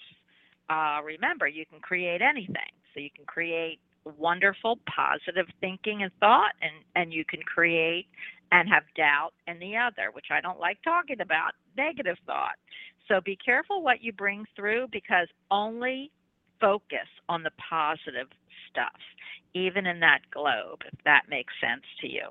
uh, 0.70 1.00
remember, 1.04 1.48
you 1.48 1.66
can 1.66 1.80
create 1.80 2.22
anything. 2.22 2.74
So 2.94 3.00
you 3.00 3.10
can 3.16 3.26
create 3.26 3.80
wonderful 4.18 4.78
positive 4.86 5.48
thinking 5.60 6.04
and 6.04 6.12
thought 6.20 6.52
and 6.62 6.74
and 6.96 7.12
you 7.12 7.26
can 7.26 7.42
create 7.42 8.06
and 8.52 8.70
have 8.70 8.84
doubt 8.96 9.32
in 9.48 9.58
the 9.58 9.76
other 9.76 10.12
which 10.14 10.28
i 10.32 10.40
don't 10.40 10.60
like 10.60 10.78
talking 10.84 11.20
about 11.22 11.54
negative 11.76 12.18
thought 12.28 12.54
so 13.08 13.22
be 13.22 13.38
careful 13.44 13.84
what 13.84 14.02
you 14.02 14.12
bring 14.14 14.46
through 14.56 14.88
because 14.92 15.28
only 15.52 16.12
focus 16.60 17.08
on 17.30 17.44
the 17.44 17.52
positive 17.70 18.28
stuff 18.70 19.00
even 19.54 19.86
in 19.86 20.00
that 20.00 20.20
globe 20.32 20.82
if 20.92 21.00
that 21.06 21.24
makes 21.30 21.54
sense 21.62 21.84
to 22.02 22.08
you. 22.08 22.28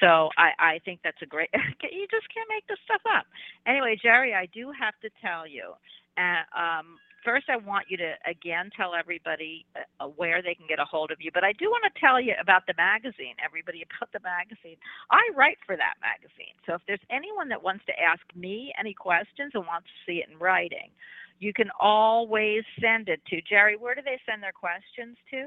So 0.00 0.28
I, 0.36 0.50
I 0.58 0.80
think 0.84 1.00
that's 1.04 1.22
a 1.22 1.26
great 1.26 1.50
you 1.54 2.06
just 2.10 2.26
can't 2.34 2.48
make 2.48 2.66
this 2.66 2.78
stuff 2.84 3.02
up. 3.16 3.26
Anyway 3.66 3.96
jerry 4.02 4.34
i 4.34 4.46
do 4.46 4.72
have 4.78 4.94
to 5.02 5.10
tell 5.20 5.46
you 5.46 5.74
uh, 6.18 6.44
um, 6.58 6.98
first 7.24 7.48
I 7.48 7.56
want 7.56 7.86
you 7.88 7.96
to 7.98 8.14
again 8.28 8.70
tell 8.76 8.94
everybody 8.94 9.64
uh, 9.76 10.06
where 10.06 10.42
they 10.42 10.54
can 10.54 10.66
get 10.68 10.78
a 10.78 10.84
hold 10.84 11.10
of 11.10 11.20
you. 11.20 11.30
But 11.32 11.44
I 11.44 11.52
do 11.52 11.70
want 11.70 11.84
to 11.92 12.00
tell 12.00 12.20
you 12.20 12.34
about 12.40 12.66
the 12.66 12.74
magazine, 12.76 13.34
everybody 13.44 13.82
about 13.82 14.12
the 14.12 14.20
magazine. 14.20 14.76
I 15.10 15.28
write 15.36 15.58
for 15.66 15.76
that 15.76 15.94
magazine. 16.00 16.54
So 16.66 16.74
if 16.74 16.82
there's 16.86 17.00
anyone 17.10 17.48
that 17.48 17.62
wants 17.62 17.84
to 17.86 17.92
ask 18.00 18.22
me 18.34 18.72
any 18.78 18.94
questions 18.94 19.52
and 19.54 19.66
wants 19.66 19.88
to 19.88 19.92
see 20.06 20.18
it 20.18 20.28
in 20.30 20.38
writing, 20.38 20.90
you 21.38 21.52
can 21.52 21.70
always 21.80 22.62
send 22.80 23.08
it 23.08 23.20
to 23.26 23.40
Jerry. 23.42 23.76
Where 23.76 23.94
do 23.94 24.02
they 24.02 24.18
send 24.28 24.42
their 24.42 24.52
questions 24.52 25.16
to? 25.30 25.46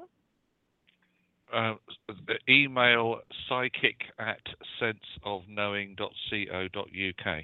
Uh, 1.53 1.75
email 2.49 3.19
psychic 3.47 4.01
at 4.19 4.41
senseofknowing.co.uk. 4.81 7.43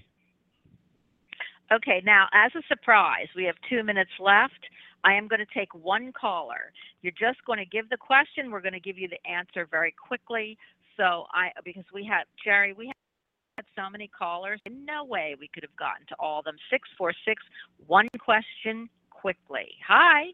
Okay, 1.74 2.02
now 2.06 2.28
as 2.34 2.52
a 2.56 2.62
surprise, 2.68 3.28
we 3.36 3.46
have 3.46 3.56
two 3.70 3.84
minutes 3.84 4.12
left. 4.20 4.60
I 5.04 5.14
am 5.14 5.28
going 5.28 5.40
to 5.40 5.54
take 5.58 5.74
one 5.74 6.12
caller. 6.12 6.74
You're 7.02 7.14
just 7.14 7.44
going 7.46 7.60
to 7.60 7.66
give 7.66 7.90
the 7.90 7.98
question. 7.98 8.52
We're 8.52 8.62
going 8.62 8.74
to 8.74 8.80
give 8.80 8.98
you 8.98 9.08
the 9.08 9.30
answer 9.30 9.66
very 9.70 9.94
quickly. 9.94 10.58
So 10.98 11.26
I, 11.34 11.50
because 11.64 11.86
we 11.94 12.04
had 12.06 12.26
Jerry, 12.44 12.74
we 12.74 12.88
had 12.88 13.66
so 13.76 13.90
many 13.90 14.10
callers. 14.10 14.60
In 14.66 14.86
no 14.86 15.06
way 15.06 15.36
we 15.40 15.50
could 15.54 15.64
have 15.64 15.76
gotten 15.78 16.06
to 16.08 16.16
all 16.20 16.40
of 16.40 16.46
them. 16.46 16.56
Six 16.70 16.88
four 16.98 17.14
six, 17.26 17.42
one 17.88 18.08
question 18.20 18.90
quickly. 19.10 19.70
Hi. 19.88 20.26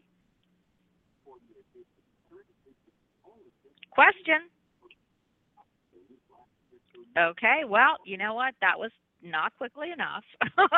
Question. 3.90 4.50
Okay, 7.16 7.62
well, 7.66 7.96
you 8.04 8.16
know 8.16 8.34
what? 8.34 8.54
That 8.60 8.78
was 8.78 8.90
not 9.22 9.56
quickly 9.56 9.90
enough. 9.90 10.24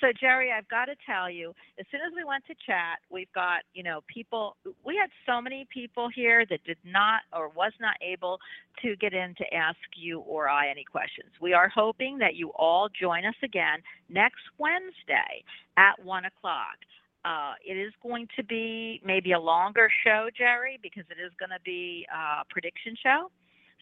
so 0.00 0.08
Jerry, 0.18 0.50
I've 0.52 0.68
got 0.68 0.86
to 0.86 0.94
tell 1.06 1.30
you, 1.30 1.54
as 1.78 1.86
soon 1.90 2.00
as 2.06 2.12
we 2.14 2.24
went 2.24 2.44
to 2.46 2.54
chat, 2.66 2.98
we've 3.10 3.32
got, 3.32 3.62
you 3.74 3.82
know, 3.82 4.00
people 4.12 4.56
we 4.84 4.96
had 4.96 5.10
so 5.26 5.40
many 5.40 5.66
people 5.72 6.08
here 6.14 6.44
that 6.48 6.62
did 6.64 6.78
not 6.84 7.22
or 7.32 7.48
was 7.48 7.72
not 7.80 7.96
able 8.02 8.38
to 8.82 8.96
get 8.96 9.12
in 9.12 9.34
to 9.36 9.54
ask 9.54 9.78
you 9.96 10.20
or 10.20 10.48
I 10.48 10.68
any 10.68 10.84
questions. 10.84 11.30
We 11.40 11.52
are 11.52 11.68
hoping 11.68 12.18
that 12.18 12.34
you 12.34 12.50
all 12.54 12.88
join 12.88 13.24
us 13.24 13.36
again 13.42 13.80
next 14.08 14.42
Wednesday 14.58 15.44
at 15.76 16.02
one 16.04 16.24
o'clock. 16.24 16.76
Uh, 17.24 17.54
it 17.66 17.74
is 17.74 17.92
going 18.02 18.28
to 18.36 18.44
be 18.44 19.02
maybe 19.04 19.32
a 19.32 19.40
longer 19.40 19.88
show, 20.04 20.28
Jerry, 20.36 20.78
because 20.82 21.04
it 21.10 21.20
is 21.20 21.32
going 21.38 21.50
to 21.50 21.60
be 21.64 22.06
a 22.14 22.44
prediction 22.48 22.94
show. 23.02 23.30